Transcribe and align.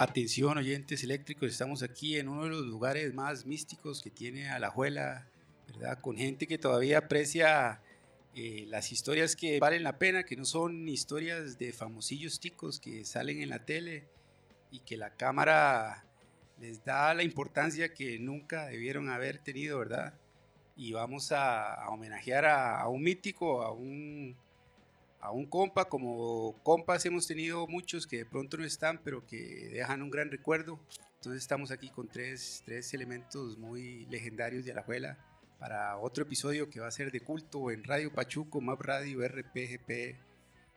Atención 0.00 0.56
oyentes 0.56 1.02
eléctricos, 1.02 1.50
estamos 1.50 1.82
aquí 1.82 2.18
en 2.18 2.28
uno 2.28 2.44
de 2.44 2.50
los 2.50 2.64
lugares 2.64 3.12
más 3.14 3.46
místicos 3.46 4.00
que 4.00 4.10
tiene 4.10 4.48
Alajuela, 4.48 5.26
¿verdad? 5.66 6.00
Con 6.00 6.16
gente 6.16 6.46
que 6.46 6.56
todavía 6.56 6.98
aprecia 6.98 7.82
eh, 8.36 8.64
las 8.68 8.92
historias 8.92 9.34
que 9.34 9.58
valen 9.58 9.82
la 9.82 9.98
pena, 9.98 10.22
que 10.22 10.36
no 10.36 10.44
son 10.44 10.86
historias 10.86 11.58
de 11.58 11.72
famosillos 11.72 12.38
ticos 12.38 12.78
que 12.78 13.04
salen 13.04 13.42
en 13.42 13.48
la 13.48 13.64
tele 13.64 14.04
y 14.70 14.78
que 14.80 14.96
la 14.96 15.16
cámara 15.16 16.04
les 16.60 16.84
da 16.84 17.12
la 17.12 17.24
importancia 17.24 17.92
que 17.92 18.20
nunca 18.20 18.66
debieron 18.66 19.08
haber 19.08 19.38
tenido, 19.38 19.80
¿verdad? 19.80 20.14
Y 20.76 20.92
vamos 20.92 21.32
a, 21.32 21.88
homenajear 21.88 22.46
a, 22.46 22.86
un 22.86 23.02
mítico, 23.02 23.62
a 23.62 23.72
un, 23.72 24.36
a 25.20 25.30
un 25.32 25.46
compa, 25.46 25.88
como 25.88 26.54
compas 26.62 27.04
hemos 27.06 27.26
tenido 27.26 27.66
muchos 27.66 28.06
que 28.06 28.18
de 28.18 28.26
pronto 28.26 28.56
no 28.56 28.64
están, 28.64 29.00
pero 29.02 29.26
que 29.26 29.68
dejan 29.72 30.02
un 30.02 30.10
gran 30.10 30.30
recuerdo. 30.30 30.78
Entonces 31.16 31.42
estamos 31.42 31.70
aquí 31.70 31.90
con 31.90 32.08
tres, 32.08 32.62
tres 32.64 32.94
elementos 32.94 33.58
muy 33.58 34.06
legendarios 34.06 34.64
de 34.64 34.72
Alajuela 34.72 35.18
para 35.58 35.96
otro 35.98 36.22
episodio 36.22 36.70
que 36.70 36.78
va 36.78 36.86
a 36.86 36.92
ser 36.92 37.10
de 37.10 37.20
culto 37.20 37.70
en 37.70 37.82
Radio 37.82 38.12
Pachuco, 38.12 38.60
Map 38.60 38.80
Radio, 38.80 39.26
RPGP. 39.26 40.16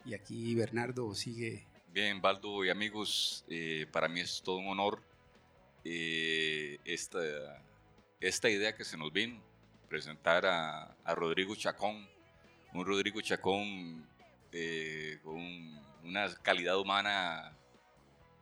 Y 0.05 0.15
aquí 0.15 0.55
Bernardo 0.55 1.13
sigue. 1.13 1.67
Bien, 1.93 2.19
Baldo 2.21 2.65
y 2.65 2.69
amigos, 2.69 3.45
eh, 3.47 3.85
para 3.91 4.07
mí 4.07 4.21
es 4.21 4.41
todo 4.41 4.57
un 4.57 4.67
honor 4.69 5.03
eh, 5.83 6.79
esta, 6.85 7.19
esta 8.19 8.49
idea 8.49 8.75
que 8.75 8.83
se 8.83 8.97
nos 8.97 9.13
vino, 9.13 9.39
presentar 9.89 10.45
a, 10.45 10.95
a 11.03 11.15
Rodrigo 11.15 11.55
Chacón, 11.55 12.07
un 12.73 12.85
Rodrigo 12.85 13.21
Chacón 13.21 14.07
eh, 14.51 15.19
con 15.23 15.37
una 16.03 16.33
calidad 16.41 16.79
humana, 16.79 17.57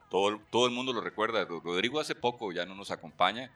todo, 0.09 0.39
todo 0.49 0.65
el 0.65 0.73
mundo 0.73 0.93
lo 0.93 1.01
recuerda. 1.01 1.45
Rodrigo 1.45 1.99
hace 1.99 2.15
poco 2.15 2.51
ya 2.51 2.65
no 2.65 2.75
nos 2.75 2.91
acompaña, 2.91 3.51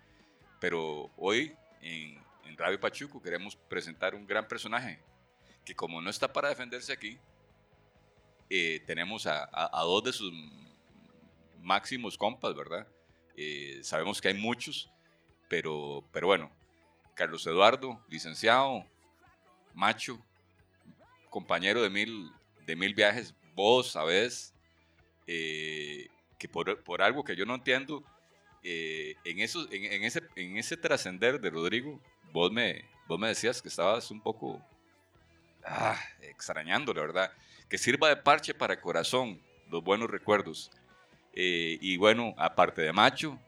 pero 0.60 1.10
hoy 1.18 1.56
en, 1.82 2.18
en 2.46 2.58
Radio 2.58 2.80
Pachuco 2.80 3.22
queremos 3.22 3.56
presentar 3.56 4.16
un 4.16 4.28
gran 4.28 4.48
personaje 4.48 5.00
que 5.66 5.76
como 5.76 6.02
no 6.02 6.10
está 6.10 6.32
para 6.32 6.50
defenderse 6.50 6.92
aquí, 6.92 7.18
eh, 8.50 8.82
tenemos 8.86 9.26
a, 9.26 9.50
dos 9.84 10.04
de 10.04 10.14
sus 10.14 10.32
máximos 11.62 12.18
compas, 12.18 12.54
¿verdad? 12.56 12.88
Eh, 13.36 13.80
sabemos 13.84 14.22
que 14.22 14.28
hay 14.28 14.34
muchos, 14.36 14.90
pero, 15.48 16.04
pero 16.12 16.28
bueno, 16.28 16.52
Carlos 17.16 17.46
Eduardo, 17.48 18.04
licenciado, 18.10 18.86
macho, 19.74 20.20
compañero 21.30 21.82
de 21.82 21.90
mil, 21.90 22.32
de 22.66 22.76
mil 22.76 22.94
viajes, 22.94 23.34
vos 23.56 23.92
sabés 23.92 24.54
eh, 25.28 26.08
que 26.38 26.48
por, 26.48 26.82
por, 26.84 27.02
algo 27.02 27.24
que 27.24 27.36
yo 27.36 27.46
no 27.46 27.56
entiendo, 27.56 28.04
en, 28.64 29.40
eso, 29.40 29.68
en, 29.72 29.92
en, 29.92 30.04
ese, 30.04 30.22
en 30.36 30.58
ese 30.58 30.78
trascender 30.78 31.42
de 31.42 31.50
Rodrigo, 31.50 32.00
vos 32.32 32.52
me, 32.52 32.86
vos 33.08 33.20
me 33.20 33.28
decías 33.28 33.62
que 33.62 33.68
estabas 33.68 34.10
un 34.12 34.22
poco 34.22 34.62
ah, 35.66 36.00
extrañando, 36.22 36.94
la 36.94 37.02
verdad. 37.02 37.32
Que 37.70 37.78
sirva 37.78 38.10
de 38.10 38.18
parche 38.18 38.54
para 38.54 38.80
corazón, 38.80 39.40
los 39.70 39.84
buenos 39.84 40.10
recuerdos. 40.10 40.72
Eh, 41.34 41.78
y 41.82 41.98
bueno, 41.98 42.34
aparte 42.38 42.82
de 42.82 42.94
Macho, 42.94 43.40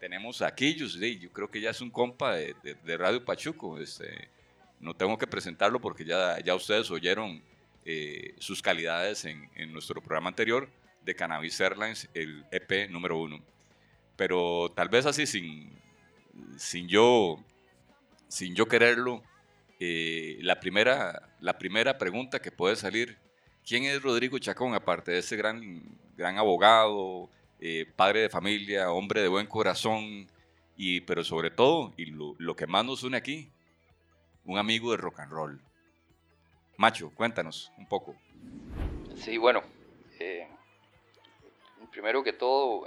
tenemos 0.00 0.42
a 0.42 0.54
Quillos, 0.54 0.94
yo 0.94 1.32
creo 1.32 1.50
que 1.50 1.60
ya 1.60 1.70
es 1.70 1.80
un 1.80 1.90
compa 1.90 2.34
de, 2.34 2.96
Radio 2.96 3.24
Pachuco. 3.24 3.78
Este, 3.78 4.28
no 4.80 4.94
tengo 4.94 5.16
que 5.18 5.26
presentarlo 5.26 5.80
porque 5.80 6.04
ya, 6.04 6.38
ya 6.40 6.54
ustedes 6.54 6.90
oyeron 6.90 7.42
eh, 7.86 8.34
sus 8.38 8.60
calidades 8.60 9.24
en, 9.24 9.48
nuestro 9.72 10.02
programa 10.02 10.28
anterior 10.28 10.68
de 11.02 11.14
Cannabis 11.14 11.58
Airlines, 11.60 12.10
el 12.12 12.44
EP 12.50 12.90
número 12.90 13.18
uno. 13.18 13.40
Pero 14.16 14.70
tal 14.74 14.88
vez 14.90 15.06
así, 15.06 15.26
sin, 15.26 15.72
sin 16.58 16.88
yo 16.88 17.42
sin 18.28 18.54
yo 18.54 18.66
quererlo, 18.66 19.22
eh, 19.78 20.38
la, 20.40 20.58
primera, 20.60 21.28
la 21.40 21.58
primera 21.58 21.98
pregunta 21.98 22.40
que 22.40 22.50
puede 22.50 22.76
salir, 22.76 23.18
¿quién 23.64 23.84
es 23.84 24.02
Rodrigo 24.02 24.38
Chacón, 24.38 24.74
aparte 24.74 25.12
de 25.12 25.18
ese 25.18 25.36
gran, 25.36 25.82
gran 26.16 26.38
abogado, 26.38 27.30
eh, 27.60 27.86
padre 27.96 28.22
de 28.22 28.28
familia, 28.28 28.90
hombre 28.90 29.22
de 29.22 29.28
buen 29.28 29.46
corazón, 29.46 30.28
y, 30.76 31.00
pero 31.02 31.24
sobre 31.24 31.50
todo, 31.50 31.94
y 31.96 32.06
lo, 32.06 32.56
que 32.56 32.66
más 32.66 32.84
nos 32.84 33.02
une 33.02 33.16
aquí, 33.16 33.50
un 34.44 34.58
amigo 34.58 34.90
de 34.90 34.98
rock 34.98 35.20
and 35.20 35.32
roll? 35.32 35.60
Macho, 36.76 37.10
cuéntanos 37.14 37.72
un 37.78 37.86
poco. 37.86 38.14
Sí, 39.16 39.38
bueno, 39.38 39.62
eh, 40.18 40.46
primero 41.90 42.22
que 42.22 42.32
todo, 42.32 42.86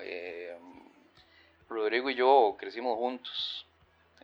Rodrigo 1.67 2.09
y 2.09 2.16
yo 2.16 2.55
crecimos 2.59 2.97
juntos 2.97 3.66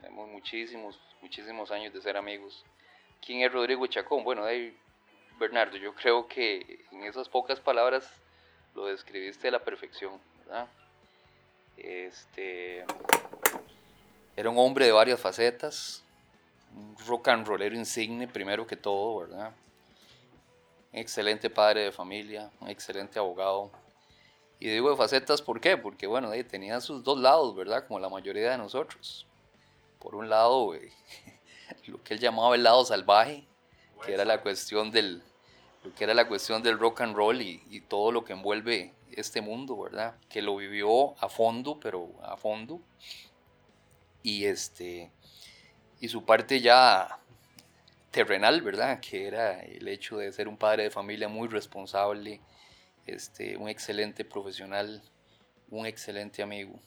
tenemos 0.05 0.29
muchísimos, 0.29 0.99
muchísimos 1.21 1.71
años 1.71 1.91
de 1.91 1.99
ser 1.99 2.15
amigos. 2.15 2.63
¿Quién 3.25 3.41
es 3.41 3.51
Rodrigo 3.51 3.87
Chacón? 3.87 4.23
Bueno, 4.23 4.43
ahí, 4.43 4.77
Bernardo, 5.39 5.77
yo 5.77 5.95
creo 5.95 6.27
que 6.27 6.85
en 6.91 7.03
esas 7.03 7.27
pocas 7.27 7.59
palabras 7.59 8.07
lo 8.75 8.85
describiste 8.85 9.47
a 9.47 9.51
la 9.51 9.63
perfección, 9.63 10.19
¿verdad? 10.39 10.67
Este, 11.77 12.85
era 14.35 14.49
un 14.51 14.59
hombre 14.59 14.85
de 14.85 14.91
varias 14.91 15.19
facetas, 15.19 16.03
rock 17.07 17.29
and 17.29 17.47
rollero 17.47 17.75
insigne 17.75 18.27
primero 18.27 18.65
que 18.65 18.75
todo, 18.75 19.19
¿verdad? 19.19 19.53
Excelente 20.91 21.49
padre 21.49 21.81
de 21.83 21.91
familia, 21.91 22.51
excelente 22.67 23.19
abogado. 23.19 23.71
Y 24.59 24.69
digo 24.69 24.89
de 24.89 24.95
facetas, 24.95 25.41
¿por 25.41 25.59
qué? 25.59 25.77
Porque, 25.77 26.07
bueno, 26.07 26.31
tenía 26.49 26.79
sus 26.79 27.03
dos 27.03 27.19
lados, 27.19 27.55
¿verdad? 27.55 27.85
Como 27.87 27.99
la 27.99 28.09
mayoría 28.09 28.51
de 28.51 28.57
nosotros 28.57 29.27
por 30.05 30.13
un 30.13 30.29
lado, 30.29 30.71
lo 31.87 32.03
que 32.03 32.13
él 32.13 32.19
llamaba 32.19 32.53
el 32.53 32.61
lado 32.61 32.85
salvaje, 32.85 33.43
que 34.05 34.13
era 34.13 34.23
la 34.23 34.39
cuestión 34.43 34.91
del, 34.91 35.23
que 35.97 36.03
era 36.03 36.13
la 36.13 36.27
cuestión 36.27 36.61
del 36.61 36.77
rock 36.77 37.01
and 37.01 37.15
roll 37.15 37.41
y, 37.41 37.81
todo 37.89 38.11
lo 38.11 38.23
que 38.23 38.33
envuelve 38.33 38.93
este 39.13 39.41
mundo, 39.41 39.75
¿verdad? 39.75 40.15
Que 40.29 40.43
lo 40.43 40.55
vivió 40.57 41.17
a 41.23 41.27
fondo, 41.27 41.79
pero 41.79 42.11
a 42.21 42.37
fondo. 42.37 42.81
Y 44.21 44.45
este 44.45 45.11
y 46.05 46.09
su 46.09 46.23
parte 46.25 46.61
ya 46.61 47.19
terrenal, 48.11 48.61
¿verdad? 48.61 48.99
Que 48.99 49.27
era 49.27 49.61
el 49.61 49.87
hecho 49.87 50.17
de 50.17 50.31
ser 50.31 50.47
un 50.47 50.57
padre 50.57 50.83
de 50.83 50.91
familia 50.91 51.27
muy 51.27 51.47
responsable, 51.47 52.41
este, 53.05 53.57
un 53.57 53.69
excelente 53.69 54.23
profesional, 54.23 55.01
un 55.69 55.85
excelente 55.85 56.41
amigo 56.41 56.79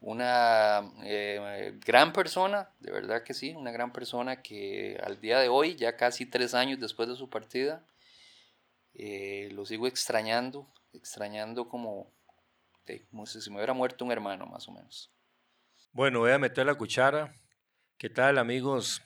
una 0.00 0.92
eh, 1.02 1.74
gran 1.84 2.12
persona, 2.12 2.70
de 2.78 2.92
verdad 2.92 3.22
que 3.22 3.34
sí, 3.34 3.54
una 3.56 3.72
gran 3.72 3.92
persona 3.92 4.42
que 4.42 4.98
al 5.02 5.20
día 5.20 5.40
de 5.40 5.48
hoy, 5.48 5.74
ya 5.74 5.96
casi 5.96 6.26
tres 6.26 6.54
años 6.54 6.78
después 6.78 7.08
de 7.08 7.16
su 7.16 7.28
partida, 7.28 7.84
eh, 8.94 9.48
lo 9.52 9.66
sigo 9.66 9.86
extrañando, 9.86 10.68
extrañando 10.92 11.68
como, 11.68 12.12
como 13.10 13.26
si 13.26 13.50
me 13.50 13.56
hubiera 13.56 13.72
muerto 13.72 14.04
un 14.04 14.12
hermano 14.12 14.46
más 14.46 14.68
o 14.68 14.72
menos. 14.72 15.10
Bueno, 15.92 16.20
voy 16.20 16.30
a 16.30 16.38
meter 16.38 16.66
la 16.66 16.74
cuchara. 16.76 17.34
¿Qué 18.00 18.08
tal 18.08 18.38
amigos? 18.38 19.02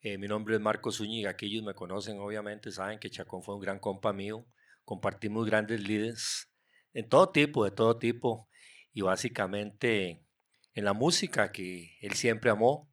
Eh, 0.00 0.18
mi 0.18 0.26
nombre 0.26 0.56
es 0.56 0.60
Marcos 0.60 0.96
Zúñiga, 0.96 1.30
aquellos 1.30 1.62
me 1.62 1.74
conocen 1.74 2.18
obviamente, 2.18 2.72
saben 2.72 2.98
que 2.98 3.08
Chacón 3.08 3.44
fue 3.44 3.54
un 3.54 3.60
gran 3.60 3.78
compa 3.78 4.12
mío, 4.12 4.44
compartimos 4.84 5.46
grandes 5.46 5.80
líderes 5.80 6.50
en 6.92 7.08
todo 7.08 7.30
tipo, 7.30 7.64
de 7.64 7.70
todo 7.70 8.00
tipo, 8.00 8.48
y 8.92 9.02
básicamente 9.02 10.26
en 10.74 10.84
la 10.84 10.92
música 10.92 11.52
que 11.52 11.96
él 12.00 12.14
siempre 12.14 12.50
amó, 12.50 12.92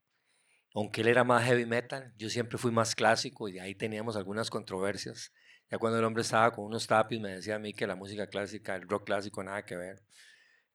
aunque 0.75 1.01
él 1.01 1.07
era 1.07 1.23
más 1.23 1.43
heavy 1.45 1.65
metal, 1.65 2.13
yo 2.15 2.29
siempre 2.29 2.59
fui 2.59 2.71
más 2.71 2.93
clásico 2.93 3.49
y 3.49 3.53
de 3.53 3.61
ahí 3.61 3.73
teníamos 3.73 4.17
algunas 4.17 4.51
controversias. 4.51 5.33
Ya 5.71 5.79
cuando 5.79 5.97
el 5.97 6.05
hombre 6.05 6.21
estaba 6.21 6.51
con 6.51 6.65
unos 6.65 6.85
tapis 6.85 7.19
me 7.19 7.33
decía 7.33 7.55
a 7.55 7.59
mí 7.59 7.73
que 7.73 7.87
la 7.87 7.95
música 7.95 8.27
clásica, 8.27 8.75
el 8.75 8.87
rock 8.87 9.07
clásico 9.07 9.43
nada 9.43 9.65
que 9.65 9.75
ver, 9.75 10.03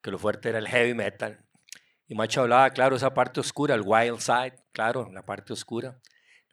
que 0.01 0.11
lo 0.11 0.19
fuerte 0.19 0.49
era 0.49 0.59
el 0.59 0.67
heavy 0.67 0.93
metal. 0.93 1.45
Y 2.07 2.15
Macho 2.15 2.41
hablaba, 2.41 2.69
claro, 2.69 2.95
esa 2.95 3.13
parte 3.13 3.39
oscura, 3.39 3.75
el 3.75 3.81
wild 3.83 4.19
side, 4.19 4.55
claro, 4.71 5.09
la 5.11 5.25
parte 5.25 5.53
oscura, 5.53 5.99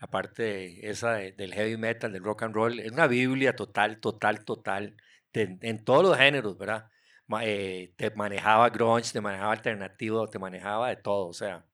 la 0.01 0.07
parte 0.09 0.89
esa 0.89 1.13
del 1.13 1.55
heavy 1.55 1.77
metal, 1.77 2.13
del 2.13 2.25
rock 2.25 2.45
and 2.45 2.55
roll, 2.55 2.81
es 2.81 2.91
una 2.91 3.07
Biblia 3.07 3.55
total, 3.55 4.01
total, 4.01 4.45
total, 4.45 4.97
en 5.35 5.85
todos 5.85 6.03
los 6.05 6.17
géneros, 6.17 6.57
¿verdad? 6.59 6.91
Eh, 7.43 7.95
te 7.97 8.11
manejaba 8.11 8.69
grunge, 8.71 9.13
te 9.13 9.21
manejaba 9.21 9.53
alternativo, 9.53 10.29
te 10.29 10.39
manejaba 10.39 10.89
de 10.89 10.97
todo, 10.97 11.29
o 11.29 11.33
sea, 11.33 11.65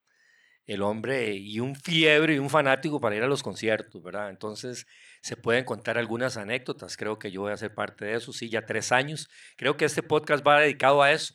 el 0.67 0.83
hombre 0.83 1.35
y 1.35 1.61
un 1.61 1.75
fiebre 1.75 2.35
y 2.35 2.39
un 2.39 2.51
fanático 2.51 3.01
para 3.01 3.17
ir 3.17 3.23
a 3.23 3.27
los 3.27 3.43
conciertos, 3.43 4.03
¿verdad? 4.03 4.31
Entonces 4.31 4.87
se 5.23 5.37
pueden 5.37 5.65
contar 5.65 5.99
algunas 5.99 6.37
anécdotas, 6.37 6.97
creo 6.97 7.19
que 7.19 7.31
yo 7.31 7.43
voy 7.43 7.53
a 7.53 7.57
ser 7.57 7.75
parte 7.75 8.05
de 8.05 8.15
eso, 8.15 8.33
sí, 8.33 8.51
ya 8.51 8.67
tres 8.67 8.93
años, 8.93 9.29
creo 9.57 9.77
que 9.77 9.87
este 9.87 10.03
podcast 10.03 10.47
va 10.47 10.61
dedicado 10.61 11.03
a 11.03 11.13
eso, 11.13 11.35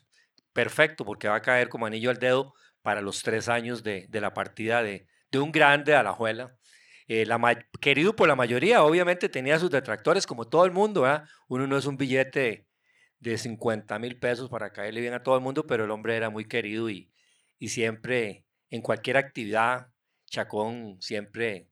perfecto, 0.53 1.05
porque 1.05 1.27
va 1.27 1.35
a 1.35 1.41
caer 1.41 1.69
como 1.69 1.85
anillo 1.85 2.09
al 2.09 2.19
dedo 2.19 2.53
para 2.81 3.01
los 3.01 3.23
tres 3.23 3.49
años 3.49 3.83
de, 3.83 4.05
de 4.09 4.21
la 4.21 4.33
partida 4.33 4.83
de, 4.83 5.07
de 5.31 5.39
un 5.39 5.51
grande 5.51 5.95
a 5.95 6.03
la 6.03 6.13
juela. 6.13 6.55
Eh, 7.07 7.25
la, 7.25 7.67
querido 7.81 8.15
por 8.15 8.27
la 8.27 8.35
mayoría, 8.35 8.83
obviamente 8.83 9.27
tenía 9.29 9.59
sus 9.59 9.69
detractores 9.69 10.25
como 10.25 10.47
todo 10.47 10.65
el 10.65 10.71
mundo, 10.71 11.01
¿verdad? 11.01 11.27
Uno 11.47 11.67
no 11.67 11.77
es 11.77 11.85
un 11.85 11.97
billete 11.97 12.67
de 13.19 13.37
50 13.37 13.99
mil 13.99 14.19
pesos 14.19 14.49
para 14.49 14.71
caerle 14.71 15.01
bien 15.01 15.13
a 15.13 15.23
todo 15.23 15.35
el 15.35 15.41
mundo, 15.41 15.65
pero 15.67 15.85
el 15.85 15.91
hombre 15.91 16.15
era 16.15 16.29
muy 16.29 16.45
querido 16.45 16.89
y, 16.89 17.11
y 17.59 17.69
siempre, 17.69 18.45
en 18.69 18.81
cualquier 18.81 19.17
actividad, 19.17 19.87
Chacón 20.29 20.97
siempre 21.01 21.69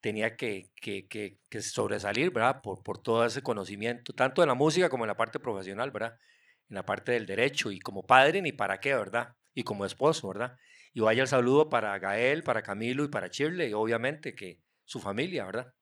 tenía 0.00 0.36
que, 0.36 0.70
que, 0.76 1.06
que, 1.06 1.38
que 1.48 1.62
sobresalir, 1.62 2.30
¿verdad? 2.30 2.60
Por, 2.62 2.82
por 2.82 2.98
todo 2.98 3.24
ese 3.24 3.42
conocimiento, 3.42 4.12
tanto 4.12 4.42
en 4.42 4.48
la 4.48 4.54
música 4.54 4.88
como 4.90 5.04
en 5.04 5.08
la 5.08 5.16
parte 5.16 5.38
profesional, 5.38 5.90
¿verdad? 5.92 6.18
En 6.72 6.76
la 6.76 6.86
parte 6.86 7.12
del 7.12 7.26
derecho 7.26 7.70
y 7.70 7.80
como 7.80 8.06
padre 8.06 8.40
ni 8.40 8.50
para 8.50 8.80
qué, 8.80 8.94
¿verdad? 8.94 9.36
Y 9.52 9.62
como 9.62 9.84
esposo, 9.84 10.28
¿verdad? 10.28 10.56
Y 10.94 11.00
vaya 11.00 11.20
el 11.20 11.28
saludo 11.28 11.68
para 11.68 11.98
Gael, 11.98 12.42
para 12.44 12.62
Camilo 12.62 13.04
y 13.04 13.08
para 13.08 13.26
Shirley, 13.26 13.74
obviamente 13.74 14.34
que 14.34 14.58
su 14.86 14.98
familia, 14.98 15.44
¿verdad? 15.44 15.74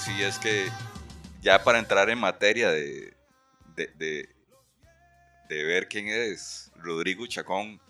Sí, 0.00 0.22
es 0.22 0.38
que 0.38 0.68
ya 1.42 1.62
para 1.62 1.78
entrar 1.78 2.08
en 2.08 2.18
materia 2.18 2.70
de, 2.70 3.14
de, 3.76 4.28
ver 5.48 5.88
quién 5.88 6.08
es 6.08 6.72
Rodrigo 6.76 7.26
Chacón, 7.26 7.80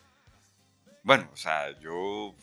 bueno, 1.04 1.30
o 1.32 1.36
sea, 1.36 1.78
yo, 1.78 2.34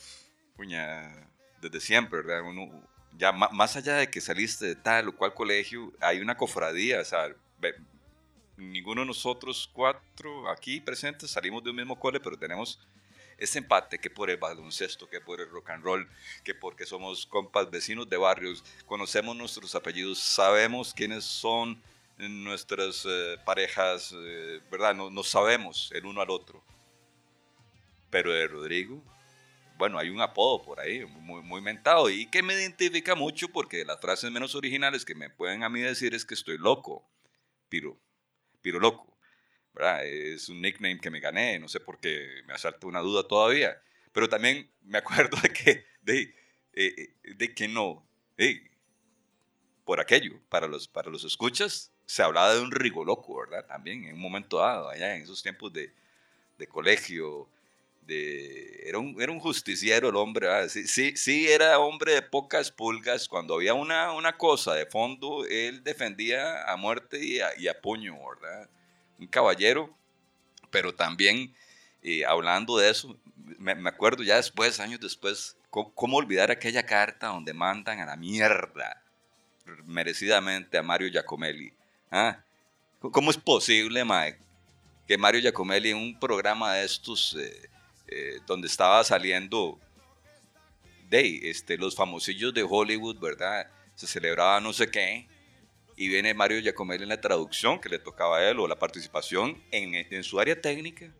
puña, 0.55 1.29
desde 1.61 1.81
siempre, 1.81 2.21
¿verdad? 2.21 2.47
Uno, 2.47 2.87
ya 3.17 3.31
más 3.31 3.75
allá 3.75 3.95
de 3.95 4.09
que 4.09 4.21
saliste 4.21 4.65
de 4.65 4.75
tal 4.75 5.09
o 5.09 5.15
cual 5.15 5.33
colegio, 5.33 5.91
hay 5.99 6.19
una 6.19 6.37
cofradía, 6.37 7.01
o 7.01 7.05
sea, 7.05 7.27
ninguno 8.55 9.01
de 9.01 9.07
nosotros 9.07 9.69
cuatro 9.73 10.49
aquí 10.49 10.79
presentes 10.79 11.31
salimos 11.31 11.63
de 11.63 11.71
un 11.71 11.75
mismo 11.75 11.99
cole, 11.99 12.19
pero 12.19 12.37
tenemos 12.37 12.79
ese 13.37 13.59
empate 13.59 13.99
que 13.99 14.09
por 14.09 14.29
el 14.29 14.37
baloncesto, 14.37 15.09
que 15.09 15.21
por 15.21 15.39
el 15.39 15.49
rock 15.49 15.69
and 15.69 15.83
roll, 15.83 16.09
que 16.43 16.55
porque 16.55 16.85
somos 16.85 17.25
compas 17.25 17.69
vecinos 17.69 18.09
de 18.09 18.17
barrios, 18.17 18.63
conocemos 18.85 19.35
nuestros 19.35 19.75
apellidos, 19.75 20.19
sabemos 20.19 20.93
quiénes 20.93 21.23
son 21.23 21.81
nuestras 22.17 23.05
eh, 23.05 23.37
parejas, 23.45 24.13
eh, 24.15 24.59
¿verdad? 24.71 24.95
No, 24.95 25.09
no, 25.09 25.23
sabemos 25.23 25.91
el 25.93 26.05
uno 26.05 26.21
al 26.21 26.29
otro. 26.31 26.63
Pero 28.09 28.31
de 28.31 28.47
Rodrigo, 28.47 29.03
bueno, 29.77 29.99
hay 29.99 30.09
un 30.09 30.21
apodo 30.21 30.63
por 30.63 30.79
ahí, 30.79 31.05
muy, 31.05 31.41
muy 31.43 31.61
mentado, 31.61 32.09
y 32.09 32.25
que 32.25 32.41
me 32.41 32.53
identifica 32.53 33.13
mucho 33.13 33.49
porque 33.49 33.85
las 33.85 34.01
frases 34.01 34.31
menos 34.31 34.55
originales 34.55 35.05
que 35.05 35.13
me 35.13 35.29
pueden 35.29 35.63
a 35.63 35.69
mí 35.69 35.81
decir 35.81 36.15
es 36.15 36.25
que 36.25 36.33
estoy 36.33 36.57
loco, 36.57 37.07
piro, 37.69 37.97
piro 38.61 38.79
loco. 38.79 39.16
Es 40.03 40.49
un 40.49 40.61
nickname 40.61 40.99
que 40.99 41.09
me 41.09 41.19
gané, 41.19 41.59
no 41.59 41.67
sé 41.67 41.79
por 41.79 41.99
qué 41.99 42.41
me 42.45 42.53
asalta 42.53 42.87
una 42.87 43.01
duda 43.01 43.27
todavía. 43.27 43.81
Pero 44.11 44.29
también 44.29 44.69
me 44.83 44.97
acuerdo 44.97 45.37
de 45.41 45.49
que, 45.49 45.85
de, 46.01 46.35
eh, 46.73 47.13
de 47.23 47.53
que 47.53 47.67
no, 47.67 48.07
por 49.85 49.99
aquello, 49.99 50.39
para 50.49 50.67
los, 50.67 50.87
para 50.87 51.09
los 51.09 51.23
escuchas, 51.23 51.91
se 52.05 52.23
hablaba 52.23 52.53
de 52.53 52.61
un 52.61 52.71
rigoloco, 52.71 53.39
¿verdad? 53.39 53.65
También 53.65 54.05
en 54.05 54.15
un 54.15 54.19
momento 54.21 54.57
dado, 54.57 54.89
allá 54.89 55.15
en 55.15 55.23
esos 55.23 55.41
tiempos 55.41 55.71
de, 55.73 55.93
de 56.57 56.67
colegio, 56.67 57.47
de, 58.01 58.87
era, 58.87 58.97
un, 58.99 59.21
era 59.21 59.31
un 59.31 59.39
justiciero 59.39 60.09
el 60.09 60.15
hombre, 60.15 60.47
sí, 60.69 60.87
sí, 60.87 61.15
sí, 61.15 61.47
era 61.47 61.79
hombre 61.79 62.13
de 62.13 62.21
pocas 62.21 62.71
pulgas, 62.71 63.27
cuando 63.27 63.55
había 63.55 63.73
una, 63.73 64.13
una 64.13 64.37
cosa 64.37 64.73
de 64.73 64.85
fondo, 64.85 65.45
él 65.45 65.83
defendía 65.83 66.63
a 66.63 66.77
muerte 66.77 67.23
y 67.23 67.39
a, 67.39 67.49
y 67.57 67.67
a 67.67 67.79
puño, 67.79 68.17
¿verdad? 68.29 68.69
Un 69.19 69.27
caballero, 69.27 69.95
pero 70.69 70.93
también 70.93 71.53
eh, 72.03 72.25
hablando 72.25 72.77
de 72.77 72.89
eso, 72.89 73.17
me, 73.57 73.71
acuerdo 73.89 74.23
ya 74.23 74.35
después, 74.35 74.79
años 74.79 74.99
después, 74.99 75.57
cómo, 75.69 76.17
olvidar 76.17 76.51
aquella 76.51 76.85
carta 76.85 77.27
donde 77.27 77.53
mandan 77.53 77.99
a 77.99 78.05
la 78.05 78.15
mierda 78.15 79.03
merecidamente 79.85 80.77
a 80.77 80.83
Mario 80.83 81.09
Giacomelli. 81.09 81.73
¿Ah? 82.09 82.39
¿Cómo 82.99 83.31
es 83.31 83.37
posible, 83.37 84.03
Mike, 84.05 84.39
que 85.07 85.17
Mario 85.17 85.41
Giacomelli 85.41 85.91
en 85.91 85.97
un 85.97 86.19
programa 86.19 86.73
de 86.75 86.85
estos 86.85 87.35
eh, 87.39 87.69
eh, 88.07 88.39
donde 88.47 88.67
estaba 88.67 89.03
saliendo 89.03 89.79
de 91.09 91.49
este, 91.49 91.77
los 91.77 91.95
famosillos 91.95 92.53
de 92.53 92.65
Hollywood, 92.67 93.19
¿verdad? 93.19 93.69
Se 93.95 94.07
celebraba 94.07 94.59
no 94.59 94.73
sé 94.73 94.89
qué, 94.89 95.27
y 95.97 96.07
viene 96.07 96.33
Mario 96.33 96.61
Giacomelli 96.61 97.03
en 97.03 97.09
la 97.09 97.19
traducción 97.19 97.81
que 97.81 97.89
le 97.89 97.99
tocaba 97.99 98.37
a 98.37 98.49
él 98.49 98.59
o 98.59 98.67
la 98.67 98.77
participación 98.77 99.61
en, 99.71 99.95
en 99.95 100.23
su 100.23 100.39
área 100.39 100.61
técnica. 100.61 101.11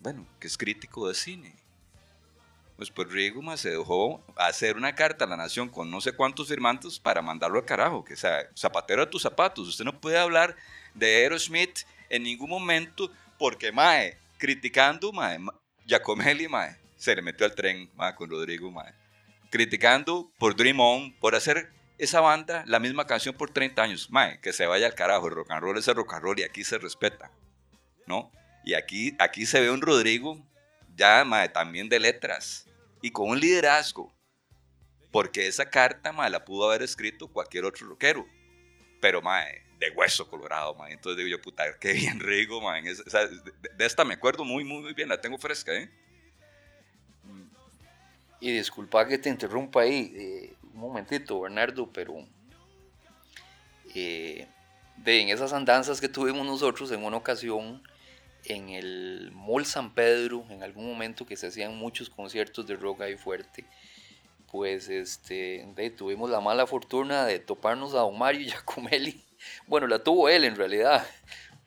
Bueno, 0.00 0.26
que 0.40 0.46
es 0.46 0.56
crítico 0.56 1.06
de 1.06 1.14
cine. 1.14 1.54
Pues, 2.80 2.90
pues 2.90 3.10
Rigo 3.10 3.54
se 3.58 3.72
dejó 3.72 4.24
hacer 4.36 4.78
una 4.78 4.94
carta 4.94 5.26
a 5.26 5.28
la 5.28 5.36
nación 5.36 5.68
con 5.68 5.90
no 5.90 6.00
sé 6.00 6.12
cuántos 6.12 6.48
firmantes 6.48 6.98
para 6.98 7.20
mandarlo 7.20 7.58
al 7.58 7.66
carajo. 7.66 8.02
Que 8.02 8.16
sea, 8.16 8.48
zapatero 8.56 9.02
a 9.02 9.10
tus 9.10 9.20
zapatos. 9.20 9.68
Usted 9.68 9.84
no 9.84 10.00
puede 10.00 10.16
hablar 10.16 10.56
de 10.94 11.16
Aerosmith 11.16 11.80
en 12.08 12.22
ningún 12.22 12.48
momento 12.48 13.12
porque, 13.38 13.70
mae, 13.70 14.16
criticando, 14.38 15.12
mae, 15.12 15.38
Giacomelli, 15.84 16.48
mae, 16.48 16.74
se 16.96 17.14
le 17.14 17.20
metió 17.20 17.44
al 17.44 17.54
tren, 17.54 17.90
mae, 17.96 18.14
con 18.14 18.30
Rodrigo, 18.30 18.70
mae. 18.70 18.94
Criticando 19.50 20.32
por 20.38 20.56
Dream 20.56 20.80
On, 20.80 21.12
por 21.20 21.34
hacer 21.34 21.70
esa 22.00 22.20
banda 22.20 22.64
la 22.66 22.78
misma 22.78 23.06
canción 23.06 23.34
por 23.34 23.50
30 23.50 23.82
años. 23.82 24.10
Mae, 24.10 24.40
que 24.40 24.52
se 24.52 24.66
vaya 24.66 24.86
al 24.86 24.94
carajo, 24.94 25.28
el 25.28 25.34
rock 25.34 25.50
and 25.50 25.62
roll 25.62 25.78
es 25.78 25.86
el 25.86 25.94
rock 25.94 26.14
and 26.14 26.22
roll 26.22 26.40
y 26.40 26.42
aquí 26.42 26.64
se 26.64 26.78
respeta, 26.78 27.30
¿no? 28.06 28.32
Y 28.64 28.74
aquí, 28.74 29.14
aquí 29.18 29.46
se 29.46 29.60
ve 29.60 29.70
un 29.70 29.82
Rodrigo 29.82 30.42
ya, 30.96 31.24
mae, 31.24 31.48
también 31.48 31.88
de 31.88 32.00
letras 32.00 32.66
y 33.02 33.10
con 33.10 33.28
un 33.28 33.38
liderazgo. 33.38 34.12
Porque 35.12 35.46
esa 35.46 35.68
carta, 35.68 36.12
mae, 36.12 36.30
la 36.30 36.44
pudo 36.44 36.68
haber 36.68 36.82
escrito 36.82 37.28
cualquier 37.28 37.64
otro 37.64 37.86
rockero. 37.86 38.26
Pero, 39.00 39.20
mae, 39.20 39.62
de 39.78 39.90
hueso 39.90 40.28
colorado, 40.28 40.74
mae. 40.74 40.92
Entonces 40.92 41.16
digo 41.16 41.36
yo, 41.36 41.42
puta, 41.42 41.78
qué 41.78 41.92
bien 41.92 42.20
Rigo, 42.20 42.60
mae. 42.60 42.82
de, 42.82 43.86
esta 43.86 44.04
me 44.04 44.14
acuerdo 44.14 44.44
muy, 44.44 44.64
muy, 44.64 44.82
muy 44.82 44.94
bien, 44.94 45.08
la 45.08 45.20
tengo 45.20 45.38
fresca, 45.38 45.72
¿eh? 45.74 45.90
Y 48.40 48.52
disculpa 48.52 49.06
que 49.06 49.18
te 49.18 49.28
interrumpa 49.28 49.82
ahí. 49.82 50.12
Eh, 50.16 50.54
un 50.74 50.80
momentito, 50.80 51.40
Bernardo, 51.40 51.90
pero 51.92 52.26
eh, 53.94 54.46
de 54.96 55.20
en 55.20 55.28
esas 55.30 55.52
andanzas 55.52 56.00
que 56.00 56.08
tuvimos 56.08 56.46
nosotros 56.46 56.90
en 56.92 57.04
una 57.04 57.16
ocasión 57.16 57.82
en 58.44 58.70
el 58.70 59.30
Mall 59.32 59.66
San 59.66 59.94
Pedro, 59.94 60.44
en 60.50 60.62
algún 60.62 60.86
momento 60.86 61.26
que 61.26 61.36
se 61.36 61.48
hacían 61.48 61.76
muchos 61.76 62.08
conciertos 62.08 62.66
de 62.66 62.76
rock 62.76 63.02
ahí 63.02 63.16
fuerte, 63.16 63.64
pues 64.50 64.88
este, 64.88 65.66
tuvimos 65.96 66.30
la 66.30 66.40
mala 66.40 66.66
fortuna 66.66 67.24
de 67.24 67.38
toparnos 67.38 67.94
a 67.94 67.98
Don 67.98 68.18
Mario 68.18 68.46
Giacomelli. 68.46 69.24
Bueno, 69.66 69.86
la 69.86 70.04
tuvo 70.04 70.28
él 70.28 70.44
en 70.44 70.54
realidad, 70.54 71.06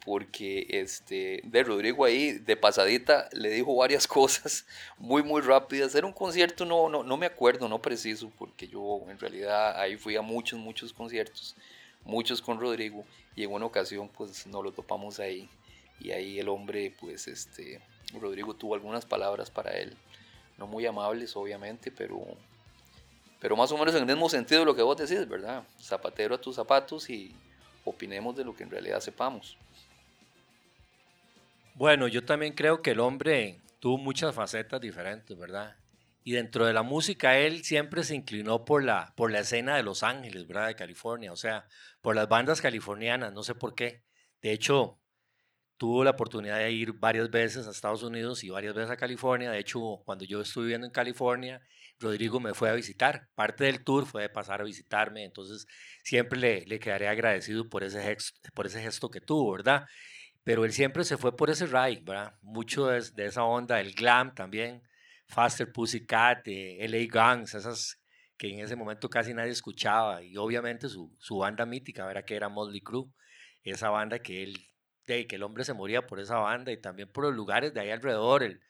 porque 0.05 0.67
este, 0.69 1.41
de 1.43 1.63
Rodrigo 1.63 2.03
ahí 2.03 2.33
de 2.33 2.57
pasadita 2.57 3.29
le 3.31 3.50
dijo 3.50 3.75
varias 3.75 4.07
cosas 4.07 4.65
muy 4.98 5.24
muy 5.24 5.41
rápidas. 5.41 5.95
Era 5.95 6.07
un 6.07 6.13
concierto, 6.13 6.65
no, 6.65 6.89
no, 6.89 7.03
no 7.03 7.17
me 7.17 7.25
acuerdo, 7.25 7.69
no 7.69 7.81
preciso, 7.81 8.31
porque 8.38 8.67
yo 8.67 9.01
en 9.07 9.19
realidad 9.19 9.79
ahí 9.79 9.95
fui 9.95 10.15
a 10.15 10.22
muchos, 10.22 10.60
muchos 10.60 10.91
conciertos, 10.91 11.55
muchos 12.03 12.41
con 12.41 12.60
Rodrigo, 12.60 13.05
y 13.36 13.43
en 13.43 13.51
una 13.51 13.65
ocasión 13.65 14.10
pues 14.10 14.45
nos 14.48 14.63
lo 14.63 14.72
topamos 14.72 15.19
ahí, 15.19 15.50
y 16.00 16.12
ahí 16.12 16.39
el 16.39 16.50
hombre 16.50 16.93
pues 17.00 17.27
este, 17.27 17.81
Rodrigo 18.19 18.53
tuvo 18.53 18.75
algunas 18.75 19.05
palabras 19.05 19.50
para 19.50 19.72
él, 19.72 19.95
no 20.57 20.67
muy 20.67 20.86
amables 20.86 21.36
obviamente, 21.38 21.91
pero, 21.91 22.22
pero 23.39 23.55
más 23.55 23.72
o 23.72 23.77
menos 23.77 23.95
en 23.95 24.01
el 24.01 24.07
mismo 24.07 24.27
sentido 24.27 24.60
de 24.62 24.65
lo 24.65 24.75
que 24.75 24.81
vos 24.81 24.98
decís, 24.98 25.27
¿verdad? 25.27 25.63
Zapatero 25.81 26.36
a 26.36 26.41
tus 26.41 26.55
zapatos 26.57 27.10
y 27.10 27.33
opinemos 27.86 28.36
de 28.36 28.43
lo 28.43 28.53
que 28.55 28.63
en 28.63 28.69
realidad 28.69 29.00
sepamos. 29.00 29.57
Bueno, 31.75 32.07
yo 32.07 32.23
también 32.23 32.53
creo 32.53 32.81
que 32.81 32.91
el 32.91 32.99
hombre 32.99 33.61
tuvo 33.79 33.97
muchas 33.97 34.35
facetas 34.35 34.79
diferentes, 34.79 35.37
¿verdad? 35.37 35.75
Y 36.23 36.33
dentro 36.33 36.65
de 36.65 36.73
la 36.73 36.83
música, 36.83 37.37
él 37.37 37.63
siempre 37.63 38.03
se 38.03 38.15
inclinó 38.15 38.63
por 38.63 38.83
la, 38.83 39.13
por 39.17 39.31
la 39.31 39.39
escena 39.39 39.75
de 39.75 39.83
Los 39.83 40.03
Ángeles, 40.03 40.47
¿verdad? 40.47 40.67
De 40.67 40.75
California, 40.75 41.31
o 41.31 41.35
sea, 41.35 41.65
por 42.01 42.15
las 42.15 42.29
bandas 42.29 42.61
californianas, 42.61 43.33
no 43.33 43.43
sé 43.43 43.55
por 43.55 43.73
qué. 43.75 44.03
De 44.41 44.51
hecho, 44.51 44.99
tuvo 45.77 46.03
la 46.03 46.11
oportunidad 46.11 46.59
de 46.59 46.71
ir 46.71 46.93
varias 46.93 47.29
veces 47.31 47.67
a 47.67 47.71
Estados 47.71 48.03
Unidos 48.03 48.43
y 48.43 48.49
varias 48.51 48.75
veces 48.75 48.91
a 48.91 48.97
California. 48.97 49.51
De 49.51 49.59
hecho, 49.59 50.01
cuando 50.05 50.25
yo 50.25 50.41
estuve 50.41 50.65
viviendo 50.65 50.87
en 50.87 50.93
California, 50.93 51.61
Rodrigo 51.99 52.39
me 52.39 52.53
fue 52.53 52.69
a 52.69 52.73
visitar. 52.73 53.29
Parte 53.35 53.65
del 53.65 53.83
tour 53.83 54.05
fue 54.05 54.23
de 54.23 54.29
pasar 54.29 54.61
a 54.61 54.63
visitarme, 54.65 55.25
entonces 55.25 55.67
siempre 56.03 56.39
le, 56.39 56.65
le 56.67 56.79
quedaré 56.79 57.07
agradecido 57.07 57.67
por 57.69 57.83
ese, 57.83 58.01
gesto, 58.03 58.39
por 58.53 58.67
ese 58.67 58.81
gesto 58.81 59.09
que 59.09 59.21
tuvo, 59.21 59.51
¿verdad? 59.53 59.85
Pero 60.43 60.65
él 60.65 60.73
siempre 60.73 61.03
se 61.03 61.17
fue 61.17 61.35
por 61.35 61.50
ese 61.50 61.65
ride, 61.65 62.01
¿verdad? 62.03 62.35
Mucho 62.41 62.88
de, 62.88 63.01
de 63.15 63.25
esa 63.25 63.43
onda, 63.43 63.79
el 63.79 63.93
glam 63.93 64.33
también 64.35 64.83
Faster 65.27 65.71
Pussycat, 65.71 66.45
de 66.45 66.77
LA 66.88 67.07
Guns, 67.12 67.55
esas 67.55 68.00
que 68.38 68.50
en 68.50 68.59
ese 68.59 68.75
momento 68.75 69.09
casi 69.09 69.33
nadie 69.33 69.51
escuchaba, 69.51 70.23
y 70.23 70.38
obviamente 70.38 70.89
su, 70.89 71.15
su 71.19 71.38
banda 71.38 71.65
mítica, 71.65 72.05
¿verdad? 72.05 72.25
que 72.25 72.35
era 72.35 72.50
Motley 72.50 72.81
Crue, 72.81 73.05
esa 73.63 73.89
banda 73.89 74.19
que 74.19 74.43
él, 74.43 74.57
de, 75.05 75.27
que 75.27 75.35
el 75.35 75.43
hombre 75.43 75.63
se 75.63 75.73
moría 75.73 76.05
por 76.07 76.19
esa 76.19 76.38
banda 76.38 76.71
y 76.71 76.81
también 76.81 77.12
por 77.12 77.23
los 77.23 77.33
lugares 77.33 77.73
de 77.73 77.79
ahí 77.81 77.91
alrededor, 77.91 78.43
el 78.43 78.62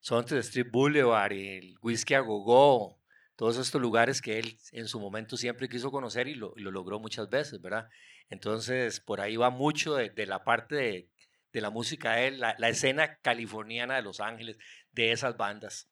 Sunset 0.00 0.38
Street 0.38 0.68
Boulevard, 0.70 1.32
el 1.32 1.76
Whiskey 1.82 2.14
a 2.14 2.20
Go 2.20 2.42
Go, 2.44 3.00
todos 3.36 3.58
estos 3.58 3.80
lugares 3.80 4.22
que 4.22 4.38
él 4.38 4.58
en 4.72 4.86
su 4.86 5.00
momento 5.00 5.36
siempre 5.36 5.68
quiso 5.68 5.90
conocer 5.90 6.28
y 6.28 6.34
lo, 6.34 6.52
lo 6.56 6.70
logró 6.70 7.00
muchas 7.00 7.28
veces, 7.28 7.60
¿verdad? 7.60 7.88
Entonces, 8.28 9.00
por 9.00 9.20
ahí 9.20 9.36
va 9.36 9.50
mucho 9.50 9.94
de, 9.94 10.10
de 10.10 10.26
la 10.26 10.44
parte 10.44 10.74
de, 10.74 11.10
de, 11.56 11.62
la 11.62 11.70
música 11.70 12.16
de 12.16 12.28
él, 12.28 12.40
la, 12.40 12.68
escena 12.68 13.16
californiana 13.16 13.96
de 13.96 14.02
Los 14.02 14.20
Ángeles, 14.20 14.58
de 14.92 15.12
esas 15.12 15.36
bandas. 15.36 15.88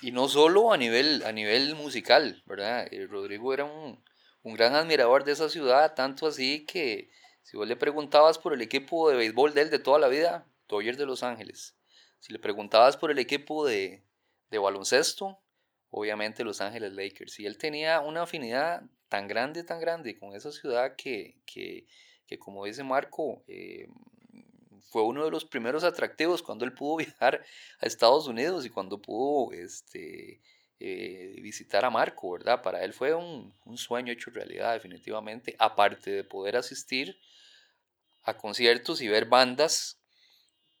Y 0.00 0.12
no 0.12 0.28
solo 0.28 0.72
a 0.72 0.76
nivel, 0.76 1.22
a 1.24 1.32
nivel 1.32 1.74
musical, 1.74 2.42
¿verdad? 2.46 2.86
Eh, 2.92 3.06
Rodrigo 3.06 3.52
era 3.52 3.64
un, 3.64 4.02
un, 4.42 4.54
gran 4.54 4.74
admirador 4.74 5.24
de 5.24 5.32
esa 5.32 5.48
ciudad, 5.48 5.94
tanto 5.94 6.26
así 6.26 6.64
que 6.66 7.10
si 7.42 7.56
vos 7.56 7.66
le 7.66 7.76
preguntabas 7.76 8.38
por 8.38 8.54
el 8.54 8.62
equipo 8.62 9.10
de 9.10 9.16
béisbol 9.16 9.54
de 9.54 9.62
él 9.62 9.70
de 9.70 9.78
toda 9.78 9.98
la 9.98 10.08
vida, 10.08 10.46
Dodgers 10.68 10.98
de 10.98 11.06
Los 11.06 11.22
Ángeles. 11.22 11.76
Si 12.20 12.32
le 12.32 12.38
preguntabas 12.38 12.96
por 12.96 13.10
el 13.10 13.18
equipo 13.18 13.66
de, 13.66 14.04
de 14.50 14.58
baloncesto, 14.58 15.40
obviamente 15.90 16.44
Los 16.44 16.60
Ángeles 16.60 16.92
Lakers. 16.92 17.40
Y 17.40 17.46
él 17.46 17.58
tenía 17.58 18.00
una 18.00 18.22
afinidad 18.22 18.82
tan 19.08 19.28
grande, 19.28 19.62
tan 19.62 19.78
grande 19.80 20.18
con 20.18 20.34
esa 20.34 20.50
ciudad 20.50 20.96
que, 20.96 21.36
que, 21.44 21.86
que 22.26 22.38
como 22.38 22.64
dice 22.64 22.82
Marco, 22.82 23.42
eh, 23.48 23.88
fue 24.90 25.02
uno 25.02 25.24
de 25.24 25.30
los 25.30 25.44
primeros 25.44 25.84
atractivos 25.84 26.42
cuando 26.42 26.64
él 26.64 26.72
pudo 26.72 26.96
viajar 27.04 27.44
a 27.80 27.86
Estados 27.86 28.26
Unidos 28.26 28.66
y 28.66 28.70
cuando 28.70 29.00
pudo 29.00 29.52
este, 29.52 30.40
eh, 30.80 31.38
visitar 31.40 31.84
a 31.84 31.90
Marco, 31.90 32.32
¿verdad? 32.32 32.62
Para 32.62 32.84
él 32.84 32.92
fue 32.92 33.14
un, 33.14 33.54
un, 33.64 33.78
sueño 33.78 34.12
hecho 34.12 34.30
realidad 34.30 34.74
definitivamente, 34.74 35.56
aparte 35.58 36.10
de 36.10 36.24
poder 36.24 36.56
asistir 36.56 37.18
a 38.24 38.36
conciertos 38.36 39.00
y 39.00 39.08
ver 39.08 39.26
bandas 39.26 39.98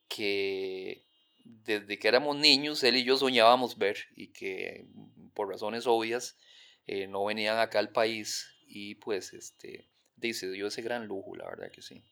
que 0.08 1.04
desde 1.44 1.98
que 1.98 2.08
éramos 2.08 2.36
niños 2.36 2.82
él 2.84 2.96
y 2.96 3.04
yo 3.04 3.16
soñábamos 3.16 3.78
ver 3.78 3.96
y 4.14 4.28
que 4.28 4.86
por 5.34 5.48
razones 5.48 5.86
obvias 5.86 6.36
eh, 6.86 7.06
no 7.06 7.24
venían 7.24 7.58
acá 7.58 7.78
al 7.78 7.90
país 7.90 8.46
y 8.66 8.96
pues 8.96 9.32
este, 9.32 9.88
se 10.32 10.50
dio 10.50 10.68
ese 10.68 10.82
gran 10.82 11.06
lujo, 11.06 11.34
la 11.36 11.46
verdad 11.46 11.70
que 11.70 11.82
sí. 11.82 12.02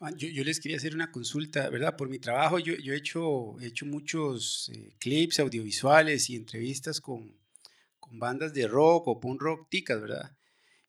Ah, 0.00 0.12
yo, 0.16 0.28
yo, 0.28 0.44
les 0.44 0.60
quería 0.60 0.76
hacer 0.76 0.94
una 0.94 1.10
consulta, 1.10 1.68
¿verdad? 1.70 1.96
Por 1.96 2.08
mi 2.08 2.20
trabajo 2.20 2.60
yo, 2.60 2.74
yo 2.76 2.92
he, 2.92 2.96
hecho, 2.96 3.58
he 3.60 3.66
hecho 3.66 3.84
muchos 3.84 4.70
eh, 4.72 4.94
clips 5.00 5.40
audiovisuales 5.40 6.30
y 6.30 6.36
entrevistas 6.36 7.00
con, 7.00 7.36
con, 7.98 8.18
bandas 8.20 8.54
de 8.54 8.68
rock 8.68 9.08
o 9.08 9.18
punk 9.18 9.42
rock 9.42 9.68
ticas, 9.68 10.00
¿verdad? 10.00 10.36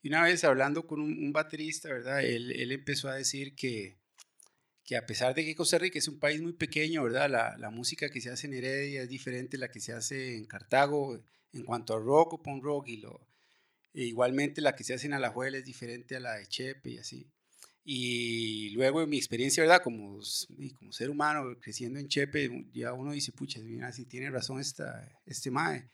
Y 0.04 0.10
una 0.10 0.24
vez 0.24 0.44
hablando 0.44 0.86
con 0.86 1.02
un, 1.02 1.34
baterista, 1.34 1.90
¿verdad? 1.90 2.24
Él, 2.24 2.52
él, 2.52 2.72
empezó 2.72 3.10
a 3.10 3.16
decir 3.16 3.56
que, 3.56 3.98
que 4.84 4.96
a 4.96 5.06
pesar 5.08 5.34
de 5.34 5.44
que 5.44 5.56
Costa 5.56 5.80
Rica 5.80 5.98
es 5.98 6.08
un 6.08 6.20
país 6.20 6.42
muy 6.42 6.54
pequeño, 6.54 7.04
¿verdad? 7.04 7.30
La, 7.30 7.58
la 7.58 7.72
música 7.72 8.10
que 8.10 8.22
se 8.22 8.30
hace 8.30 8.48
en 8.48 8.54
Heredia 8.54 9.02
es 9.02 9.10
diferente 9.10 9.58
a 9.58 9.62
la 9.62 9.72
que 9.72 9.80
se 9.80 9.94
hace 9.94 10.36
en 10.36 10.46
Cartago 10.46 11.20
en 11.54 11.64
cuanto 11.64 11.96
a 11.96 12.00
rock 12.00 12.34
o 12.34 12.44
punk 12.44 12.64
rock 12.64 12.90
y 12.90 12.98
lo, 12.98 13.29
e 13.94 14.04
igualmente 14.04 14.62
la 14.62 14.76
que 14.76 14.84
se 14.84 14.94
hace 14.94 15.08
en 15.08 15.14
Alajuela 15.14 15.58
es 15.58 15.66
diferente 15.66 16.16
a 16.16 16.20
la 16.20 16.36
de 16.36 16.48
Chepe 16.48 16.92
y 16.92 16.98
así. 16.98 17.30
Y 17.84 18.70
luego 18.72 19.02
en 19.02 19.10
mi 19.10 19.18
experiencia, 19.18 19.64
¿verdad? 19.64 19.82
Como, 19.82 20.20
como 20.78 20.92
ser 20.92 21.10
humano, 21.10 21.58
creciendo 21.60 22.00
en 22.00 22.08
Chepe, 22.08 22.68
ya 22.72 22.94
uno 22.94 23.14
dice, 23.14 23.32
pucha, 23.32 23.60
mira, 23.62 23.92
si 23.92 24.06
tiene 24.06 24.30
razón 24.30 24.60
esta, 24.60 25.10
este 25.26 25.50
mae. 25.50 25.90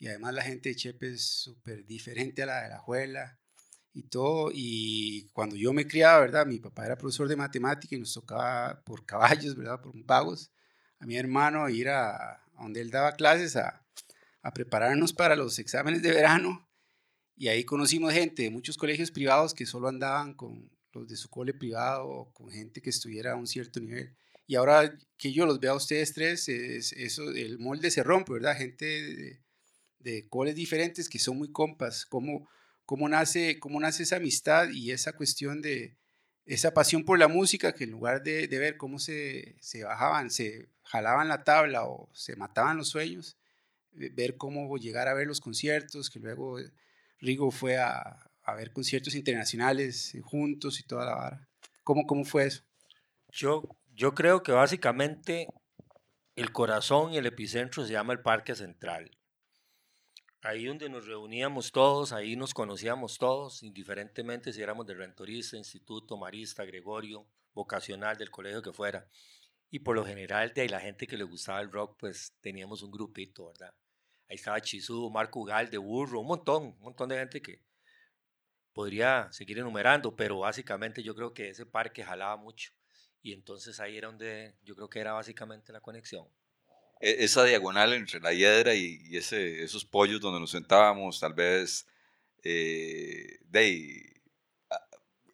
Y 0.00 0.08
además 0.08 0.34
la 0.34 0.42
gente 0.42 0.70
de 0.70 0.76
Chepe 0.76 1.10
es 1.12 1.22
súper 1.22 1.84
diferente 1.84 2.42
a 2.42 2.46
la 2.46 2.62
de 2.62 2.68
la 2.70 2.78
Juela 2.78 3.38
y 3.92 4.04
todo. 4.04 4.50
Y 4.52 5.28
cuando 5.32 5.56
yo 5.56 5.72
me 5.72 5.86
criaba, 5.86 6.20
¿verdad? 6.20 6.46
Mi 6.46 6.58
papá 6.58 6.86
era 6.86 6.98
profesor 6.98 7.28
de 7.28 7.36
matemática 7.36 7.94
y 7.94 8.00
nos 8.00 8.14
tocaba 8.14 8.82
por 8.84 9.06
caballos, 9.06 9.54
¿verdad? 9.56 9.80
Por 9.80 9.94
vagos. 10.04 10.50
A 10.98 11.06
mi 11.06 11.16
hermano 11.16 11.68
ir 11.68 11.88
a, 11.88 12.32
a 12.32 12.62
donde 12.62 12.80
él 12.80 12.90
daba 12.90 13.12
clases 13.12 13.56
a, 13.56 13.84
a 14.42 14.52
prepararnos 14.52 15.12
para 15.12 15.36
los 15.36 15.58
exámenes 15.58 16.02
de 16.02 16.10
verano. 16.10 16.67
Y 17.38 17.46
ahí 17.46 17.62
conocimos 17.62 18.12
gente 18.12 18.42
de 18.42 18.50
muchos 18.50 18.76
colegios 18.76 19.12
privados 19.12 19.54
que 19.54 19.64
solo 19.64 19.86
andaban 19.86 20.34
con 20.34 20.68
los 20.92 21.06
de 21.06 21.16
su 21.16 21.30
cole 21.30 21.54
privado, 21.54 22.30
con 22.32 22.50
gente 22.50 22.82
que 22.82 22.90
estuviera 22.90 23.32
a 23.32 23.36
un 23.36 23.46
cierto 23.46 23.78
nivel. 23.78 24.12
Y 24.48 24.56
ahora 24.56 24.98
que 25.16 25.32
yo 25.32 25.46
los 25.46 25.60
veo 25.60 25.72
a 25.72 25.76
ustedes 25.76 26.12
tres, 26.12 26.48
es, 26.48 26.92
eso, 26.94 27.30
el 27.30 27.60
molde 27.60 27.92
se 27.92 28.02
rompe, 28.02 28.32
¿verdad? 28.32 28.56
Gente 28.56 28.84
de, 28.86 29.40
de 30.00 30.28
coles 30.28 30.56
diferentes 30.56 31.08
que 31.08 31.20
son 31.20 31.38
muy 31.38 31.52
compas. 31.52 32.06
¿Cómo, 32.06 32.48
cómo, 32.84 33.08
nace, 33.08 33.60
¿Cómo 33.60 33.78
nace 33.78 34.02
esa 34.02 34.16
amistad 34.16 34.70
y 34.70 34.90
esa 34.90 35.12
cuestión 35.12 35.62
de 35.62 35.96
esa 36.44 36.74
pasión 36.74 37.04
por 37.04 37.20
la 37.20 37.28
música 37.28 37.72
que 37.72 37.84
en 37.84 37.90
lugar 37.90 38.22
de, 38.24 38.48
de 38.48 38.58
ver 38.58 38.78
cómo 38.78 38.98
se, 38.98 39.56
se 39.60 39.84
bajaban, 39.84 40.30
se 40.30 40.70
jalaban 40.82 41.28
la 41.28 41.44
tabla 41.44 41.84
o 41.84 42.10
se 42.14 42.34
mataban 42.34 42.78
los 42.78 42.88
sueños, 42.88 43.36
ver 43.92 44.36
cómo 44.38 44.76
llegar 44.78 45.06
a 45.08 45.14
ver 45.14 45.26
los 45.26 45.40
conciertos, 45.40 46.08
que 46.08 46.18
luego 46.18 46.58
Rigo 47.20 47.50
fue 47.50 47.78
a, 47.78 48.28
a 48.48 48.54
ver 48.54 48.72
conciertos 48.72 49.14
internacionales 49.14 50.14
eh, 50.14 50.22
juntos 50.22 50.80
y 50.80 50.82
toda 50.84 51.04
la 51.04 51.14
vara. 51.14 51.48
¿Cómo, 51.84 52.06
cómo 52.06 52.24
fue 52.24 52.46
eso? 52.46 52.62
Yo, 53.30 53.62
yo 53.94 54.14
creo 54.14 54.42
que 54.42 54.52
básicamente 54.52 55.48
el 56.34 56.50
corazón 56.52 57.12
y 57.12 57.18
el 57.18 57.26
epicentro 57.26 57.84
se 57.84 57.92
llama 57.92 58.14
el 58.14 58.20
Parque 58.20 58.54
Central. 58.54 59.10
Ahí 60.40 60.64
donde 60.64 60.88
nos 60.88 61.06
reuníamos 61.06 61.72
todos, 61.72 62.12
ahí 62.12 62.36
nos 62.36 62.54
conocíamos 62.54 63.18
todos, 63.18 63.62
indiferentemente 63.62 64.52
si 64.52 64.62
éramos 64.62 64.86
de 64.86 64.94
rentorista, 64.94 65.56
instituto, 65.56 66.16
marista, 66.16 66.64
Gregorio, 66.64 67.26
vocacional, 67.52 68.16
del 68.16 68.30
colegio 68.30 68.62
que 68.62 68.72
fuera. 68.72 69.08
Y 69.70 69.80
por 69.80 69.94
lo 69.94 70.06
general, 70.06 70.54
de 70.54 70.62
ahí 70.62 70.68
la 70.68 70.80
gente 70.80 71.06
que 71.06 71.18
le 71.18 71.24
gustaba 71.24 71.60
el 71.60 71.70
rock, 71.70 71.96
pues 71.98 72.32
teníamos 72.40 72.82
un 72.82 72.92
grupito, 72.92 73.48
¿verdad? 73.48 73.74
Ahí 74.28 74.36
estaba 74.36 74.60
Chisú, 74.60 75.10
Marco 75.10 75.42
Gal, 75.44 75.70
de 75.70 75.78
Burro, 75.78 76.20
un 76.20 76.26
montón, 76.26 76.64
un 76.64 76.80
montón 76.80 77.08
de 77.08 77.18
gente 77.18 77.40
que, 77.40 77.62
podría 78.78 79.26
seguir 79.32 79.58
enumerando, 79.58 80.14
pero 80.14 80.38
básicamente 80.38 81.02
yo 81.02 81.12
creo 81.12 81.34
que 81.34 81.48
ese 81.48 81.66
parque 81.66 82.04
jalaba 82.04 82.36
mucho 82.36 82.70
y 83.20 83.32
entonces 83.32 83.80
ahí 83.80 83.96
era 83.96 84.06
donde 84.06 84.54
yo 84.62 84.76
creo 84.76 84.88
que 84.88 85.00
era 85.00 85.14
básicamente 85.14 85.72
la 85.72 85.80
conexión. 85.80 86.28
E, 87.00 87.24
esa 87.24 87.42
diagonal 87.42 87.92
entre 87.92 88.20
la 88.20 88.32
hiedra 88.32 88.76
y, 88.76 89.00
y 89.02 89.16
ese, 89.16 89.64
esos 89.64 89.84
pollos 89.84 90.20
donde 90.20 90.38
nos 90.38 90.52
sentábamos, 90.52 91.18
tal 91.18 91.34
vez 91.34 91.88
eh, 92.44 93.40
de, 93.46 94.22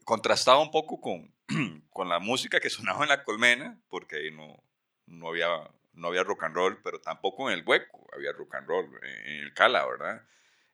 contrastaba 0.04 0.62
un 0.62 0.70
poco 0.70 0.98
con, 1.02 1.30
con 1.90 2.08
la 2.08 2.20
música 2.20 2.60
que 2.60 2.70
sonaba 2.70 3.02
en 3.02 3.10
la 3.10 3.24
colmena, 3.24 3.78
porque 3.90 4.16
ahí 4.16 4.30
no, 4.30 4.64
no, 5.04 5.28
había, 5.28 5.70
no 5.94 6.08
había 6.08 6.24
rock 6.24 6.44
and 6.44 6.54
roll, 6.54 6.80
pero 6.82 7.00
tampoco 7.00 7.50
en 7.50 7.58
el 7.58 7.64
hueco 7.66 8.06
había 8.12 8.32
rock 8.32 8.54
and 8.56 8.68
roll, 8.68 8.90
en 9.02 9.42
el 9.42 9.54
Cala, 9.54 9.86
¿verdad? 9.86 10.26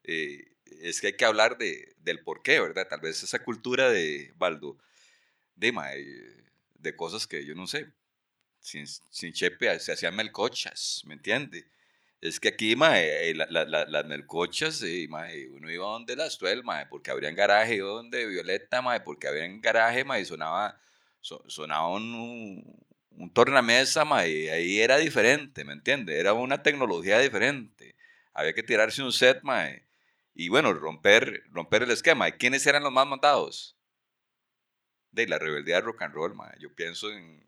Eh, 0.04 0.56
es 0.82 1.00
que 1.00 1.08
hay 1.08 1.16
que 1.16 1.24
hablar 1.24 1.58
de, 1.58 1.94
del 1.98 2.22
por 2.22 2.42
qué, 2.42 2.60
¿verdad? 2.60 2.86
Tal 2.88 3.00
vez 3.00 3.22
esa 3.22 3.42
cultura 3.42 3.90
de 3.90 4.32
Baldo, 4.36 4.78
de, 5.56 6.44
de 6.74 6.96
cosas 6.96 7.26
que 7.26 7.44
yo 7.44 7.54
no 7.54 7.66
sé, 7.66 7.92
sin, 8.60 8.86
sin 8.86 9.32
chepe 9.32 9.78
se 9.80 9.92
hacían 9.92 10.16
melcochas, 10.16 11.02
¿me 11.06 11.14
entiende? 11.14 11.66
Es 12.20 12.38
que 12.38 12.48
aquí, 12.48 12.76
mae, 12.76 13.34
la, 13.34 13.46
la, 13.46 13.86
las 13.86 14.06
melcochas, 14.06 14.82
mae, 15.08 15.48
uno 15.48 15.70
iba 15.70 15.86
donde 15.86 16.16
las 16.16 16.36
tuel, 16.36 16.62
mae, 16.62 16.86
porque 16.86 17.10
habría 17.10 17.30
un 17.30 17.36
garaje, 17.36 17.78
donde 17.78 18.26
Violeta, 18.26 18.82
mae, 18.82 19.00
porque 19.00 19.26
había 19.26 19.46
un 19.46 19.60
garaje, 19.60 20.04
mae, 20.04 20.24
sonaba, 20.24 20.78
sonaba 21.20 21.88
un, 21.88 22.62
un 23.10 23.32
tornamesa, 23.32 24.04
mae, 24.04 24.50
ahí 24.50 24.80
era 24.80 24.96
diferente, 24.98 25.64
¿me 25.64 25.72
entiende? 25.74 26.18
Era 26.18 26.32
una 26.32 26.62
tecnología 26.62 27.18
diferente. 27.18 27.94
Había 28.34 28.52
que 28.54 28.62
tirarse 28.62 29.02
un 29.02 29.12
set, 29.12 29.42
mae, 29.42 29.86
y 30.34 30.48
bueno, 30.48 30.72
romper, 30.72 31.42
romper 31.50 31.82
el 31.82 31.90
esquema. 31.90 32.30
¿Quiénes 32.32 32.66
eran 32.66 32.82
los 32.82 32.92
más 32.92 33.06
mandados? 33.06 33.76
De 35.12 35.26
la 35.28 35.38
rebeldía 35.38 35.76
de 35.76 35.80
rock 35.82 36.02
and 36.02 36.14
roll, 36.14 36.34
Yo 36.58 36.74
pienso 36.74 37.10
en 37.12 37.44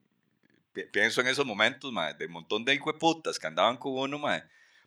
pi- 0.73 0.87
pienso 0.87 1.21
en 1.23 1.29
esos 1.29 1.47
momentos, 1.47 1.93
mae, 1.93 2.15
de 2.15 2.27
un 2.27 2.33
montón 2.33 2.65
de 2.65 2.75
hijueputas 2.75 3.39
que 3.39 3.47
andaban 3.49 3.77
con 3.79 3.93
uno, 3.99 4.19
mae, 4.19 4.45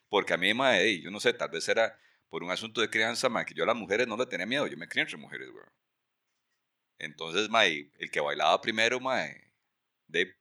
porque 0.09 0.33
a 0.33 0.37
mí, 0.37 0.53
mae, 0.53 1.01
yo 1.01 1.11
no 1.11 1.19
sé, 1.19 1.33
tal 1.33 1.49
vez 1.49 1.67
era 1.69 1.97
por 2.29 2.43
un 2.43 2.51
asunto 2.51 2.81
de 2.81 2.89
crianza, 2.89 3.29
mae, 3.29 3.45
que 3.45 3.53
yo 3.55 3.63
a 3.63 3.67
las 3.67 3.75
mujeres 3.77 4.07
no 4.07 4.17
le 4.17 4.25
tenía 4.27 4.45
miedo, 4.47 4.67
yo 4.67 4.77
me 4.77 4.87
crié 4.89 5.03
entre 5.03 5.17
mujeres, 5.17 5.49
güey. 5.51 5.65
Entonces, 6.99 7.49
mae, 7.49 7.91
el 7.99 8.11
que 8.11 8.19
bailaba 8.19 8.61
primero, 8.61 8.99
mae, 8.99 9.51
de, 10.07 10.35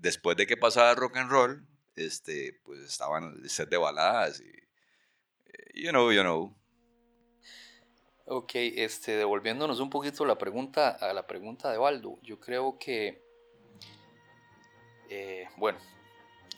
después 0.00 0.36
de 0.36 0.46
que 0.46 0.56
pasaba 0.56 0.90
el 0.90 0.96
rock 0.96 1.16
and 1.18 1.30
roll, 1.30 1.66
este, 1.96 2.58
pues 2.64 2.80
estaban 2.80 3.48
set 3.48 3.68
de 3.68 3.76
baladas 3.76 4.40
y, 4.40 4.48
eh, 4.48 5.70
you 5.74 5.90
know, 5.90 6.10
you 6.12 6.22
know. 6.22 6.56
Ok, 8.26 8.52
este, 8.54 9.16
devolviéndonos 9.16 9.80
un 9.80 9.90
poquito 9.90 10.24
la 10.24 10.38
pregunta, 10.38 10.90
a 10.90 11.12
la 11.12 11.26
pregunta 11.26 11.70
de 11.70 11.78
Baldo, 11.78 12.18
yo 12.22 12.38
creo 12.38 12.78
que, 12.78 13.22
eh, 15.08 15.48
bueno, 15.56 15.78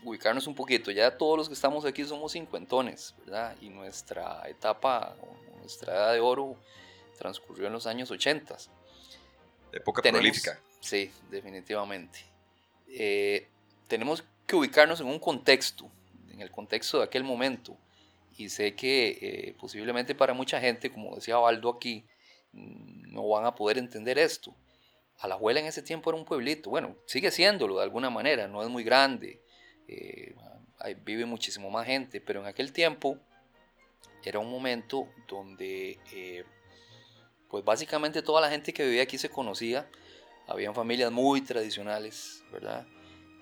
ubicarnos 0.04 0.46
un 0.46 0.54
poquito, 0.54 0.90
ya 0.90 1.16
todos 1.16 1.38
los 1.38 1.48
que 1.48 1.54
estamos 1.54 1.84
aquí 1.84 2.04
somos 2.04 2.32
cincuentones, 2.32 3.14
¿verdad? 3.18 3.56
Y 3.60 3.70
nuestra 3.70 4.42
etapa, 4.48 5.16
nuestra 5.58 5.94
edad 5.94 6.12
de 6.12 6.20
oro 6.20 6.56
transcurrió 7.18 7.68
en 7.68 7.72
los 7.72 7.86
años 7.86 8.10
80. 8.10 8.56
Época 9.72 10.02
Tenemos- 10.02 10.20
prolífica. 10.20 10.60
Sí, 10.80 11.10
definitivamente. 11.30 12.31
Eh, 12.92 13.48
tenemos 13.88 14.24
que 14.46 14.56
ubicarnos 14.56 15.00
en 15.00 15.06
un 15.06 15.18
contexto, 15.18 15.90
en 16.30 16.40
el 16.40 16.50
contexto 16.50 16.98
de 16.98 17.04
aquel 17.04 17.24
momento. 17.24 17.76
Y 18.36 18.48
sé 18.48 18.74
que 18.74 19.18
eh, 19.20 19.54
posiblemente 19.58 20.14
para 20.14 20.34
mucha 20.34 20.60
gente, 20.60 20.90
como 20.90 21.14
decía 21.14 21.36
Baldo 21.36 21.70
aquí, 21.70 22.04
mm, 22.52 23.12
no 23.12 23.28
van 23.28 23.44
a 23.44 23.54
poder 23.54 23.78
entender 23.78 24.18
esto. 24.18 24.54
Alajuela 25.18 25.60
en 25.60 25.66
ese 25.66 25.82
tiempo 25.82 26.10
era 26.10 26.18
un 26.18 26.24
pueblito, 26.24 26.70
bueno, 26.70 26.96
sigue 27.06 27.30
siéndolo 27.30 27.76
de 27.76 27.84
alguna 27.84 28.10
manera, 28.10 28.48
no 28.48 28.62
es 28.62 28.68
muy 28.68 28.82
grande, 28.82 29.40
eh, 29.86 30.34
vive 31.04 31.26
muchísimo 31.26 31.70
más 31.70 31.86
gente, 31.86 32.20
pero 32.20 32.40
en 32.40 32.46
aquel 32.46 32.72
tiempo 32.72 33.18
era 34.24 34.38
un 34.38 34.50
momento 34.50 35.08
donde, 35.28 35.98
eh, 36.12 36.44
pues 37.48 37.64
básicamente 37.64 38.22
toda 38.22 38.40
la 38.40 38.50
gente 38.50 38.72
que 38.72 38.84
vivía 38.84 39.02
aquí 39.02 39.18
se 39.18 39.28
conocía, 39.28 39.88
habían 40.46 40.74
familias 40.74 41.10
muy 41.12 41.40
tradicionales, 41.40 42.44
¿verdad? 42.52 42.86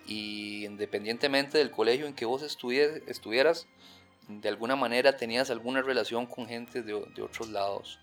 Y 0.06 0.64
independientemente 0.64 1.58
del 1.58 1.70
colegio 1.70 2.06
en 2.06 2.14
que 2.14 2.24
vos 2.24 2.42
estuvieras, 2.42 3.66
de 4.28 4.48
alguna 4.48 4.76
manera 4.76 5.16
tenías 5.16 5.50
alguna 5.50 5.82
relación 5.82 6.26
con 6.26 6.46
gente 6.46 6.82
de, 6.82 6.92
de 7.14 7.22
otros 7.22 7.48
lados. 7.50 7.98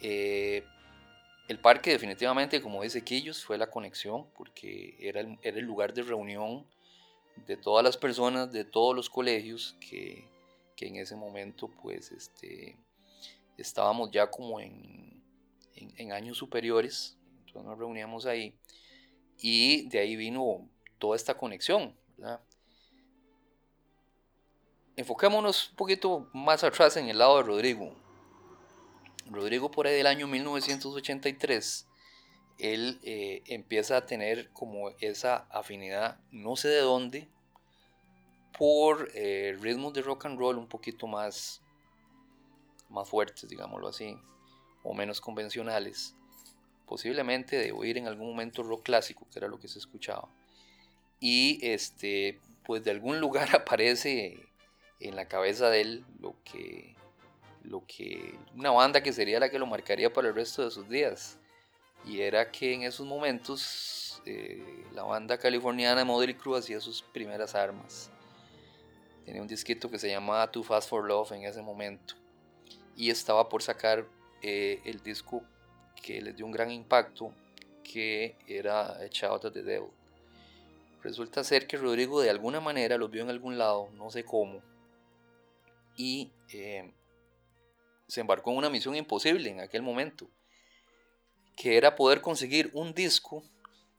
Eh, 0.00 0.64
el 1.48 1.58
parque 1.58 1.90
definitivamente, 1.90 2.62
como 2.62 2.82
dice 2.82 3.02
Quillos, 3.04 3.44
fue 3.44 3.58
la 3.58 3.70
conexión, 3.70 4.26
porque 4.36 4.96
era 4.98 5.20
el, 5.20 5.38
era 5.42 5.58
el 5.58 5.64
lugar 5.64 5.92
de 5.92 6.02
reunión 6.02 6.64
de 7.46 7.56
todas 7.56 7.84
las 7.84 7.96
personas, 7.96 8.52
de 8.52 8.64
todos 8.64 8.94
los 8.94 9.10
colegios 9.10 9.76
que, 9.80 10.24
que 10.76 10.86
en 10.86 10.96
ese 10.96 11.16
momento 11.16 11.68
pues 11.82 12.12
este, 12.12 12.76
estábamos 13.58 14.10
ya 14.10 14.30
como 14.30 14.60
en- 14.60 15.22
en 15.74 16.12
años 16.12 16.38
superiores, 16.38 17.16
entonces 17.52 17.68
nos 17.68 17.78
reuníamos 17.78 18.24
ahí 18.24 18.58
y 19.36 19.86
de 19.90 19.98
ahí 19.98 20.16
vino 20.16 20.66
toda 20.98 21.16
esta 21.16 21.36
conexión, 21.36 21.94
¿verdad? 22.16 22.40
Enfoquémonos 24.96 25.70
un 25.70 25.76
poquito 25.76 26.30
más 26.32 26.64
atrás 26.64 26.96
en 26.96 27.08
el 27.08 27.18
lado 27.18 27.36
de 27.36 27.42
Rodrigo. 27.42 27.94
Rodrigo 29.26 29.70
por 29.70 29.86
ahí 29.86 29.94
del 29.94 30.06
año 30.06 30.26
1983, 30.26 31.88
él 32.58 32.98
eh, 33.02 33.42
empieza 33.46 33.98
a 33.98 34.06
tener 34.06 34.50
como 34.52 34.88
esa 35.00 35.46
afinidad, 35.50 36.20
no 36.30 36.56
sé 36.56 36.68
de 36.68 36.80
dónde, 36.80 37.28
por 38.56 39.10
eh, 39.14 39.58
ritmos 39.60 39.92
de 39.92 40.00
rock 40.00 40.24
and 40.24 40.38
roll 40.38 40.56
un 40.56 40.68
poquito 40.68 41.06
más, 41.06 41.62
más 42.88 43.08
fuertes, 43.08 43.46
digámoslo 43.48 43.88
así, 43.88 44.16
o 44.82 44.94
menos 44.94 45.20
convencionales. 45.20 46.16
Posiblemente 46.92 47.56
de 47.56 47.72
oír 47.72 47.96
en 47.96 48.06
algún 48.06 48.26
momento 48.26 48.62
rock 48.62 48.82
clásico, 48.82 49.26
que 49.32 49.38
era 49.38 49.48
lo 49.48 49.58
que 49.58 49.66
se 49.66 49.78
escuchaba. 49.78 50.28
Y 51.20 51.58
este, 51.62 52.38
pues 52.66 52.84
de 52.84 52.90
algún 52.90 53.18
lugar 53.18 53.48
aparece 53.56 54.46
en 55.00 55.16
la 55.16 55.26
cabeza 55.26 55.70
de 55.70 55.80
él 55.80 56.04
lo 56.20 56.36
que, 56.44 56.94
lo 57.62 57.82
que, 57.86 58.38
una 58.54 58.72
banda 58.72 59.02
que 59.02 59.14
sería 59.14 59.40
la 59.40 59.48
que 59.48 59.58
lo 59.58 59.64
marcaría 59.64 60.12
para 60.12 60.28
el 60.28 60.34
resto 60.34 60.66
de 60.66 60.70
sus 60.70 60.86
días. 60.86 61.38
Y 62.04 62.20
era 62.20 62.50
que 62.50 62.74
en 62.74 62.82
esos 62.82 63.06
momentos 63.06 64.20
eh, 64.26 64.84
la 64.92 65.04
banda 65.04 65.38
californiana 65.38 66.04
Model 66.04 66.36
Crew 66.36 66.56
hacía 66.56 66.78
sus 66.78 67.00
primeras 67.00 67.54
armas. 67.54 68.10
Tenía 69.24 69.40
un 69.40 69.48
disquito 69.48 69.90
que 69.90 69.98
se 69.98 70.10
llamaba 70.10 70.52
Too 70.52 70.62
Fast 70.62 70.90
for 70.90 71.06
Love 71.06 71.32
en 71.32 71.44
ese 71.44 71.62
momento. 71.62 72.16
Y 72.94 73.08
estaba 73.08 73.48
por 73.48 73.62
sacar 73.62 74.06
eh, 74.42 74.82
el 74.84 75.02
disco 75.02 75.42
que 76.02 76.20
les 76.20 76.36
dio 76.36 76.44
un 76.44 76.52
gran 76.52 76.70
impacto, 76.70 77.32
que 77.82 78.36
era 78.46 78.96
A 78.96 79.08
Child 79.08 79.46
of 79.46 79.52
the 79.52 79.62
Devil. 79.62 79.90
Resulta 81.02 81.42
ser 81.42 81.66
que 81.66 81.76
Rodrigo 81.76 82.20
de 82.20 82.30
alguna 82.30 82.60
manera 82.60 82.98
los 82.98 83.10
vio 83.10 83.22
en 83.22 83.30
algún 83.30 83.58
lado, 83.58 83.88
no 83.96 84.10
sé 84.10 84.24
cómo, 84.24 84.60
y 85.96 86.30
eh, 86.52 86.92
se 88.06 88.20
embarcó 88.20 88.50
en 88.50 88.58
una 88.58 88.70
misión 88.70 88.94
imposible 88.94 89.50
en 89.50 89.60
aquel 89.60 89.82
momento, 89.82 90.28
que 91.56 91.76
era 91.76 91.96
poder 91.96 92.20
conseguir 92.20 92.70
un 92.72 92.94
disco 92.94 93.42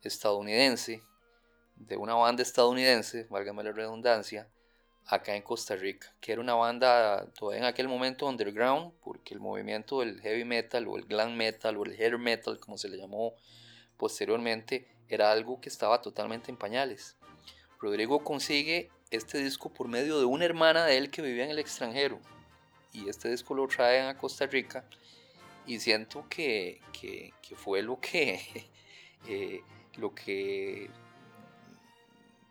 estadounidense 0.02 1.02
de 1.76 1.98
una 1.98 2.14
banda 2.16 2.44
estadounidense, 2.44 3.26
válgame 3.30 3.64
la 3.64 3.72
redundancia, 3.72 4.48
acá 5.08 5.36
en 5.36 5.42
Costa 5.42 5.76
Rica, 5.76 6.14
que 6.22 6.32
era 6.32 6.42
una 6.42 6.54
banda 6.54 7.26
todavía 7.38 7.60
en 7.60 7.66
aquel 7.66 7.88
momento 7.88 8.28
underground, 8.28 8.94
porque 9.04 9.34
el 9.34 9.40
movimiento 9.40 10.00
del 10.00 10.22
heavy 10.22 10.46
metal 10.46 10.88
o 10.88 10.98
el 10.98 11.06
glam 11.06 11.36
metal 11.36 11.78
o 11.78 11.86
el 11.86 12.00
hair 12.00 12.18
metal, 12.18 12.60
como 12.60 12.78
se 12.78 12.90
le 12.90 12.98
llamó 12.98 13.34
posteriormente, 13.98 14.88
era 15.10 15.32
algo 15.32 15.60
que 15.60 15.70
estaba 15.70 16.02
totalmente 16.02 16.52
en 16.52 16.58
pañales. 16.58 17.18
Rodrigo 17.80 18.24
consigue 18.24 18.90
este 19.12 19.38
disco 19.40 19.70
por 19.70 19.88
medio 19.88 20.20
de 20.20 20.26
una 20.26 20.46
hermana 20.46 20.86
de 20.86 20.98
él 20.98 21.12
que 21.12 21.22
vivía 21.22 21.44
en 21.44 21.52
el 21.52 21.60
extranjero, 21.60 22.20
y 22.94 23.10
este 23.10 23.30
disco 23.30 23.54
lo 23.54 23.68
traen 23.68 24.08
a 24.08 24.18
Costa 24.18 24.46
Rica, 24.46 24.86
y 25.66 25.80
siento 25.80 26.26
que, 26.30 26.82
que, 26.94 27.56
fue 27.56 27.82
lo 27.82 28.00
que, 28.00 28.70
eh, 29.28 29.62
lo 29.98 30.16
que 30.16 30.90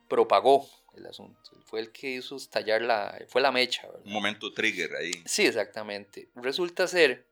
propagó 0.08 0.68
el 0.94 1.06
asunto. 1.06 1.38
Fue 1.64 1.80
el 1.80 1.90
que 1.92 2.10
hizo 2.10 2.36
estallar 2.36 2.82
la, 2.82 3.18
fue 3.28 3.40
la 3.40 3.50
mecha, 3.52 3.86
¿verdad? 3.86 4.02
Un 4.04 4.12
momento 4.12 4.52
trigger 4.52 4.94
ahí. 4.96 5.12
Sí, 5.24 5.46
exactamente. 5.46 6.28
Resulta 6.34 6.86
ser 6.86 7.26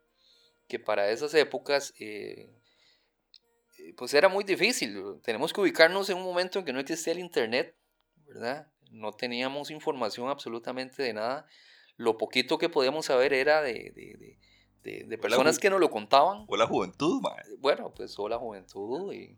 que 0.68 0.78
para 0.78 1.10
esas 1.10 1.34
épocas, 1.34 1.92
eh, 1.98 2.48
pues 3.96 4.14
era 4.14 4.28
muy 4.28 4.44
difícil. 4.44 5.02
Tenemos 5.22 5.52
que 5.52 5.60
ubicarnos 5.60 6.08
en 6.10 6.16
un 6.18 6.24
momento 6.24 6.58
en 6.58 6.64
que 6.64 6.72
no 6.72 6.80
existía 6.80 7.12
el 7.12 7.18
Internet, 7.18 7.74
¿verdad? 8.26 8.66
No 8.90 9.12
teníamos 9.12 9.70
información 9.70 10.28
absolutamente 10.28 11.02
de 11.02 11.12
nada. 11.12 11.46
Lo 11.96 12.16
poquito 12.16 12.58
que 12.58 12.68
podíamos 12.68 13.06
saber 13.06 13.32
era 13.32 13.62
de, 13.62 13.72
de, 13.94 14.16
de- 14.18 14.38
de- 14.82 15.04
de 15.04 15.18
personas 15.18 15.58
que 15.58 15.68
nos 15.68 15.78
lo 15.80 15.90
contaban. 15.90 16.44
O 16.48 16.56
la 16.56 16.66
juventud. 16.66 17.20
Bueno, 17.58 17.92
pues 17.94 18.18
o 18.18 18.28
la 18.28 18.38
juventud 18.38 19.12
y... 19.12 19.36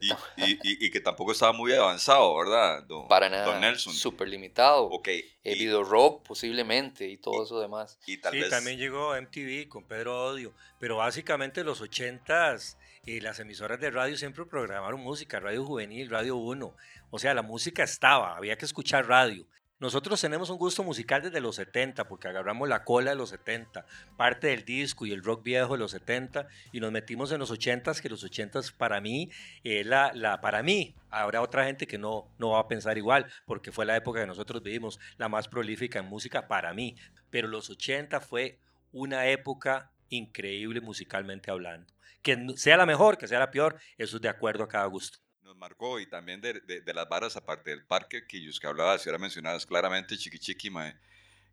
Y, 0.00 0.10
y, 0.36 0.52
y- 0.62 0.86
y 0.86 0.90
que 0.90 1.00
tampoco 1.00 1.32
estaba 1.32 1.52
muy 1.52 1.72
avanzado, 1.72 2.36
¿verdad? 2.36 2.82
Don, 2.84 3.08
Para 3.08 3.28
nada, 3.28 3.44
Don 3.46 3.60
Nelson. 3.60 3.92
súper 3.92 4.28
limitado. 4.28 4.84
Ok. 4.86 5.08
El 5.08 5.56
y, 5.56 5.58
video 5.58 5.84
rock 5.84 6.26
posiblemente 6.26 7.08
y 7.08 7.16
todo 7.18 7.44
eso 7.44 7.60
demás. 7.60 7.98
y 8.06 8.18
tal 8.18 8.32
sí, 8.32 8.40
vez. 8.40 8.50
también 8.50 8.78
llegó 8.78 9.14
MTV 9.14 9.68
con 9.68 9.84
Pedro 9.84 10.24
Odio, 10.26 10.52
pero 10.78 10.96
básicamente 10.96 11.62
los 11.64 11.80
80s 11.82 12.76
eh, 13.06 13.20
las 13.20 13.38
emisoras 13.38 13.78
de 13.80 13.90
radio 13.90 14.16
siempre 14.16 14.44
programaron 14.46 15.00
música, 15.00 15.38
Radio 15.38 15.64
Juvenil, 15.64 16.10
Radio 16.10 16.36
1, 16.36 16.74
o 17.10 17.18
sea, 17.20 17.34
la 17.34 17.42
música 17.42 17.84
estaba, 17.84 18.36
había 18.36 18.56
que 18.58 18.64
escuchar 18.64 19.06
radio. 19.06 19.46
Nosotros 19.78 20.18
tenemos 20.18 20.48
un 20.48 20.56
gusto 20.56 20.82
musical 20.82 21.20
desde 21.20 21.38
los 21.38 21.56
70, 21.56 22.08
porque 22.08 22.28
agarramos 22.28 22.66
la 22.66 22.82
cola 22.82 23.10
de 23.10 23.16
los 23.16 23.28
70, 23.28 23.84
parte 24.16 24.46
del 24.46 24.64
disco 24.64 25.04
y 25.04 25.12
el 25.12 25.22
rock 25.22 25.42
viejo 25.42 25.74
de 25.74 25.80
los 25.80 25.90
70, 25.90 26.48
y 26.72 26.80
nos 26.80 26.92
metimos 26.92 27.30
en 27.30 27.40
los 27.40 27.52
80s, 27.52 28.00
que 28.00 28.08
los 28.08 28.24
80s 28.24 28.72
para 28.72 29.02
mí, 29.02 29.30
eh, 29.64 29.84
la, 29.84 30.12
la, 30.14 30.40
para 30.40 30.62
mí, 30.62 30.94
habrá 31.10 31.42
otra 31.42 31.66
gente 31.66 31.86
que 31.86 31.98
no, 31.98 32.26
no 32.38 32.52
va 32.52 32.60
a 32.60 32.68
pensar 32.68 32.96
igual, 32.96 33.26
porque 33.44 33.70
fue 33.70 33.84
la 33.84 33.96
época 33.96 34.20
que 34.20 34.26
nosotros 34.26 34.62
vivimos, 34.62 34.98
la 35.18 35.28
más 35.28 35.46
prolífica 35.46 35.98
en 35.98 36.06
música 36.06 36.48
para 36.48 36.72
mí, 36.72 36.96
pero 37.28 37.46
los 37.46 37.68
80 37.68 38.20
fue 38.20 38.58
una 38.92 39.26
época 39.26 39.90
increíble 40.08 40.80
musicalmente 40.80 41.50
hablando. 41.50 41.92
Que 42.22 42.46
sea 42.56 42.78
la 42.78 42.86
mejor, 42.86 43.18
que 43.18 43.28
sea 43.28 43.40
la 43.40 43.50
peor, 43.50 43.76
eso 43.98 44.16
es 44.16 44.22
de 44.22 44.30
acuerdo 44.30 44.64
a 44.64 44.68
cada 44.68 44.86
gusto. 44.86 45.18
Nos 45.46 45.56
marcó 45.56 46.00
y 46.00 46.06
también 46.06 46.40
de, 46.40 46.54
de, 46.54 46.80
de 46.80 46.92
las 46.92 47.08
varas 47.08 47.36
aparte 47.36 47.70
del 47.70 47.84
parque 47.84 48.26
que 48.26 48.50
que 48.60 48.66
hablabas 48.66 49.06
y 49.06 49.08
ahora 49.08 49.18
mencionabas 49.20 49.64
claramente 49.64 50.18
Chiqui 50.18 50.40
Chiqui 50.40 50.70
mae, 50.70 50.96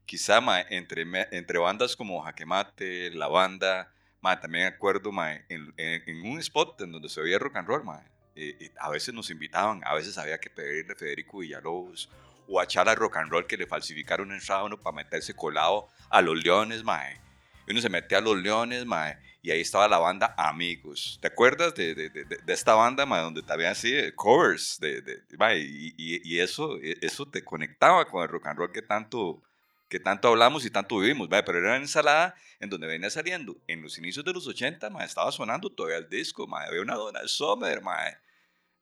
quizá 0.07 0.41
mae, 0.41 0.65
entre, 0.71 1.05
me- 1.05 1.27
entre 1.31 1.59
bandas 1.59 1.95
como 1.95 2.19
Jaque 2.23 2.43
Mate, 2.43 3.11
La 3.11 3.27
Banda 3.27 3.93
mae, 4.19 4.37
también 4.37 4.65
acuerdo 4.65 5.11
mae, 5.11 5.45
en, 5.47 5.71
en, 5.77 6.01
en 6.09 6.21
un 6.25 6.39
spot 6.39 6.81
en 6.81 6.91
donde 6.91 7.07
se 7.07 7.21
oía 7.21 7.37
rock 7.37 7.55
and 7.57 7.67
roll 7.67 7.83
mae, 7.83 8.03
eh, 8.35 8.71
a 8.79 8.89
veces 8.89 9.13
nos 9.13 9.29
invitaban, 9.29 9.81
a 9.85 9.93
veces 9.93 10.17
había 10.17 10.39
que 10.39 10.49
pedirle 10.49 10.93
a 10.93 10.95
Federico 10.95 11.37
Villalobos 11.37 12.09
o 12.47 12.59
a 12.59 12.65
Chala 12.65 12.95
Rock 12.95 13.17
and 13.17 13.29
Roll 13.29 13.45
que 13.45 13.57
le 13.57 13.67
falsificaron 13.67 14.31
un 14.31 14.39
uno 14.65 14.79
para 14.81 14.95
meterse 14.95 15.35
colado 15.35 15.87
a 16.09 16.19
los 16.21 16.43
leones, 16.43 16.83
mae. 16.83 17.21
Y 17.67 17.71
uno 17.71 17.79
se 17.79 17.89
metía 17.89 18.17
a 18.17 18.21
los 18.21 18.37
leones, 18.37 18.85
mae, 18.87 19.17
y 19.43 19.51
ahí 19.51 19.59
estaba 19.59 19.89
la 19.89 19.99
banda 19.99 20.33
Amigos. 20.37 21.19
¿Te 21.21 21.27
acuerdas 21.27 21.75
de, 21.75 21.93
de, 21.93 22.09
de, 22.09 22.23
de 22.23 22.53
esta 22.53 22.75
banda, 22.75 23.05
mae, 23.05 23.21
donde 23.21 23.43
también 23.43 23.71
así 23.71 23.93
covers? 24.15 24.79
De, 24.79 25.21
mae, 25.37 25.59
y, 25.59 25.93
y, 25.97 26.35
y, 26.35 26.39
eso, 26.39 26.79
eso 26.81 27.27
te 27.27 27.43
conectaba 27.43 28.05
con 28.05 28.23
el 28.23 28.29
rock 28.29 28.47
and 28.47 28.57
roll 28.57 28.71
que 28.71 28.81
tanto, 28.81 29.43
que 29.89 29.99
tanto 29.99 30.29
hablamos 30.29 30.65
y 30.65 30.69
tanto 30.69 30.97
vivimos, 30.97 31.29
mae, 31.29 31.43
pero 31.43 31.57
era 31.57 31.71
una 31.71 31.77
ensalada 31.77 32.33
en 32.61 32.69
donde 32.69 32.87
venía 32.87 33.09
saliendo 33.09 33.57
en 33.67 33.81
los 33.81 33.97
inicios 33.97 34.23
de 34.23 34.31
los 34.31 34.47
80, 34.47 34.89
mae, 34.89 35.05
estaba 35.05 35.29
sonando 35.29 35.69
todavía 35.69 35.97
el 35.97 36.07
disco, 36.07 36.47
mae, 36.47 36.69
había 36.69 36.81
una 36.81 36.95
Donna 36.95 37.27
Summer, 37.27 37.81
mae, 37.81 38.17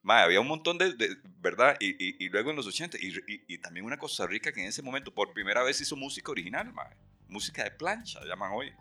mae, 0.04 0.26
había 0.26 0.42
un 0.42 0.48
montón 0.48 0.78
de, 0.78 0.94
¿verdad? 1.40 1.76
Y, 1.80 1.90
y, 1.90 2.24
y, 2.24 2.30
luego 2.30 2.52
en 2.52 2.58
los 2.58 2.68
80, 2.68 3.00
y, 3.02 3.16
y, 3.48 3.58
también 3.58 3.84
una 3.84 3.98
Costa 3.98 4.28
Rica 4.28 4.52
que 4.52 4.62
en 4.62 4.68
ese 4.68 4.84
momento 4.84 5.12
por 5.12 5.34
primera 5.34 5.64
vez 5.64 5.82
hizo 5.82 5.96
música 5.96 6.32
original, 6.32 6.72
mae 6.72 6.96
música 7.32 7.64
de 7.64 7.72
plancha, 7.72 8.20
llaman 8.26 8.52
hoy. 8.54 8.72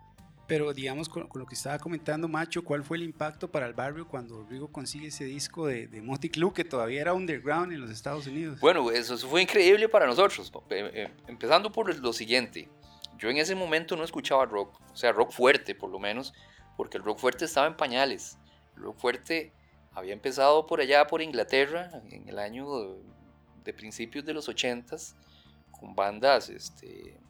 Pero 0.50 0.74
digamos, 0.74 1.08
con, 1.08 1.28
lo 1.32 1.46
que 1.46 1.54
estaba 1.54 1.78
comentando 1.78 2.26
Macho, 2.26 2.64
¿cuál 2.64 2.82
fue 2.82 2.96
el 2.96 3.04
impacto 3.04 3.48
para 3.48 3.66
el 3.66 3.72
barrio 3.72 4.08
cuando 4.08 4.38
Rodrigo 4.38 4.66
consigue 4.66 5.06
ese 5.06 5.24
disco 5.24 5.68
de, 5.68 5.86
de 5.86 6.02
Motley 6.02 6.28
Crue 6.28 6.52
que 6.52 6.64
todavía 6.64 7.02
era 7.02 7.14
underground 7.14 7.72
en 7.72 7.80
los 7.80 7.88
Estados 7.88 8.26
Unidos? 8.26 8.58
Bueno, 8.58 8.90
eso, 8.90 9.16
fue 9.16 9.42
increíble 9.42 9.88
para 9.88 10.08
nosotros. 10.08 10.50
Eh, 10.70 11.08
empezando 11.28 11.70
por 11.70 11.96
lo 11.96 12.12
siguiente, 12.12 12.68
yo 13.16 13.30
en 13.30 13.36
ese 13.36 13.54
momento 13.54 13.94
no 13.94 14.02
escuchaba 14.02 14.44
rock, 14.44 14.80
o 14.92 14.96
sea, 14.96 15.12
rock 15.12 15.30
fuerte 15.30 15.76
por 15.76 15.88
lo 15.88 16.00
menos, 16.00 16.34
porque 16.76 16.98
el 16.98 17.04
rock 17.04 17.20
fuerte 17.20 17.44
estaba 17.44 17.68
en 17.68 17.76
pañales. 17.76 18.36
El 18.74 18.82
rock 18.82 18.98
fuerte 18.98 19.52
había 19.92 20.14
empezado 20.14 20.66
por 20.66 20.80
allá, 20.80 21.06
por 21.06 21.22
Inglaterra, 21.22 22.02
en 22.10 22.28
el 22.28 22.40
año 22.40 22.76
de, 22.80 23.02
de 23.62 23.72
principios 23.72 24.24
de 24.24 24.34
los 24.34 24.48
80s, 24.48 25.14
con 25.70 25.94
bandas 25.94 26.48
este, 26.48 27.20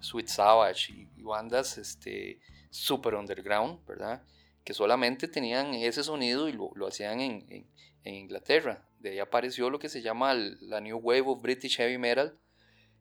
Sweet 0.00 0.28
Savage 0.28 0.92
y, 0.92 1.22
bandas 1.22 1.76
este, 1.78 2.40
super 2.70 3.14
underground, 3.14 3.84
¿verdad? 3.86 4.22
Que 4.64 4.74
solamente 4.74 5.28
tenían 5.28 5.74
ese 5.74 6.02
sonido 6.02 6.48
y 6.48 6.52
lo, 6.52 6.86
hacían 6.86 7.20
en, 7.20 7.66
Inglaterra. 8.04 8.86
De 9.00 9.10
ahí 9.10 9.18
apareció 9.18 9.68
lo 9.68 9.78
que 9.78 9.90
se 9.90 10.00
llama 10.00 10.32
la 10.34 10.80
New 10.80 10.98
Wave 10.98 11.24
of 11.26 11.42
British 11.42 11.76
Heavy 11.76 11.98
Metal, 11.98 12.38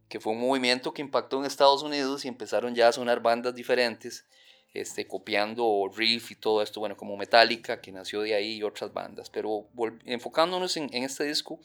que 0.10 0.20
fue 0.20 0.34
un 0.34 0.42
movimiento 0.42 0.94
que 0.94 1.02
impactó 1.02 1.40
en 1.40 1.46
Estados 1.46 1.82
Unidos 1.82 2.26
y 2.26 2.28
empezaron 2.28 2.76
ya 2.76 2.90
a 2.90 2.92
sonar 2.92 3.22
bandas 3.22 3.56
diferentes, 3.56 4.26
este, 4.74 5.08
copiando 5.08 5.90
riff 5.96 6.32
y 6.32 6.36
todo 6.36 6.62
esto, 6.62 6.82
bueno, 6.82 6.98
como 6.98 7.16
Metallica, 7.16 7.80
que 7.80 7.92
nació 7.92 8.22
de 8.22 8.36
ahí, 8.36 8.58
y 8.58 8.64
otras 8.64 8.94
bandas. 8.94 9.30
Pero 9.30 9.68
enfocándonos 10.06 10.76
en, 10.76 10.90
en 10.94 11.04
este 11.04 11.24
disco, 11.24 11.60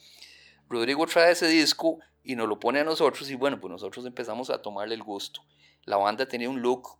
Rodrigo 0.69 1.05
trae 1.05 1.33
ese 1.33 1.47
disco 1.47 1.99
y 2.23 2.35
nos 2.35 2.47
lo 2.47 2.59
pone 2.59 2.79
a 2.79 2.83
nosotros 2.83 3.29
y 3.29 3.35
bueno, 3.35 3.59
pues 3.59 3.71
nosotros 3.71 4.05
empezamos 4.05 4.49
a 4.49 4.61
tomarle 4.61 4.95
el 4.95 5.03
gusto. 5.03 5.41
La 5.85 5.97
banda 5.97 6.25
tenía 6.25 6.49
un 6.49 6.61
look 6.61 6.97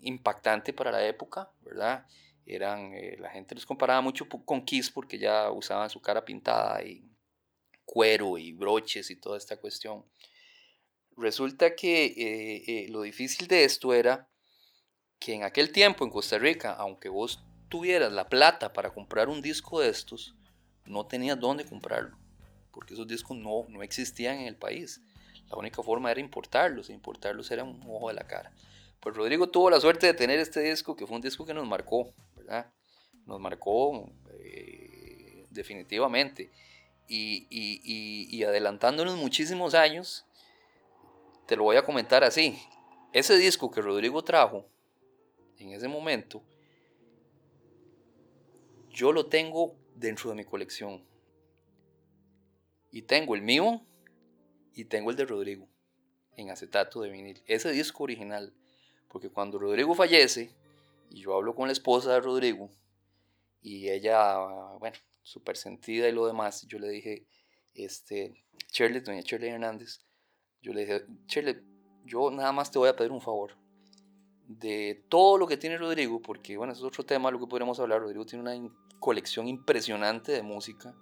impactante 0.00 0.72
para 0.72 0.90
la 0.90 1.06
época, 1.06 1.50
¿verdad? 1.62 2.06
Eran, 2.46 2.92
eh, 2.94 3.16
la 3.18 3.30
gente 3.30 3.54
los 3.54 3.66
comparaba 3.66 4.00
mucho 4.00 4.28
con 4.28 4.64
Kiss 4.64 4.90
porque 4.90 5.18
ya 5.18 5.50
usaban 5.50 5.90
su 5.90 6.00
cara 6.00 6.24
pintada 6.24 6.82
y 6.82 7.04
cuero 7.84 8.38
y 8.38 8.52
broches 8.52 9.10
y 9.10 9.16
toda 9.16 9.36
esta 9.36 9.56
cuestión. 9.58 10.04
Resulta 11.16 11.74
que 11.74 12.06
eh, 12.06 12.88
lo 12.88 13.02
difícil 13.02 13.46
de 13.46 13.64
esto 13.64 13.92
era 13.92 14.28
que 15.18 15.34
en 15.34 15.44
aquel 15.44 15.70
tiempo 15.70 16.04
en 16.04 16.10
Costa 16.10 16.38
Rica, 16.38 16.72
aunque 16.72 17.08
vos 17.08 17.44
tuvieras 17.68 18.12
la 18.12 18.28
plata 18.28 18.72
para 18.72 18.90
comprar 18.90 19.28
un 19.28 19.42
disco 19.42 19.80
de 19.80 19.90
estos, 19.90 20.34
no 20.86 21.06
tenías 21.06 21.38
dónde 21.38 21.64
comprarlo 21.64 22.20
porque 22.72 22.94
esos 22.94 23.06
discos 23.06 23.36
no, 23.36 23.66
no 23.68 23.82
existían 23.82 24.38
en 24.38 24.46
el 24.46 24.56
país. 24.56 25.00
La 25.48 25.56
única 25.56 25.82
forma 25.82 26.10
era 26.10 26.20
importarlos, 26.20 26.90
e 26.90 26.92
importarlos 26.92 27.50
era 27.50 27.64
un 27.64 27.82
ojo 27.88 28.08
de 28.08 28.14
la 28.14 28.26
cara. 28.26 28.52
Pues 29.00 29.16
Rodrigo 29.16 29.48
tuvo 29.48 29.70
la 29.70 29.80
suerte 29.80 30.06
de 30.06 30.14
tener 30.14 30.38
este 30.38 30.60
disco, 30.60 30.94
que 30.94 31.06
fue 31.06 31.16
un 31.16 31.22
disco 31.22 31.46
que 31.46 31.54
nos 31.54 31.66
marcó, 31.66 32.12
¿verdad? 32.36 32.70
Nos 33.24 33.40
marcó 33.40 34.12
eh, 34.38 35.46
definitivamente. 35.50 36.50
Y, 37.08 37.46
y, 37.50 38.44
adelantándonos 38.44 39.16
muchísimos 39.16 39.74
años, 39.74 40.26
te 41.46 41.56
lo 41.56 41.64
voy 41.64 41.76
a 41.76 41.84
comentar 41.84 42.22
así. 42.22 42.56
Ese 43.12 43.36
disco 43.36 43.70
que 43.70 43.80
Rodrigo 43.80 44.22
trajo 44.22 44.68
en 45.58 45.70
ese 45.70 45.88
momento, 45.88 46.44
yo 48.90 49.10
lo 49.10 49.26
tengo 49.26 49.74
dentro 49.96 50.30
de 50.30 50.36
mi 50.36 50.44
colección. 50.44 51.04
Y 52.92 53.02
tengo 53.02 53.34
el 53.34 53.42
mío 53.42 53.84
y 54.74 54.84
tengo 54.84 55.10
el 55.10 55.16
de 55.16 55.24
Rodrigo 55.24 55.68
en 56.36 56.50
acetato 56.50 57.00
de 57.00 57.10
vinil. 57.10 57.42
Ese 57.46 57.72
disco 57.72 58.04
original. 58.04 58.54
Porque 59.10 59.28
cuando 59.28 59.58
Rodrigo 59.58 59.94
fallece 59.94 60.54
y 61.10 61.20
yo 61.22 61.34
hablo 61.34 61.54
con 61.54 61.66
la 61.66 61.72
esposa 61.72 62.14
de 62.14 62.20
Rodrigo 62.20 62.70
y 63.60 63.90
ella, 63.90 64.38
bueno, 64.78 64.96
súper 65.22 65.56
sentida 65.56 66.08
y 66.08 66.12
lo 66.12 66.26
demás, 66.26 66.66
yo 66.66 66.78
le 66.78 66.88
dije, 66.88 67.26
este, 67.74 68.44
Shirley, 68.72 69.00
doña 69.00 69.20
Shirley 69.20 69.50
Hernández, 69.50 70.00
yo 70.62 70.72
le 70.72 70.82
dije, 70.82 71.06
Shirley, 71.26 71.56
yo 72.04 72.30
nada 72.30 72.52
más 72.52 72.70
te 72.70 72.78
voy 72.78 72.88
a 72.88 72.96
pedir 72.96 73.12
un 73.12 73.20
favor. 73.20 73.56
De 74.46 75.04
todo 75.08 75.38
lo 75.38 75.46
que 75.46 75.56
tiene 75.56 75.76
Rodrigo, 75.76 76.20
porque 76.20 76.56
bueno, 76.56 76.72
eso 76.72 76.82
es 76.82 76.88
otro 76.88 77.04
tema, 77.04 77.30
lo 77.30 77.38
que 77.38 77.46
podríamos 77.46 77.78
hablar. 77.78 78.00
Rodrigo 78.00 78.26
tiene 78.26 78.42
una 78.42 78.74
colección 78.98 79.46
impresionante 79.46 80.32
de 80.32 80.42
música 80.42 80.94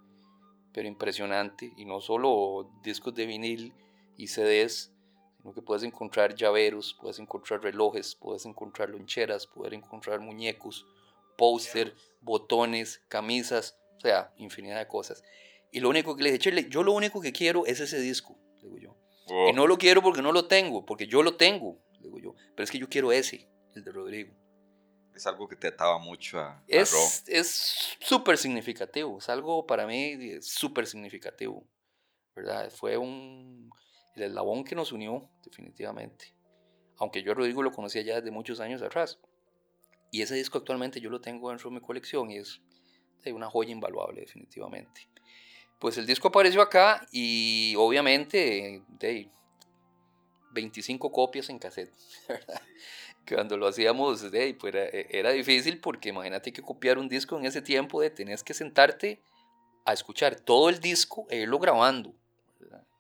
pero 0.79 0.89
impresionante. 0.89 1.73
Y 1.77 1.85
no 1.85 2.01
solo 2.01 2.71
discos 2.85 3.15
de 3.15 3.27
vinil 3.27 3.75
y 4.17 4.29
CDs, 4.29 4.93
sino 5.39 5.55
que 5.55 5.63
puedes 5.63 5.83
encontrar 5.83 6.35
llaveros, 6.35 6.97
puedes 7.01 7.19
encontrar 7.19 7.63
relojes, 7.63 8.15
puedes 8.15 8.45
encontrar 8.47 8.91
loncheras, 8.91 9.47
puedes 9.47 9.73
encontrar 9.73 10.21
muñecos, 10.21 10.87
póster, 11.37 11.95
botones, 12.21 13.03
camisas, 13.09 13.79
o 13.97 14.01
sea, 14.01 14.33
infinidad 14.37 14.79
de 14.79 14.89
cosas. 14.89 15.23
Y 15.71 15.81
lo 15.81 15.89
único 15.89 16.17
que 16.17 16.23
le 16.23 16.33
dije, 16.33 16.69
yo 16.69 16.83
lo 16.83 16.93
único 16.93 17.21
que 17.21 17.33
quiero 17.33 17.67
es 17.67 17.81
ese 17.81 18.01
disco, 18.01 18.37
digo 18.63 18.79
yo. 18.79 18.97
Y 19.49 19.53
no 19.53 19.67
lo 19.67 19.77
quiero 19.77 20.03
porque 20.03 20.23
no 20.23 20.33
lo 20.33 20.47
tengo, 20.47 20.87
porque 20.87 21.07
yo 21.07 21.23
lo 21.23 21.37
tengo, 21.37 21.79
digo 22.01 22.19
yo. 22.19 22.35
Pero 22.55 22.65
es 22.65 22.71
que 22.71 22.79
yo 22.79 22.89
quiero 22.89 23.13
ese, 23.13 23.49
el 23.75 23.85
de 23.85 23.93
Rodrigo 23.93 24.35
es 25.19 25.27
algo 25.27 25.47
que 25.49 25.57
te 25.57 25.69
ataba 25.69 25.99
mucho 25.99 26.39
a, 26.39 26.63
es, 26.67 27.25
Es 27.27 27.97
súper 28.01 28.39
significativo, 28.39 29.19
es 29.19 29.29
algo 29.29 29.67
para 29.67 29.87
mí 29.87 30.41
súper 30.41 30.87
significativo, 30.87 31.69
¿verdad? 32.35 32.71
Fue 32.71 32.97
un, 32.97 33.71
el 34.19 34.31
eslabón 34.31 34.65
que 34.65 34.75
nos 34.75 34.93
unió, 34.93 35.29
definitivamente. 35.45 36.35
Aunque 36.97 37.23
yo 37.23 37.35
Rodrigo 37.35 37.63
lo 37.63 37.73
conocía 37.73 38.03
ya 38.03 38.17
desde 38.17 38.31
muchos 38.31 38.61
años 38.61 38.83
atrás. 38.83 39.19
Y 40.11 40.23
ese 40.23 40.35
disco 40.35 40.59
actualmente 40.59 41.01
yo 41.01 41.11
lo 41.11 41.21
tengo 41.21 41.51
dentro 41.51 41.71
de 41.71 41.75
mi 41.77 41.81
colección 41.81 42.31
y 42.31 42.39
es 42.39 42.61
una 43.27 43.51
joya 43.51 43.73
invaluable, 43.73 44.21
definitivamente. 44.21 45.09
Pues 45.79 45.99
el 45.99 46.07
disco 46.07 46.29
apareció 46.29 46.63
acá 46.63 47.07
y 47.13 47.75
obviamente 47.77 48.83
de 48.89 49.31
25 50.53 51.13
copias 51.13 51.51
en 51.51 51.59
cassette, 51.59 51.93
¿verdad? 52.29 52.61
cuando 53.29 53.57
lo 53.57 53.67
hacíamos, 53.67 54.25
pues 54.59 54.75
e, 54.75 55.07
era, 55.11 55.31
difícil 55.31 55.81
porque 55.81 56.09
imagínate 56.09 56.53
que 56.53 56.63
copiar 56.63 56.99
un 56.99 57.09
disco 57.09 57.39
en 57.39 57.45
ese 57.45 57.61
tiempo 57.61 58.01
de 58.01 58.11
tenías 58.11 58.43
que 58.43 58.55
sentarte 58.55 59.21
a 59.85 59.93
escuchar 59.93 60.41
todo 60.41 60.71
el 60.71 60.81
disco 60.81 61.27
e 61.29 61.41
irlo 61.41 61.59
grabando 61.59 62.15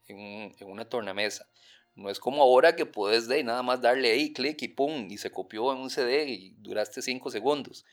en, 0.09 0.55
en, 0.59 0.69
una 0.69 0.85
tornamesa. 0.85 1.47
No 1.95 2.11
es 2.11 2.21
como 2.21 2.43
ahora 2.43 2.77
que 2.77 2.87
puedes 2.87 3.27
de 3.29 3.43
nada 3.43 3.63
más 3.63 3.81
darle 3.81 4.11
ahí, 4.11 4.33
clic 4.33 4.63
y 4.63 4.69
pum, 4.69 5.09
y 5.11 5.19
se 5.19 5.31
copió 5.31 5.73
en 5.73 5.79
un 5.79 5.91
CD 5.91 6.29
y 6.29 6.51
duraste 6.59 7.03
5 7.03 7.31
segundos. 7.31 7.85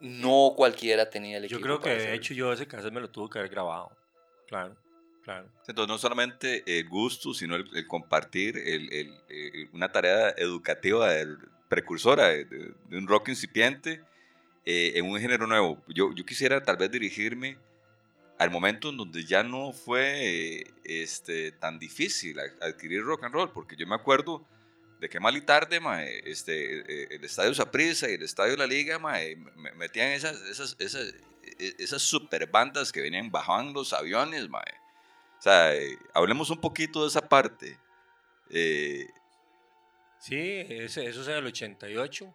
No 0.00 0.54
cualquiera 0.56 1.08
tenía 1.08 1.38
el 1.38 1.44
equipo. 1.44 1.58
Yo 1.58 1.64
creo 1.64 1.80
que 1.80 1.90
de 1.90 2.14
hecho 2.14 2.34
yo 2.34 2.52
ese 2.52 2.66
cassette 2.66 2.92
me 2.92 3.00
lo 3.00 3.10
tuve 3.10 3.30
que 3.30 3.38
haber 3.38 3.50
grabado. 3.50 3.90
Claro. 4.46 4.76
Entonces, 5.66 5.88
no 5.88 5.98
solamente 5.98 6.62
el 6.66 6.88
gusto, 6.88 7.34
sino 7.34 7.56
el, 7.56 7.86
compartir 7.86 8.56
el, 8.56 8.92
el, 8.92 9.68
una 9.72 9.90
tarea 9.90 10.30
educativa 10.30 11.12
precursora 11.68 12.28
de, 12.28 12.74
un 12.92 13.08
rock 13.08 13.30
incipiente 13.30 14.02
eh, 14.64 14.92
en 14.94 15.06
un 15.06 15.18
género 15.18 15.46
nuevo. 15.46 15.82
Yo, 15.88 16.12
yo 16.14 16.24
quisiera 16.24 16.62
tal 16.62 16.76
vez 16.76 16.90
dirigirme 16.90 17.58
al 18.38 18.50
momento 18.50 18.90
en 18.90 18.96
donde 18.98 19.24
ya 19.24 19.42
no 19.42 19.72
fue 19.72 20.64
este, 20.84 21.52
tan 21.52 21.78
difícil 21.78 22.38
adquirir 22.60 23.02
rock 23.02 23.24
and 23.24 23.34
roll, 23.34 23.52
porque 23.52 23.76
yo 23.76 23.86
me 23.86 23.94
acuerdo 23.94 24.46
de 25.00 25.08
que 25.08 25.20
mal 25.20 25.36
y 25.36 25.42
tarde 25.42 25.80
este, 26.24 26.78
eh, 26.80 27.08
el 27.10 27.24
Estadio 27.24 27.54
Saprissa 27.54 28.08
y 28.10 28.14
el 28.14 28.22
Estadio 28.22 28.52
de 28.52 28.58
la 28.58 28.66
Liga 28.66 28.98
metían 29.76 30.08
esas, 30.08 30.40
esas, 30.42 30.76
esas, 30.78 31.14
e, 31.58 31.74
esas 31.78 32.02
super 32.02 32.46
bandas 32.46 32.92
que 32.92 33.00
venían, 33.00 33.30
bajaban 33.30 33.72
los 33.72 33.92
aviones, 33.92 34.48
mae, 34.48 34.74
o 35.38 35.42
sea, 35.42 35.74
eh, 35.74 35.98
hablemos 36.14 36.50
un 36.50 36.60
poquito 36.60 37.02
de 37.02 37.08
esa 37.08 37.28
parte. 37.28 37.78
Eh, 38.50 39.06
sí, 40.18 40.64
ese, 40.68 41.06
eso 41.06 41.22
es 41.22 41.28
el 41.28 41.46
88. 41.46 42.34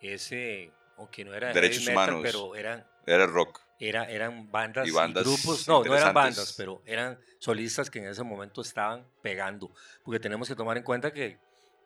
Ese, 0.00 0.70
aunque 0.98 1.24
no 1.24 1.34
era 1.34 1.52
derechos 1.52 1.86
metal, 1.86 2.10
humanos. 2.10 2.20
pero 2.22 2.54
eran 2.54 2.86
Era 3.06 3.26
rock. 3.26 3.63
Era, 3.78 4.04
eran 4.04 4.50
bandas 4.50 4.86
Y 4.86 4.90
y, 4.90 4.92
bandas 4.92 5.24
grupos, 5.24 5.66
no, 5.66 5.82
no 5.82 5.96
eran 5.96 6.14
bandas, 6.14 6.54
pero 6.56 6.82
eran 6.86 7.18
solistas 7.38 7.90
que 7.90 7.98
en 7.98 8.06
ese 8.06 8.22
momento 8.22 8.60
estaban 8.60 9.06
pegando. 9.20 9.70
Porque 10.04 10.20
tenemos 10.20 10.48
que 10.48 10.54
tomar 10.54 10.76
en 10.76 10.84
cuenta 10.84 11.12
que 11.12 11.38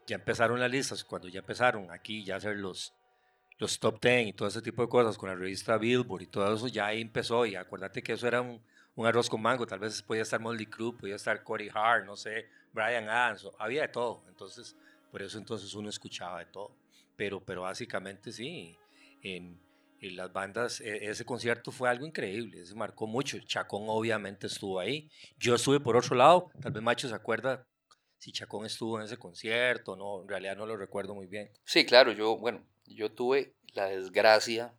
ya 0.06 0.16
empezaron 0.16 0.60
las 0.60 0.70
listas, 0.70 1.04
cuando 1.04 1.28
ya 1.28 1.40
empezaron 1.40 1.90
aquí 1.90 2.24
ya 2.24 2.36
hacer 2.36 2.56
los, 2.56 2.94
los 3.58 3.78
top 3.78 4.00
10 4.00 4.28
y 4.28 4.32
todo 4.32 4.48
ese 4.48 4.62
tipo 4.62 4.82
de 4.82 4.88
cosas 4.88 5.16
con 5.18 5.28
la 5.28 5.34
revista 5.34 5.76
Billboard 5.78 6.22
y 6.22 6.26
todo 6.26 6.54
eso, 6.54 6.68
ya 6.68 6.86
ahí 6.86 7.00
empezó. 7.00 7.44
Y 7.46 7.56
acuérdate 7.56 8.02
que 8.02 8.12
eso 8.12 8.26
era 8.26 8.40
un, 8.40 8.62
un 8.94 9.06
arroz 9.06 9.28
con 9.30 9.40
mango. 9.40 9.66
Tal 9.66 9.78
vez 9.78 10.02
podía 10.02 10.22
estar 10.22 10.40
Motley 10.40 10.66
Crue, 10.66 10.92
podía 10.92 11.16
estar 11.16 11.42
Corey 11.42 11.70
Hart, 11.72 12.04
no 12.04 12.16
sé, 12.16 12.48
Brian 12.72 13.08
Adams, 13.08 13.48
había 13.58 13.82
de 13.82 13.88
todo. 13.88 14.24
Entonces, 14.28 14.76
por 15.10 15.22
eso 15.22 15.38
entonces 15.38 15.72
uno 15.74 15.88
escuchaba 15.88 16.40
de 16.40 16.46
todo. 16.46 16.72
Pero, 17.16 17.40
pero 17.40 17.62
básicamente 17.62 18.32
sí, 18.32 18.76
en, 19.22 19.60
en 20.00 20.16
las 20.16 20.32
bandas, 20.32 20.80
e- 20.80 21.08
ese 21.10 21.24
concierto 21.24 21.70
fue 21.70 21.88
algo 21.88 22.06
increíble, 22.06 22.64
se 22.64 22.74
marcó 22.74 23.06
mucho. 23.06 23.38
Chacón 23.40 23.84
obviamente 23.86 24.46
estuvo 24.46 24.78
ahí. 24.78 25.10
Yo 25.38 25.54
estuve 25.54 25.80
por 25.80 25.96
otro 25.96 26.16
lado, 26.16 26.50
tal 26.60 26.72
vez 26.72 26.82
Macho 26.82 27.08
se 27.08 27.14
acuerda 27.14 27.66
si 28.18 28.32
Chacón 28.32 28.66
estuvo 28.66 28.98
en 28.98 29.04
ese 29.04 29.16
concierto, 29.16 29.96
no, 29.96 30.22
en 30.22 30.28
realidad 30.28 30.56
no 30.56 30.66
lo 30.66 30.76
recuerdo 30.76 31.14
muy 31.14 31.26
bien. 31.26 31.50
Sí, 31.64 31.86
claro, 31.86 32.12
yo, 32.12 32.36
bueno, 32.36 32.64
yo 32.86 33.12
tuve 33.12 33.54
la 33.74 33.86
desgracia 33.86 34.74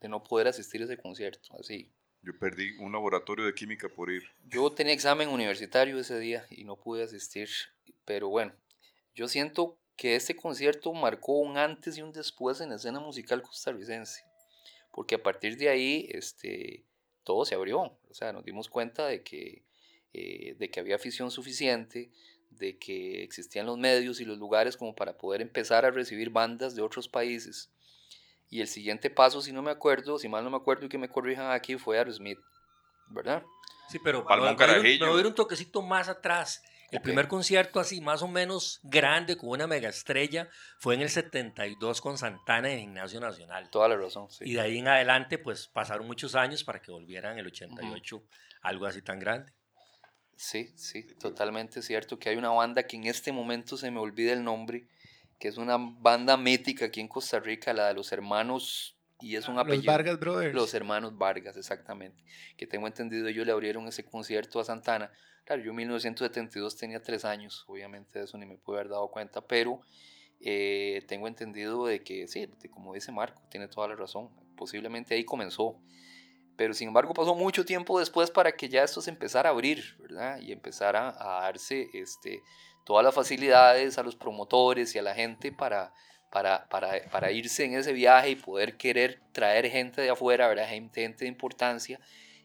de 0.00 0.08
no 0.08 0.22
poder 0.22 0.48
asistir 0.48 0.80
a 0.82 0.84
ese 0.84 0.96
concierto, 0.96 1.54
así. 1.58 1.92
Yo 2.22 2.32
perdí 2.38 2.76
un 2.78 2.92
laboratorio 2.92 3.46
de 3.46 3.54
química 3.54 3.88
por 3.88 4.10
ir. 4.10 4.24
Yo 4.44 4.70
tenía 4.70 4.92
examen 4.92 5.28
universitario 5.28 5.98
ese 5.98 6.18
día 6.18 6.44
y 6.50 6.64
no 6.64 6.76
pude 6.76 7.04
asistir, 7.04 7.48
pero 8.04 8.28
bueno, 8.28 8.52
yo 9.14 9.28
siento 9.28 9.78
que 9.96 10.16
este 10.16 10.34
concierto 10.34 10.92
marcó 10.92 11.38
un 11.38 11.56
antes 11.56 11.96
y 11.96 12.02
un 12.02 12.12
después 12.12 12.60
en 12.60 12.70
la 12.70 12.76
escena 12.76 13.00
musical 13.00 13.42
costarricense, 13.42 14.24
porque 14.92 15.14
a 15.16 15.22
partir 15.22 15.56
de 15.56 15.68
ahí 15.68 16.08
este, 16.10 16.84
todo 17.24 17.44
se 17.44 17.54
abrió, 17.54 17.80
o 17.80 17.98
sea, 18.14 18.32
nos 18.32 18.44
dimos 18.44 18.68
cuenta 18.68 19.06
de 19.06 19.22
que, 19.22 19.62
eh, 20.12 20.54
de 20.58 20.70
que 20.70 20.80
había 20.80 20.96
afición 20.96 21.30
suficiente, 21.30 22.10
de 22.50 22.78
que 22.78 23.22
existían 23.22 23.66
los 23.66 23.78
medios 23.78 24.20
y 24.20 24.24
los 24.24 24.38
lugares 24.38 24.76
como 24.76 24.94
para 24.94 25.16
poder 25.16 25.40
empezar 25.40 25.84
a 25.84 25.90
recibir 25.90 26.30
bandas 26.30 26.74
de 26.74 26.82
otros 26.82 27.08
países. 27.08 27.70
Y 28.50 28.60
el 28.60 28.66
siguiente 28.66 29.10
paso, 29.10 29.40
si 29.40 29.52
no 29.52 29.62
me 29.62 29.70
acuerdo, 29.70 30.18
si 30.18 30.28
mal 30.28 30.42
no 30.42 30.50
me 30.50 30.56
acuerdo 30.56 30.86
y 30.86 30.88
que 30.88 30.98
me 30.98 31.08
corrijan 31.08 31.52
aquí, 31.52 31.76
fue 31.76 31.98
Aerosmith, 31.98 32.40
¿verdad? 33.06 33.44
Sí, 33.88 33.98
pero 34.00 34.24
a 34.28 34.36
ir 34.66 34.80
un- 34.80 35.20
ir 35.20 35.26
un 35.26 35.34
toquecito 35.34 35.82
más 35.82 36.08
atrás. 36.08 36.62
El 36.90 37.02
primer 37.02 37.28
concierto 37.28 37.78
así 37.80 38.00
más 38.00 38.22
o 38.22 38.28
menos 38.28 38.80
grande 38.82 39.36
con 39.36 39.50
una 39.50 39.66
mega 39.66 39.88
estrella 39.88 40.48
fue 40.78 40.94
en 40.94 41.02
el 41.02 41.10
72 41.10 42.00
con 42.00 42.18
Santana 42.18 42.70
en 42.70 42.80
Gimnasio 42.80 43.20
Nacional. 43.20 43.70
Toda 43.70 43.88
la 43.88 43.96
razón, 43.96 44.30
sí. 44.30 44.44
Y 44.46 44.54
de 44.54 44.60
ahí 44.60 44.78
en 44.78 44.88
adelante 44.88 45.38
pues 45.38 45.68
pasaron 45.68 46.06
muchos 46.06 46.34
años 46.34 46.64
para 46.64 46.80
que 46.80 46.90
volvieran 46.90 47.34
en 47.34 47.40
el 47.40 47.46
88 47.46 48.22
algo 48.62 48.86
así 48.86 49.02
tan 49.02 49.18
grande. 49.18 49.52
Sí, 50.36 50.72
sí, 50.74 51.06
totalmente 51.18 51.82
cierto 51.82 52.18
que 52.18 52.30
hay 52.30 52.36
una 52.36 52.48
banda 52.48 52.84
que 52.84 52.96
en 52.96 53.04
este 53.04 53.30
momento 53.30 53.76
se 53.76 53.90
me 53.90 54.00
olvida 54.00 54.32
el 54.32 54.42
nombre, 54.42 54.88
que 55.38 55.48
es 55.48 55.58
una 55.58 55.76
banda 55.78 56.36
mítica 56.38 56.86
aquí 56.86 57.00
en 57.00 57.08
Costa 57.08 57.40
Rica, 57.40 57.74
la 57.74 57.88
de 57.88 57.94
los 57.94 58.10
hermanos, 58.10 58.96
y 59.20 59.36
es 59.36 59.48
un 59.48 59.56
Los 59.56 59.66
apellido. 59.66 59.92
Vargas 59.92 60.18
Brothers. 60.18 60.54
Los 60.54 60.72
hermanos 60.72 61.16
Vargas, 61.18 61.58
exactamente. 61.58 62.24
Que 62.56 62.66
tengo 62.66 62.86
entendido, 62.86 63.28
ellos 63.28 63.44
le 63.46 63.52
abrieron 63.52 63.86
ese 63.86 64.04
concierto 64.04 64.60
a 64.60 64.64
Santana. 64.64 65.12
Claro, 65.44 65.62
yo 65.62 65.70
en 65.70 65.76
1972 65.76 66.76
tenía 66.76 67.02
tres 67.02 67.24
años, 67.24 67.64
obviamente 67.66 68.18
de 68.18 68.24
eso 68.24 68.38
ni 68.38 68.46
me 68.46 68.56
pude 68.56 68.78
haber 68.78 68.90
dado 68.90 69.08
cuenta, 69.10 69.40
pero 69.40 69.80
eh, 70.40 71.02
tengo 71.08 71.26
entendido 71.28 71.86
de 71.86 72.02
que, 72.02 72.28
sí, 72.28 72.46
de- 72.46 72.70
como 72.70 72.94
dice 72.94 73.12
Marco, 73.12 73.42
tiene 73.50 73.68
toda 73.68 73.88
la 73.88 73.96
razón. 73.96 74.30
Posiblemente 74.56 75.14
ahí 75.14 75.24
comenzó. 75.24 75.76
Pero 76.56 76.74
sin 76.74 76.88
embargo 76.88 77.14
pasó 77.14 77.34
mucho 77.34 77.64
tiempo 77.64 77.98
después 77.98 78.30
para 78.30 78.52
que 78.52 78.68
ya 78.68 78.84
esto 78.84 79.00
se 79.00 79.10
empezara 79.10 79.48
a 79.50 79.52
abrir, 79.52 79.96
¿verdad? 79.98 80.40
Y 80.40 80.52
empezara 80.52 81.08
a 81.18 81.42
darse 81.42 81.88
este, 81.94 82.42
todas 82.84 83.04
las 83.04 83.14
facilidades 83.14 83.98
a 83.98 84.02
los 84.02 84.16
promotores 84.16 84.94
y 84.94 84.98
a 84.98 85.02
la 85.02 85.14
gente 85.14 85.52
para, 85.52 85.94
para, 86.30 86.68
para, 86.68 87.02
para 87.10 87.32
irse 87.32 87.64
en 87.64 87.74
ese 87.74 87.92
viaje 87.94 88.30
y 88.30 88.36
poder 88.36 88.76
querer 88.76 89.20
traer 89.32 89.70
gente 89.70 90.02
de 90.02 90.10
afuera, 90.10 90.48
¿verdad? 90.48 90.68
Gente, 90.68 91.02
gente 91.02 91.24
de 91.24 91.28
importancia 91.30 91.98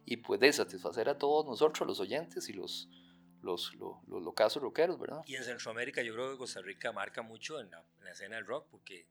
y 0.06 0.18
pues 0.18 0.40
de 0.40 0.54
satisfacer 0.54 1.10
a 1.10 1.18
todos 1.18 1.46
nosotros, 1.46 1.88
los 1.88 2.00
oyentes 2.00 2.48
y 2.50 2.54
los, 2.54 2.88
los, 3.42 3.74
los, 3.76 3.96
los 4.08 4.22
locazos 4.22 4.62
rockeros, 4.62 5.00
¿verdad? 5.00 5.22
Y 5.26 5.36
en 5.36 5.44
Centroamérica 5.44 6.02
yo 6.04 6.14
creo 6.14 6.32
que 6.32 6.38
Costa 6.38 6.62
Rica 6.62 6.92
marca 6.92 7.22
mucho 7.22 7.60
en 7.60 7.72
la, 7.72 7.84
en 7.98 8.06
la 8.06 8.12
escena 8.12 8.36
del 8.36 8.46
rock 8.46 8.68
porque 8.70 9.08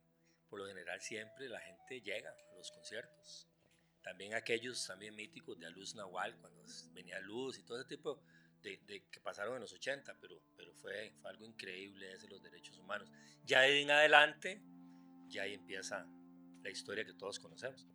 por 0.48 0.61
lo 0.61 0.66
general 0.66 1.00
siempre 1.00 1.48
la 1.48 1.61
gente 1.61 2.00
llega 2.00 2.30
a 2.30 2.57
los 2.57 2.70
conciertos. 2.70 3.48
También 4.02 4.35
aquellos 4.35 4.87
también 4.87 5.14
míticos 5.16 5.59
de 5.59 5.70
Luz 5.70 5.94
Nahual, 5.94 6.37
cuando 6.38 6.62
venía 6.92 7.18
Luz 7.20 7.59
y 7.59 7.62
todo 7.62 7.80
ese 7.80 7.88
tipo 7.88 8.20
de, 8.62 8.78
de 8.87 9.04
que 9.11 9.18
pasaron 9.20 9.54
en 9.54 9.62
los 9.62 9.72
80, 9.72 10.16
pero, 10.20 10.40
pero 10.57 10.74
fue, 10.74 11.12
fue 11.20 11.30
algo 11.30 11.44
increíble 11.44 12.12
ese 12.12 12.28
los 12.28 12.42
derechos 12.42 12.78
humanos. 12.78 13.11
Ya 13.44 13.62
de 13.62 13.80
en 13.80 13.90
adelante, 13.90 14.62
ya 15.28 15.42
ahí 15.42 15.54
empieza 15.54 16.07
la 16.62 16.70
historia 16.70 17.04
que 17.04 17.14
todos 17.14 17.38
conocemos. 17.38 17.87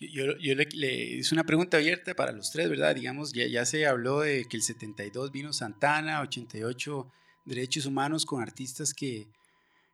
Yo, 0.00 0.26
le, 0.26 1.18
es 1.18 1.32
una 1.32 1.44
pregunta 1.44 1.76
abierta 1.76 2.14
para 2.14 2.30
los 2.30 2.52
tres, 2.52 2.70
¿verdad? 2.70 2.94
Digamos, 2.94 3.32
ya, 3.32 3.64
se 3.64 3.86
habló 3.86 4.20
de 4.20 4.44
que 4.44 4.56
el 4.56 4.62
72 4.62 5.32
vino 5.32 5.52
Santana, 5.52 6.20
88 6.20 7.10
derechos 7.44 7.86
humanos 7.86 8.24
con 8.24 8.40
artistas 8.40 8.94
que, 8.94 9.28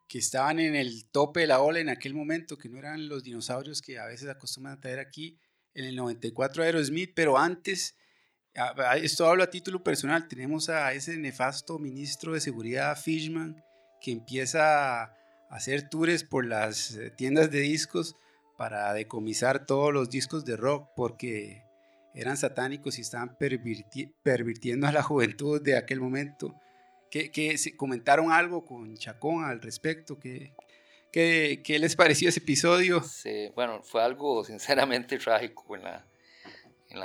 que 0.08 0.18
estaban 0.18 0.60
en 0.60 0.74
el 0.74 1.06
tope 1.06 1.40
de 1.40 1.46
la 1.46 1.60
ola 1.60 1.78
en 1.78 1.88
aquel 1.88 2.12
momento, 2.12 2.58
que 2.58 2.68
no 2.68 2.78
eran 2.78 3.08
los 3.08 3.22
dinosaurios 3.22 3.80
que 3.80 3.98
a 3.98 4.04
veces 4.06 4.28
acostumbran 4.28 4.76
a 4.76 4.80
traer 4.80 4.98
aquí. 4.98 5.38
En 5.72 5.86
el 5.86 5.96
94 5.96 6.62
Aerosmith, 6.62 7.12
pero 7.16 7.36
antes, 7.36 7.96
esto 9.02 9.26
hablo 9.26 9.42
a 9.42 9.50
título 9.50 9.82
personal, 9.82 10.28
tenemos 10.28 10.68
a 10.68 10.92
ese 10.92 11.16
nefasto 11.16 11.80
ministro 11.80 12.34
de 12.34 12.40
seguridad, 12.40 12.96
Fishman, 12.96 13.60
que 14.00 14.12
empieza 14.12 15.02
a 15.02 15.16
hacer 15.50 15.88
tours 15.88 16.22
por 16.22 16.46
las 16.46 16.94
eh, 16.94 17.10
tiendas 17.10 17.50
de 17.50 17.60
discos 17.60 18.14
para 18.56 18.92
decomisar 18.92 19.66
todos 19.66 19.92
los 19.92 20.10
discos 20.10 20.44
de 20.44 20.56
rock 20.56 20.90
porque 20.96 21.64
eran 22.14 22.36
satánicos 22.36 22.98
y 22.98 23.02
estaban 23.02 23.36
pervirti- 23.36 24.14
pervirtiendo 24.22 24.86
a 24.86 24.92
la 24.92 25.02
juventud 25.02 25.60
de 25.60 25.76
aquel 25.76 26.00
momento. 26.00 26.54
¿Qué, 27.10 27.56
comentaron 27.76 28.32
algo 28.32 28.64
con 28.64 28.96
Chacón 28.96 29.44
al 29.44 29.60
respecto? 29.62 30.18
¿Qué, 30.18 30.52
qué, 31.12 31.78
les 31.78 31.94
pareció 31.96 32.28
ese 32.28 32.40
episodio? 32.40 33.02
Sí, 33.02 33.50
bueno, 33.54 33.82
fue 33.82 34.02
algo 34.02 34.44
sinceramente 34.44 35.18
trágico 35.18 35.76
en 35.76 35.84
la, 35.84 36.04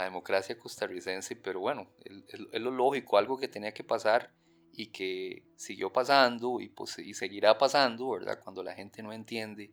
democracia 0.04 0.58
costarricense, 0.58 1.36
pero 1.36 1.60
bueno, 1.60 1.90
es 2.06 2.62
lo 2.62 2.72
lógico, 2.72 3.18
algo 3.18 3.38
que 3.38 3.48
tenía 3.48 3.72
que 3.72 3.84
pasar 3.84 4.32
y 4.72 4.88
que 4.88 5.44
siguió 5.56 5.92
pasando 5.92 6.62
y, 6.62 6.70
pues, 6.70 7.00
y 7.00 7.14
seguirá 7.16 7.58
pasando, 7.58 8.12
¿verdad? 8.12 8.40
Cuando 8.44 8.64
la 8.64 8.74
gente 8.74 9.02
no 9.02 9.12
entiende 9.12 9.72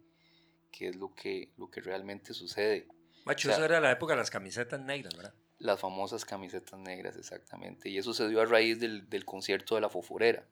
qué 0.71 0.89
es 0.89 0.97
lo 0.97 1.15
que, 1.15 1.53
lo 1.57 1.71
que 1.71 1.81
realmente 1.81 2.35
sucede. 2.35 2.89
Macho, 3.25 3.49
O 3.49 3.51
sea, 3.51 3.57
eso 3.57 3.65
era 3.65 3.81
la 3.81 3.91
época 3.91 4.15
de 4.15 4.19
las 4.19 4.31
camisetas 4.31 4.81
negras, 4.81 5.15
¿verdad? 5.17 5.35
Las 5.59 5.81
famosas 5.81 6.25
camisetas 6.25 6.79
negras, 6.79 7.17
exactamente. 7.17 7.89
Y 7.89 7.99
eso 7.99 8.13
se 8.15 8.29
dio 8.29 8.41
a 8.41 8.45
raíz 8.45 8.79
del, 8.79 9.09
del 9.09 9.25
concierto 9.25 9.75
de 9.75 9.81
la 9.81 9.89
Foforera, 9.89 10.47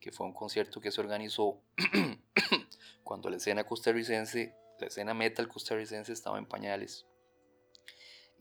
que 0.00 0.12
fue 0.12 0.26
un 0.26 0.32
concierto 0.32 0.80
que 0.80 0.90
se 0.90 1.00
organizó 1.00 1.62
cuando 3.04 3.28
la 3.30 3.36
escena 3.36 3.64
costarricense, 3.64 4.54
la 4.80 4.86
escena 4.86 5.14
metal 5.14 5.46
costarricense 5.48 6.12
estaba 6.12 6.38
en 6.38 6.46
pañales. 6.46 7.06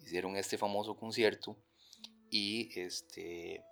Hicieron 0.01 0.35
este 0.35 0.57
famoso 0.57 0.95
concierto 0.95 1.57
y 2.29 2.77
este, 2.79 3.63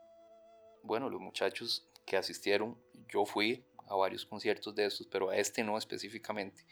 bueno, 0.84 1.10
los 1.10 1.20
muchachos 1.20 1.90
que 2.06 2.18
asistieron, 2.18 2.78
yo 3.08 3.26
fui 3.26 3.66
a 3.88 3.96
varios 3.96 4.26
conciertos 4.26 4.76
de 4.76 4.86
estos, 4.86 5.08
pero 5.08 5.30
a 5.30 5.38
este 5.38 5.64
no 5.64 5.78
específicamente. 5.78 6.66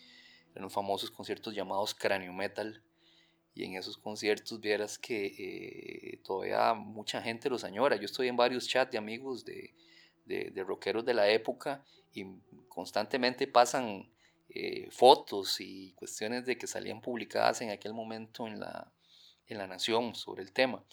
Eran 0.55 0.69
famosos 0.69 1.11
conciertos 1.11 1.53
llamados 1.53 1.93
Cráneo 1.93 2.33
Metal, 2.33 2.81
y 3.53 3.65
en 3.65 3.75
esos 3.75 3.97
conciertos 3.97 4.59
vieras 4.61 4.97
que 4.97 5.25
eh, 5.25 6.21
todavía 6.23 6.73
mucha 6.73 7.21
gente 7.21 7.49
los 7.49 7.63
añora. 7.63 7.95
Yo 7.97 8.05
estoy 8.05 8.27
en 8.27 8.37
varios 8.37 8.67
chats 8.67 8.91
de 8.91 8.97
amigos 8.97 9.43
de, 9.43 9.73
de, 10.25 10.51
de 10.51 10.63
rockeros 10.63 11.03
de 11.03 11.13
la 11.13 11.27
época 11.29 11.83
y 12.13 12.25
constantemente 12.69 13.47
pasan 13.47 14.09
eh, 14.49 14.87
fotos 14.91 15.59
y 15.59 15.91
cuestiones 15.93 16.45
de 16.45 16.57
que 16.57 16.67
salían 16.67 17.01
publicadas 17.01 17.61
en 17.61 17.69
aquel 17.71 17.93
momento 17.93 18.47
en 18.47 18.59
la, 18.59 18.91
en 19.47 19.57
la 19.57 19.67
Nación 19.67 20.15
sobre 20.15 20.43
el 20.43 20.53
tema. 20.53 20.83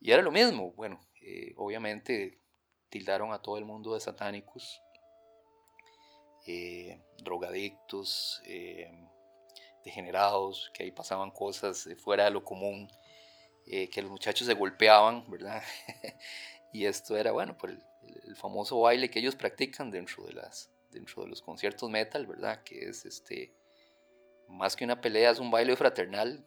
Y 0.00 0.12
era 0.12 0.22
lo 0.22 0.30
mismo, 0.30 0.72
bueno, 0.72 1.00
eh, 1.20 1.52
obviamente 1.56 2.38
tildaron 2.88 3.32
a 3.32 3.42
todo 3.42 3.58
el 3.58 3.64
mundo 3.64 3.94
de 3.94 4.00
satánicos, 4.00 4.80
eh, 6.50 6.98
drogadictos, 7.18 8.40
eh, 8.46 8.90
degenerados, 9.84 10.70
que 10.72 10.82
ahí 10.82 10.90
pasaban 10.90 11.30
cosas 11.30 11.86
fuera 11.98 12.24
de 12.24 12.30
lo 12.30 12.42
común, 12.42 12.90
eh, 13.66 13.90
que 13.90 14.00
los 14.00 14.10
muchachos 14.10 14.46
se 14.46 14.54
golpeaban, 14.54 15.30
¿verdad? 15.30 15.62
y 16.72 16.86
esto 16.86 17.18
era, 17.18 17.32
bueno, 17.32 17.58
por 17.58 17.68
el, 17.68 17.82
el 18.24 18.34
famoso 18.34 18.80
baile 18.80 19.10
que 19.10 19.18
ellos 19.18 19.36
practican 19.36 19.90
dentro 19.90 20.24
de, 20.24 20.32
las, 20.32 20.70
dentro 20.90 21.22
de 21.22 21.28
los 21.28 21.42
conciertos 21.42 21.90
metal, 21.90 22.26
¿verdad? 22.26 22.62
Que 22.62 22.88
es 22.88 23.04
este, 23.04 23.52
más 24.48 24.74
que 24.74 24.86
una 24.86 25.02
pelea, 25.02 25.32
es 25.32 25.40
un 25.40 25.50
baile 25.50 25.76
fraternal 25.76 26.42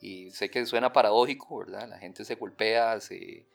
y 0.00 0.32
sé 0.32 0.50
que 0.50 0.66
suena 0.66 0.92
paradójico, 0.92 1.58
¿verdad? 1.58 1.88
La 1.88 1.98
gente 1.98 2.24
se 2.24 2.34
golpea, 2.34 3.00
se, 3.00 3.46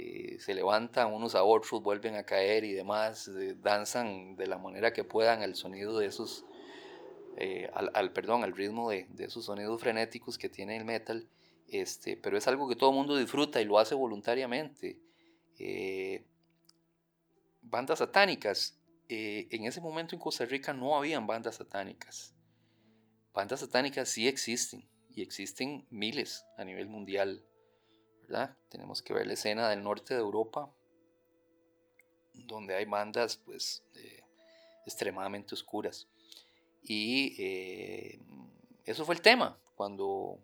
eh, 0.00 0.38
se 0.38 0.54
levantan 0.54 1.12
unos 1.12 1.34
a 1.34 1.42
otros, 1.42 1.82
vuelven 1.82 2.14
a 2.14 2.22
caer 2.22 2.62
y 2.62 2.72
demás, 2.72 3.26
eh, 3.26 3.56
danzan 3.60 4.36
de 4.36 4.46
la 4.46 4.56
manera 4.56 4.92
que 4.92 5.02
puedan 5.02 5.42
al 5.42 5.56
sonido 5.56 5.98
de 5.98 6.06
esos, 6.06 6.44
eh, 7.36 7.68
al, 7.74 8.12
perdón, 8.12 8.44
al 8.44 8.54
ritmo 8.54 8.90
de, 8.90 9.08
de, 9.10 9.24
esos 9.24 9.46
sonidos 9.46 9.80
frenéticos 9.80 10.38
que 10.38 10.48
tiene 10.48 10.76
el 10.76 10.84
metal, 10.84 11.28
este, 11.66 12.16
pero 12.16 12.38
es 12.38 12.46
algo 12.46 12.68
que 12.68 12.76
todo 12.76 12.90
el 12.90 12.96
mundo 12.96 13.16
disfruta 13.16 13.60
y 13.60 13.64
lo 13.64 13.76
hace 13.76 13.96
voluntariamente. 13.96 15.00
bandas 17.62 17.98
satánicas, 17.98 18.78
en 19.08 19.64
ese 19.64 19.80
momento 19.80 20.14
en 20.14 20.20
Costa 20.20 20.44
Rica 20.44 20.72
no 20.72 20.96
habían 20.96 21.26
bandas 21.26 21.56
satánicas. 21.56 22.36
Bandas 23.34 23.58
satánicas 23.58 24.08
sí 24.08 24.28
existen 24.28 24.88
y 25.10 25.22
existen 25.22 25.88
miles 25.90 26.44
a 26.56 26.64
nivel 26.64 26.86
mundial. 26.86 27.42
¿Verdad? 28.28 28.56
Tenemos 28.68 29.02
que 29.02 29.14
ver 29.14 29.26
la 29.26 29.32
escena 29.32 29.68
del 29.68 29.82
norte 29.82 30.14
de 30.14 30.20
Europa, 30.20 30.70
donde 32.34 32.76
hay 32.76 32.84
bandas 32.84 33.38
pues 33.38 33.82
extremadamente 34.86 35.54
oscuras. 35.54 36.08
Y 36.82 37.34
eh, 37.38 38.20
eso 38.84 39.04
fue 39.04 39.14
el 39.14 39.22
tema. 39.22 39.58
Cuando, 39.74 40.38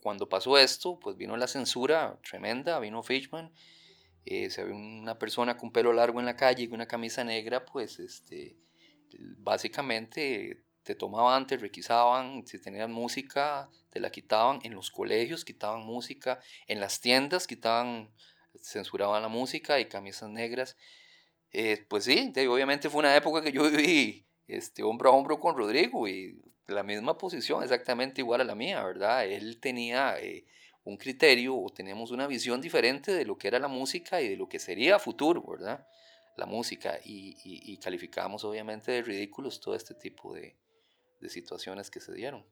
cuando 0.00 0.28
pasó 0.28 0.58
esto, 0.58 0.98
pues 0.98 1.16
vino 1.16 1.36
la 1.36 1.46
censura 1.46 2.18
tremenda, 2.28 2.78
vino 2.78 3.02
Fishman, 3.02 3.52
eh, 4.24 4.50
se 4.50 4.64
ve 4.64 4.72
una 4.72 5.18
persona 5.18 5.56
con 5.56 5.72
pelo 5.72 5.92
largo 5.92 6.20
en 6.20 6.26
la 6.26 6.36
calle, 6.36 6.68
con 6.68 6.76
una 6.76 6.88
camisa 6.88 7.22
negra, 7.24 7.64
pues 7.64 7.98
este, 7.98 8.56
básicamente 9.38 10.65
te 10.86 10.94
tomaban, 10.94 11.48
te 11.48 11.56
requisaban, 11.56 12.46
si 12.46 12.60
tenías 12.60 12.88
música, 12.88 13.68
te 13.90 13.98
la 13.98 14.10
quitaban, 14.10 14.60
en 14.62 14.72
los 14.72 14.92
colegios 14.92 15.44
quitaban 15.44 15.80
música, 15.80 16.38
en 16.68 16.78
las 16.78 17.00
tiendas 17.00 17.48
quitaban, 17.48 18.08
censuraban 18.60 19.20
la 19.20 19.28
música 19.28 19.80
y 19.80 19.86
camisas 19.86 20.30
negras. 20.30 20.76
Eh, 21.50 21.84
pues 21.88 22.04
sí, 22.04 22.32
obviamente 22.48 22.88
fue 22.88 23.00
una 23.00 23.16
época 23.16 23.42
que 23.42 23.50
yo 23.50 23.68
viví 23.68 24.26
este, 24.46 24.84
hombro 24.84 25.10
a 25.10 25.12
hombro 25.12 25.40
con 25.40 25.56
Rodrigo 25.56 26.06
y 26.06 26.40
la 26.68 26.84
misma 26.84 27.18
posición, 27.18 27.64
exactamente 27.64 28.20
igual 28.20 28.42
a 28.42 28.44
la 28.44 28.54
mía, 28.54 28.84
¿verdad? 28.84 29.26
Él 29.26 29.58
tenía 29.58 30.16
eh, 30.20 30.44
un 30.84 30.96
criterio 30.96 31.56
o 31.56 31.68
teníamos 31.70 32.12
una 32.12 32.28
visión 32.28 32.60
diferente 32.60 33.12
de 33.12 33.24
lo 33.24 33.36
que 33.36 33.48
era 33.48 33.58
la 33.58 33.68
música 33.68 34.22
y 34.22 34.28
de 34.28 34.36
lo 34.36 34.48
que 34.48 34.60
sería 34.60 35.00
futuro, 35.00 35.42
¿verdad? 35.42 35.84
La 36.36 36.46
música 36.46 37.00
y, 37.04 37.30
y, 37.42 37.72
y 37.72 37.76
calificábamos 37.78 38.44
obviamente 38.44 38.92
de 38.92 39.02
ridículos 39.02 39.60
todo 39.60 39.74
este 39.74 39.94
tipo 39.94 40.32
de, 40.32 40.54
de 41.26 41.30
situaciones 41.30 41.90
que 41.90 42.00
se 42.00 42.14
dieron. 42.14 42.46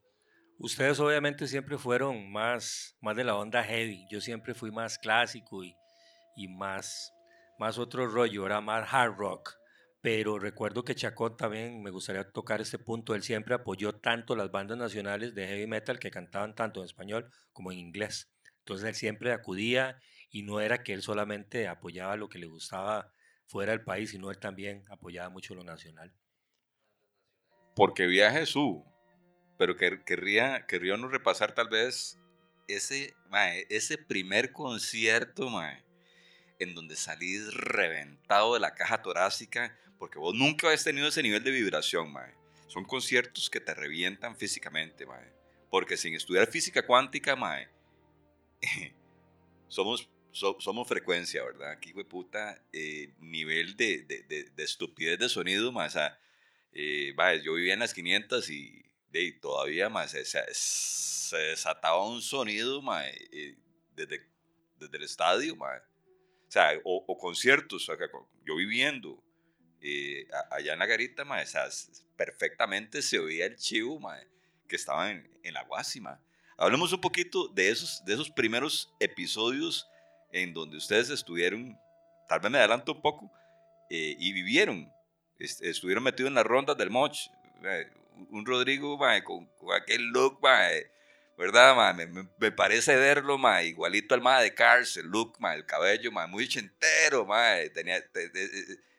Ustedes 0.57 0.99
obviamente 0.99 1.47
siempre 1.47 1.77
fueron 1.77 2.31
más, 2.31 2.97
más 3.01 3.15
de 3.15 3.23
la 3.23 3.35
onda 3.35 3.63
heavy, 3.63 4.05
yo 4.09 4.21
siempre 4.21 4.53
fui 4.53 4.71
más 4.71 4.97
clásico 4.97 5.63
y, 5.63 5.75
y 6.35 6.47
más, 6.47 7.13
más 7.57 7.77
otro 7.77 8.07
rollo, 8.07 8.45
era 8.45 8.61
más 8.61 8.87
hard 8.93 9.15
rock. 9.17 9.53
Pero 10.01 10.37
recuerdo 10.37 10.83
que 10.83 10.95
Chacón 10.95 11.35
también, 11.35 11.81
me 11.81 11.89
gustaría 11.89 12.29
tocar 12.29 12.61
este 12.61 12.77
punto, 12.77 13.15
él 13.15 13.23
siempre 13.23 13.55
apoyó 13.55 13.93
tanto 13.93 14.35
las 14.35 14.51
bandas 14.51 14.77
nacionales 14.77 15.33
de 15.33 15.47
heavy 15.47 15.67
metal 15.67 15.99
que 15.99 16.11
cantaban 16.11 16.53
tanto 16.53 16.81
en 16.81 16.85
español 16.85 17.29
como 17.51 17.71
en 17.71 17.79
inglés. 17.79 18.31
Entonces 18.59 18.87
él 18.87 18.95
siempre 18.95 19.33
acudía 19.33 19.99
y 20.29 20.43
no 20.43 20.59
era 20.59 20.83
que 20.83 20.93
él 20.93 21.01
solamente 21.01 21.67
apoyaba 21.67 22.17
lo 22.17 22.29
que 22.29 22.39
le 22.39 22.45
gustaba 22.45 23.11
fuera 23.47 23.71
del 23.71 23.83
país, 23.83 24.11
sino 24.11 24.31
él 24.31 24.39
también 24.39 24.85
apoyaba 24.89 25.29
mucho 25.29 25.55
lo 25.55 25.63
nacional 25.63 26.13
porque 27.75 28.07
vi 28.07 28.21
a 28.21 28.31
Jesús, 28.31 28.77
pero 29.57 29.75
que, 29.75 30.03
querría, 30.03 30.65
querría 30.67 30.97
no 30.97 31.07
repasar 31.07 31.53
tal 31.53 31.69
vez 31.69 32.17
ese, 32.67 33.13
ese 33.69 33.97
primer 33.97 34.51
concierto, 34.51 35.49
en 36.59 36.73
donde 36.73 36.95
salís 36.95 37.53
reventado 37.53 38.53
de 38.53 38.59
la 38.61 38.73
caja 38.73 39.01
torácica, 39.01 39.77
porque 39.99 40.19
vos 40.19 40.33
nunca 40.33 40.67
habéis 40.67 40.83
tenido 40.83 41.07
ese 41.07 41.23
nivel 41.23 41.43
de 41.43 41.51
vibración, 41.51 42.13
Son 42.67 42.85
conciertos 42.85 43.49
que 43.49 43.59
te 43.59 43.73
revientan 43.73 44.35
físicamente, 44.35 45.05
Porque 45.69 45.97
sin 45.97 46.15
estudiar 46.15 46.47
física 46.47 46.85
cuántica, 46.85 47.37
somos, 49.67 50.09
somos 50.31 50.87
frecuencia, 50.87 51.43
¿verdad? 51.43 51.71
Aquí, 51.71 51.91
güey, 51.91 52.05
puta, 52.05 52.61
eh, 52.71 53.13
nivel 53.19 53.75
de, 53.75 54.03
de, 54.03 54.63
estupidez 54.63 55.19
de 55.19 55.29
sonido, 55.29 55.73
o 55.75 55.89
sea, 55.89 56.17
eh, 56.77 57.15
yo 57.41 57.53
vivía 57.53 57.73
en 57.73 57.79
las 57.79 57.93
500 57.93 58.49
y, 58.49 58.83
todavía 59.39 59.87
más 59.87 60.11
se, 60.11 61.37
desataba 61.37 62.05
un 62.05 62.21
sonido 62.21 62.83
eh, 63.01 63.57
desde, 63.95 64.29
desde, 64.77 64.97
el 64.97 65.03
estadio. 65.03 65.53
O 65.53 66.51
sea, 66.51 66.73
o, 66.83 67.17
conciertos, 67.17 67.89
yo 68.45 68.55
viviendo 68.57 69.23
eh, 69.79 70.27
allá 70.51 70.73
en 70.73 70.79
la 70.79 70.85
garita, 70.85 71.25
perfectamente 72.17 73.01
se 73.01 73.19
oía 73.19 73.45
el 73.45 73.55
chivo 73.55 74.01
que 74.67 74.75
estaba 74.75 75.09
en, 75.09 75.25
la 75.53 75.63
guasima. 75.63 76.21
Hablemos 76.57 76.91
un 76.91 76.99
poquito 76.99 77.47
de 77.47 77.69
esos, 77.69 78.03
de 78.03 78.15
esos 78.15 78.29
primeros 78.29 78.93
episodios 78.99 79.87
en 80.33 80.53
donde 80.53 80.75
ustedes 80.75 81.09
estuvieron, 81.09 81.77
tal 82.27 82.41
vez 82.41 82.51
me 82.51 82.57
adelanto 82.57 82.93
un 82.93 83.01
poco, 83.01 83.31
y 83.89 84.33
vivieron 84.33 84.91
estuvieron 85.39 86.03
metidos 86.03 86.29
en 86.29 86.35
las 86.35 86.45
rondas 86.45 86.77
del 86.77 86.89
Moch. 86.89 87.29
Un 88.29 88.45
Rodrigo 88.45 88.97
con, 89.23 89.49
aquel 89.75 90.07
look, 90.07 90.39
¿verdad? 91.37 91.95
Me, 91.95 92.51
parece 92.51 92.95
verlo 92.95 93.37
igualito 93.63 94.15
al 94.15 94.21
ma 94.21 94.41
de 94.41 94.53
Cars, 94.53 94.97
el 94.97 95.07
look, 95.07 95.37
el 95.53 95.65
cabello, 95.65 96.11
muy 96.29 96.47
chentero. 96.47 97.27
Tenía, 97.73 98.03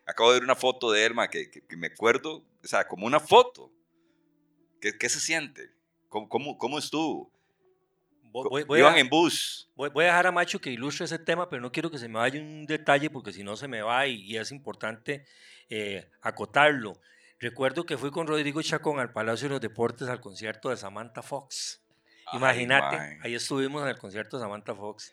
acabo 0.04 0.32
de 0.32 0.40
ver 0.40 0.44
una 0.44 0.56
foto 0.56 0.90
de 0.90 1.06
él 1.06 1.14
que, 1.30 1.76
me 1.76 1.88
acuerdo, 1.88 2.44
o 2.62 2.66
sea, 2.66 2.86
como 2.86 3.06
una 3.06 3.20
foto. 3.20 3.72
¿Qué, 4.80 4.96
qué 4.98 5.08
se 5.08 5.20
siente? 5.20 5.70
¿Cómo, 6.08 6.28
cómo, 6.28 6.58
cómo 6.58 6.78
estuvo? 6.78 7.32
Voy, 8.44 8.64
Iban 8.78 8.98
en 8.98 9.08
bus. 9.08 9.70
Voy, 9.74 9.90
a 9.96 10.06
dejar 10.06 10.26
a 10.26 10.32
Macho 10.32 10.60
que 10.60 10.70
ilustre 10.70 11.06
ese 11.06 11.18
tema, 11.18 11.48
pero 11.48 11.62
no 11.62 11.72
quiero 11.72 11.90
que 11.90 11.98
se 11.98 12.08
me 12.08 12.18
vaya 12.18 12.40
un 12.40 12.66
detalle 12.66 13.10
porque 13.10 13.32
si 13.32 13.42
no 13.42 13.56
se 13.56 13.68
me 13.68 13.82
va 13.82 14.06
y 14.06 14.36
es 14.36 14.52
importante 14.52 15.24
eh, 15.68 16.08
acotarlo. 16.22 17.00
Recuerdo 17.38 17.84
que 17.84 17.98
fui 17.98 18.10
con 18.10 18.26
Rodrigo 18.26 18.62
Chacón 18.62 18.98
al 18.98 19.12
Palacio 19.12 19.48
de 19.48 19.54
los 19.54 19.60
Deportes 19.60 20.08
al 20.08 20.20
concierto 20.20 20.70
de 20.70 20.76
Samantha 20.76 21.22
Fox. 21.22 21.82
Imagínate, 22.32 23.18
ahí 23.22 23.34
estuvimos 23.34 23.82
en 23.82 23.88
el 23.88 23.98
concierto 23.98 24.38
de 24.38 24.42
Samantha 24.42 24.74
Fox. 24.74 25.12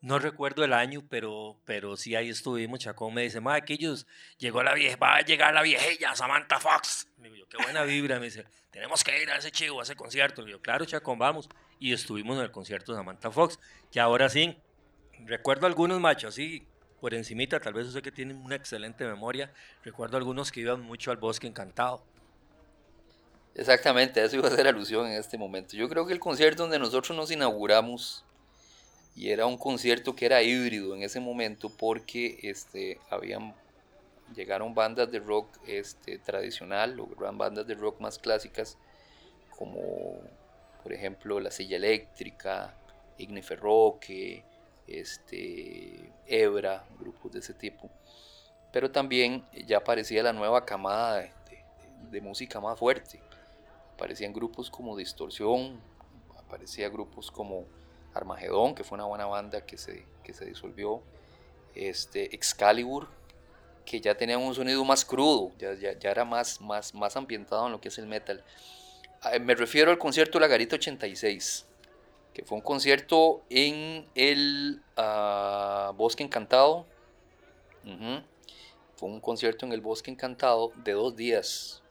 No 0.00 0.18
recuerdo 0.18 0.64
el 0.64 0.72
año, 0.72 1.02
pero, 1.10 1.60
pero 1.66 1.96
sí 1.96 2.14
ahí 2.16 2.30
estuvimos. 2.30 2.78
Chacón 2.80 3.12
me 3.12 3.22
dice, 3.22 3.40
ma, 3.40 3.58
ellos 3.58 4.06
llegó 4.38 4.62
la 4.62 4.72
vieja, 4.72 4.96
va 4.96 5.16
a 5.16 5.20
llegar 5.20 5.52
la 5.52 5.62
viejilla, 5.62 6.14
Samantha 6.16 6.58
Fox. 6.58 7.08
Me 7.18 7.28
digo, 7.28 7.46
qué 7.46 7.58
buena 7.62 7.82
vibra. 7.82 8.18
Me 8.18 8.26
dice, 8.26 8.46
tenemos 8.70 9.04
que 9.04 9.22
ir 9.22 9.30
a 9.30 9.36
ese 9.36 9.50
chivo, 9.50 9.80
a 9.80 9.82
ese 9.82 9.94
concierto. 9.94 10.40
Le 10.40 10.48
digo, 10.48 10.60
claro, 10.60 10.86
Chacón, 10.86 11.18
vamos. 11.18 11.48
Y 11.80 11.92
estuvimos 11.92 12.36
en 12.36 12.44
el 12.44 12.52
concierto 12.52 12.92
de 12.92 12.98
Samantha 12.98 13.32
Fox. 13.32 13.58
Y 13.92 13.98
ahora 13.98 14.28
sí, 14.28 14.56
recuerdo 15.26 15.66
algunos 15.66 15.98
machos, 15.98 16.36
sí, 16.36 16.64
por 17.00 17.14
encimita, 17.14 17.58
tal 17.58 17.72
vez 17.72 17.86
usted 17.86 18.02
que 18.02 18.12
tiene 18.12 18.34
una 18.34 18.54
excelente 18.54 19.04
memoria, 19.06 19.52
recuerdo 19.82 20.16
algunos 20.18 20.52
que 20.52 20.60
iban 20.60 20.82
mucho 20.82 21.10
al 21.10 21.16
bosque 21.16 21.46
encantado. 21.46 22.04
Exactamente, 23.54 24.20
a 24.20 24.24
eso 24.24 24.36
iba 24.36 24.48
a 24.48 24.52
hacer 24.52 24.68
alusión 24.68 25.06
en 25.06 25.14
este 25.14 25.36
momento. 25.36 25.76
Yo 25.76 25.88
creo 25.88 26.06
que 26.06 26.12
el 26.12 26.20
concierto 26.20 26.62
donde 26.62 26.78
nosotros 26.78 27.16
nos 27.16 27.30
inauguramos, 27.30 28.24
y 29.16 29.30
era 29.30 29.46
un 29.46 29.58
concierto 29.58 30.14
que 30.14 30.26
era 30.26 30.42
híbrido 30.42 30.94
en 30.94 31.02
ese 31.02 31.18
momento 31.20 31.68
porque 31.68 32.38
este, 32.42 33.00
habían, 33.10 33.54
llegaron 34.34 34.74
bandas 34.74 35.10
de 35.10 35.18
rock 35.18 35.48
este, 35.66 36.18
tradicional, 36.18 37.00
o 37.00 37.06
bandas 37.32 37.66
de 37.66 37.74
rock 37.74 38.00
más 38.00 38.18
clásicas, 38.18 38.78
como 39.58 40.20
por 40.82 40.92
ejemplo 40.92 41.40
La 41.40 41.50
Silla 41.50 41.76
Eléctrica, 41.76 42.74
Igniferroque, 43.18 44.44
este, 44.86 46.12
Hebra, 46.26 46.84
grupos 46.98 47.32
de 47.32 47.38
ese 47.40 47.54
tipo. 47.54 47.90
Pero 48.72 48.90
también 48.90 49.44
ya 49.66 49.78
aparecía 49.78 50.22
la 50.22 50.32
nueva 50.32 50.64
camada 50.64 51.28
de, 52.10 52.20
música 52.20 52.60
más 52.60 52.78
fuerte. 52.78 53.20
Aparecían 53.94 54.32
grupos 54.32 54.70
como 54.70 54.96
Distorsión, 54.96 55.80
aparecía 56.36 56.88
grupos 56.88 57.30
como 57.30 57.66
Armagedón, 58.14 58.74
que 58.74 58.82
fue 58.82 58.96
una 58.96 59.04
buena 59.04 59.26
banda 59.26 59.60
que 59.60 59.78
se, 59.78 60.04
que 60.24 60.32
se 60.32 60.44
disolvió. 60.44 61.02
Este, 61.74 62.34
Excalibur, 62.34 63.08
que 63.84 64.00
ya 64.00 64.16
tenía 64.16 64.38
un 64.38 64.54
sonido 64.54 64.84
más 64.84 65.04
crudo, 65.04 65.52
ya, 65.58 65.74
ya, 65.74 66.10
era 66.10 66.24
más, 66.24 66.60
más, 66.60 66.94
más 66.94 67.16
ambientado 67.16 67.66
en 67.66 67.72
lo 67.72 67.80
que 67.80 67.88
es 67.88 67.98
el 67.98 68.06
metal. 68.06 68.42
Ah, 69.22 69.38
me 69.40 69.54
refiero 69.54 69.90
al 69.90 69.98
concierto 69.98 70.40
La 70.40 70.46
Garita 70.46 70.76
86 70.76 71.66
que 72.32 72.44
fue 72.44 72.56
un 72.56 72.62
concierto 72.62 73.42
en 73.50 74.06
el 74.14 74.82
ah, 74.96 75.92
Bosque 75.96 76.22
Encantado. 76.22 76.86
Fue 78.96 79.08
un 79.08 79.20
concierto 79.20 79.66
en 79.66 79.72
el 79.72 79.80
Bosque 79.80 80.10
Encantado 80.10 80.72
de 80.76 80.92
dos 80.92 81.16
días, 81.16 81.82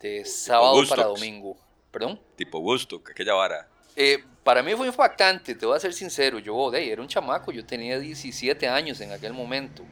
de 0.00 0.24
sábado 0.24 0.82
para 0.88 1.04
domingo. 1.04 1.56
¿Perdón? 1.90 2.20
Tipo 2.36 2.60
gusto, 2.60 3.02
aquella 3.10 3.34
vara. 3.34 3.68
Eh, 3.96 4.22
para 4.44 4.62
mí 4.62 4.74
fue 4.74 4.86
impactante, 4.86 5.54
te 5.54 5.66
voy 5.66 5.76
a 5.76 5.80
ser 5.80 5.92
sincero. 5.92 6.38
Yo 6.38 6.70
de, 6.70 6.92
era 6.92 7.02
un 7.02 7.08
chamaco, 7.08 7.50
yo 7.50 7.66
tenía 7.66 7.98
17 7.98 8.68
años 8.68 9.00
en 9.00 9.10
aquel 9.10 9.32
momento. 9.32 9.82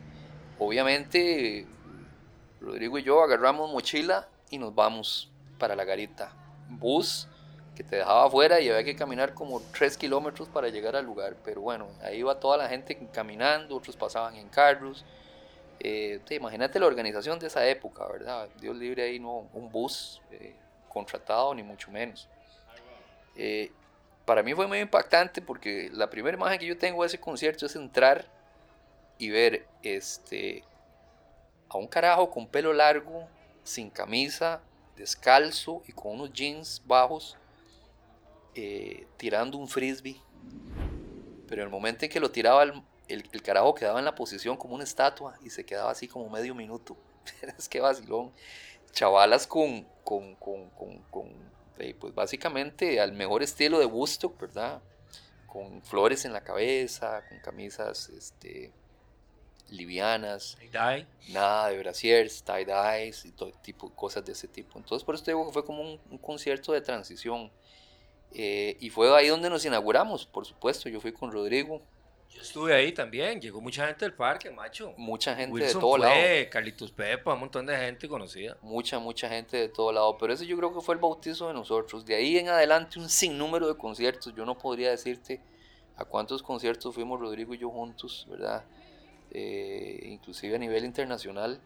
Obviamente, 0.58 1.66
Rodrigo 2.60 2.98
y 2.98 3.02
yo 3.02 3.22
agarramos 3.22 3.72
mochila 3.72 4.28
y 4.50 4.58
nos 4.58 4.74
vamos 4.74 5.30
para 5.58 5.76
la 5.76 5.84
garita. 5.84 6.32
Bus 6.68 7.28
que 7.78 7.84
te 7.84 7.96
dejaba 7.96 8.26
afuera 8.26 8.60
y 8.60 8.68
había 8.68 8.82
que 8.82 8.96
caminar 8.96 9.34
como 9.34 9.60
3 9.60 9.96
kilómetros 9.96 10.48
para 10.48 10.68
llegar 10.68 10.96
al 10.96 11.04
lugar. 11.04 11.36
Pero 11.44 11.60
bueno, 11.60 11.88
ahí 12.02 12.18
iba 12.18 12.38
toda 12.40 12.56
la 12.56 12.68
gente 12.68 12.98
caminando, 13.12 13.76
otros 13.76 13.96
pasaban 13.96 14.34
en 14.34 14.48
carros. 14.48 15.04
Eh, 15.78 16.20
imagínate 16.30 16.80
la 16.80 16.86
organización 16.86 17.38
de 17.38 17.46
esa 17.46 17.64
época, 17.68 18.04
¿verdad? 18.08 18.48
Dios 18.60 18.76
libre 18.76 19.04
ahí, 19.04 19.20
no 19.20 19.48
un 19.52 19.70
bus 19.70 20.20
eh, 20.32 20.56
contratado, 20.88 21.54
ni 21.54 21.62
mucho 21.62 21.90
menos. 21.92 22.28
Eh, 23.36 23.70
para 24.24 24.42
mí 24.42 24.52
fue 24.54 24.66
muy 24.66 24.80
impactante 24.80 25.40
porque 25.40 25.88
la 25.92 26.10
primera 26.10 26.36
imagen 26.36 26.58
que 26.58 26.66
yo 26.66 26.76
tengo 26.76 27.02
de 27.02 27.06
ese 27.06 27.20
concierto 27.20 27.64
es 27.66 27.76
entrar 27.76 28.26
y 29.18 29.30
ver 29.30 29.66
este, 29.84 30.64
a 31.68 31.78
un 31.78 31.86
carajo 31.86 32.28
con 32.28 32.48
pelo 32.48 32.72
largo, 32.72 33.28
sin 33.62 33.88
camisa, 33.88 34.60
descalzo 34.98 35.82
y 35.86 35.92
con 35.92 36.12
unos 36.12 36.32
jeans 36.32 36.82
bajos, 36.84 37.36
eh, 38.54 39.06
tirando 39.16 39.56
un 39.56 39.68
frisbee. 39.68 40.20
Pero 41.46 41.62
el 41.62 41.70
momento 41.70 42.04
en 42.04 42.10
que 42.10 42.20
lo 42.20 42.30
tiraba, 42.30 42.62
el, 42.62 42.82
el, 43.08 43.42
carajo 43.42 43.74
quedaba 43.74 43.98
en 43.98 44.04
la 44.04 44.14
posición 44.14 44.56
como 44.56 44.74
una 44.74 44.84
estatua 44.84 45.38
y 45.42 45.50
se 45.50 45.64
quedaba 45.64 45.90
así 45.90 46.06
como 46.08 46.28
medio 46.28 46.54
minuto. 46.54 46.96
es 47.58 47.68
que 47.68 47.80
vacilón. 47.80 48.32
Chavalas 48.92 49.46
con, 49.46 49.86
con, 50.04 50.34
con, 50.36 50.68
con 51.10 51.48
este, 51.78 51.94
pues 51.94 52.14
básicamente 52.14 53.00
al 53.00 53.12
mejor 53.12 53.42
estilo 53.42 53.78
de 53.78 53.86
Woodstock, 53.86 54.38
¿verdad? 54.40 54.82
Con 55.46 55.80
flores 55.82 56.24
en 56.24 56.32
la 56.32 56.42
cabeza, 56.42 57.22
con 57.28 57.38
camisas 57.38 58.08
este, 58.10 58.72
livianas, 59.70 60.56
nada 61.28 61.68
de 61.68 61.78
brasiers, 61.78 62.44
tie-dyes 62.44 63.24
y 63.24 63.32
todo 63.32 63.52
tipo 63.62 63.90
cosas 63.90 64.24
de 64.24 64.32
ese 64.32 64.48
tipo. 64.48 64.78
Entonces 64.78 65.04
por 65.04 65.14
eso 65.14 65.24
te 65.24 65.30
digo 65.32 65.46
que 65.46 65.52
fue 65.52 65.64
como 65.64 65.82
un, 65.82 66.18
concierto 66.18 66.72
de 66.72 66.80
transición. 66.80 67.50
Eh, 68.32 68.76
y 68.80 68.90
fue 68.90 69.14
ahí 69.16 69.28
donde 69.28 69.48
nos 69.48 69.64
inauguramos, 69.64 70.26
por 70.26 70.44
supuesto. 70.44 70.88
Yo 70.88 71.00
fui 71.00 71.12
con 71.12 71.32
Rodrigo, 71.32 71.80
yo 72.30 72.42
estuve 72.42 72.74
ahí 72.74 72.92
también, 72.92 73.40
llegó 73.40 73.60
mucha 73.60 73.86
gente 73.86 74.04
del 74.04 74.14
parque, 74.14 74.50
macho. 74.50 74.92
Mucha 74.96 75.34
gente 75.34 75.64
de 75.64 75.72
todo 75.72 75.96
lado. 75.96 76.14
Carlitos 76.50 76.92
Pepa, 76.92 77.34
un 77.34 77.40
montón 77.40 77.64
de 77.66 77.76
gente 77.76 78.06
conocida. 78.06 78.56
Mucha, 78.60 78.98
mucha 78.98 79.28
gente 79.28 79.56
de 79.56 79.68
todo 79.68 79.92
lado. 79.92 80.16
Pero 80.18 80.34
ese 80.34 80.46
yo 80.46 80.56
creo 80.56 80.74
que 80.74 80.80
fue 80.80 80.94
el 80.94 81.00
bautizo 81.00 81.48
de 81.48 81.54
nosotros. 81.54 82.04
De 82.04 82.14
ahí 82.14 82.38
en 82.38 82.48
adelante 82.48 82.98
un 82.98 83.08
sinnúmero 83.08 83.66
de 83.66 83.76
conciertos. 83.76 84.34
Yo 84.34 84.44
no 84.44 84.58
podría 84.58 84.90
decirte 84.90 85.40
a 85.96 86.04
cuántos 86.04 86.42
conciertos 86.42 86.94
fuimos 86.94 87.18
Rodrigo 87.18 87.54
y 87.54 87.58
yo 87.58 87.70
juntos, 87.70 88.26
¿verdad? 88.30 88.64
Eh, 89.30 90.00
inclusive 90.04 90.56
a 90.56 90.58
nivel 90.58 90.84
internacional 90.84 91.60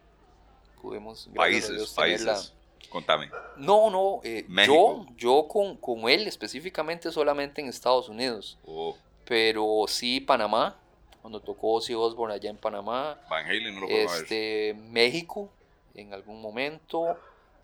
pudimos... 0.80 1.28
Países, 1.34 1.90
países. 1.90 2.52
Contame. 2.88 3.30
No, 3.56 3.88
no, 3.90 4.20
eh, 4.24 4.44
yo, 4.66 5.06
yo 5.16 5.46
con, 5.48 5.76
con, 5.76 6.08
él 6.08 6.26
específicamente 6.26 7.10
solamente 7.10 7.60
en 7.60 7.68
Estados 7.68 8.08
Unidos. 8.08 8.58
Oh. 8.66 8.96
Pero 9.24 9.84
sí, 9.88 10.20
Panamá, 10.20 10.76
cuando 11.22 11.40
tocó 11.40 11.74
Ozzy 11.74 11.94
Osbourne 11.94 12.34
allá 12.34 12.50
en 12.50 12.56
Panamá. 12.56 13.18
Van 13.30 13.46
Halen 13.46 13.74
no 13.74 13.82
lo 13.82 13.88
este, 13.88 14.74
México, 14.90 15.48
en 15.94 16.12
algún 16.12 16.42
momento. 16.42 17.16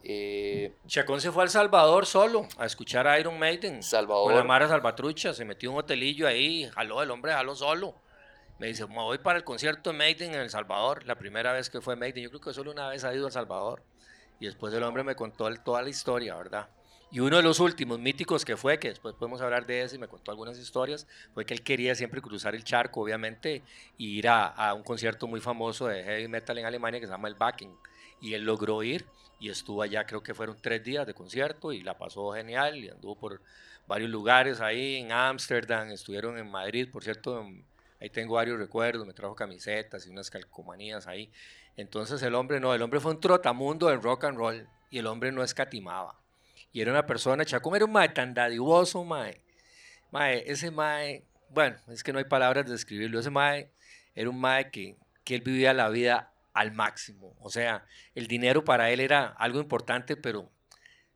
Eh, 0.04 0.72
Chacón 0.86 1.20
se 1.20 1.32
fue 1.32 1.42
al 1.42 1.50
Salvador 1.50 2.06
solo 2.06 2.46
a 2.56 2.66
escuchar 2.66 3.08
a 3.08 3.18
Iron 3.18 3.38
Maiden. 3.38 3.82
Salvador. 3.82 4.26
Con 4.26 4.36
la 4.36 4.44
Mara 4.44 4.68
Salvatrucha, 4.68 5.34
se 5.34 5.44
metió 5.44 5.70
en 5.70 5.74
un 5.74 5.80
hotelillo 5.80 6.28
ahí, 6.28 6.70
jaló 6.74 7.02
el 7.02 7.10
hombre, 7.10 7.32
jaló 7.32 7.56
solo. 7.56 7.94
Me 8.58 8.66
dice, 8.66 8.86
me 8.88 8.94
voy 8.94 9.18
para 9.18 9.38
el 9.38 9.44
concierto 9.44 9.92
de 9.92 9.96
Maiden 9.96 10.34
en 10.34 10.40
El 10.40 10.50
Salvador, 10.50 11.06
la 11.06 11.14
primera 11.14 11.52
vez 11.52 11.70
que 11.70 11.80
fue 11.80 11.94
Maiden. 11.94 12.24
Yo 12.24 12.30
creo 12.30 12.40
que 12.40 12.52
solo 12.52 12.72
una 12.72 12.88
vez 12.88 13.04
ha 13.04 13.14
ido 13.14 13.24
a 13.24 13.28
El 13.28 13.32
Salvador. 13.32 13.82
Y 14.40 14.46
después 14.46 14.74
el 14.74 14.82
hombre 14.82 15.04
me 15.04 15.14
contó 15.14 15.48
toda 15.62 15.82
la 15.82 15.88
historia, 15.88 16.34
¿verdad? 16.34 16.68
Y 17.10 17.20
uno 17.20 17.36
de 17.36 17.42
los 17.42 17.60
últimos 17.60 17.98
míticos 17.98 18.44
que 18.44 18.56
fue, 18.56 18.78
que 18.78 18.88
después 18.88 19.14
podemos 19.14 19.40
hablar 19.40 19.64
de 19.64 19.82
eso 19.82 19.94
y 19.94 19.98
me 19.98 20.08
contó 20.08 20.30
algunas 20.30 20.58
historias, 20.58 21.06
fue 21.32 21.46
que 21.46 21.54
él 21.54 21.62
quería 21.62 21.94
siempre 21.94 22.20
cruzar 22.20 22.54
el 22.54 22.64
charco, 22.64 23.00
obviamente, 23.00 23.62
y 23.96 24.18
ir 24.18 24.28
a, 24.28 24.74
un 24.74 24.82
concierto 24.82 25.26
muy 25.26 25.40
famoso 25.40 25.86
de 25.86 26.02
heavy 26.02 26.28
metal 26.28 26.58
en 26.58 26.66
Alemania 26.66 27.00
que 27.00 27.06
se 27.06 27.12
llama 27.12 27.28
el 27.28 27.34
Backen. 27.34 27.72
Y 28.20 28.34
él 28.34 28.42
logró 28.42 28.82
ir 28.82 29.06
y 29.40 29.48
estuvo 29.50 29.82
allá, 29.82 30.04
creo 30.04 30.22
que 30.22 30.34
fueron 30.34 30.58
tres 30.60 30.82
días 30.82 31.06
de 31.06 31.14
concierto 31.14 31.72
y 31.72 31.82
la 31.82 31.96
pasó 31.96 32.32
genial 32.32 32.76
y 32.76 32.90
anduvo 32.90 33.14
por 33.14 33.40
varios 33.86 34.10
lugares 34.10 34.60
ahí, 34.60 34.96
en 34.96 35.12
Ámsterdam, 35.12 35.90
estuvieron 35.90 36.36
en 36.36 36.50
Madrid, 36.50 36.88
por 36.92 37.04
cierto, 37.04 37.46
ahí 38.00 38.10
tengo 38.10 38.34
varios 38.34 38.58
recuerdos, 38.58 39.06
me 39.06 39.12
trajo 39.12 39.34
camisetas 39.34 40.06
y 40.06 40.10
unas 40.10 40.30
calcomanías 40.30 41.06
ahí. 41.06 41.30
Entonces 41.76 42.22
el 42.22 42.34
hombre 42.34 42.60
no, 42.60 42.74
el 42.74 42.82
hombre 42.82 43.00
fue 43.00 43.12
un 43.12 43.20
trotamundo 43.20 43.88
del 43.88 44.02
rock 44.02 44.24
and 44.24 44.38
roll 44.38 44.68
y 44.90 44.98
el 44.98 45.06
hombre 45.06 45.32
no 45.32 45.42
escatimaba 45.42 46.18
y 46.72 46.80
era 46.80 46.92
una 46.92 47.06
persona, 47.06 47.44
Chacón 47.44 47.76
era 47.76 47.84
un 47.84 47.92
mae 47.92 48.08
tan 48.10 48.34
dadivoso, 48.34 49.04
mae. 49.04 49.42
Mae, 50.10 50.44
ese 50.50 50.70
mae, 50.70 51.24
bueno, 51.50 51.76
es 51.88 52.02
que 52.02 52.12
no 52.12 52.18
hay 52.18 52.24
palabras 52.24 52.66
de 52.66 52.72
describirlo, 52.72 53.20
ese 53.20 53.30
mae 53.30 53.70
era 54.14 54.30
un 54.30 54.40
mae 54.40 54.70
que, 54.70 54.96
que 55.24 55.34
él 55.34 55.40
vivía 55.42 55.72
la 55.72 55.88
vida 55.88 56.32
al 56.52 56.72
máximo. 56.72 57.36
O 57.40 57.50
sea, 57.50 57.84
el 58.14 58.26
dinero 58.26 58.64
para 58.64 58.90
él 58.90 59.00
era 59.00 59.26
algo 59.26 59.60
importante, 59.60 60.16
pero 60.16 60.50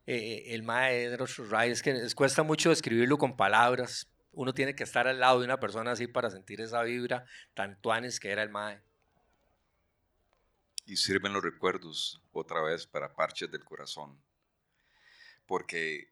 eh, 0.07 0.47
el 0.49 0.63
mae 0.63 1.11
de 1.11 1.17
los 1.17 1.39
es 1.39 1.83
que 1.83 1.93
les 1.95 2.15
cuesta 2.15 2.43
mucho 2.43 2.71
describirlo 2.71 3.19
con 3.19 3.37
palabras. 3.37 4.09
Uno 4.33 4.55
tiene 4.55 4.75
que 4.75 4.85
estar 4.85 5.07
al 5.07 5.21
lado 5.21 5.41
de 5.41 5.45
una 5.45 5.61
persona 5.61 5.93
así 5.93 6.07
para 6.07 6.31
sentir 6.31 6.61
esa 6.61 6.83
vibra 6.83 7.27
tan 7.55 7.81
tuanes 7.81 8.19
que 8.19 8.31
era 8.31 8.43
el 8.43 8.51
mae. 8.51 8.81
Y 10.87 10.97
sirven 10.97 11.33
los 11.33 11.43
recuerdos 11.43 12.23
otra 12.33 12.61
vez 12.63 12.87
para 12.87 13.15
parches 13.15 13.51
del 13.51 13.65
corazón 13.65 14.19
porque 15.53 16.11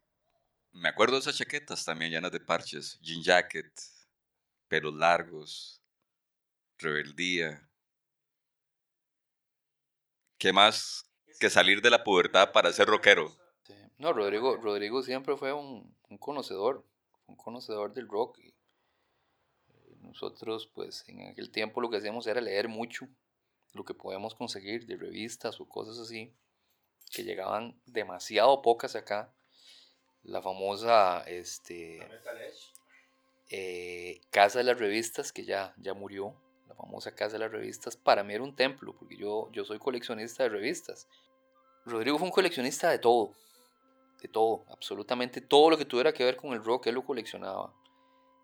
me 0.72 0.90
acuerdo 0.90 1.14
de 1.14 1.20
esas 1.20 1.36
chaquetas 1.36 1.84
también 1.84 2.10
llenas 2.10 2.30
de 2.30 2.40
parches, 2.40 2.98
jean 3.00 3.22
jacket, 3.22 3.72
pelos 4.68 4.94
largos, 4.94 5.80
rebeldía. 6.78 7.66
¿Qué 10.36 10.52
más 10.52 11.10
que 11.38 11.48
salir 11.50 11.80
de 11.80 11.88
la 11.88 12.04
pubertad 12.04 12.52
para 12.52 12.70
ser 12.72 12.86
rockero? 12.88 13.34
No, 13.96 14.12
Rodrigo, 14.12 14.56
Rodrigo 14.56 15.02
siempre 15.02 15.38
fue 15.38 15.52
un, 15.52 15.94
conocedor, 16.18 16.84
un 17.30 17.36
conocedor 17.36 17.94
del 17.94 18.08
rock. 18.08 18.38
Y 18.38 18.48
eh, 18.48 19.96
nosotros, 20.00 20.70
pues, 20.74 21.04
en 21.08 21.28
aquel 21.28 21.50
tiempo 21.50 21.80
lo 21.80 21.90
que 21.90 21.96
hacíamos 21.96 22.26
era 22.26 22.40
leer 22.40 22.68
mucho 22.68 23.08
lo 23.72 23.84
que 23.84 23.94
podíamos 23.94 24.34
conseguir 24.34 24.86
de 24.86 24.96
revistas 24.96 25.60
o 25.60 25.68
cosas 25.68 25.98
así 25.98 26.34
que 27.10 27.24
llegaban 27.24 27.80
demasiado 27.86 28.62
pocas 28.62 28.94
acá. 28.94 29.34
La 30.22 30.42
famosa 30.42 31.22
este, 31.26 31.98
eh, 33.48 34.20
Casa 34.30 34.58
de 34.58 34.64
las 34.64 34.78
Revistas, 34.78 35.32
que 35.32 35.44
ya, 35.44 35.74
ya 35.78 35.92
murió. 35.94 36.34
La 36.68 36.74
famosa 36.74 37.14
Casa 37.14 37.32
de 37.32 37.40
las 37.40 37.50
Revistas, 37.50 37.96
para 37.96 38.22
mí 38.22 38.34
era 38.34 38.44
un 38.44 38.54
templo, 38.54 38.94
porque 38.96 39.16
yo, 39.16 39.50
yo 39.52 39.64
soy 39.64 39.78
coleccionista 39.78 40.44
de 40.44 40.50
revistas. 40.50 41.08
Rodrigo 41.84 42.18
fue 42.18 42.28
un 42.28 42.32
coleccionista 42.32 42.90
de 42.90 42.98
todo, 42.98 43.34
de 44.20 44.28
todo, 44.28 44.64
absolutamente 44.68 45.40
todo 45.40 45.70
lo 45.70 45.78
que 45.78 45.84
tuviera 45.84 46.12
que 46.12 46.24
ver 46.24 46.36
con 46.36 46.52
el 46.52 46.64
rock, 46.64 46.88
él 46.88 46.96
lo 46.96 47.04
coleccionaba. 47.04 47.72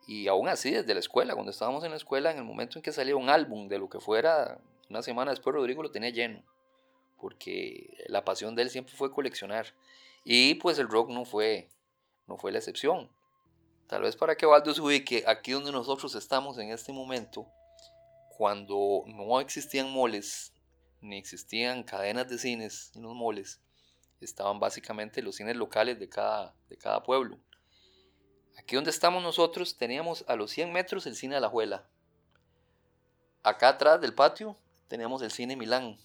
Y 0.07 0.29
aún 0.29 0.49
así, 0.49 0.71
desde 0.71 0.95
la 0.95 1.01
escuela, 1.01 1.35
cuando 1.35 1.51
estábamos 1.51 1.85
en 1.85 1.91
la 1.91 1.97
escuela, 1.97 2.31
en 2.31 2.39
el 2.39 2.45
momento 2.45 2.79
en 2.79 2.83
que 2.83 2.93
salía 2.93 3.17
un 3.17 3.29
álbum 3.29 3.69
de 3.69 3.79
lo 3.79 3.89
que 3.89 4.01
fuera, 4.01 4.61
una 4.89 5.03
semana 5.03 5.33
después 5.33 5.55
Rodrigo 5.55 5.83
lo 5.83 5.91
tenía 5.91 6.11
lleno 6.11 6.43
porque 7.21 7.97
la 8.09 8.25
pasión 8.25 8.55
de 8.55 8.63
él 8.63 8.71
siempre 8.71 8.95
fue 8.95 9.11
coleccionar. 9.11 9.75
Y 10.25 10.55
pues 10.55 10.79
el 10.79 10.89
rock 10.89 11.11
no 11.11 11.25
fue, 11.25 11.69
no 12.27 12.37
fue 12.37 12.53
la 12.53 12.59
excepción. 12.59 13.11
Tal 13.87 14.03
vez 14.03 14.17
para 14.17 14.37
que 14.37 14.47
Valdo 14.47 14.75
se 14.75 14.81
ubique 14.81 15.25
aquí 15.27 15.53
donde 15.53 15.73
nosotros 15.73 16.15
estamos 16.15 16.59
en 16.59 16.71
este 16.71 16.93
momento, 16.93 17.47
cuando 18.37 19.05
no 19.07 19.41
existían 19.41 19.91
moles, 19.91 20.53
ni 21.01 21.17
existían 21.17 21.85
cadenas 21.85 22.29
de 22.29 22.39
cines 22.39 22.91
en 22.97 23.03
los 23.03 23.15
moles, 23.15 23.61
estaban 24.21 24.59
básicamente 24.61 25.23
los 25.23 25.37
cines 25.37 25.57
locales 25.57 25.99
de 25.99 26.09
cada, 26.09 26.55
de 26.69 26.77
cada 26.77 27.03
pueblo. 27.03 27.39
Aquí 28.59 28.75
donde 28.75 28.91
estamos 28.91 29.23
nosotros 29.23 29.77
teníamos 29.77 30.25
a 30.29 30.37
los 30.37 30.51
100 30.51 30.73
metros 30.73 31.07
el 31.07 31.15
cine 31.15 31.35
de 31.35 31.41
la 31.41 31.49
Juela. 31.49 31.89
Acá 33.43 33.69
atrás 33.69 34.01
del 34.01 34.15
patio 34.15 34.57
teníamos 34.89 35.23
el 35.23 35.31
cine 35.31 35.57
Milán. 35.57 35.99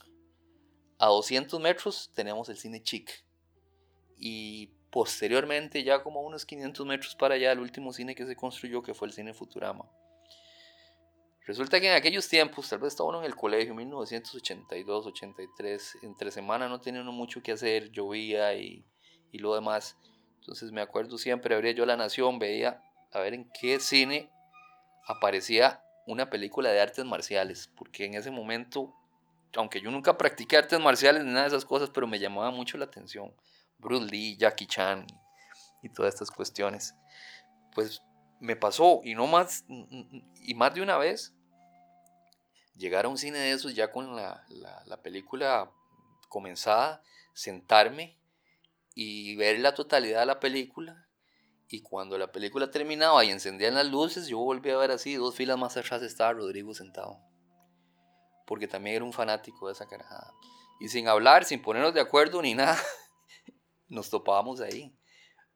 A 0.99 1.07
200 1.07 1.59
metros 1.59 2.11
tenemos 2.13 2.49
el 2.49 2.57
cine 2.57 2.83
Chic. 2.83 3.23
Y 4.17 4.67
posteriormente, 4.91 5.83
ya 5.83 6.03
como 6.03 6.21
unos 6.21 6.45
500 6.45 6.85
metros 6.85 7.15
para 7.15 7.35
allá, 7.35 7.51
el 7.51 7.59
último 7.59 7.93
cine 7.93 8.13
que 8.13 8.27
se 8.27 8.35
construyó, 8.35 8.83
que 8.83 8.93
fue 8.93 9.07
el 9.07 9.13
cine 9.13 9.33
Futurama. 9.33 9.89
Resulta 11.45 11.79
que 11.79 11.87
en 11.87 11.95
aquellos 11.95 12.27
tiempos, 12.27 12.69
tal 12.69 12.79
vez 12.79 12.93
estaba 12.93 13.09
uno 13.09 13.19
en 13.19 13.25
el 13.25 13.35
colegio, 13.35 13.73
1982, 13.73 15.07
83, 15.07 15.97
entre 16.03 16.31
semana 16.31 16.69
no 16.69 16.79
tenía 16.79 17.01
uno 17.01 17.11
mucho 17.11 17.41
que 17.41 17.51
hacer, 17.51 17.91
llovía 17.91 18.53
y, 18.53 18.85
y 19.31 19.39
lo 19.39 19.55
demás. 19.55 19.97
Entonces 20.39 20.71
me 20.71 20.81
acuerdo 20.81 21.17
siempre, 21.17 21.55
abría 21.55 21.71
yo 21.71 21.85
La 21.85 21.97
Nación, 21.97 22.37
veía 22.37 22.83
a 23.11 23.19
ver 23.19 23.33
en 23.33 23.49
qué 23.59 23.79
cine 23.79 24.31
aparecía 25.07 25.83
una 26.05 26.29
película 26.29 26.69
de 26.69 26.81
artes 26.81 27.05
marciales, 27.05 27.71
porque 27.75 28.05
en 28.05 28.15
ese 28.15 28.31
momento, 28.31 28.93
aunque 29.55 29.81
yo 29.81 29.91
nunca 29.91 30.17
practiqué 30.17 30.57
artes 30.57 30.79
marciales 30.79 31.23
ni 31.23 31.29
nada 31.31 31.43
de 31.43 31.47
esas 31.49 31.65
cosas, 31.65 31.89
pero 31.89 32.07
me 32.07 32.19
llamaba 32.19 32.51
mucho 32.51 32.77
la 32.77 32.85
atención. 32.85 33.33
Bruce 33.77 34.05
Lee, 34.05 34.37
Jackie 34.37 34.67
Chan 34.67 35.07
y 35.81 35.89
todas 35.89 36.13
estas 36.13 36.31
cuestiones. 36.31 36.95
Pues 37.73 38.01
me 38.41 38.57
pasó, 38.57 38.99
y 39.05 39.15
no 39.15 39.27
más, 39.27 39.63
y 40.41 40.53
más 40.55 40.73
de 40.73 40.81
una 40.81 40.97
vez, 40.97 41.33
llegar 42.75 43.05
a 43.05 43.09
un 43.09 43.17
cine 43.17 43.37
de 43.37 43.51
esos 43.51 43.73
ya 43.73 43.91
con 43.91 44.15
la, 44.17 44.45
la 44.49 45.01
película 45.01 45.71
comenzada, 46.27 47.01
sentarme 47.33 48.19
y 48.93 49.37
ver 49.37 49.59
la 49.59 49.73
totalidad 49.73 50.19
de 50.19 50.25
la 50.25 50.39
película 50.41 51.07
y 51.73 51.81
cuando 51.81 52.17
la 52.17 52.33
película 52.33 52.69
terminaba 52.69 53.23
y 53.23 53.29
encendían 53.29 53.75
las 53.75 53.85
luces, 53.85 54.27
yo 54.27 54.39
volví 54.39 54.69
a 54.71 54.77
ver 54.77 54.91
así, 54.91 55.15
dos 55.15 55.35
filas 55.35 55.57
más 55.57 55.77
atrás 55.77 56.01
estaba 56.01 56.33
Rodrigo 56.33 56.73
sentado. 56.73 57.17
Porque 58.45 58.67
también 58.67 58.97
era 58.97 59.05
un 59.05 59.13
fanático 59.13 59.67
de 59.67 59.73
esa 59.73 59.87
carajada. 59.87 60.33
Y 60.81 60.89
sin 60.89 61.07
hablar, 61.07 61.45
sin 61.45 61.61
ponernos 61.61 61.93
de 61.93 62.01
acuerdo 62.01 62.41
ni 62.41 62.55
nada, 62.55 62.77
nos 63.87 64.09
topábamos 64.09 64.59
ahí. 64.59 64.93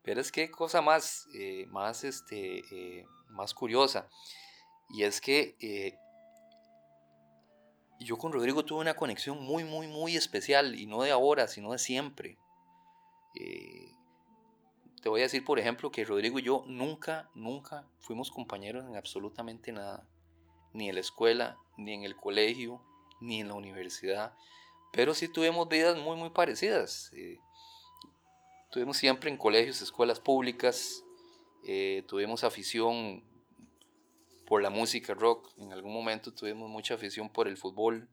Pero 0.06 0.22
es 0.22 0.32
que 0.32 0.52
cosa 0.52 0.84
más, 0.84 1.28
eh, 1.34 1.66
más, 1.72 2.04
este, 2.04 2.60
eh, 2.72 3.08
más 3.30 3.56
curiosa. 3.56 4.08
Y 4.88 5.02
es 5.02 5.20
que 5.20 5.58
eh, 5.60 5.98
yo 8.00 8.16
con 8.16 8.32
Rodrigo 8.32 8.64
tuve 8.64 8.82
una 8.82 8.94
conexión 8.94 9.44
muy, 9.44 9.64
muy, 9.64 9.88
muy 9.88 10.16
especial. 10.16 10.80
Y 10.80 10.86
no 10.86 11.02
de 11.02 11.10
ahora, 11.10 11.48
sino 11.48 11.72
de 11.72 11.80
siempre. 11.80 12.38
Te 15.02 15.10
voy 15.10 15.22
a 15.22 15.24
decir, 15.24 15.44
por 15.44 15.58
ejemplo, 15.58 15.92
que 15.92 16.06
Rodrigo 16.06 16.38
y 16.38 16.44
yo 16.44 16.64
nunca, 16.68 17.32
nunca 17.34 17.88
fuimos 18.00 18.30
compañeros 18.30 18.86
en 18.86 18.96
absolutamente 18.96 19.72
nada. 19.72 20.08
Ni 20.72 20.88
en 20.88 20.96
la 20.96 21.02
escuela, 21.02 21.58
ni 21.78 21.94
en 21.94 22.04
el 22.04 22.16
colegio, 22.16 22.80
ni 23.22 23.42
en 23.42 23.48
la 23.48 23.56
universidad. 23.56 24.38
Pero 24.94 25.16
sí 25.16 25.28
tuvimos 25.28 25.68
vidas 25.68 25.98
muy, 25.98 26.16
muy 26.16 26.30
parecidas. 26.30 27.12
Tuvimos 28.76 28.98
siempre 28.98 29.30
en 29.30 29.38
colegios, 29.38 29.82
escuelas 29.82 30.20
públicas. 30.20 31.06
Eh, 31.66 32.04
tuvimos 32.10 32.44
afición 32.44 33.24
por 34.46 34.62
la 34.62 34.70
música 34.70 35.14
rock. 35.14 35.50
En 35.58 35.72
algún 35.72 35.94
momento 35.94 36.34
tuvimos 36.34 36.70
mucha 36.70 36.96
afición 36.96 37.30
por 37.32 37.48
el 37.48 37.56
fútbol. 37.56 38.10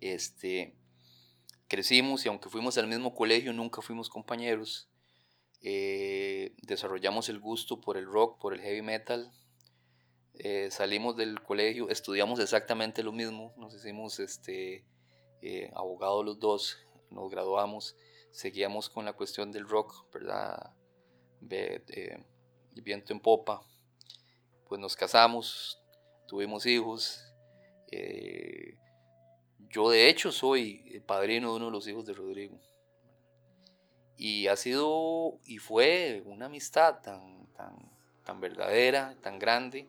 Este, 0.00 0.74
crecimos 1.68 2.26
y 2.26 2.28
aunque 2.28 2.48
fuimos 2.48 2.76
al 2.78 2.88
mismo 2.88 3.14
colegio, 3.14 3.52
nunca 3.52 3.80
fuimos 3.80 4.08
compañeros. 4.08 4.90
Eh, 5.62 6.56
desarrollamos 6.62 7.28
el 7.28 7.38
gusto 7.38 7.80
por 7.80 7.96
el 7.96 8.06
rock, 8.06 8.40
por 8.40 8.54
el 8.54 8.60
heavy 8.60 8.82
metal. 8.82 9.30
Eh, 10.34 10.68
salimos 10.72 11.16
del 11.16 11.40
colegio, 11.44 11.90
estudiamos 11.90 12.40
exactamente 12.40 13.04
lo 13.04 13.12
mismo, 13.12 13.54
nos 13.56 13.72
hicimos 13.72 14.18
este, 14.18 14.84
abogados 15.74 16.24
los 16.24 16.40
dos, 16.40 16.78
nos 17.10 17.30
graduamos, 17.30 17.94
seguíamos 18.30 18.88
con 18.88 19.04
la 19.04 19.12
cuestión 19.12 19.52
del 19.52 19.68
rock, 19.68 20.10
¿verdad? 20.12 20.74
viento 22.82 23.12
en 23.12 23.20
popa, 23.20 23.62
pues 24.68 24.80
nos 24.80 24.96
casamos, 24.96 25.80
tuvimos 26.26 26.66
hijos. 26.66 27.24
yo 29.70 29.90
de 29.90 30.08
hecho 30.08 30.32
soy 30.32 31.02
padrino 31.06 31.50
de 31.50 31.56
uno 31.56 31.66
de 31.66 31.72
los 31.72 31.88
hijos 31.88 32.06
de 32.06 32.14
Rodrigo. 32.14 32.60
Y 34.16 34.48
ha 34.48 34.56
sido 34.56 35.38
y 35.44 35.58
fue 35.58 36.22
una 36.26 36.46
amistad 36.46 37.00
tan, 37.02 37.46
tan, 37.54 37.76
tan 38.24 38.40
verdadera, 38.40 39.16
tan 39.22 39.38
grande, 39.38 39.88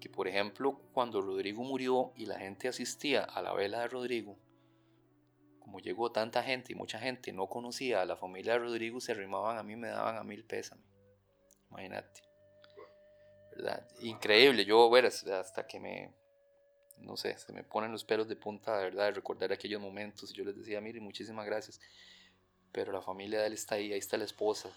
que 0.00 0.08
por 0.08 0.28
ejemplo 0.28 0.80
cuando 0.92 1.20
Rodrigo 1.20 1.62
murió 1.62 2.12
y 2.16 2.26
la 2.26 2.38
gente 2.38 2.68
asistía 2.68 3.24
a 3.24 3.42
la 3.42 3.52
vela 3.52 3.80
de 3.80 3.88
Rodrigo, 3.88 4.38
como 5.68 5.80
llegó 5.80 6.10
tanta 6.10 6.42
gente 6.42 6.72
y 6.72 6.74
mucha 6.74 6.98
gente 6.98 7.30
no 7.30 7.46
conocía 7.46 8.00
a 8.00 8.06
la 8.06 8.16
familia 8.16 8.54
de 8.54 8.60
Rodrigo, 8.60 9.02
se 9.02 9.12
arrimaban 9.12 9.58
a 9.58 9.62
mí, 9.62 9.76
me 9.76 9.88
daban 9.88 10.16
a 10.16 10.24
mil 10.24 10.42
pésame. 10.42 10.82
Imagínate. 11.68 12.22
¿Verdad? 13.50 13.86
Increíble, 14.00 14.64
yo, 14.64 14.88
ver, 14.88 15.04
hasta 15.04 15.66
que 15.66 15.78
me, 15.78 16.14
no 16.96 17.18
sé, 17.18 17.36
se 17.36 17.52
me 17.52 17.64
ponen 17.64 17.92
los 17.92 18.02
pelos 18.04 18.28
de 18.28 18.36
punta, 18.36 18.78
de 18.78 18.84
verdad, 18.84 19.04
de 19.04 19.10
recordar 19.12 19.52
aquellos 19.52 19.78
momentos. 19.78 20.30
Y 20.30 20.36
yo 20.38 20.44
les 20.44 20.56
decía, 20.56 20.80
mire, 20.80 21.00
muchísimas 21.00 21.44
gracias 21.44 21.78
pero 22.72 22.92
la 22.92 23.02
familia 23.02 23.40
de 23.40 23.48
él 23.48 23.52
está 23.54 23.74
ahí, 23.74 23.92
ahí 23.92 23.98
está 23.98 24.16
la 24.16 24.24
esposa. 24.24 24.68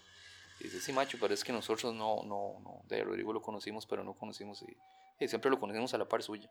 Y 0.60 0.66
dice, 0.66 0.80
sí, 0.80 0.94
macho, 0.94 1.18
pero 1.20 1.34
es 1.34 1.44
que 1.44 1.52
nosotros 1.52 1.94
no, 1.94 2.24
no, 2.24 2.60
no, 2.64 2.82
de 2.88 3.04
Rodrigo 3.04 3.34
lo 3.34 3.42
conocimos, 3.42 3.86
pero 3.86 4.04
no 4.04 4.14
conocimos, 4.14 4.64
y, 5.20 5.28
siempre 5.28 5.52
lo 5.52 5.60
conocimos 5.60 5.94
a 5.94 5.98
la 5.98 6.08
par 6.08 6.24
suya. 6.24 6.50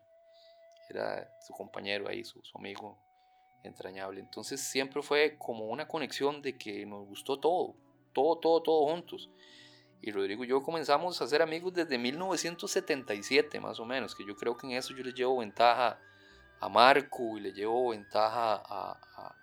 Era 0.89 1.29
su 1.45 1.53
compañero 1.53 2.07
ahí, 2.09 2.23
su, 2.23 2.41
su 2.43 2.57
amigo 2.57 2.97
entrañable. 3.63 4.19
Entonces 4.19 4.61
siempre 4.61 5.01
fue 5.01 5.37
como 5.37 5.65
una 5.65 5.87
conexión 5.87 6.41
de 6.41 6.57
que 6.57 6.85
nos 6.85 7.07
gustó 7.07 7.39
todo, 7.39 7.75
todo, 8.13 8.37
todo, 8.37 8.61
todo 8.61 8.87
juntos. 8.87 9.29
Y 10.01 10.11
Rodrigo 10.11 10.43
y 10.43 10.47
yo 10.47 10.63
comenzamos 10.63 11.21
a 11.21 11.27
ser 11.27 11.41
amigos 11.41 11.73
desde 11.73 11.97
1977, 11.97 13.59
más 13.59 13.79
o 13.79 13.85
menos, 13.85 14.15
que 14.15 14.25
yo 14.25 14.35
creo 14.35 14.57
que 14.57 14.65
en 14.65 14.73
eso 14.73 14.95
yo 14.95 15.03
le 15.03 15.13
llevo 15.13 15.37
ventaja 15.37 15.99
a 16.59 16.69
Marco 16.69 17.37
y 17.37 17.41
le 17.41 17.53
llevo 17.53 17.89
ventaja 17.89 18.55
a, 18.55 18.99
a, 19.15 19.35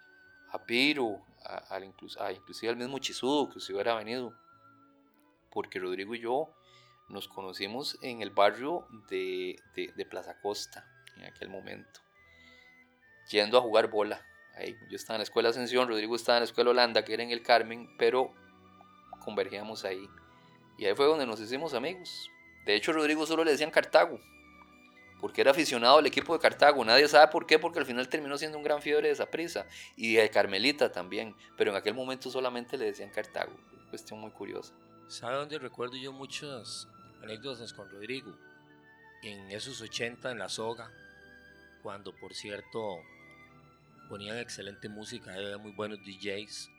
a 0.50 0.64
Piro 0.64 1.22
a, 1.44 1.80
inclusive 1.80 2.70
al 2.70 2.76
mismo 2.76 2.98
Chisudo 2.98 3.48
que 3.48 3.60
se 3.60 3.72
hubiera 3.72 3.94
venido, 3.94 4.34
porque 5.50 5.78
Rodrigo 5.78 6.14
y 6.14 6.20
yo 6.20 6.54
nos 7.08 7.28
conocimos 7.28 7.98
en 8.02 8.20
el 8.20 8.30
barrio 8.30 8.86
de, 9.08 9.58
de, 9.74 10.06
Plaza 10.06 10.38
Costa 10.40 10.86
en 11.16 11.24
aquel 11.24 11.48
momento, 11.48 12.00
yendo 13.28 13.58
a 13.58 13.60
jugar 13.60 13.88
bola. 13.88 14.24
Ahí, 14.54 14.76
yo 14.88 14.96
estaba 14.96 15.16
en 15.16 15.20
la 15.20 15.24
escuela 15.24 15.50
Ascensión, 15.50 15.88
Rodrigo 15.88 16.16
estaba 16.16 16.38
en 16.38 16.42
la 16.42 16.46
escuela 16.46 16.70
Holanda, 16.70 17.04
que 17.04 17.14
era 17.14 17.22
en 17.22 17.30
el 17.30 17.42
Carmen, 17.42 17.88
pero 17.96 18.34
convergíamos 19.24 19.84
ahí. 19.84 20.08
Y 20.76 20.86
ahí 20.86 20.94
fue 20.94 21.06
donde 21.06 21.26
nos 21.26 21.40
hicimos 21.40 21.74
amigos. 21.74 22.30
De 22.64 22.74
hecho, 22.74 22.92
Rodrigo 22.92 23.26
solo 23.26 23.44
le 23.44 23.52
decían 23.52 23.70
Cartago 23.70 24.18
porque 25.20 25.40
era 25.40 25.50
aficionado 25.50 25.98
al 25.98 26.06
equipo 26.06 26.32
de 26.32 26.40
Cartago. 26.40 26.84
Nadie 26.84 27.08
sabe 27.08 27.28
por 27.28 27.46
qué, 27.46 27.58
porque 27.58 27.78
al 27.78 27.86
final 27.86 28.08
terminó 28.08 28.38
siendo 28.38 28.58
un 28.58 28.64
gran 28.64 28.80
fiebre 28.80 29.08
de 29.08 29.14
esa 29.14 29.30
prisa 29.30 29.66
y 29.96 30.14
de 30.14 30.30
Carmelita 30.30 30.92
también, 30.92 31.34
pero 31.56 31.70
en 31.70 31.76
aquel 31.76 31.94
momento 31.94 32.30
solamente 32.30 32.78
le 32.78 32.86
decían 32.86 33.10
Cartago. 33.10 33.52
Cuestión 33.90 34.20
muy 34.20 34.30
curiosa. 34.30 34.74
¿Sabe 35.08 35.36
dónde 35.36 35.58
recuerdo 35.58 35.96
yo 35.96 36.12
muchas 36.12 36.88
anécdotas 37.22 37.72
con 37.72 37.90
Rodrigo? 37.90 38.36
En 39.22 39.50
esos 39.50 39.80
80 39.80 40.30
en 40.30 40.38
la 40.38 40.48
soga, 40.48 40.92
cuando 41.82 42.14
por 42.14 42.34
cierto 42.34 42.98
ponían 44.08 44.38
excelente 44.38 44.88
música, 44.88 45.34
había 45.34 45.58
muy 45.58 45.72
buenos 45.72 46.00
DJs 46.04 46.70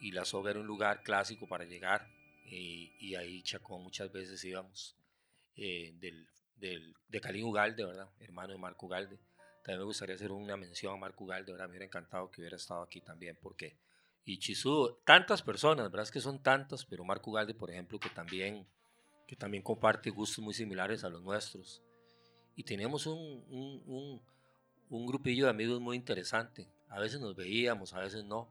y 0.00 0.12
la 0.12 0.24
soga 0.24 0.50
era 0.50 0.60
un 0.60 0.66
lugar 0.66 1.02
clásico 1.02 1.46
para 1.46 1.64
llegar 1.64 2.08
y, 2.46 3.14
ahí 3.14 3.42
Chacón 3.42 3.82
muchas 3.82 4.10
veces 4.10 4.42
íbamos 4.44 4.96
eh, 5.56 5.94
del 6.00 6.26
de 6.60 7.20
Calín 7.20 7.44
Ugalde, 7.44 7.84
¿verdad? 7.84 8.08
Hermano 8.20 8.52
de 8.52 8.58
Marco 8.58 8.86
Ugalde. 8.86 9.18
También 9.62 9.80
me 9.80 9.84
gustaría 9.84 10.14
hacer 10.14 10.30
una 10.32 10.56
mención 10.56 10.94
a 10.94 10.96
Marco 10.96 11.24
Ugalde, 11.24 11.52
¿verdad? 11.52 11.66
Me 11.66 11.72
hubiera 11.72 11.86
encantado 11.86 12.30
que 12.30 12.40
hubiera 12.40 12.56
estado 12.56 12.82
aquí 12.82 13.00
también, 13.00 13.36
porque... 13.40 13.76
Y 14.24 14.38
Chisudo, 14.38 15.00
tantas 15.04 15.42
personas, 15.42 15.90
¿verdad? 15.90 16.02
Es 16.02 16.10
que 16.10 16.20
son 16.20 16.42
tantas, 16.42 16.84
pero 16.84 17.04
Marco 17.04 17.30
Ugalde, 17.30 17.54
por 17.54 17.70
ejemplo, 17.70 17.98
que 17.98 18.10
también, 18.10 18.66
que 19.26 19.34
también 19.34 19.62
comparte 19.62 20.10
gustos 20.10 20.44
muy 20.44 20.54
similares 20.54 21.02
a 21.04 21.08
los 21.08 21.22
nuestros. 21.22 21.82
Y 22.54 22.62
teníamos 22.62 23.06
un, 23.06 23.44
un, 23.48 23.82
un, 23.86 24.22
un 24.90 25.06
grupillo 25.06 25.44
de 25.44 25.50
amigos 25.50 25.80
muy 25.80 25.96
interesante. 25.96 26.68
A 26.88 26.98
veces 26.98 27.20
nos 27.20 27.34
veíamos, 27.34 27.94
a 27.94 28.00
veces 28.00 28.24
no. 28.24 28.48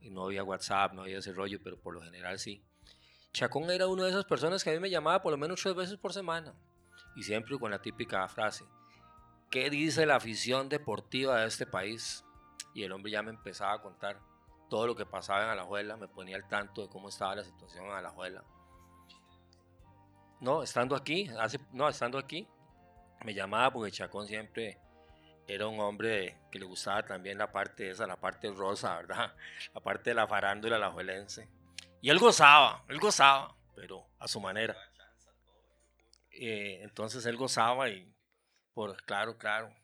Y 0.00 0.10
no 0.10 0.24
había 0.24 0.44
WhatsApp, 0.44 0.92
no 0.92 1.02
había 1.02 1.18
ese 1.18 1.32
rollo, 1.32 1.58
pero 1.62 1.80
por 1.80 1.94
lo 1.94 2.02
general 2.02 2.38
sí. 2.38 2.62
Chacón 3.32 3.70
era 3.70 3.88
una 3.88 4.04
de 4.04 4.10
esas 4.10 4.26
personas 4.26 4.62
que 4.62 4.70
a 4.70 4.74
mí 4.74 4.78
me 4.78 4.90
llamaba 4.90 5.22
por 5.22 5.32
lo 5.32 5.38
menos 5.38 5.60
tres 5.62 5.74
veces 5.74 5.96
por 5.96 6.12
semana 6.12 6.54
y 7.16 7.22
siempre 7.22 7.58
con 7.58 7.70
la 7.70 7.80
típica 7.80 8.26
frase, 8.28 8.64
¿qué 9.50 9.70
dice 9.70 10.04
la 10.04 10.16
afición 10.16 10.68
deportiva 10.68 11.40
de 11.40 11.46
este 11.46 11.66
país? 11.66 12.24
Y 12.74 12.82
el 12.82 12.92
hombre 12.92 13.12
ya 13.12 13.22
me 13.22 13.30
empezaba 13.30 13.74
a 13.74 13.82
contar 13.82 14.20
todo 14.68 14.86
lo 14.86 14.94
que 14.94 15.06
pasaba 15.06 15.44
en 15.44 15.50
Alajuela, 15.50 15.96
me 15.96 16.08
ponía 16.08 16.36
al 16.36 16.48
tanto 16.48 16.82
de 16.82 16.88
cómo 16.88 17.08
estaba 17.08 17.36
la 17.36 17.44
situación 17.44 17.86
en 17.86 17.92
Alajuela. 17.92 18.44
No, 20.40 20.62
estando 20.62 20.96
aquí, 20.96 21.30
hace, 21.38 21.58
no, 21.72 21.88
estando 21.88 22.18
aquí, 22.18 22.48
me 23.24 23.32
llamaba 23.34 23.72
porque 23.72 23.92
Chacón 23.92 24.26
siempre 24.26 24.78
era 25.46 25.66
un 25.66 25.80
hombre 25.80 26.38
que 26.50 26.58
le 26.58 26.64
gustaba 26.64 27.04
también 27.04 27.38
la 27.38 27.50
parte 27.50 27.90
esa, 27.90 28.06
la 28.06 28.16
parte 28.16 28.50
rosa, 28.50 28.96
¿verdad? 28.96 29.34
La 29.74 29.80
parte 29.80 30.10
de 30.10 30.14
la 30.14 30.26
farándula 30.26 30.76
alajuelense. 30.76 31.48
Y 32.00 32.10
él 32.10 32.18
gozaba, 32.18 32.84
él 32.88 32.98
gozaba, 32.98 33.56
pero 33.74 34.06
a 34.18 34.28
su 34.28 34.40
manera. 34.40 34.76
Eh, 36.30 36.80
entonces 36.82 37.24
él 37.26 37.36
gozaba 37.36 37.88
y, 37.88 38.12
por 38.72 38.96
claro, 39.04 39.36
claro. 39.36 39.74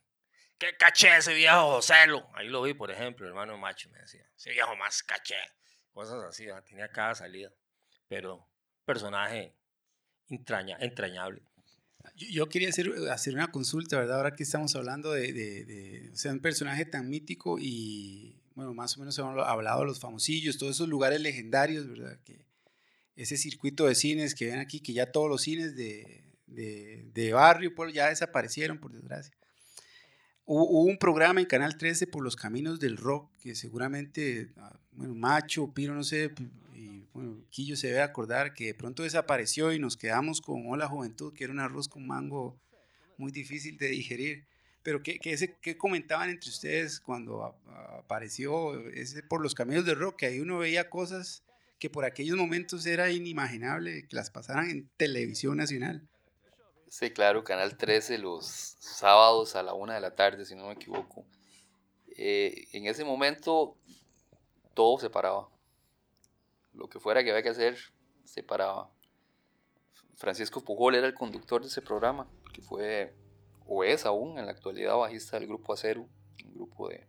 ¿Qué 0.58 0.76
caché 0.76 1.16
ese 1.16 1.34
viejo 1.34 1.70
Joselo? 1.70 2.28
Ahí 2.34 2.48
lo 2.48 2.62
vi, 2.62 2.74
por 2.74 2.90
ejemplo, 2.90 3.26
el 3.26 3.30
hermano 3.30 3.56
Macho 3.56 3.88
me 3.90 4.00
decía. 4.00 4.26
Ese 4.36 4.50
viejo 4.50 4.74
más 4.76 5.02
caché. 5.02 5.36
cosas 5.92 6.22
así, 6.24 6.46
tenía 6.66 6.88
cada 6.88 7.14
salida, 7.14 7.52
pero 8.08 8.48
personaje 8.84 9.54
entraña, 10.28 10.76
entrañable. 10.80 11.42
Yo, 12.16 12.48
quería 12.48 12.68
hacer, 12.68 12.92
hacer 13.10 13.34
una 13.34 13.50
consulta, 13.50 13.98
¿verdad? 13.98 14.16
Ahora 14.16 14.34
que 14.34 14.42
estamos 14.42 14.74
hablando 14.76 15.12
de, 15.12 15.32
de, 15.32 16.30
un 16.30 16.40
personaje 16.40 16.84
tan 16.84 17.08
mítico 17.08 17.58
y, 17.58 18.36
bueno, 18.54 18.74
más 18.74 18.96
o 18.96 19.00
menos 19.00 19.18
hemos 19.18 19.46
hablado 19.46 19.80
de 19.80 19.86
los 19.86 20.00
famosillos, 20.00 20.58
todos 20.58 20.76
esos 20.76 20.88
lugares 20.88 21.20
legendarios, 21.20 21.88
¿verdad? 21.88 22.18
Que 22.24 22.46
ese 23.16 23.36
circuito 23.36 23.86
de 23.86 23.94
cines 23.94 24.34
que 24.34 24.46
ven 24.46 24.60
aquí, 24.60 24.80
que 24.80 24.92
ya 24.92 25.10
todos 25.10 25.28
los 25.28 25.42
cines 25.42 25.74
de, 25.74 26.22
de, 26.46 27.32
barrio 27.32 27.74
pues, 27.74 27.92
ya 27.92 28.08
desaparecieron, 28.08 28.78
por 28.78 28.92
desgracia. 28.92 29.34
Hubo, 30.44 30.82
un 30.82 30.98
programa 30.98 31.40
en 31.40 31.46
Canal 31.46 31.76
13 31.76 32.06
por 32.06 32.22
los 32.22 32.36
caminos 32.36 32.80
del 32.80 32.96
rock, 32.96 33.30
que 33.38 33.54
seguramente, 33.54 34.52
ah, 34.56 34.78
bueno, 34.92 35.14
Macho, 35.14 35.72
Piro, 35.74 35.94
no 35.94 36.04
sé, 36.04 36.32
bueno, 37.18 37.44
Quillo 37.50 37.74
se 37.74 37.88
debe 37.88 38.02
acordar 38.02 38.54
que 38.54 38.66
de 38.66 38.74
pronto 38.74 39.02
desapareció 39.02 39.72
y 39.72 39.80
nos 39.80 39.96
quedamos 39.96 40.40
con 40.40 40.64
Hola 40.68 40.86
Juventud, 40.86 41.34
que 41.34 41.42
era 41.42 41.52
un 41.52 41.58
arroz 41.58 41.88
con 41.88 42.06
mango 42.06 42.60
muy 43.16 43.32
difícil 43.32 43.76
de 43.76 43.88
digerir. 43.88 44.46
Pero 44.84 45.02
¿qué, 45.02 45.18
qué, 45.18 45.56
qué 45.60 45.76
comentaban 45.76 46.30
entre 46.30 46.48
ustedes 46.48 47.00
cuando 47.00 47.42
apareció 47.98 48.78
ese 48.90 49.24
por 49.24 49.42
los 49.42 49.56
caminos 49.56 49.84
del 49.84 49.98
rock? 49.98 50.14
Que 50.14 50.26
ahí 50.26 50.38
uno 50.38 50.58
veía 50.58 50.88
cosas 50.88 51.42
que 51.80 51.90
por 51.90 52.04
aquellos 52.04 52.36
momentos 52.36 52.86
era 52.86 53.10
inimaginable 53.10 54.06
que 54.06 54.14
las 54.14 54.30
pasaran 54.30 54.70
en 54.70 54.88
televisión 54.96 55.56
nacional. 55.56 56.08
Sí, 56.88 57.10
claro, 57.10 57.42
Canal 57.42 57.76
13 57.76 58.18
los 58.18 58.76
sábados 58.78 59.56
a 59.56 59.64
la 59.64 59.74
una 59.74 59.94
de 59.94 60.00
la 60.00 60.14
tarde, 60.14 60.44
si 60.44 60.54
no 60.54 60.68
me 60.68 60.74
equivoco. 60.74 61.26
Eh, 62.16 62.68
en 62.74 62.86
ese 62.86 63.04
momento 63.04 63.76
todo 64.74 65.00
se 65.00 65.10
paraba. 65.10 65.48
Lo 66.78 66.88
que 66.88 67.00
fuera 67.00 67.24
que 67.24 67.30
había 67.30 67.42
que 67.42 67.48
hacer, 67.48 67.76
se 68.24 68.44
paraba. 68.44 68.88
Francisco 70.14 70.62
Pujol 70.62 70.94
era 70.94 71.08
el 71.08 71.14
conductor 71.14 71.60
de 71.60 71.66
ese 71.66 71.82
programa, 71.82 72.28
que 72.54 72.62
fue, 72.62 73.14
o 73.66 73.82
es 73.82 74.06
aún 74.06 74.38
en 74.38 74.46
la 74.46 74.52
actualidad, 74.52 74.96
bajista 74.96 75.38
del 75.38 75.48
grupo 75.48 75.72
Acero, 75.72 76.08
un 76.44 76.54
grupo 76.54 76.88
de 76.88 77.06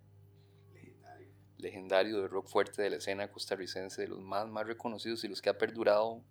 legendario 1.57 2.21
de 2.21 2.27
rock 2.27 2.47
fuerte 2.47 2.81
de 2.81 2.89
la 2.89 2.95
escena 2.95 3.31
costarricense, 3.31 4.01
de 4.01 4.07
los 4.07 4.19
más, 4.21 4.47
más 4.47 4.65
reconocidos 4.65 5.23
y 5.23 5.27
los 5.27 5.41
que 5.41 5.49
ha 5.49 5.57
perdurado 5.57 6.23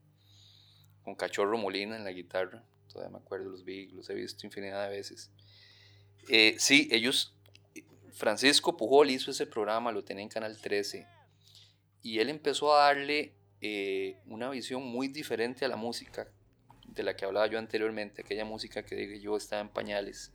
con 1.05 1.15
Cachorro 1.15 1.59
Molina 1.59 1.97
en 1.97 2.05
la 2.05 2.13
guitarra. 2.13 2.65
Todavía 2.89 3.19
me 3.19 3.23
acuerdo, 3.23 3.51
los 3.51 3.65
vi, 3.65 3.87
los 3.89 4.11
he 4.11 4.15
visto 4.15 4.47
infinidad 4.47 4.89
de 4.89 4.97
veces. 4.97 5.31
Eh, 6.29 6.57
sí, 6.59 6.89
ellos, 6.91 7.37
Francisco 8.15 8.77
Pujol 8.77 9.11
hizo 9.11 9.31
ese 9.31 9.47
programa, 9.47 9.93
lo 9.93 10.03
tenía 10.03 10.25
en 10.25 10.29
Canal 10.29 10.61
13, 10.61 11.07
y 12.03 12.19
él 12.21 12.29
empezó 12.29 12.75
a 12.75 12.87
darle 12.87 13.35
eh, 13.61 14.21
una 14.27 14.51
visión 14.51 14.83
muy 14.83 15.09
diferente 15.09 15.65
a 15.65 15.69
la 15.69 15.77
música 15.77 16.29
de 16.87 17.03
la 17.03 17.15
que 17.17 17.25
hablaba 17.25 17.47
yo 17.47 17.59
anteriormente, 17.59 18.23
aquella 18.23 18.45
música 18.45 18.85
que 18.85 18.97
dije 18.97 19.21
yo 19.21 19.37
estaba 19.37 19.61
en 19.61 19.69
pañales 19.69 20.33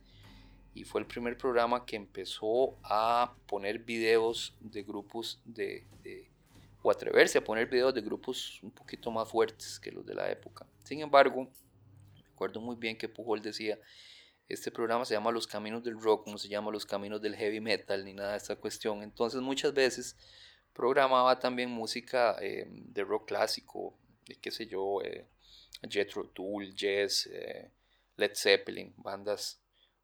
y 0.74 0.84
fue 0.84 1.00
el 1.00 1.06
primer 1.06 1.38
programa 1.38 1.86
que 1.86 1.96
empezó 1.96 2.76
a 2.82 3.34
poner 3.46 3.78
videos 3.78 4.56
de 4.60 4.82
grupos 4.82 5.40
de, 5.44 5.86
o 6.82 6.90
atreverse 6.90 7.38
a 7.38 7.44
poner 7.44 7.68
videos 7.68 7.94
de 7.94 8.00
grupos 8.00 8.60
un 8.62 8.72
poquito 8.72 9.10
más 9.10 9.28
fuertes 9.30 9.78
que 9.78 9.92
los 9.92 10.04
de 10.04 10.14
la 10.14 10.30
época. 10.30 10.66
Sin 10.82 11.00
embargo, 11.00 11.48
recuerdo 12.28 12.60
muy 12.60 12.76
bien 12.76 12.98
que 12.98 13.08
Pujol 13.08 13.40
decía, 13.40 13.78
este 14.48 14.70
programa 14.70 15.04
se 15.04 15.14
llama 15.14 15.30
Los 15.30 15.46
Caminos 15.46 15.82
del 15.84 15.98
Rock, 15.98 16.26
no 16.26 16.36
se 16.38 16.48
llama 16.48 16.72
Los 16.72 16.84
Caminos 16.84 17.22
del 17.22 17.36
Heavy 17.36 17.60
Metal 17.60 18.04
ni 18.04 18.12
nada 18.12 18.32
de 18.32 18.38
esta 18.38 18.56
cuestión. 18.56 19.02
Entonces 19.02 19.40
muchas 19.40 19.72
veces 19.72 20.16
programaba 20.74 21.38
también 21.38 21.70
música 21.70 22.36
eh, 22.40 22.66
de 22.68 23.04
rock 23.04 23.28
clásico, 23.28 23.96
de 24.26 24.36
qué 24.36 24.50
sé 24.50 24.66
yo, 24.66 25.00
eh, 25.02 25.26
Jethro 25.88 26.28
Tull, 26.28 26.74
Jazz, 26.74 27.26
eh, 27.32 27.70
Led 28.16 28.32
Zeppelin, 28.34 28.92
bandas 28.96 29.60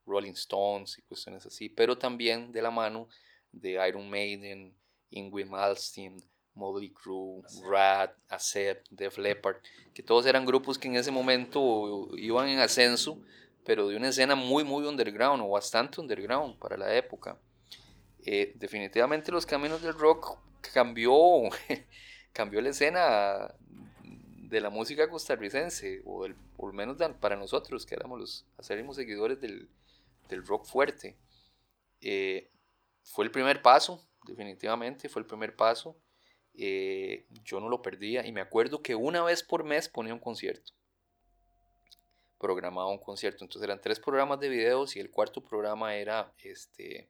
Rolling 0.06 0.32
Stones 0.32 0.98
y 0.98 1.02
cuestiones 1.02 1.44
así, 1.44 1.68
pero 1.68 1.98
también 1.98 2.52
de 2.52 2.62
la 2.62 2.70
mano 2.70 3.08
de 3.52 3.86
Iron 3.86 4.08
Maiden, 4.08 4.74
Ingrid 5.10 5.46
Malmsteen, 5.46 6.22
Motley 6.54 6.90
Crue, 6.90 7.42
Rat, 7.68 8.14
Acep, 8.28 8.86
Def 8.90 9.18
Leppard, 9.18 9.56
que 9.94 10.02
todos 10.02 10.26
eran 10.26 10.44
grupos 10.44 10.78
que 10.78 10.88
en 10.88 10.96
ese 10.96 11.10
momento 11.10 12.08
iban 12.16 12.48
en 12.48 12.58
ascenso, 12.58 13.20
pero 13.64 13.88
de 13.88 13.96
una 13.96 14.08
escena 14.08 14.34
muy, 14.34 14.64
muy 14.64 14.86
underground 14.86 15.42
o 15.42 15.50
bastante 15.50 16.00
underground 16.00 16.58
para 16.58 16.76
la 16.76 16.94
época. 16.94 17.38
Eh, 18.24 18.52
definitivamente 18.56 19.32
los 19.32 19.46
caminos 19.46 19.82
del 19.82 19.94
rock 19.94 20.38
cambió, 20.72 21.14
cambió 22.32 22.60
la 22.60 22.70
escena 22.70 23.54
de 24.02 24.60
la 24.60 24.70
música 24.70 25.08
costarricense, 25.08 26.02
o 26.04 26.26
lo 26.26 26.72
menos 26.72 26.98
para 27.20 27.36
nosotros, 27.36 27.86
que 27.86 27.94
éramos 27.94 28.20
los 28.20 28.46
acérrimos 28.58 28.96
seguidores 28.96 29.40
del, 29.40 29.68
del 30.28 30.44
rock 30.46 30.66
fuerte. 30.66 31.16
Eh, 32.00 32.50
fue 33.02 33.24
el 33.24 33.30
primer 33.30 33.62
paso, 33.62 34.06
definitivamente, 34.26 35.08
fue 35.08 35.22
el 35.22 35.26
primer 35.26 35.54
paso. 35.54 35.96
Eh, 36.54 37.26
yo 37.44 37.60
no 37.60 37.68
lo 37.68 37.80
perdía 37.80 38.26
y 38.26 38.32
me 38.32 38.40
acuerdo 38.40 38.82
que 38.82 38.94
una 38.94 39.22
vez 39.22 39.42
por 39.42 39.64
mes 39.64 39.88
ponía 39.88 40.14
un 40.14 40.20
concierto. 40.20 40.72
Programaba 42.38 42.88
un 42.88 42.98
concierto. 42.98 43.44
Entonces 43.44 43.62
eran 43.62 43.80
tres 43.80 44.00
programas 44.00 44.40
de 44.40 44.48
videos 44.48 44.96
y 44.96 45.00
el 45.00 45.10
cuarto 45.10 45.42
programa 45.42 45.94
era 45.94 46.32
este. 46.42 47.08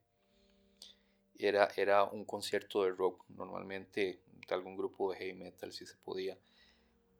Era, 1.40 1.68
era 1.76 2.04
un 2.04 2.24
concierto 2.24 2.84
de 2.84 2.90
rock, 2.90 3.24
normalmente 3.30 4.20
de 4.46 4.54
algún 4.54 4.76
grupo 4.76 5.10
de 5.10 5.18
heavy 5.18 5.34
metal 5.34 5.72
si 5.72 5.86
se 5.86 5.96
podía. 5.96 6.36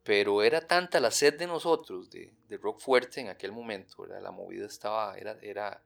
Pero 0.03 0.43
era 0.43 0.67
tanta 0.67 1.01
la 1.01 1.11
sed 1.11 1.39
de 1.39 1.47
nosotros 1.47 2.11
de, 2.11 2.33
de 2.49 2.57
rock 2.57 2.81
fuerte 2.81 3.21
en 3.21 3.29
aquel 3.29 3.53
momento, 3.53 4.07
la 4.07 4.31
movida 4.31 4.67
estaba, 4.67 5.17
era, 5.17 5.39
era, 5.43 5.83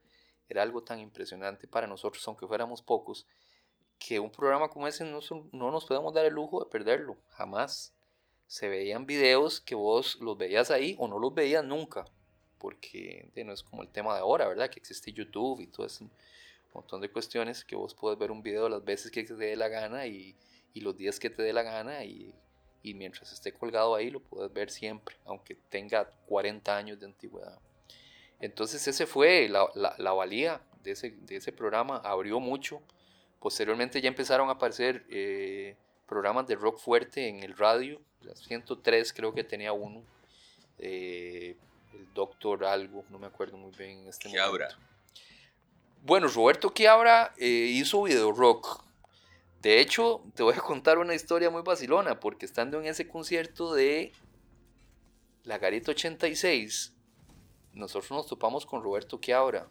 era 0.49 0.63
algo 0.63 0.83
tan 0.83 1.01
impresionante 1.01 1.67
para 1.67 1.87
nosotros, 1.87 2.27
aunque 2.29 2.47
fuéramos 2.47 2.81
pocos, 2.83 3.27
que 3.99 4.21
un 4.21 4.31
programa 4.31 4.69
como 4.69 4.87
ese 4.87 5.05
no, 5.05 5.21
no 5.53 5.71
nos 5.71 5.85
podemos 5.85 6.13
dar 6.15 6.27
el 6.27 6.35
lujo 6.35 6.63
de 6.63 6.71
perderlo, 6.71 7.17
jamás. 7.31 7.93
Se 8.47 8.69
veían 8.69 9.07
videos 9.07 9.61
que 9.61 9.75
vos 9.75 10.17
los 10.21 10.37
veías 10.37 10.71
ahí 10.71 10.95
o 10.99 11.09
no 11.09 11.19
los 11.19 11.35
veías 11.35 11.65
nunca, 11.65 12.05
porque 12.59 13.31
no 13.45 13.53
es 13.53 13.63
como 13.63 13.83
el 13.83 13.89
tema 13.89 14.15
de 14.15 14.21
ahora, 14.21 14.47
¿verdad? 14.47 14.71
Que 14.71 14.79
existe 14.79 15.13
YouTube 15.13 15.61
y 15.61 15.67
todo 15.67 15.87
ese 15.87 16.05
montón 16.75 17.01
de 17.01 17.11
cuestiones 17.11 17.65
que 17.65 17.77
vos 17.77 17.95
puedes 17.95 18.19
ver 18.19 18.31
un 18.31 18.43
video 18.43 18.69
las 18.69 18.85
veces 18.85 19.11
que 19.11 19.25
te 19.25 19.35
dé 19.35 19.57
la 19.57 19.69
gana 19.69 20.07
y, 20.07 20.37
y 20.73 20.81
los 20.81 20.97
días 20.97 21.19
que 21.19 21.31
te 21.31 21.43
dé 21.43 21.53
la 21.53 21.63
gana 21.63 22.05
y, 22.05 22.35
y 22.83 22.95
mientras 22.95 23.33
esté 23.33 23.53
colgado 23.53 23.95
ahí 23.95 24.11
lo 24.11 24.21
puedes 24.21 24.53
ver 24.53 24.71
siempre, 24.71 25.17
aunque 25.25 25.57
tenga 25.71 26.05
40 26.27 26.77
años 26.77 27.01
de 27.01 27.07
antigüedad. 27.07 27.59
Entonces 28.41 28.87
ese 28.87 29.07
fue 29.07 29.49
la, 29.49 29.67
la, 29.75 30.13
valía 30.13 30.61
de 30.83 30.91
ese, 30.91 31.13
de 31.13 31.37
ese, 31.37 31.51
programa, 31.51 31.97
abrió 31.99 32.41
mucho. 32.41 32.83
Posteriormente 33.41 34.01
ya 34.03 34.09
empezaron 34.09 34.51
a 34.51 34.53
aparecer 34.53 35.07
eh, 35.09 35.77
programas 36.07 36.47
de 36.47 36.57
rock 36.57 36.79
fuerte 36.79 37.29
en 37.29 37.43
el 37.43 37.57
radio, 37.57 38.01
103 38.35 39.13
creo 39.13 39.33
que 39.33 39.45
tenía 39.45 39.73
uno, 39.73 40.03
eh, 40.79 41.57
el 41.95 42.13
Doctor 42.13 42.65
algo, 42.65 43.05
no 43.09 43.19
me 43.19 43.27
acuerdo 43.27 43.57
muy 43.57 43.73
bien 43.77 44.01
en 44.01 44.09
este 44.09 44.29
momento. 44.29 44.77
Bueno, 46.05 46.29
Roberto 46.29 46.75
Quiabra 46.75 47.33
eh, 47.39 47.47
hizo 47.49 48.03
video 48.03 48.31
rock. 48.31 48.85
De 49.63 49.81
hecho, 49.81 50.23
te 50.35 50.43
voy 50.43 50.53
a 50.53 50.61
contar 50.61 50.99
una 50.99 51.15
historia 51.15 51.49
muy 51.49 51.63
vacilona, 51.63 52.21
porque 52.21 52.45
estando 52.45 52.79
en 52.79 52.87
ese 52.87 53.09
concierto 53.09 53.73
de 53.73 54.13
La 55.45 55.57
Garita 55.57 55.93
86, 55.93 56.95
nosotros 57.73 58.11
nos 58.11 58.27
topamos 58.27 58.67
con 58.67 58.83
Roberto 58.83 59.19
Quiabra 59.19 59.67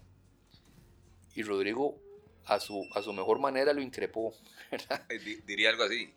y 1.35 1.43
Rodrigo 1.43 2.01
a 2.45 2.59
su, 2.59 2.83
a 2.95 3.03
su 3.03 3.13
mejor 3.13 3.37
manera 3.37 3.71
lo 3.71 3.81
increpó. 3.81 4.33
Diría 5.45 5.69
algo 5.69 5.83
así. 5.83 6.15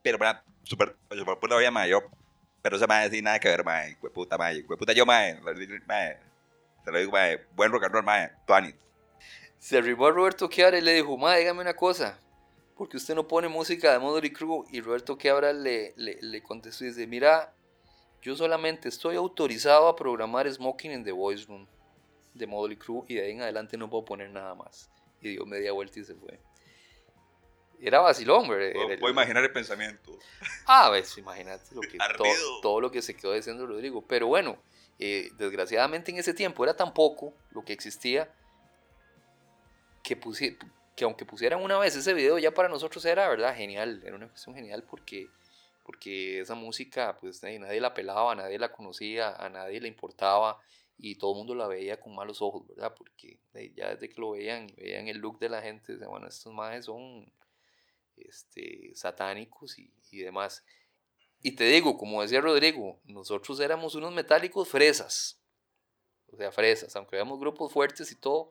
Pero 0.00 0.18
para 0.18 0.42
super, 0.62 0.96
super 1.10 1.38
puta 1.38 1.58
vida, 1.58 1.86
yo, 1.88 2.00
pero 2.62 2.78
se 2.78 2.86
me 2.86 2.94
va 2.94 3.00
a 3.00 3.04
decir 3.04 3.22
nada 3.22 3.38
que 3.38 3.48
ver, 3.48 3.66
ma, 3.66 3.82
puta, 4.14 4.38
ma, 4.38 4.48
puta 4.78 4.94
yo, 4.94 5.04
ma, 5.04 5.24
te 6.86 6.92
lo 6.92 6.98
digo, 7.00 7.10
ma, 7.10 7.26
buen 7.56 7.72
rock 7.72 7.82
and 7.82 7.92
roll, 7.92 8.04
ma, 8.04 8.30
Tuani. 8.46 8.72
Se 9.58 9.76
arribó 9.76 10.06
a 10.06 10.12
Roberto 10.12 10.48
Quiabra 10.48 10.78
y 10.78 10.82
le 10.82 10.94
dijo, 10.94 11.18
ma, 11.18 11.34
dígame 11.34 11.60
una 11.60 11.74
cosa, 11.74 12.20
porque 12.76 12.96
usted 12.96 13.16
no 13.16 13.26
pone 13.26 13.48
música 13.48 13.92
de 13.92 13.98
Modern 13.98 14.32
Crew 14.32 14.64
y 14.70 14.80
Roberto 14.80 15.18
Quiabra 15.18 15.52
le, 15.52 15.94
le, 15.96 16.16
le 16.22 16.42
contestó 16.44 16.84
y 16.84 16.88
dice, 16.88 17.08
mira, 17.08 17.52
yo 18.22 18.36
solamente 18.36 18.88
estoy 18.88 19.16
autorizado 19.16 19.88
a 19.88 19.96
programar 19.96 20.48
Smoking 20.48 20.92
en 20.92 21.02
The 21.02 21.10
Voice 21.10 21.46
Room 21.46 21.66
de 22.34 22.46
Model 22.46 22.78
Crew 22.78 23.04
y 23.08 23.14
de 23.16 23.22
ahí 23.22 23.32
en 23.32 23.42
adelante 23.42 23.76
no 23.76 23.90
puedo 23.90 24.04
poner 24.04 24.30
nada 24.30 24.54
más. 24.54 24.88
Y 25.20 25.30
dio 25.30 25.44
media 25.44 25.72
vuelta 25.72 25.98
y 25.98 26.04
se 26.04 26.14
fue. 26.14 26.38
Era 27.80 27.98
vacilón, 27.98 28.48
¿verdad? 28.48 28.96
Puedo, 29.00 29.12
imaginar 29.12 29.42
el 29.42 29.50
pensamiento. 29.50 30.16
Ah, 30.66 30.88
ves, 30.90 31.18
imagínate 31.18 31.74
lo 31.74 31.80
que, 31.80 31.98
todo, 32.62 32.80
lo 32.80 32.92
que 32.92 33.02
se 33.02 33.14
quedó 33.14 33.32
diciendo 33.32 33.66
Rodrigo. 33.66 34.06
Pero 34.06 34.28
bueno, 34.28 34.56
eh, 34.98 35.30
desgraciadamente 35.36 36.10
en 36.10 36.18
ese 36.18 36.34
tiempo 36.34 36.64
era 36.64 36.74
tan 36.74 36.94
poco 36.94 37.34
lo 37.50 37.64
que 37.64 37.72
existía 37.72 38.32
que 40.02 40.18
que 40.96 41.04
aunque 41.04 41.26
pusieran 41.26 41.62
una 41.62 41.78
vez 41.78 41.94
ese 41.94 42.14
video, 42.14 42.38
ya 42.38 42.52
para 42.54 42.68
nosotros 42.68 43.04
era, 43.04 43.28
¿verdad? 43.28 43.54
Genial, 43.54 44.02
era 44.04 44.16
una 44.16 44.28
cuestión 44.28 44.54
genial 44.54 44.82
porque, 44.82 45.28
porque 45.84 46.40
esa 46.40 46.54
música, 46.54 47.18
pues 47.20 47.42
nadie 47.42 47.80
la 47.80 47.92
pelaba, 47.92 48.34
nadie 48.34 48.58
la 48.58 48.72
conocía, 48.72 49.34
a 49.34 49.50
nadie 49.50 49.80
le 49.80 49.88
importaba 49.88 50.58
y 50.96 51.16
todo 51.16 51.32
el 51.32 51.38
mundo 51.38 51.54
la 51.54 51.66
veía 51.66 52.00
con 52.00 52.14
malos 52.14 52.40
ojos, 52.40 52.66
¿verdad? 52.66 52.94
Porque 52.96 53.38
ya 53.74 53.90
desde 53.90 54.08
que 54.08 54.18
lo 54.18 54.30
veían, 54.30 54.68
veían 54.78 55.08
el 55.08 55.18
look 55.18 55.38
de 55.38 55.50
la 55.50 55.60
gente, 55.60 55.92
decían, 55.92 56.08
bueno, 56.08 56.28
estos 56.28 56.54
majes 56.54 56.86
son 56.86 57.30
este, 58.16 58.92
satánicos 58.94 59.78
y, 59.78 59.92
y 60.10 60.20
demás. 60.20 60.64
Y 61.46 61.52
te 61.52 61.62
digo, 61.62 61.96
como 61.96 62.22
decía 62.22 62.40
Rodrigo, 62.40 62.98
nosotros 63.04 63.60
éramos 63.60 63.94
unos 63.94 64.12
metálicos 64.12 64.68
fresas, 64.68 65.40
o 66.32 66.36
sea, 66.36 66.50
fresas, 66.50 66.96
aunque 66.96 67.14
éramos 67.14 67.38
grupos 67.38 67.72
fuertes 67.72 68.10
y 68.10 68.16
todo, 68.16 68.50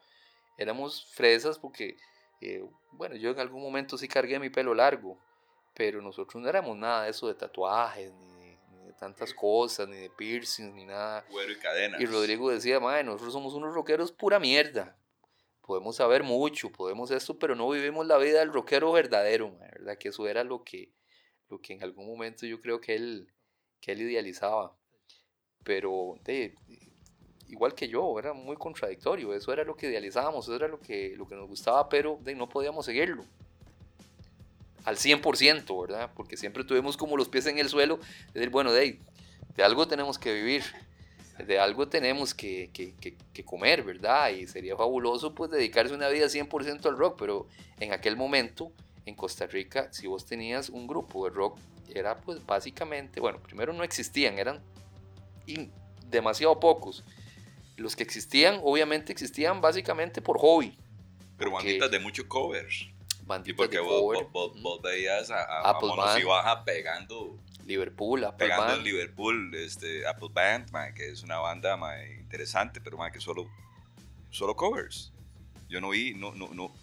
éramos 0.57 1.05
fresas 1.13 1.59
porque, 1.59 1.97
eh, 2.39 2.63
bueno, 2.93 3.17
yo 3.17 3.31
en 3.31 3.39
algún 3.41 3.61
momento 3.61 3.97
sí 3.97 4.07
cargué 4.07 4.39
mi 4.39 4.49
pelo 4.49 4.73
largo, 4.73 5.19
pero 5.73 6.01
nosotros 6.01 6.41
no 6.41 6.47
éramos 6.47 6.77
nada 6.77 7.03
de 7.03 7.09
eso 7.09 7.27
de 7.27 7.33
tatuajes, 7.33 8.13
ni 8.13 8.57
tantas 8.97 9.33
cosas, 9.33 9.89
ni 9.89 9.97
de 9.97 10.09
piercings, 10.11 10.73
ni 10.73 10.85
nada. 10.85 11.25
y 11.29 11.55
cadenas. 11.57 11.99
Y 11.99 12.05
Rodrigo 12.05 12.49
decía, 12.49 12.79
madre, 12.79 13.03
nosotros 13.03 13.33
somos 13.33 13.55
unos 13.55 13.75
rockeros 13.75 14.13
pura 14.13 14.39
mierda. 14.39 14.97
Podemos 15.63 15.97
saber 15.97 16.23
mucho, 16.23 16.71
podemos 16.71 17.11
esto, 17.11 17.37
pero 17.37 17.55
no 17.55 17.67
vivimos 17.67 18.07
la 18.07 18.17
vida 18.17 18.39
del 18.39 18.53
rockero 18.53 18.93
verdadero, 18.93 19.53
¿verdad? 19.59 19.97
Que 19.97 20.07
eso 20.07 20.25
era 20.29 20.45
lo 20.45 20.63
que, 20.63 20.93
lo 21.49 21.59
que 21.59 21.73
en 21.73 21.83
algún 21.83 22.07
momento 22.07 22.45
yo 22.45 22.61
creo 22.61 22.79
que 22.81 22.95
él, 22.95 23.27
que 23.79 23.91
él 23.91 24.01
idealizaba. 24.01 24.75
Pero 25.63 26.19
de, 26.23 26.55
igual 27.49 27.73
que 27.73 27.87
yo, 27.87 28.17
era 28.19 28.33
muy 28.33 28.55
contradictorio. 28.55 29.33
Eso 29.33 29.51
era 29.53 29.63
lo 29.63 29.75
que 29.75 29.87
idealizábamos, 29.87 30.45
eso 30.45 30.55
era 30.55 30.67
lo 30.67 30.79
que, 30.79 31.13
lo 31.15 31.27
que 31.27 31.35
nos 31.35 31.47
gustaba, 31.47 31.89
pero 31.89 32.19
de, 32.21 32.35
no 32.35 32.47
podíamos 32.49 32.85
seguirlo 32.85 33.25
al 34.85 34.97
100%, 34.97 35.81
¿verdad? 35.81 36.11
Porque 36.15 36.37
siempre 36.37 36.63
tuvimos 36.63 36.95
como 36.95 37.17
los 37.17 37.27
pies 37.27 37.47
en 37.47 37.57
el 37.57 37.69
suelo, 37.69 37.99
decir, 38.33 38.49
bueno, 38.51 38.71
de, 38.71 38.99
de 39.55 39.63
algo 39.63 39.87
tenemos 39.87 40.19
que 40.19 40.31
vivir, 40.31 40.63
de 41.45 41.59
algo 41.59 41.87
tenemos 41.87 42.33
que, 42.33 42.69
que, 42.71 42.93
que, 43.33 43.43
comer, 43.43 43.83
¿verdad? 43.83 44.29
Y 44.29 44.47
sería 44.47 44.77
fabuloso 44.77 45.33
pues 45.33 45.49
dedicarse 45.49 45.93
una 45.93 46.07
vida 46.09 46.27
100% 46.27 46.85
al 46.85 46.97
rock, 46.97 47.17
pero 47.17 47.47
en 47.79 47.93
aquel 47.93 48.15
momento 48.15 48.71
en 49.05 49.15
Costa 49.15 49.45
Rica, 49.47 49.91
si 49.91 50.07
vos 50.07 50.25
tenías 50.25 50.69
un 50.69 50.87
grupo 50.87 51.25
de 51.25 51.35
rock, 51.35 51.59
era 51.93 52.19
pues 52.21 52.45
básicamente, 52.45 53.19
bueno, 53.19 53.39
primero 53.39 53.73
no 53.73 53.83
existían, 53.83 54.39
eran 54.39 54.61
demasiado 56.09 56.59
pocos. 56.59 57.03
Los 57.77 57.95
que 57.95 58.03
existían, 58.03 58.59
obviamente 58.63 59.11
existían 59.11 59.61
básicamente 59.61 60.21
por 60.21 60.39
hobby. 60.39 60.77
Pero 61.37 61.51
banditas 61.51 61.91
de 61.91 61.99
muchos 61.99 62.25
covers 62.25 62.87
banditas 63.25 63.53
y 63.53 63.57
porque 63.57 63.77
de 63.77 63.83
vos, 63.83 64.31
vos, 64.31 64.61
vos, 64.61 64.81
veías 64.81 65.29
a, 65.31 65.43
a 65.43 65.69
Apple 65.71 65.89
Band. 65.95 66.23
Baja 66.25 66.63
pegando, 66.63 67.37
Liverpool, 67.65 68.23
Apple 68.23 68.47
pegando 68.47 68.65
en 68.65 68.77
Band. 68.77 68.83
Liverpool, 68.83 69.55
este, 69.55 70.07
Apple 70.07 70.29
Band, 70.31 70.71
man, 70.71 70.93
que 70.93 71.09
es 71.09 71.23
una 71.23 71.37
banda 71.39 71.75
man, 71.77 71.99
interesante, 72.19 72.79
pero 72.81 72.97
man, 72.97 73.11
que 73.11 73.19
solo, 73.19 73.47
solo 74.29 74.55
covers. 74.55 75.11
Yo 75.67 75.81
no 75.81 75.89
vi, 75.89 76.13
no, 76.13 76.33
no, 76.33 76.49
no. 76.53 76.73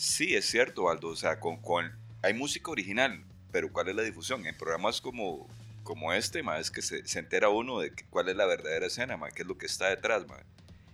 Sí, 0.00 0.36
es 0.36 0.46
cierto, 0.48 0.88
Aldo, 0.90 1.08
o 1.08 1.16
sea, 1.16 1.40
con, 1.40 1.56
con, 1.60 1.90
hay 2.22 2.32
música 2.32 2.70
original, 2.70 3.24
pero 3.50 3.72
¿cuál 3.72 3.88
es 3.88 3.96
la 3.96 4.02
difusión? 4.02 4.46
En 4.46 4.56
programas 4.56 5.00
como, 5.00 5.48
como 5.82 6.12
este, 6.12 6.40
man, 6.44 6.60
es 6.60 6.70
que 6.70 6.82
se, 6.82 7.04
se 7.04 7.18
entera 7.18 7.48
uno 7.48 7.80
de 7.80 7.92
que- 7.92 8.04
cuál 8.04 8.28
es 8.28 8.36
la 8.36 8.46
verdadera 8.46 8.86
escena, 8.86 9.16
man, 9.16 9.32
qué 9.34 9.42
es 9.42 9.48
lo 9.48 9.58
que 9.58 9.66
está 9.66 9.88
detrás, 9.88 10.24
man. 10.28 10.40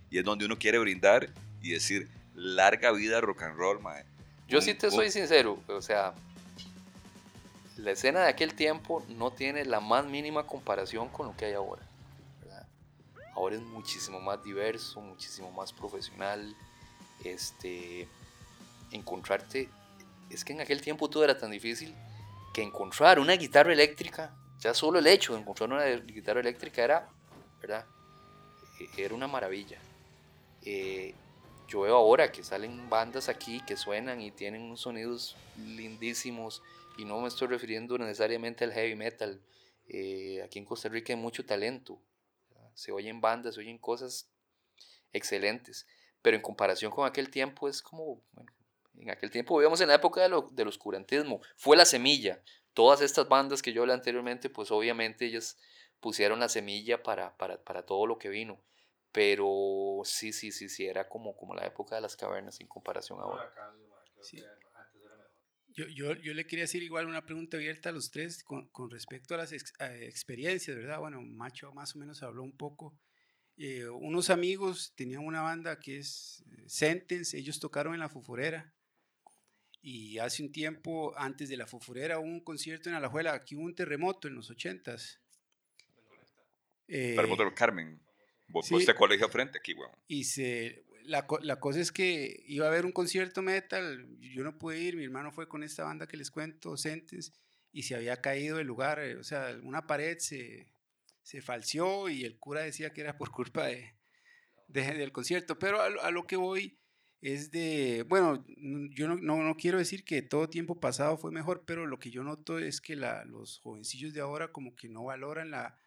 Y 0.09 0.17
es 0.17 0.25
donde 0.25 0.45
uno 0.45 0.57
quiere 0.57 0.79
brindar 0.79 1.29
y 1.61 1.69
decir, 1.69 2.09
larga 2.33 2.91
vida 2.93 3.21
rock 3.21 3.43
and 3.43 3.55
roll, 3.55 3.79
man. 3.79 4.03
Yo 4.47 4.57
Un- 4.57 4.63
sí 4.63 4.73
te 4.73 4.87
un- 4.87 4.93
soy 4.93 5.11
sincero, 5.11 5.61
o 5.67 5.81
sea, 5.83 6.15
la 7.77 7.91
escena 7.91 8.21
de 8.21 8.29
aquel 8.29 8.55
tiempo 8.55 9.05
no 9.09 9.29
tiene 9.31 9.65
la 9.65 9.81
más 9.81 10.03
mínima 10.07 10.47
comparación 10.47 11.09
con 11.09 11.27
lo 11.27 11.37
que 11.37 11.45
hay 11.45 11.53
ahora. 11.53 11.83
¿verdad? 12.41 12.65
Ahora 13.35 13.55
es 13.57 13.61
muchísimo 13.61 14.19
más 14.19 14.43
diverso, 14.43 14.99
muchísimo 14.99 15.51
más 15.51 15.71
profesional. 15.71 16.55
Este, 17.23 18.07
encontrarte, 18.95 19.69
es 20.29 20.43
que 20.43 20.53
en 20.53 20.61
aquel 20.61 20.81
tiempo 20.81 21.09
todo 21.09 21.23
era 21.23 21.37
tan 21.37 21.51
difícil 21.51 21.93
que 22.53 22.61
encontrar 22.63 23.19
una 23.19 23.33
guitarra 23.33 23.73
eléctrica, 23.73 24.35
ya 24.59 24.73
solo 24.73 24.99
el 24.99 25.07
hecho 25.07 25.33
de 25.33 25.41
encontrar 25.41 25.69
una 25.71 25.85
guitarra 25.85 26.39
eléctrica 26.39 26.83
era, 26.83 27.09
¿verdad? 27.61 27.85
E- 28.79 29.03
Era 29.03 29.13
una 29.13 29.27
maravilla. 29.27 29.77
Eh, 30.63 31.13
yo 31.67 31.81
veo 31.81 31.95
ahora 31.95 32.31
que 32.31 32.43
salen 32.43 32.89
bandas 32.89 33.27
aquí 33.29 33.59
que 33.65 33.75
suenan 33.77 34.21
y 34.21 34.31
tienen 34.31 34.61
unos 34.63 34.81
sonidos 34.81 35.35
lindísimos 35.57 36.61
y 36.97 37.05
no 37.05 37.19
me 37.21 37.27
estoy 37.27 37.47
refiriendo 37.47 37.97
necesariamente 37.97 38.63
al 38.63 38.71
heavy 38.73 38.95
metal. 38.95 39.41
Eh, 39.87 40.41
aquí 40.43 40.59
en 40.59 40.65
Costa 40.65 40.89
Rica 40.89 41.13
hay 41.13 41.19
mucho 41.19 41.45
talento. 41.45 41.99
Se 42.73 42.91
oyen 42.91 43.21
bandas, 43.21 43.55
se 43.55 43.61
oyen 43.61 43.77
cosas 43.77 44.29
excelentes. 45.13 45.85
Pero 46.21 46.37
en 46.37 46.41
comparación 46.41 46.91
con 46.91 47.05
aquel 47.07 47.29
tiempo 47.29 47.67
es 47.69 47.81
como, 47.81 48.21
en 48.99 49.09
aquel 49.09 49.31
tiempo 49.31 49.57
vivíamos 49.57 49.81
en 49.81 49.87
la 49.89 49.95
época 49.95 50.21
de 50.21 50.29
lo- 50.29 50.49
del 50.51 50.67
oscurantismo. 50.67 51.41
Fue 51.57 51.75
la 51.77 51.85
semilla. 51.85 52.41
Todas 52.73 53.01
estas 53.01 53.27
bandas 53.29 53.61
que 53.61 53.71
yo 53.73 53.81
hablé 53.81 53.93
anteriormente, 53.93 54.49
pues 54.49 54.71
obviamente 54.71 55.25
ellas 55.25 55.57
pusieron 55.99 56.39
la 56.39 56.49
semilla 56.49 57.01
para, 57.03 57.35
para, 57.37 57.63
para 57.63 57.85
todo 57.85 58.05
lo 58.05 58.17
que 58.17 58.29
vino. 58.29 58.61
Pero 59.11 60.01
sí, 60.03 60.33
sí, 60.33 60.51
sí, 60.51 60.67
sí, 60.67 60.85
era 60.85 61.07
como, 61.07 61.35
como 61.37 61.55
la 61.55 61.65
época 61.65 61.95
de 61.95 62.01
las 62.01 62.17
cavernas 62.17 62.59
en 62.59 62.67
comparación 62.67 63.19
ahora. 63.19 63.43
Sí. 64.21 64.37
Yo, 65.69 65.85
yo, 65.87 66.13
yo 66.15 66.33
le 66.33 66.45
quería 66.47 66.65
hacer 66.65 66.83
igual 66.83 67.05
una 67.07 67.25
pregunta 67.25 67.57
abierta 67.57 67.89
a 67.89 67.91
los 67.91 68.11
tres 68.11 68.43
con, 68.43 68.67
con 68.69 68.89
respecto 68.89 69.33
a 69.33 69.37
las 69.37 69.51
ex- 69.51 69.73
a 69.79 69.93
experiencias, 69.95 70.75
¿verdad? 70.75 70.99
Bueno, 70.99 71.21
Macho 71.21 71.71
más 71.73 71.95
o 71.95 71.99
menos 71.99 72.23
habló 72.23 72.43
un 72.43 72.55
poco. 72.55 72.97
Eh, 73.57 73.87
unos 73.87 74.29
amigos 74.29 74.93
tenían 74.95 75.25
una 75.25 75.41
banda 75.41 75.79
que 75.79 75.97
es 75.99 76.43
eh, 76.51 76.63
Sentence, 76.67 77.37
ellos 77.37 77.59
tocaron 77.59 77.93
en 77.93 78.01
la 78.01 78.09
Foforera. 78.09 78.73
Y 79.87 80.17
hace 80.17 80.41
un 80.41 80.51
tiempo, 80.51 81.13
antes 81.15 81.47
de 81.47 81.57
la 81.57 81.67
Foforera, 81.67 82.17
hubo 82.17 82.25
un 82.25 82.39
concierto 82.39 82.89
en 82.89 82.95
Alajuela, 82.95 83.33
aquí 83.33 83.55
hubo 83.55 83.65
un 83.65 83.75
terremoto 83.75 84.27
en 84.27 84.33
los 84.33 84.49
ochentas. 84.49 85.19
Eh, 86.87 87.13
Terremoto 87.15 87.43
del 87.43 87.53
Carmen. 87.53 87.99
Vos, 88.47 88.65
sí. 88.65 88.73
vos 88.73 88.83
te 88.85 88.95
colegio 88.95 89.29
frente 89.29 89.59
aquí, 89.59 89.73
weón. 89.73 89.91
y 90.07 90.23
se, 90.23 90.83
la, 91.03 91.27
la 91.41 91.59
cosa 91.59 91.79
es 91.81 91.91
que 91.91 92.43
iba 92.47 92.65
a 92.65 92.69
haber 92.69 92.85
un 92.85 92.91
concierto 92.91 93.41
metal, 93.43 94.07
yo 94.19 94.43
no 94.43 94.57
pude 94.57 94.79
ir, 94.79 94.95
mi 94.95 95.03
hermano 95.03 95.31
fue 95.31 95.47
con 95.47 95.63
esta 95.63 95.83
banda 95.83 96.07
que 96.07 96.17
les 96.17 96.31
cuento, 96.31 96.77
Sentence, 96.77 97.31
y 97.71 97.83
se 97.83 97.93
había 97.95 98.21
caído 98.21 98.59
el 98.59 98.65
lugar, 98.67 98.99
eh, 98.99 99.15
o 99.17 99.23
sea, 99.23 99.55
una 99.63 99.85
pared 99.85 100.17
se, 100.19 100.67
se 101.21 101.41
falseó 101.41 102.09
y 102.09 102.23
el 102.23 102.37
cura 102.39 102.61
decía 102.61 102.91
que 102.91 103.01
era 103.01 103.17
por 103.17 103.29
culpa 103.31 103.65
de, 103.67 103.93
de- 104.67 104.93
del 104.95 105.11
concierto, 105.11 105.57
pero 105.59 105.79
a 105.81 106.09
lo 106.11 106.25
que 106.25 106.37
voy 106.37 106.79
es 107.21 107.51
de, 107.51 108.05
bueno, 108.07 108.45
yo 108.91 109.07
no, 109.07 109.15
no, 109.15 109.41
no 109.43 109.55
quiero 109.55 109.77
decir 109.77 110.03
que 110.03 110.21
todo 110.21 110.49
tiempo 110.49 110.79
pasado 110.79 111.17
fue 111.17 111.31
mejor, 111.31 111.63
pero 111.65 111.85
lo 111.87 111.99
que 111.99 112.11
yo 112.11 112.23
noto 112.23 112.59
es 112.59 112.81
que 112.81 112.95
la, 112.95 113.25
los 113.25 113.59
jovencillos 113.59 114.13
de 114.13 114.21
ahora 114.21 114.51
como 114.51 114.75
que 114.75 114.89
no 114.89 115.05
valoran 115.05 115.51
la, 115.51 115.77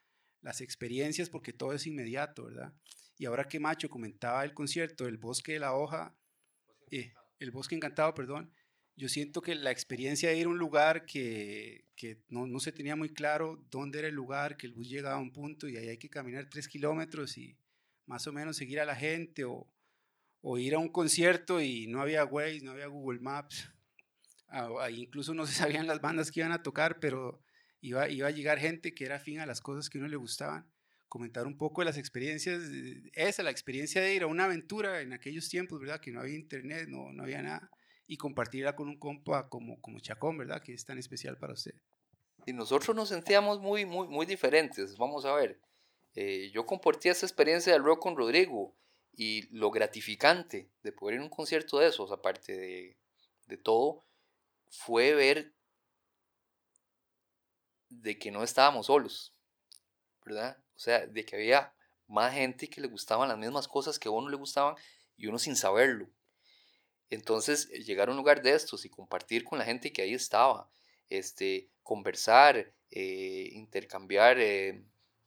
las 0.43 0.61
experiencias 0.61 1.31
porque 1.31 1.53
todo 1.53 1.73
es 1.73 1.87
inmediato, 1.87 2.47
¿verdad? 2.47 2.73
Y 3.19 3.27
ahora 3.27 3.49
que 3.49 3.61
Macho 3.61 3.89
comentaba 3.89 4.45
el 4.45 4.55
concierto, 4.55 5.07
el 5.07 5.19
bosque 5.19 5.53
de 5.53 5.61
la 5.61 5.75
hoja, 5.75 6.17
eh, 6.91 7.13
el 7.39 7.51
bosque 7.51 7.75
encantado, 7.75 8.15
perdón, 8.15 8.53
yo 8.97 9.09
siento 9.09 9.43
que 9.43 9.55
la 9.55 9.71
experiencia 9.71 10.31
de 10.31 10.39
ir 10.39 10.47
a 10.47 10.51
un 10.51 10.59
lugar 10.59 11.07
que, 11.07 11.85
que 11.95 12.19
no, 12.29 12.47
no 12.49 12.59
se 12.59 12.73
tenía 12.73 12.97
muy 12.97 13.11
claro 13.11 13.65
dónde 13.71 14.01
era 14.01 14.09
el 14.09 14.15
lugar, 14.15 14.57
que 14.57 14.67
el 14.67 14.73
bus 14.73 14.89
llegaba 14.89 15.17
a 15.17 15.21
un 15.21 15.33
punto 15.33 15.69
y 15.69 15.77
ahí 15.77 15.89
hay 15.89 15.99
que 15.99 16.11
caminar 16.11 16.49
tres 16.51 16.67
kilómetros 16.67 17.39
y 17.39 17.57
más 18.07 18.27
o 18.27 18.33
menos 18.33 18.57
seguir 18.57 18.81
a 18.81 18.85
la 18.85 18.97
gente 18.97 19.45
o, 19.45 19.69
o 20.41 20.59
ir 20.59 20.75
a 20.75 20.79
un 20.79 20.89
concierto 20.89 21.61
y 21.61 21.87
no 21.87 22.01
había 22.01 22.25
Waze, 22.25 22.61
no 22.63 22.73
había 22.73 22.87
Google 22.87 23.21
Maps, 23.21 23.71
incluso 24.91 25.35
no 25.35 25.47
se 25.47 25.53
sabían 25.55 25.87
las 25.87 26.01
bandas 26.01 26.31
que 26.31 26.41
iban 26.41 26.53
a 26.53 26.63
tocar, 26.63 27.01
pero 27.01 27.43
iba, 27.81 28.09
iba 28.09 28.29
a 28.29 28.33
llegar 28.33 28.59
gente 28.59 28.95
que 28.95 29.05
era 29.05 29.17
afín 29.17 29.41
a 29.41 29.47
las 29.47 29.61
cosas 29.61 29.89
que 29.91 29.99
a 29.99 30.01
uno 30.01 30.09
le 30.09 30.17
gustaban 30.17 30.71
comentar 31.09 31.47
un 31.47 31.57
poco 31.57 31.81
de 31.81 31.87
las 31.87 31.97
experiencias, 31.97 32.63
esa, 33.15 33.43
la 33.43 33.51
experiencia 33.51 34.03
de 34.03 34.15
ir 34.15 34.23
a 34.23 34.27
una 34.27 34.45
aventura 34.45 35.01
en 35.01 35.13
aquellos 35.13 35.49
tiempos, 35.49 35.81
¿verdad? 35.81 36.01
Que 36.01 36.13
no 36.13 36.21
había 36.21 36.37
internet, 36.37 36.87
no, 36.89 37.13
no 37.13 37.23
había 37.23 37.43
nada, 37.43 37.71
y 38.07 38.17
compartirla 38.17 38.77
con 38.77 38.89
un 38.89 38.99
compa 38.99 39.49
como, 39.49 39.81
como 39.81 40.01
Chacón, 40.01 40.37
¿verdad? 40.37 40.63
Que 40.63 40.75
es 40.75 40.85
tan 40.85 40.99
especial 40.99 41.39
para 41.39 41.55
usted. 41.55 41.75
Y 42.47 42.53
nosotros 42.53 42.95
nos 42.95 43.09
sentíamos 43.09 43.61
muy, 43.61 43.85
muy, 43.85 44.07
muy 44.09 44.27
diferentes. 44.27 44.97
Vamos 44.97 45.25
a 45.25 45.35
ver. 45.35 45.61
eh, 46.15 46.51
yo 46.53 46.67
compartí 46.67 47.09
esa 47.09 47.27
experiencia 47.27 47.73
del 47.73 47.85
rock 47.85 48.01
con 48.03 48.17
Rodrigo 48.17 48.77
y 49.19 49.49
lo 49.51 49.73
gratificante 49.73 50.71
de 50.85 50.93
poder 50.93 51.17
ir 51.17 51.21
a 51.21 51.25
un 51.25 51.29
concierto 51.29 51.81
de 51.81 51.89
esos, 51.89 52.13
aparte 52.13 52.57
de, 52.57 52.97
de 53.47 53.57
todo, 53.57 54.05
fue 54.69 55.13
ver 55.13 55.53
de 57.89 58.17
que 58.17 58.31
no 58.31 58.45
estábamos 58.45 58.87
solos, 58.87 59.35
¿verdad? 60.25 60.57
O 60.77 60.79
sea, 60.79 61.05
de 61.05 61.25
que 61.25 61.35
había 61.35 61.75
más 62.07 62.33
gente 62.33 62.71
que 62.71 62.81
le 62.81 62.87
gustaban 62.87 63.29
las 63.29 63.37
mismas 63.37 63.67
cosas 63.67 63.99
que 63.99 64.07
a 64.07 64.13
uno 64.13 64.29
le 64.29 64.37
gustaban 64.37 64.77
y 65.17 65.27
uno 65.27 65.41
sin 65.41 65.57
saberlo. 65.57 66.09
Entonces, 67.11 67.69
llegar 67.71 68.09
a 68.09 68.13
un 68.13 68.19
lugar 68.19 68.41
de 68.41 68.53
estos 68.53 68.85
y 68.85 68.89
compartir 68.89 69.43
con 69.43 69.59
la 69.59 69.65
gente 69.65 69.93
que 69.93 70.03
ahí 70.03 70.15
estaba, 70.15 70.71
este, 71.09 71.71
conversar, 71.83 72.73
eh, 72.93 73.49
intercambiar 73.53 74.39
eh, 74.39 74.81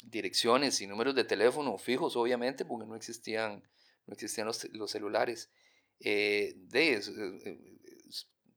direcciones 0.03 0.79
y 0.79 0.87
números 0.87 1.13
de 1.13 1.25
teléfono 1.25 1.77
fijos, 1.77 2.15
obviamente, 2.15 2.63
porque 2.63 2.87
no 2.87 2.95
existían, 2.95 3.63
no 4.07 4.13
existían 4.13 4.47
los, 4.47 4.63
los 4.73 4.91
celulares. 4.91 5.51
Eh, 5.99 6.53
de, 6.55 6.93
es, 6.93 7.11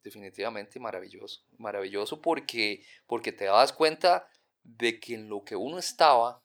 definitivamente 0.04 0.78
maravilloso, 0.78 1.42
maravilloso 1.56 2.20
porque, 2.20 2.84
porque 3.06 3.32
te 3.32 3.46
das 3.46 3.72
cuenta 3.72 4.28
de 4.62 5.00
que 5.00 5.14
en 5.14 5.28
lo 5.28 5.44
que 5.44 5.56
uno 5.56 5.78
estaba, 5.78 6.42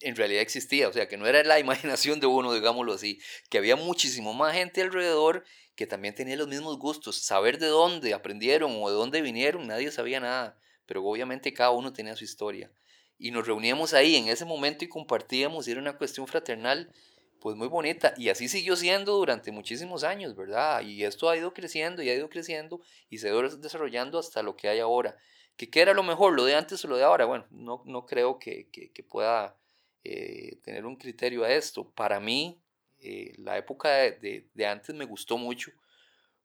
en 0.00 0.16
realidad 0.16 0.42
existía, 0.42 0.88
o 0.88 0.92
sea, 0.92 1.06
que 1.06 1.18
no 1.18 1.26
era 1.26 1.44
la 1.44 1.58
imaginación 1.60 2.18
de 2.18 2.26
uno, 2.26 2.52
digámoslo 2.52 2.94
así, 2.94 3.20
que 3.50 3.58
había 3.58 3.76
muchísimo 3.76 4.32
más 4.32 4.54
gente 4.54 4.82
alrededor 4.82 5.44
que 5.76 5.86
también 5.86 6.14
tenía 6.14 6.36
los 6.36 6.48
mismos 6.48 6.78
gustos, 6.78 7.22
saber 7.22 7.58
de 7.58 7.66
dónde 7.66 8.14
aprendieron 8.14 8.72
o 8.82 8.88
de 8.88 8.96
dónde 8.96 9.20
vinieron, 9.20 9.66
nadie 9.66 9.90
sabía 9.92 10.20
nada, 10.20 10.58
pero 10.86 11.04
obviamente 11.04 11.52
cada 11.52 11.70
uno 11.70 11.92
tenía 11.92 12.16
su 12.16 12.24
historia. 12.24 12.72
Y 13.18 13.30
nos 13.30 13.46
reuníamos 13.46 13.94
ahí 13.94 14.16
en 14.16 14.28
ese 14.28 14.44
momento 14.44 14.84
y 14.84 14.88
compartíamos, 14.88 15.66
y 15.66 15.72
era 15.72 15.80
una 15.80 15.96
cuestión 15.96 16.26
fraternal, 16.26 16.92
pues 17.40 17.56
muy 17.56 17.68
bonita, 17.68 18.14
y 18.16 18.28
así 18.28 18.48
siguió 18.48 18.76
siendo 18.76 19.12
durante 19.12 19.52
muchísimos 19.52 20.04
años, 20.04 20.34
¿verdad? 20.34 20.82
Y 20.82 21.04
esto 21.04 21.28
ha 21.28 21.36
ido 21.36 21.54
creciendo 21.54 22.02
y 22.02 22.10
ha 22.10 22.14
ido 22.14 22.28
creciendo 22.28 22.80
y 23.08 23.18
se 23.18 23.28
ha 23.28 23.30
ido 23.30 23.42
desarrollando 23.56 24.18
hasta 24.18 24.42
lo 24.42 24.56
que 24.56 24.68
hay 24.68 24.80
ahora. 24.80 25.16
¿Que 25.56 25.70
qué 25.70 25.80
era 25.80 25.94
lo 25.94 26.02
mejor, 26.02 26.34
lo 26.34 26.44
de 26.44 26.54
antes 26.54 26.84
o 26.84 26.88
lo 26.88 26.96
de 26.96 27.04
ahora? 27.04 27.24
Bueno, 27.24 27.46
no, 27.50 27.82
no 27.86 28.04
creo 28.04 28.38
que, 28.38 28.68
que, 28.70 29.02
pueda 29.02 29.56
eh, 30.04 30.56
tener 30.62 30.84
un 30.84 30.96
criterio 30.96 31.44
a 31.44 31.52
esto. 31.52 31.90
Para 31.90 32.20
mí, 32.20 32.60
eh, 32.98 33.32
la 33.38 33.56
época 33.56 33.90
de, 33.90 34.48
de, 34.52 34.66
antes 34.66 34.94
me 34.94 35.06
gustó 35.06 35.38
mucho, 35.38 35.72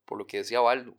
por 0.06 0.18
lo 0.18 0.28
que 0.28 0.38
decía 0.38 0.62
Waldo. 0.62 0.98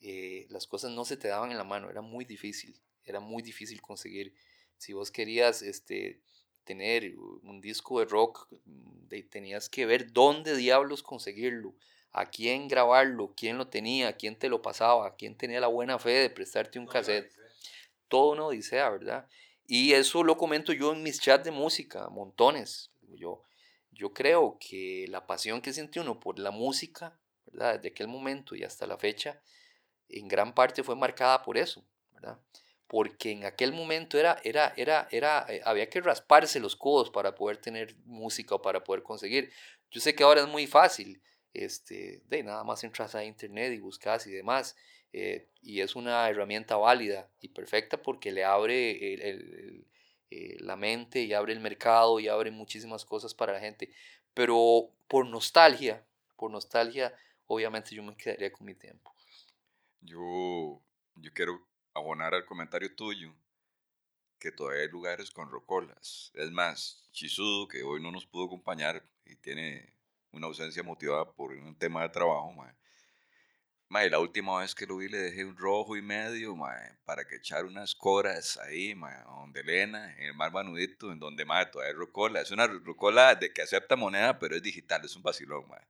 Eh, 0.00 0.46
las 0.50 0.66
cosas 0.66 0.90
no 0.90 1.04
se 1.04 1.16
te 1.16 1.28
daban 1.28 1.50
en 1.50 1.56
la 1.56 1.64
mano, 1.64 1.88
era 1.88 2.02
muy 2.02 2.24
difícil, 2.24 2.78
era 3.04 3.20
muy 3.20 3.42
difícil 3.42 3.80
conseguir. 3.80 4.34
Si 4.78 4.92
vos 4.92 5.10
querías 5.10 5.62
este, 5.62 6.20
tener 6.64 7.14
un 7.18 7.60
disco 7.60 8.00
de 8.00 8.06
rock, 8.06 8.48
mm, 8.64 9.08
tenías 9.30 9.68
que 9.68 9.86
ver 9.86 10.12
dónde 10.12 10.56
diablos 10.56 11.02
conseguirlo, 11.02 11.74
a 12.12 12.26
quién 12.26 12.66
grabarlo, 12.66 13.34
quién 13.36 13.58
lo 13.58 13.68
tenía, 13.68 14.16
quién 14.16 14.38
te 14.38 14.48
lo 14.48 14.62
pasaba, 14.62 15.16
quién 15.16 15.36
tenía 15.36 15.60
la 15.60 15.66
buena 15.66 15.98
fe 15.98 16.12
de 16.12 16.30
prestarte 16.30 16.78
un 16.78 16.86
cassette 16.86 17.30
todo 18.08 18.32
una 18.32 18.46
odisea, 18.46 18.88
¿verdad? 18.90 19.28
Y 19.66 19.92
eso 19.92 20.22
lo 20.22 20.36
comento 20.36 20.72
yo 20.72 20.92
en 20.92 21.02
mis 21.02 21.20
chats 21.20 21.44
de 21.44 21.50
música, 21.50 22.08
montones. 22.08 22.90
Yo, 23.14 23.42
yo 23.90 24.12
creo 24.12 24.58
que 24.60 25.06
la 25.08 25.26
pasión 25.26 25.60
que 25.60 25.72
siente 25.72 26.00
uno 26.00 26.20
por 26.20 26.38
la 26.38 26.50
música, 26.50 27.18
¿verdad? 27.46 27.74
Desde 27.76 27.88
aquel 27.88 28.08
momento 28.08 28.54
y 28.54 28.62
hasta 28.62 28.86
la 28.86 28.96
fecha, 28.96 29.40
en 30.08 30.28
gran 30.28 30.54
parte 30.54 30.82
fue 30.82 30.94
marcada 30.94 31.42
por 31.42 31.58
eso, 31.58 31.84
¿verdad? 32.12 32.38
Porque 32.88 33.32
en 33.32 33.44
aquel 33.44 33.72
momento 33.72 34.18
era, 34.18 34.38
era, 34.44 34.72
era, 34.76 35.08
era, 35.10 35.46
eh, 35.48 35.60
había 35.64 35.90
que 35.90 36.00
rasparse 36.00 36.60
los 36.60 36.76
codos 36.76 37.10
para 37.10 37.34
poder 37.34 37.56
tener 37.56 37.96
música 38.04 38.54
o 38.54 38.62
para 38.62 38.84
poder 38.84 39.02
conseguir. 39.02 39.52
Yo 39.90 40.00
sé 40.00 40.14
que 40.14 40.22
ahora 40.22 40.42
es 40.42 40.48
muy 40.48 40.66
fácil, 40.66 41.20
este, 41.52 42.22
de 42.28 42.42
nada 42.42 42.62
más 42.64 42.84
entras 42.84 43.14
a 43.14 43.24
internet 43.24 43.72
y 43.72 43.80
buscas 43.80 44.26
y 44.26 44.32
demás, 44.32 44.76
eh, 45.12 45.48
y 45.62 45.80
es 45.80 45.96
una 45.96 46.28
herramienta 46.28 46.76
válida 46.76 47.28
y 47.40 47.48
perfecta 47.48 48.00
porque 48.00 48.30
le 48.30 48.44
abre 48.44 48.90
eh, 50.30 50.56
la 50.60 50.76
mente 50.76 51.22
y 51.22 51.32
abre 51.32 51.52
el 51.52 51.60
mercado 51.60 52.20
y 52.20 52.28
abre 52.28 52.50
muchísimas 52.50 53.04
cosas 53.04 53.32
para 53.34 53.52
la 53.52 53.60
gente. 53.60 53.90
Pero 54.34 54.90
por 55.08 55.26
nostalgia, 55.26 56.04
por 56.36 56.50
nostalgia, 56.50 57.14
obviamente 57.46 57.94
yo 57.94 58.02
me 58.02 58.16
quedaría 58.16 58.52
con 58.52 58.66
mi 58.66 58.74
tiempo. 58.74 59.14
Yo, 60.02 60.82
yo 61.16 61.32
quiero 61.32 61.66
abonar 61.96 62.34
al 62.34 62.46
comentario 62.46 62.94
tuyo 62.94 63.34
que 64.38 64.52
todavía 64.52 64.82
hay 64.82 64.88
lugares 64.88 65.30
con 65.30 65.50
rocolas. 65.50 66.30
Es 66.34 66.50
más, 66.50 67.08
Chisudo, 67.12 67.68
que 67.68 67.82
hoy 67.82 68.02
no 68.02 68.10
nos 68.10 68.26
pudo 68.26 68.46
acompañar 68.46 69.02
y 69.24 69.36
tiene 69.36 69.94
una 70.30 70.46
ausencia 70.46 70.82
motivada 70.82 71.30
por 71.32 71.52
un 71.52 71.76
tema 71.76 72.02
de 72.02 72.10
trabajo, 72.10 72.52
Mae, 73.88 74.10
la 74.10 74.18
última 74.18 74.58
vez 74.58 74.74
que 74.74 74.84
lo 74.84 74.96
vi 74.96 75.08
le 75.08 75.18
dejé 75.18 75.44
un 75.44 75.56
rojo 75.56 75.96
y 75.96 76.02
medio, 76.02 76.56
mae, 76.56 76.98
para 77.04 77.24
que 77.24 77.36
echar 77.36 77.64
unas 77.64 77.94
coras 77.94 78.56
ahí, 78.58 78.96
mae, 78.96 79.22
donde 79.22 79.60
Elena, 79.60 80.12
en 80.16 80.24
el 80.24 80.34
mar 80.34 80.50
Banudito, 80.50 81.12
en 81.12 81.20
donde, 81.20 81.44
mae, 81.44 81.66
todavía 81.66 81.92
hay 81.92 81.96
rocola. 81.96 82.40
Es 82.40 82.50
una 82.50 82.66
rocola 82.66 83.36
de 83.36 83.52
que 83.52 83.62
acepta 83.62 83.94
moneda, 83.94 84.40
pero 84.40 84.56
es 84.56 84.62
digital, 84.62 85.04
es 85.04 85.14
un 85.14 85.22
vacilón, 85.22 85.68
mae. 85.68 85.86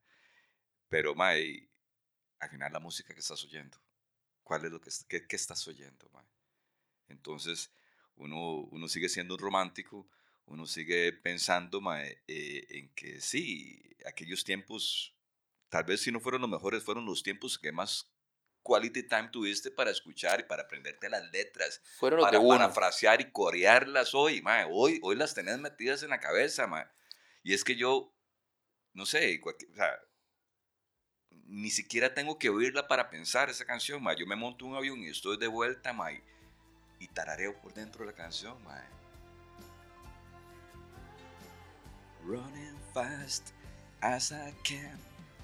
Pero, 0.91 1.15
mae, 1.15 1.69
al 2.39 2.51
final 2.51 2.73
la 2.73 2.81
música 2.81 3.15
que 3.15 3.21
estás 3.21 3.43
oyendo, 3.45 3.79
¿cuál 4.47 4.65
es 4.65 4.71
lo 4.71 4.81
que, 4.81 4.91
qué, 5.09 5.27
qué 5.27 5.37
estás 5.37 5.67
oyendo, 5.67 6.09
mae? 6.13 6.25
Entonces, 7.09 7.73
uno, 8.15 8.61
uno 8.71 8.89
sigue 8.89 9.09
siendo 9.09 9.35
un 9.35 9.41
romántico, 9.41 10.09
uno 10.47 10.67
sigue 10.67 11.13
pensando, 11.13 11.83
eh, 11.93 12.67
en 12.71 12.89
que 12.95 13.21
sí, 13.21 13.83
aquellos 14.07 14.45
tiempos 14.45 15.13
tal 15.69 15.83
vez 15.83 16.01
si 16.01 16.13
no 16.13 16.21
fueron 16.21 16.43
los 16.43 16.51
mejores, 16.51 16.85
fueron 16.85 17.05
los 17.05 17.25
tiempos 17.25 17.59
que 17.59 17.73
más 17.73 18.09
quality 18.63 19.03
time 19.09 19.29
tuviste 19.33 19.71
para 19.71 19.91
escuchar 19.91 20.41
y 20.41 20.45
para 20.45 20.63
aprenderte 20.63 21.11
las 21.11 21.29
letras. 21.33 21.83
Fueron 21.99 22.21
para 22.21 22.39
de 22.39 22.47
parafrasear 22.47 23.21
y 23.21 23.31
corearlas 23.31 24.15
hoy, 24.15 24.43
mae. 24.43 24.67
Hoy, 24.71 25.01
hoy 25.03 25.17
las 25.17 25.35
tenés 25.35 25.59
metidas 25.59 26.03
en 26.05 26.11
la 26.11 26.21
cabeza, 26.21 26.67
mae. 26.69 26.87
Y 27.43 27.53
es 27.53 27.65
que 27.65 27.75
yo, 27.75 28.15
no 28.93 29.07
sé, 29.07 29.41
o 29.43 29.75
sea, 29.75 30.01
ni 31.49 31.71
siquiera 31.71 32.13
tengo 32.13 32.39
que 32.39 32.51
oírla 32.51 32.87
para 32.87 33.09
pensar 33.11 33.51
esa 33.51 33.65
canción, 33.65 34.03
mae. 34.03 34.17
Yo 34.17 34.27
me 34.27 34.37
monto 34.37 34.67
un 34.67 34.75
avión 34.75 35.01
y 35.01 35.09
estoy 35.09 35.37
de 35.37 35.47
vuelta, 35.47 35.93
mae. 35.93 36.23
Y 36.99 37.09
tarareo 37.09 37.61
por 37.61 37.75
dentro 37.75 38.05
de 38.05 38.13
la 38.13 38.17
canción, 38.17 38.63
mae. 38.65 38.85
Running 42.25 42.77
fast 42.93 43.53
as 44.01 44.33
I 44.33 44.53
can 44.65 44.99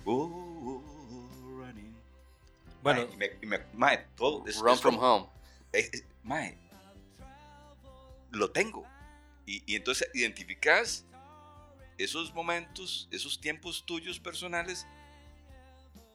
Oh, 0.05 0.83
running. 1.57 1.95
Bueno, 2.83 3.07
mae, 3.73 3.99
todo 4.17 4.45
Run 4.61 4.79
from 4.79 4.99
home. 4.99 5.29
mae, 6.25 6.59
lo 8.31 8.51
tengo. 8.51 8.85
Y, 9.47 9.63
y, 9.67 9.77
entonces 9.77 10.09
identificas 10.15 11.05
esos 11.99 12.35
momentos, 12.35 13.09
esos 13.13 13.41
tiempos 13.41 13.85
tuyos 13.87 14.19
personales, 14.19 14.87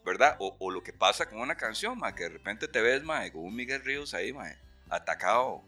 ¿verdad? 0.08 0.38
O, 0.40 0.72
lo 0.72 0.82
que 0.82 0.94
pasa 0.94 1.30
con 1.30 1.40
una 1.40 1.56
canción, 1.56 2.00
mae, 2.00 2.16
que 2.16 2.24
de 2.24 2.30
repente 2.30 2.70
te 2.70 2.80
ves, 2.80 3.04
mae, 3.04 3.30
con 3.30 3.44
un 3.44 3.54
Miguel 3.54 3.84
Ríos 3.84 4.14
ahí, 4.14 4.32
mae, 4.32 4.58
atacado 4.90 5.62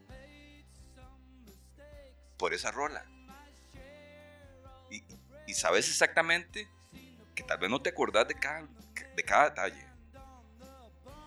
por 2.37 2.53
esa 2.53 2.71
rola. 2.71 3.03
Y, 4.89 5.53
sabes 5.53 5.89
exactamente 5.89 6.69
que 7.35 7.43
tal 7.43 7.57
vez 7.57 7.69
no 7.69 7.81
te 7.81 7.89
acordás 7.89 8.29
de 8.29 8.35
cada, 8.35 8.65
de 9.13 9.23
cada 9.23 9.49
detalle, 9.49 9.85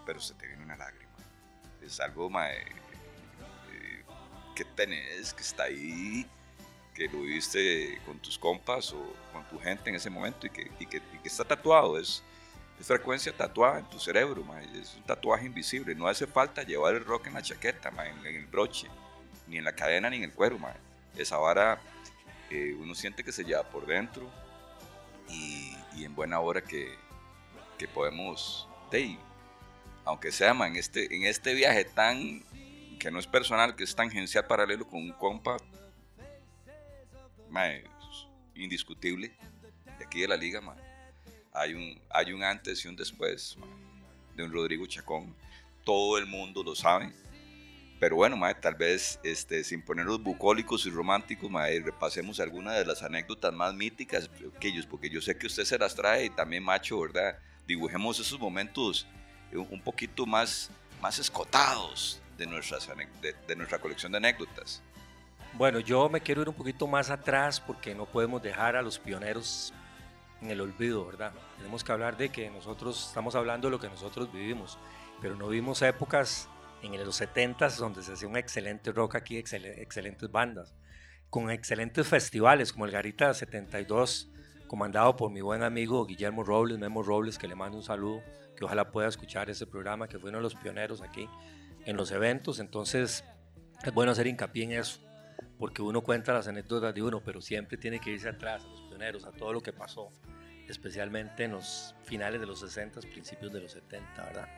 pero 0.06 0.18
se 0.18 0.32
te 0.32 0.46
viene 0.46 0.64
una 0.64 0.76
lágrima. 0.76 1.12
Es 1.82 2.00
algo 2.00 2.30
eh, 2.40 2.64
que 4.56 4.64
tenés, 4.64 5.34
que 5.34 5.42
está 5.42 5.64
ahí, 5.64 6.26
que 6.94 7.08
lo 7.08 7.20
viste 7.22 8.00
con 8.06 8.18
tus 8.20 8.38
compas 8.38 8.90
o 8.94 9.14
con 9.32 9.46
tu 9.48 9.58
gente 9.58 9.90
en 9.90 9.96
ese 9.96 10.08
momento 10.08 10.46
y 10.46 10.50
que, 10.50 10.70
y 10.78 10.86
que, 10.86 10.96
y 10.96 11.18
que 11.18 11.28
está 11.28 11.44
tatuado. 11.44 11.98
Es, 11.98 12.22
es, 12.80 12.86
frecuencia 12.86 13.32
tatuada 13.32 13.78
en 13.78 13.88
tu 13.88 13.98
cerebro, 13.98 14.44
es 14.74 14.94
un 14.96 15.02
tatuaje 15.04 15.46
invisible. 15.46 15.94
No 15.94 16.06
hace 16.06 16.26
falta 16.26 16.62
llevar 16.62 16.94
el 16.94 17.04
rock 17.04 17.28
en 17.28 17.34
la 17.34 17.42
chaqueta, 17.42 17.90
en, 18.06 18.26
el 18.26 18.46
broche, 18.46 18.88
ni 19.46 19.58
en 19.58 19.64
la 19.64 19.74
cadena, 19.74 20.10
ni 20.10 20.16
en 20.16 20.24
el 20.24 20.32
cuero. 20.32 20.58
Esa 21.16 21.36
vara 21.38 21.80
eh, 22.50 22.76
uno 22.78 22.94
siente 22.94 23.22
que 23.22 23.32
se 23.32 23.44
lleva 23.44 23.62
por 23.62 23.86
dentro 23.86 24.28
y 25.28 25.72
y 25.96 26.04
en 26.04 26.14
buena 26.14 26.40
hora 26.40 26.62
que, 26.62 26.98
podemos, 27.94 28.68
de, 28.90 29.18
aunque 30.04 30.30
sea 30.30 30.56
este, 30.74 31.14
en 31.14 31.24
este 31.24 31.52
viaje 31.54 31.84
tan, 31.84 32.44
que 33.00 33.10
no 33.10 33.18
es 33.18 33.26
personal, 33.26 33.74
que 33.74 33.82
es 33.82 33.96
tangencial 33.96 34.46
paralelo 34.46 34.86
con 34.86 35.00
un 35.00 35.12
compa, 35.12 35.56
indiscutible, 38.54 39.32
de 39.98 40.04
aquí 40.04 40.20
de 40.20 40.28
la 40.28 40.36
liga, 40.36 40.60
hay, 41.52 41.74
un, 41.74 42.00
hay 42.10 42.32
un 42.32 42.42
antes 42.42 42.84
y 42.84 42.88
un 42.88 42.96
después 42.96 43.56
de 44.36 44.44
un 44.44 44.52
Rodrigo 44.52 44.86
Chacón, 44.86 45.34
todo 45.84 46.18
el 46.18 46.26
mundo 46.26 46.62
lo 46.62 46.74
sabe 46.74 47.12
pero 48.02 48.16
bueno, 48.16 48.36
tal 48.60 48.74
vez 48.74 49.20
este, 49.22 49.62
sin 49.62 49.80
ponernos 49.80 50.20
bucólicos 50.20 50.86
y 50.86 50.90
románticos, 50.90 51.48
repasemos 51.84 52.40
algunas 52.40 52.76
de 52.76 52.84
las 52.84 53.00
anécdotas 53.04 53.54
más 53.54 53.74
míticas 53.74 54.28
que 54.58 54.66
ellos, 54.66 54.86
porque 54.86 55.08
yo 55.08 55.20
sé 55.20 55.38
que 55.38 55.46
usted 55.46 55.62
se 55.62 55.78
las 55.78 55.94
trae 55.94 56.24
y 56.24 56.30
también 56.30 56.64
Macho, 56.64 56.98
¿verdad? 56.98 57.38
Dibujemos 57.64 58.18
esos 58.18 58.40
momentos 58.40 59.06
un 59.52 59.80
poquito 59.80 60.26
más, 60.26 60.68
más 61.00 61.20
escotados 61.20 62.20
de, 62.36 62.44
nuestras, 62.44 62.90
de 63.46 63.54
nuestra 63.54 63.78
colección 63.78 64.10
de 64.10 64.18
anécdotas. 64.18 64.82
Bueno, 65.52 65.78
yo 65.78 66.08
me 66.08 66.20
quiero 66.20 66.42
ir 66.42 66.48
un 66.48 66.56
poquito 66.56 66.88
más 66.88 67.08
atrás 67.08 67.60
porque 67.60 67.94
no 67.94 68.04
podemos 68.04 68.42
dejar 68.42 68.74
a 68.74 68.82
los 68.82 68.98
pioneros 68.98 69.72
en 70.42 70.50
el 70.50 70.60
olvido, 70.60 71.06
¿verdad? 71.06 71.32
Tenemos 71.56 71.84
que 71.84 71.92
hablar 71.92 72.16
de 72.16 72.30
que 72.30 72.50
nosotros 72.50 73.06
estamos 73.08 73.34
hablando 73.34 73.68
de 73.68 73.72
lo 73.72 73.80
que 73.80 73.88
nosotros 73.88 74.32
vivimos, 74.32 74.78
pero 75.20 75.36
no 75.36 75.48
vimos 75.48 75.80
épocas 75.82 76.48
en 76.82 77.04
los 77.04 77.16
70 77.16 77.68
donde 77.70 78.02
se 78.02 78.12
hacía 78.12 78.28
un 78.28 78.36
excelente 78.36 78.90
rock 78.92 79.14
aquí, 79.14 79.38
excelentes 79.38 80.30
bandas, 80.30 80.74
con 81.30 81.50
excelentes 81.50 82.08
festivales 82.08 82.72
como 82.72 82.86
el 82.86 82.90
Garita 82.90 83.32
72, 83.32 84.30
comandado 84.66 85.16
por 85.16 85.30
mi 85.30 85.40
buen 85.40 85.62
amigo 85.62 86.04
Guillermo 86.06 86.42
Robles, 86.42 86.78
Memo 86.78 87.02
Robles, 87.02 87.38
que 87.38 87.46
le 87.46 87.54
mando 87.54 87.78
un 87.78 87.84
saludo, 87.84 88.22
que 88.56 88.64
ojalá 88.64 88.90
pueda 88.90 89.08
escuchar 89.08 89.48
ese 89.48 89.66
programa, 89.66 90.08
que 90.08 90.18
fue 90.18 90.30
uno 90.30 90.38
de 90.38 90.42
los 90.42 90.56
pioneros 90.56 91.02
aquí 91.02 91.28
en 91.84 91.96
los 91.96 92.10
eventos. 92.10 92.58
Entonces, 92.58 93.24
es 93.84 93.94
bueno 93.94 94.12
hacer 94.12 94.26
hincapié 94.26 94.64
en 94.64 94.72
eso, 94.72 95.00
porque 95.58 95.82
uno 95.82 96.02
cuenta 96.02 96.32
las 96.32 96.48
anécdotas 96.48 96.94
de 96.94 97.02
uno, 97.02 97.22
pero 97.24 97.40
siempre 97.40 97.78
tiene 97.78 98.00
que 98.00 98.10
irse 98.10 98.28
atrás, 98.28 98.64
a 98.64 98.68
los 98.68 98.81
a 99.02 99.32
todo 99.32 99.52
lo 99.52 99.60
que 99.60 99.72
pasó, 99.72 100.10
especialmente 100.68 101.44
en 101.44 101.52
los 101.52 101.94
finales 102.04 102.40
de 102.40 102.46
los 102.46 102.60
60, 102.60 103.00
principios 103.00 103.52
de 103.52 103.60
los 103.60 103.72
70, 103.72 104.24
¿verdad? 104.24 104.48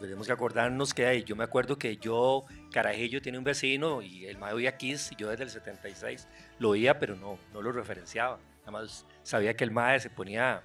Tenemos 0.00 0.26
que 0.26 0.32
acordarnos 0.32 0.92
que 0.92 1.06
hay, 1.06 1.24
yo 1.24 1.36
me 1.36 1.44
acuerdo 1.44 1.78
que 1.78 1.96
yo, 1.96 2.44
Carajillo 2.70 3.22
tiene 3.22 3.38
un 3.38 3.44
vecino 3.44 4.02
y 4.02 4.26
el 4.26 4.36
mae 4.36 4.52
oía 4.52 4.76
Kiss, 4.76 5.12
y 5.12 5.16
yo 5.16 5.30
desde 5.30 5.44
el 5.44 5.50
76 5.50 6.28
lo 6.58 6.70
oía, 6.70 6.98
pero 6.98 7.16
no, 7.16 7.38
no 7.52 7.62
lo 7.62 7.72
referenciaba. 7.72 8.38
Nada 8.60 8.72
más 8.72 9.06
sabía 9.22 9.54
que 9.54 9.64
el 9.64 9.70
mae 9.70 9.98
se 10.00 10.10
ponía 10.10 10.62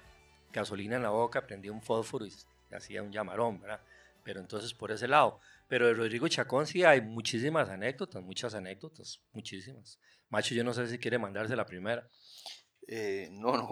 gasolina 0.52 0.96
en 0.96 1.02
la 1.02 1.10
boca, 1.10 1.46
prendía 1.46 1.72
un 1.72 1.80
fósforo 1.80 2.26
y 2.26 2.32
hacía 2.74 3.02
un 3.02 3.12
llamarón, 3.12 3.60
¿verdad? 3.60 3.80
Pero 4.22 4.40
entonces 4.40 4.74
por 4.74 4.92
ese 4.92 5.08
lado. 5.08 5.40
Pero 5.66 5.86
de 5.86 5.94
Rodrigo 5.94 6.28
Chacón 6.28 6.66
sí 6.66 6.84
hay 6.84 7.00
muchísimas 7.00 7.70
anécdotas, 7.70 8.22
muchas 8.22 8.54
anécdotas, 8.54 9.22
muchísimas. 9.32 9.98
Macho, 10.28 10.54
yo 10.54 10.64
no 10.64 10.74
sé 10.74 10.86
si 10.88 10.98
quiere 10.98 11.18
mandarse 11.18 11.56
la 11.56 11.64
primera. 11.64 12.06
Eh, 12.94 13.28
no, 13.32 13.56
no. 13.56 13.68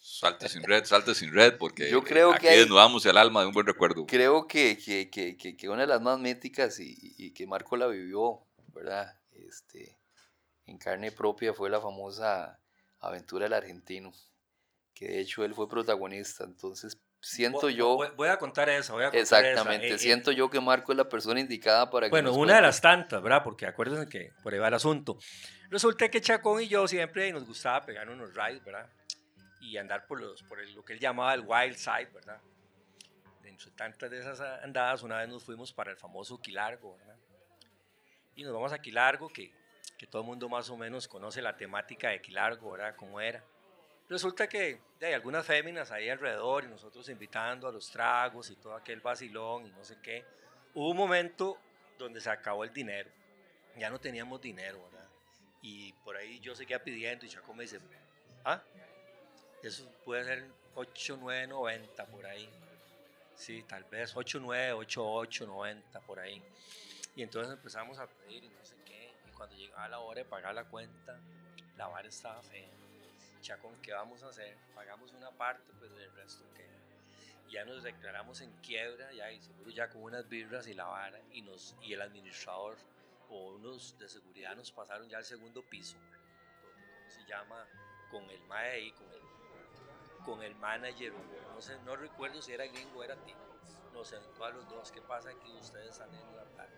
Salte 0.00 0.48
sin 0.48 0.64
red, 0.64 0.84
salte 0.84 1.14
sin 1.14 1.32
red, 1.32 1.56
porque 1.58 1.88
yo 1.88 2.02
creo 2.02 2.32
aquí 2.32 2.48
que 2.48 2.58
desnudamos 2.58 3.06
el 3.06 3.16
alma 3.16 3.42
de 3.42 3.46
un 3.46 3.52
buen 3.52 3.66
recuerdo. 3.66 4.04
Creo 4.06 4.48
que, 4.48 4.76
que, 4.76 5.08
que, 5.10 5.56
que, 5.56 5.68
una 5.68 5.82
de 5.82 5.86
las 5.86 6.00
más 6.00 6.18
míticas 6.18 6.80
y, 6.80 7.14
y, 7.16 7.32
que 7.32 7.46
Marco 7.46 7.76
la 7.76 7.86
vivió, 7.86 8.40
¿verdad? 8.74 9.16
Este, 9.32 9.96
en 10.66 10.78
carne 10.78 11.12
propia 11.12 11.54
fue 11.54 11.70
la 11.70 11.80
famosa 11.80 12.60
aventura 12.98 13.44
del 13.44 13.54
argentino, 13.54 14.12
que 14.92 15.06
de 15.06 15.20
hecho 15.20 15.44
él 15.44 15.54
fue 15.54 15.68
protagonista, 15.68 16.44
entonces 16.44 16.98
siento 17.20 17.70
yo... 17.70 17.96
Voy, 18.16 18.28
a 18.28 18.38
contar 18.38 18.68
eso, 18.68 18.94
voy 18.94 19.04
a 19.04 19.06
contar 19.06 19.20
Exactamente, 19.20 19.88
eh, 19.88 19.94
eh. 19.94 19.98
siento 19.98 20.32
yo 20.32 20.50
que 20.50 20.60
Marco 20.60 20.92
es 20.92 20.98
la 20.98 21.08
persona 21.08 21.40
indicada 21.40 21.90
para 21.90 22.06
que... 22.06 22.10
Bueno, 22.10 22.32
una 22.34 22.56
de 22.56 22.62
las 22.62 22.80
tantas, 22.80 23.22
¿verdad? 23.22 23.42
Porque 23.42 23.66
acuérdense 23.66 24.08
que 24.08 24.32
por 24.42 24.52
ahí 24.52 24.58
va 24.58 24.68
el 24.68 24.74
asunto. 24.74 25.18
Resulta 25.74 26.08
que 26.08 26.20
Chacón 26.20 26.62
y 26.62 26.68
yo 26.68 26.86
siempre 26.86 27.32
nos 27.32 27.44
gustaba 27.44 27.84
pegar 27.84 28.08
unos 28.08 28.32
rides, 28.32 28.62
¿verdad? 28.64 28.88
y 29.60 29.76
andar 29.76 30.06
por, 30.06 30.20
los, 30.20 30.40
por 30.44 30.64
lo 30.68 30.84
que 30.84 30.92
él 30.92 31.00
llamaba 31.00 31.34
el 31.34 31.40
wild 31.40 31.74
side, 31.74 32.10
¿verdad? 32.14 32.40
Dentro 33.42 33.70
de 33.70 33.76
tantas 33.76 34.08
de 34.08 34.20
esas 34.20 34.40
andadas, 34.62 35.02
una 35.02 35.18
vez 35.18 35.28
nos 35.28 35.42
fuimos 35.42 35.72
para 35.72 35.90
el 35.90 35.96
famoso 35.96 36.40
Quilargo, 36.40 36.96
¿verdad? 36.98 37.16
Y 38.36 38.44
nos 38.44 38.54
vamos 38.54 38.72
a 38.72 38.78
Quilargo, 38.78 39.28
que, 39.28 39.52
que 39.98 40.06
todo 40.06 40.22
el 40.22 40.28
mundo 40.28 40.48
más 40.48 40.70
o 40.70 40.76
menos 40.76 41.08
conoce 41.08 41.42
la 41.42 41.56
temática 41.56 42.10
de 42.10 42.20
Quilargo, 42.20 42.70
¿verdad? 42.70 42.94
Cómo 42.94 43.20
era. 43.20 43.42
Resulta 44.08 44.48
que 44.48 44.78
hay 45.02 45.12
algunas 45.12 45.44
féminas 45.44 45.90
ahí 45.90 46.08
alrededor 46.08 46.62
y 46.62 46.68
nosotros 46.68 47.08
invitando 47.08 47.66
a 47.66 47.72
los 47.72 47.90
tragos 47.90 48.48
y 48.48 48.54
todo 48.54 48.76
aquel 48.76 49.00
vacilón 49.00 49.66
y 49.66 49.70
no 49.70 49.82
sé 49.82 49.98
qué. 50.00 50.24
Hubo 50.72 50.90
un 50.90 50.96
momento 50.96 51.58
donde 51.98 52.20
se 52.20 52.30
acabó 52.30 52.62
el 52.62 52.72
dinero. 52.72 53.10
Ya 53.76 53.90
no 53.90 53.98
teníamos 53.98 54.40
dinero. 54.40 54.93
Y 55.66 55.94
por 56.04 56.14
ahí 56.14 56.40
yo 56.40 56.54
seguía 56.54 56.84
pidiendo 56.84 57.24
y 57.24 57.30
Chaco 57.30 57.54
me 57.54 57.62
dice, 57.62 57.80
¿ah? 58.44 58.62
Eso 59.62 59.90
puede 60.04 60.22
ser 60.22 60.44
8, 60.74 61.16
9, 61.18 61.46
90 61.46 62.04
por 62.04 62.26
ahí. 62.26 62.50
Sí, 63.34 63.64
tal 63.66 63.82
vez 63.84 64.14
8, 64.14 64.40
9, 64.42 64.72
8, 64.74 65.02
8, 65.02 65.46
90 65.46 66.00
por 66.00 66.20
ahí. 66.20 66.42
Y 67.16 67.22
entonces 67.22 67.54
empezamos 67.54 67.98
a 67.98 68.06
pedir 68.06 68.44
y 68.44 68.48
no 68.50 68.62
sé 68.62 68.76
qué. 68.84 69.14
Y 69.26 69.32
cuando 69.32 69.56
llegaba 69.56 69.88
la 69.88 70.00
hora 70.00 70.18
de 70.18 70.26
pagar 70.26 70.54
la 70.54 70.64
cuenta, 70.64 71.18
la 71.78 71.86
vara 71.86 72.08
estaba 72.08 72.42
fea. 72.42 72.68
Ya 73.42 73.56
con 73.56 73.74
qué 73.80 73.94
vamos 73.94 74.22
a 74.22 74.28
hacer, 74.28 74.58
pagamos 74.74 75.12
una 75.12 75.30
parte, 75.30 75.72
pues 75.78 75.94
del 75.94 76.14
resto 76.14 76.44
que 76.54 76.68
ya 77.50 77.64
nos 77.64 77.82
declaramos 77.82 78.42
en 78.42 78.52
quiebra, 78.60 79.10
ya 79.14 79.32
y 79.32 79.40
seguro 79.40 79.70
ya 79.70 79.88
con 79.88 80.02
unas 80.02 80.28
birras 80.28 80.66
y 80.66 80.74
la 80.74 80.84
vara, 80.84 81.18
y, 81.32 81.40
nos, 81.40 81.74
y 81.80 81.94
el 81.94 82.02
administrador 82.02 82.76
unos 83.38 83.98
de 83.98 84.08
seguridad 84.08 84.56
nos 84.56 84.70
pasaron 84.72 85.08
ya 85.08 85.18
al 85.18 85.24
segundo 85.24 85.62
piso, 85.62 85.96
¿cómo 85.96 87.10
se 87.10 87.24
llama? 87.26 87.66
Con 88.10 88.28
el 88.30 88.40
MAE 88.42 88.92
con 88.94 89.12
el 89.12 89.20
con 90.24 90.42
el 90.42 90.54
manager, 90.56 91.12
no 91.12 91.84
no 91.84 91.96
recuerdo 91.96 92.40
si 92.40 92.52
era 92.52 92.66
gringo 92.66 93.00
o 93.00 93.04
era 93.04 93.14
ti, 93.16 93.34
nos 93.92 94.08
sentó 94.08 94.44
a 94.44 94.50
los 94.50 94.68
dos, 94.68 94.90
¿qué 94.90 95.00
pasa 95.02 95.30
aquí? 95.30 95.52
Ustedes 95.60 95.90
están 95.90 96.08
en 96.14 96.36
la 96.36 96.44
plata. 96.44 96.72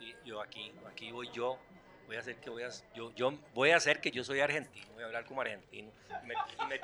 Y 0.00 0.14
yo 0.24 0.40
aquí, 0.40 0.72
aquí 0.86 1.10
voy 1.10 1.28
yo, 1.32 1.58
voy 2.06 2.16
a 2.16 2.20
hacer 2.20 2.36
que 2.36 2.50
voy 2.50 2.62
a, 2.62 2.70
yo, 2.94 3.12
yo 3.14 3.32
voy 3.52 3.70
a 3.70 3.76
hacer 3.76 4.00
que 4.00 4.10
yo 4.10 4.24
soy 4.24 4.40
argentino, 4.40 4.86
voy 4.94 5.02
a 5.02 5.06
hablar 5.06 5.24
como 5.24 5.40
argentino. 5.40 5.90
Y 6.22 6.26
me, 6.26 6.80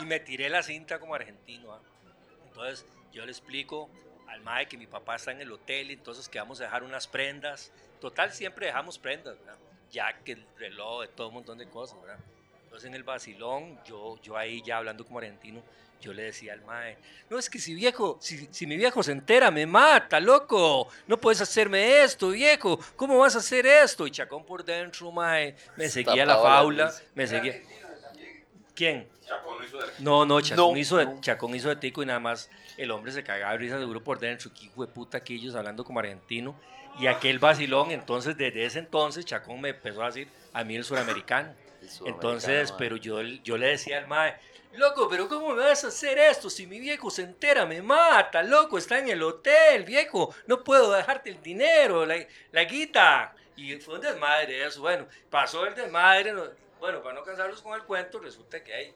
y 0.00 0.04
me, 0.04 0.20
tiré 0.20 0.48
la 0.48 0.62
cinta 0.62 0.98
como 0.98 1.14
argentino. 1.14 1.72
¿ah? 1.72 1.80
Entonces 2.48 2.86
yo 3.12 3.24
le 3.24 3.32
explico 3.32 3.90
al 4.28 4.40
MAE 4.40 4.66
que 4.66 4.76
mi 4.76 4.86
papá 4.86 5.16
está 5.16 5.32
en 5.32 5.40
el 5.40 5.50
hotel, 5.52 5.90
entonces 5.90 6.28
que 6.28 6.38
vamos 6.38 6.60
a 6.60 6.64
dejar 6.64 6.82
unas 6.82 7.06
prendas. 7.06 7.72
Total, 8.00 8.32
siempre 8.32 8.66
dejamos 8.66 8.98
prendas, 8.98 9.38
¿verdad? 9.38 9.56
que 10.24 10.32
el 10.32 10.44
reloj, 10.58 11.02
de 11.02 11.08
todo 11.08 11.28
un 11.28 11.34
montón 11.34 11.58
de 11.58 11.66
cosas, 11.68 12.00
¿verdad? 12.00 12.18
Entonces 12.64 12.88
en 12.88 12.94
el 12.94 13.02
vacilón, 13.02 13.78
yo, 13.84 14.20
yo 14.22 14.36
ahí 14.36 14.62
ya 14.62 14.78
hablando 14.78 15.04
como 15.06 15.18
argentino, 15.18 15.62
yo 16.00 16.12
le 16.12 16.24
decía 16.24 16.52
al 16.52 16.60
mae, 16.62 16.98
no 17.30 17.38
es 17.38 17.48
que 17.48 17.58
si 17.58 17.74
viejo, 17.74 18.18
si, 18.20 18.48
si, 18.50 18.66
mi 18.66 18.76
viejo 18.76 19.02
se 19.02 19.12
entera 19.12 19.50
me 19.50 19.64
mata, 19.64 20.20
loco, 20.20 20.88
no 21.06 21.18
puedes 21.18 21.40
hacerme 21.40 22.02
esto, 22.02 22.30
viejo, 22.30 22.78
¿cómo 22.96 23.18
vas 23.18 23.34
a 23.34 23.38
hacer 23.38 23.64
esto? 23.66 24.06
Y 24.06 24.10
Chacón 24.10 24.44
por 24.44 24.64
dentro, 24.64 25.10
mae, 25.10 25.56
me 25.76 25.88
seguía 25.88 26.26
la 26.26 26.36
faula, 26.36 26.92
me 27.14 27.26
seguía. 27.26 27.62
¿Quién? 28.74 29.08
Chacón 29.24 29.64
hizo 29.64 29.78
de... 29.78 29.86
No, 30.00 30.26
no, 30.26 30.40
Chacón, 30.42 30.76
hizo 30.76 30.98
de, 30.98 31.20
Chacón 31.20 31.54
hizo 31.54 31.70
de 31.70 31.76
tico 31.76 32.02
y 32.02 32.06
nada 32.06 32.20
más 32.20 32.50
el 32.76 32.90
hombre 32.90 33.10
se 33.10 33.24
cagaba 33.24 33.52
de 33.52 33.58
risa 33.58 33.78
seguro 33.78 34.04
por 34.04 34.18
dentro, 34.18 34.52
que 34.52 34.66
hijo 34.66 34.84
de 34.84 34.92
puta 34.92 35.24
que 35.24 35.34
ellos 35.34 35.54
hablando 35.54 35.82
como 35.82 35.98
argentino. 35.98 36.54
Y 36.98 37.08
aquel 37.08 37.38
vacilón, 37.38 37.90
entonces 37.90 38.36
desde 38.36 38.64
ese 38.64 38.78
entonces 38.78 39.24
Chacón 39.24 39.60
me 39.60 39.70
empezó 39.70 40.02
a 40.02 40.06
decir 40.06 40.28
a 40.52 40.64
mí 40.64 40.76
el 40.76 40.84
suramericano. 40.84 41.54
Entonces, 42.04 42.72
pero 42.72 42.96
yo, 42.96 43.22
yo 43.22 43.58
le 43.58 43.68
decía 43.68 43.98
al 43.98 44.06
mae, 44.06 44.36
loco, 44.74 45.08
pero 45.08 45.28
¿cómo 45.28 45.54
me 45.54 45.64
vas 45.64 45.84
a 45.84 45.88
hacer 45.88 46.18
esto? 46.18 46.48
Si 46.48 46.66
mi 46.66 46.80
viejo 46.80 47.10
se 47.10 47.22
entera, 47.22 47.66
me 47.66 47.82
mata, 47.82 48.42
loco, 48.42 48.78
está 48.78 48.98
en 48.98 49.08
el 49.08 49.22
hotel, 49.22 49.84
viejo, 49.84 50.34
no 50.46 50.64
puedo 50.64 50.92
dejarte 50.92 51.30
el 51.30 51.42
dinero, 51.42 52.06
la, 52.06 52.16
la 52.52 52.64
guita. 52.64 53.34
Y 53.56 53.76
fue 53.76 53.94
un 53.94 54.00
desmadre 54.00 54.66
eso, 54.66 54.80
bueno, 54.80 55.06
pasó 55.30 55.66
el 55.66 55.74
desmadre, 55.74 56.34
bueno, 56.78 57.02
para 57.02 57.14
no 57.14 57.22
cansarlos 57.22 57.62
con 57.62 57.74
el 57.74 57.84
cuento, 57.84 58.18
resulta 58.18 58.62
que 58.62 58.74
hay, 58.74 58.94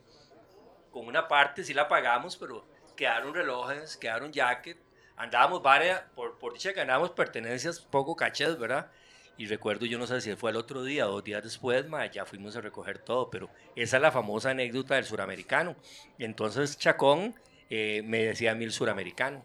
con 0.90 1.06
una 1.06 1.26
parte 1.26 1.64
sí 1.64 1.72
la 1.72 1.88
pagamos, 1.88 2.36
pero 2.36 2.66
quedaron 2.94 3.34
relojes, 3.34 3.96
quedaron 3.96 4.32
jacket, 4.32 4.78
andábamos 5.20 5.62
varias, 5.62 6.00
por, 6.14 6.38
por 6.38 6.54
dicha 6.54 6.72
que 6.72 6.80
andábamos 6.80 7.10
pertenencias 7.10 7.78
poco 7.78 8.16
cachas, 8.16 8.58
¿verdad? 8.58 8.90
Y 9.36 9.46
recuerdo, 9.46 9.84
yo 9.84 9.98
no 9.98 10.06
sé 10.06 10.20
si 10.22 10.34
fue 10.34 10.50
el 10.50 10.56
otro 10.56 10.82
día 10.82 11.08
o 11.08 11.12
dos 11.12 11.24
días 11.24 11.42
después, 11.42 11.84
ya 12.12 12.24
fuimos 12.24 12.56
a 12.56 12.62
recoger 12.62 12.98
todo, 12.98 13.30
pero 13.30 13.50
esa 13.76 13.96
es 13.96 14.02
la 14.02 14.12
famosa 14.12 14.50
anécdota 14.50 14.94
del 14.94 15.04
suramericano. 15.04 15.76
Entonces 16.18 16.78
Chacón 16.78 17.34
eh, 17.68 18.02
me 18.04 18.24
decía 18.24 18.52
a 18.52 18.54
mí 18.54 18.64
el 18.64 18.72
suramericano. 18.72 19.44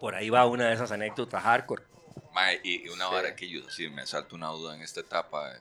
Por 0.00 0.14
ahí 0.14 0.30
va 0.30 0.46
una 0.46 0.68
de 0.68 0.74
esas 0.74 0.92
anécdotas 0.92 1.42
hardcore. 1.42 1.82
y, 2.62 2.88
una 2.88 3.08
hora 3.08 3.34
que 3.34 3.48
yo 3.48 3.68
sí 3.70 3.88
me 3.88 4.06
salto 4.06 4.36
una 4.36 4.48
duda 4.48 4.76
en 4.76 4.82
esta 4.82 5.00
etapa 5.00 5.52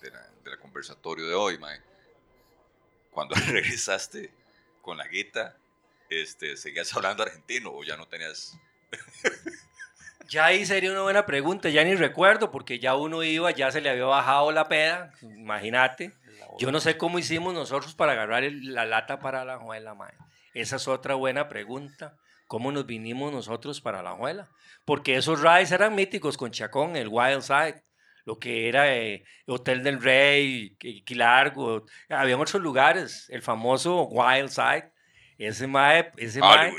de 0.00 0.10
la, 0.10 0.56
conversatorio 0.60 1.26
de 1.26 1.34
hoy, 1.34 1.58
mae. 1.58 1.80
Cuando 3.10 3.34
regresaste 3.48 4.32
con 4.82 4.96
la 4.96 5.06
guita, 5.08 5.56
este, 6.10 6.56
¿seguías 6.56 6.94
hablando 6.96 7.22
argentino 7.22 7.70
o 7.72 7.84
ya 7.84 7.96
no 7.96 8.06
tenías 8.06 8.56
Ya 10.28 10.44
ahí 10.44 10.66
sería 10.66 10.92
una 10.92 11.00
buena 11.00 11.24
pregunta, 11.24 11.70
ya 11.70 11.82
ni 11.84 11.94
recuerdo, 11.94 12.50
porque 12.50 12.78
ya 12.78 12.94
uno 12.94 13.22
iba, 13.22 13.50
ya 13.50 13.70
se 13.70 13.80
le 13.80 13.88
había 13.88 14.04
bajado 14.04 14.52
la 14.52 14.68
peda, 14.68 15.10
imagínate. 15.22 16.12
Yo 16.58 16.70
no 16.70 16.80
sé 16.80 16.98
cómo 16.98 17.18
hicimos 17.18 17.54
nosotros 17.54 17.94
para 17.94 18.12
agarrar 18.12 18.42
la 18.52 18.84
lata 18.84 19.20
para 19.20 19.46
la 19.46 19.58
juela, 19.58 19.94
mae. 19.94 20.12
Esa 20.52 20.76
es 20.76 20.86
otra 20.86 21.14
buena 21.14 21.48
pregunta. 21.48 22.14
¿Cómo 22.46 22.72
nos 22.72 22.84
vinimos 22.84 23.32
nosotros 23.32 23.80
para 23.80 24.02
la 24.02 24.12
juela? 24.12 24.48
Porque 24.84 25.16
esos 25.16 25.40
rides 25.40 25.72
eran 25.72 25.94
míticos 25.94 26.36
con 26.36 26.50
Chacón, 26.50 26.96
el 26.96 27.08
Wild 27.08 27.42
Side, 27.42 27.82
lo 28.24 28.38
que 28.38 28.68
era 28.68 28.94
eh, 28.94 29.24
Hotel 29.46 29.82
del 29.82 30.02
Rey, 30.02 30.76
Quilargo, 31.04 31.86
había 32.10 32.36
otros 32.36 32.62
lugares, 32.62 33.26
el 33.30 33.40
famoso 33.40 34.02
Wild 34.04 34.50
Side. 34.50 34.92
Ese 35.38 35.66
mae, 35.66 36.10
ese 36.16 36.40
mae, 36.40 36.72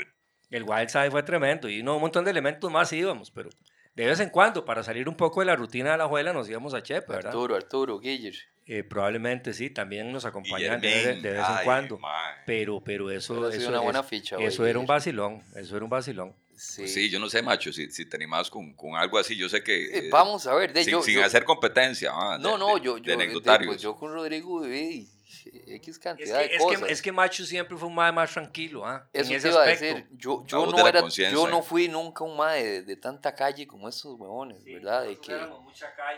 el 0.50 0.64
Wild 0.64 0.88
Side 0.88 1.10
fue 1.10 1.22
tremendo 1.22 1.68
y 1.68 1.82
no, 1.82 1.94
un 1.96 2.00
montón 2.02 2.24
de 2.24 2.30
elementos 2.30 2.70
más 2.70 2.92
íbamos, 2.92 3.30
pero 3.30 3.50
de 3.94 4.06
vez 4.06 4.20
en 4.20 4.30
cuando, 4.30 4.64
para 4.64 4.82
salir 4.82 5.08
un 5.08 5.16
poco 5.16 5.40
de 5.40 5.46
la 5.46 5.56
rutina 5.56 5.92
de 5.92 5.98
la 5.98 6.04
abuela, 6.04 6.32
nos 6.32 6.48
íbamos 6.48 6.74
a 6.74 6.82
Chepe, 6.82 7.12
¿verdad? 7.12 7.26
Arturo, 7.32 7.56
Arturo, 7.56 7.98
Guiller. 7.98 8.34
Eh, 8.66 8.84
probablemente 8.84 9.52
sí, 9.52 9.68
también 9.70 10.12
nos 10.12 10.24
acompañaban 10.24 10.80
de, 10.80 10.86
vez- 10.88 10.96
Guillermín, 10.98 11.22
de 11.22 11.30
vez 11.32 11.40
en 11.40 11.44
ay, 11.56 11.64
cuando. 11.64 12.00
Pero, 12.46 12.80
pero 12.84 13.10
eso, 13.10 13.48
eso, 13.50 13.68
una 13.68 13.80
buena 13.80 14.00
es- 14.00 14.06
ficha, 14.06 14.36
eso 14.38 14.64
era 14.64 14.78
un 14.78 14.86
vacilón, 14.86 15.42
eso 15.56 15.74
era 15.76 15.84
un 15.84 15.90
vacilón. 15.90 16.34
Sí. 16.54 16.82
Pues 16.82 16.94
sí, 16.94 17.10
yo 17.10 17.18
no 17.18 17.28
sé, 17.28 17.42
macho, 17.42 17.72
si, 17.72 17.90
si 17.90 18.04
te 18.06 18.16
animas 18.16 18.48
con, 18.50 18.74
con 18.74 18.94
algo 18.94 19.18
así, 19.18 19.34
yo 19.34 19.48
sé 19.48 19.62
que... 19.64 19.84
Eh, 19.86 19.98
eh, 20.06 20.08
vamos 20.12 20.46
a 20.46 20.54
ver, 20.54 20.72
de, 20.74 20.84
sin, 20.84 20.92
yo, 20.92 21.02
sin 21.02 21.14
yo- 21.16 21.24
hacer 21.24 21.42
competencia, 21.44 22.10
ah, 22.14 22.36
de- 22.36 22.42
No, 22.44 22.58
no, 22.58 22.74
de- 22.76 22.82
yo, 22.82 22.94
de 22.96 23.00
yo, 23.00 23.06
de- 23.06 23.12
anecdotarios. 23.14 23.66
pues 23.72 23.82
yo 23.82 23.96
con 23.96 24.12
Rodrigo 24.12 24.60
viví 24.60 25.08
X 25.52 25.88
Es 25.88 25.98
cantidad 25.98 26.40
que, 26.42 26.48
de 26.48 26.54
es, 26.56 26.62
cosas. 26.62 26.82
que, 26.82 26.92
es 26.92 27.02
que 27.02 27.12
Macho 27.12 27.44
siempre 27.44 27.76
fue 27.76 27.88
un 27.88 27.94
mae 27.94 28.12
más 28.12 28.32
tranquilo, 28.32 28.86
¿ah? 28.86 29.08
Eso 29.12 29.24
en 29.24 29.28
te 29.30 29.36
ese 29.36 29.48
iba 29.48 29.58
a 29.58 29.62
aspecto. 29.64 29.84
decir, 29.96 30.08
yo, 30.18 30.44
yo, 30.46 30.66
no 30.66 30.86
era, 30.86 31.08
yo 31.08 31.48
no 31.48 31.62
fui 31.62 31.88
nunca 31.88 32.24
un 32.24 32.36
mae 32.36 32.64
de, 32.64 32.82
de 32.82 32.96
tanta 32.96 33.34
calle 33.34 33.66
como 33.66 33.88
esos 33.88 34.18
huevones, 34.18 34.62
¿verdad? 34.64 35.04
De 35.04 35.16
que 35.18 35.32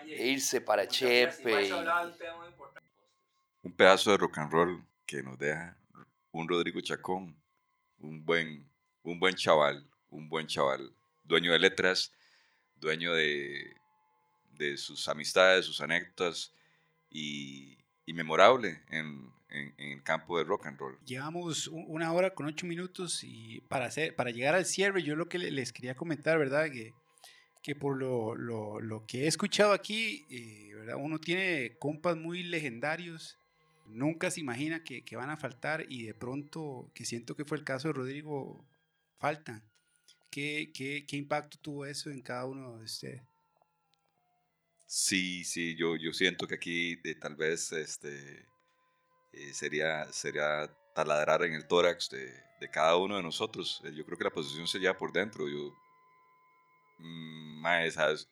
e 0.06 0.26
irse 0.28 0.60
para 0.60 0.86
Chepe. 0.86 1.68
y- 1.68 1.72
un 3.62 3.72
pedazo 3.72 4.10
de 4.10 4.16
rock 4.16 4.38
and 4.38 4.52
roll 4.52 4.84
que 5.06 5.22
nos 5.22 5.38
deja 5.38 5.76
un 6.32 6.48
Rodrigo 6.48 6.80
Chacón, 6.80 7.36
un 7.98 8.24
buen, 8.24 8.68
un 9.02 9.18
buen 9.20 9.34
chaval, 9.34 9.86
un 10.10 10.28
buen 10.28 10.46
chaval, 10.46 10.92
dueño 11.24 11.52
de 11.52 11.58
letras, 11.58 12.12
dueño 12.76 13.12
de, 13.14 13.76
de 14.52 14.76
sus 14.76 15.06
amistades, 15.08 15.66
sus 15.66 15.80
anécdotas 15.80 16.52
y, 17.10 17.78
y 18.06 18.12
memorable 18.14 18.80
en, 18.90 19.30
en- 19.50 19.74
en 19.78 19.92
el 19.92 20.02
campo 20.02 20.38
de 20.38 20.44
rock 20.44 20.66
and 20.66 20.78
roll. 20.78 20.98
Llevamos 21.04 21.68
una 21.68 22.12
hora 22.12 22.34
con 22.34 22.46
ocho 22.46 22.66
minutos 22.66 23.22
y 23.24 23.60
para, 23.68 23.86
hacer, 23.86 24.14
para 24.16 24.30
llegar 24.30 24.54
al 24.54 24.64
cierre, 24.66 25.02
yo 25.02 25.14
lo 25.16 25.28
que 25.28 25.38
le- 25.38 25.50
les 25.50 25.72
quería 25.72 25.94
comentar, 25.94 26.38
¿verdad? 26.38 26.70
Que, 26.70 26.92
que 27.62 27.76
por 27.76 27.96
lo, 27.96 28.34
lo- 28.34 28.80
lo 28.80 29.06
que 29.06 29.24
he 29.24 29.26
escuchado 29.26 29.72
aquí, 29.72 30.24
eh, 30.30 30.74
¿verdad? 30.74 30.96
Uno 30.98 31.18
tiene 31.20 31.76
compas 31.78 32.16
muy 32.16 32.42
legendarios, 32.42 33.38
nunca 33.86 34.30
se 34.30 34.40
imagina 34.40 34.82
que, 34.82 35.04
que 35.04 35.16
van 35.16 35.30
a 35.30 35.36
faltar 35.36 35.84
y 35.88 36.04
de 36.04 36.14
pronto, 36.14 36.90
que 36.94 37.04
siento 37.04 37.36
que 37.36 37.44
fue 37.44 37.58
el 37.58 37.64
caso 37.64 37.88
de 37.88 37.94
Rodrigo, 37.94 38.64
faltan. 39.18 39.62
¿Qué, 40.30 40.70
qué, 40.74 41.04
qué 41.06 41.16
impacto 41.18 41.58
tuvo 41.60 41.84
eso 41.84 42.10
en 42.10 42.22
cada 42.22 42.46
uno 42.46 42.78
de 42.78 42.84
ustedes? 42.84 43.22
Sí, 44.94 45.42
sí, 45.44 45.74
yo, 45.74 45.96
yo 45.96 46.12
siento 46.12 46.46
que 46.46 46.56
aquí 46.56 47.00
eh, 47.04 47.14
tal 47.14 47.34
vez 47.34 47.72
este, 47.72 48.46
eh, 49.32 49.54
sería, 49.54 50.12
sería 50.12 50.70
taladrar 50.94 51.42
en 51.44 51.54
el 51.54 51.66
tórax 51.66 52.10
de, 52.10 52.30
de 52.60 52.70
cada 52.70 52.96
uno 52.98 53.16
de 53.16 53.22
nosotros. 53.22 53.80
Eh, 53.84 53.92
yo 53.94 54.04
creo 54.04 54.18
que 54.18 54.24
la 54.24 54.30
posición 54.30 54.66
sería 54.68 54.94
por 54.94 55.10
dentro. 55.10 55.48
Yo, 55.48 55.74
mm, 56.98 57.62
mae, 57.62 57.90
¿sabes? 57.90 58.28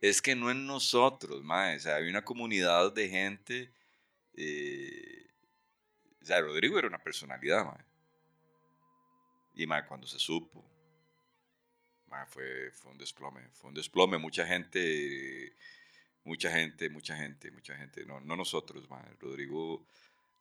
Es 0.00 0.22
que 0.22 0.34
no 0.34 0.50
en 0.50 0.66
nosotros, 0.66 1.42
mae, 1.44 1.76
o 1.76 1.80
sea, 1.80 1.96
hay 1.96 2.08
una 2.08 2.24
comunidad 2.24 2.94
de 2.94 3.08
gente. 3.08 3.70
o 6.22 6.24
sea, 6.24 6.40
Rodrigo 6.40 6.78
era 6.78 6.88
una 6.88 7.02
personalidad, 7.02 7.64
mae. 7.66 7.84
Y 9.54 9.66
mae, 9.66 9.84
cuando 9.86 10.06
se 10.06 10.18
supo, 10.18 10.64
mae, 12.06 12.26
fue, 12.26 12.70
fue 12.72 12.90
un 12.92 12.98
desplome, 12.98 13.48
fue 13.52 13.68
un 13.68 13.74
desplome. 13.74 14.16
Mucha 14.16 14.46
gente 14.46 14.78
mucha 16.24 16.50
gente, 16.50 16.88
mucha 16.90 17.16
gente, 17.16 17.50
mucha 17.50 17.76
gente, 17.76 18.04
no, 18.06 18.20
no 18.20 18.36
nosotros, 18.36 18.88
mae. 18.90 19.04
Rodrigo, 19.20 19.84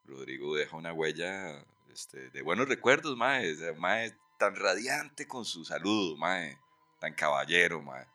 Rodrigo 0.05 0.55
deja 0.55 0.75
una 0.75 0.93
huella 0.93 1.65
este, 1.91 2.29
de 2.29 2.41
buenos 2.41 2.67
recuerdos, 2.67 3.17
sea, 3.57 3.73
mae, 3.73 4.11
tan 4.37 4.55
radiante 4.55 5.27
con 5.27 5.45
su 5.45 5.65
saludo, 5.65 6.15
mae, 6.17 6.57
tan 6.99 7.13
caballero, 7.13 7.81
mae, 7.81 8.05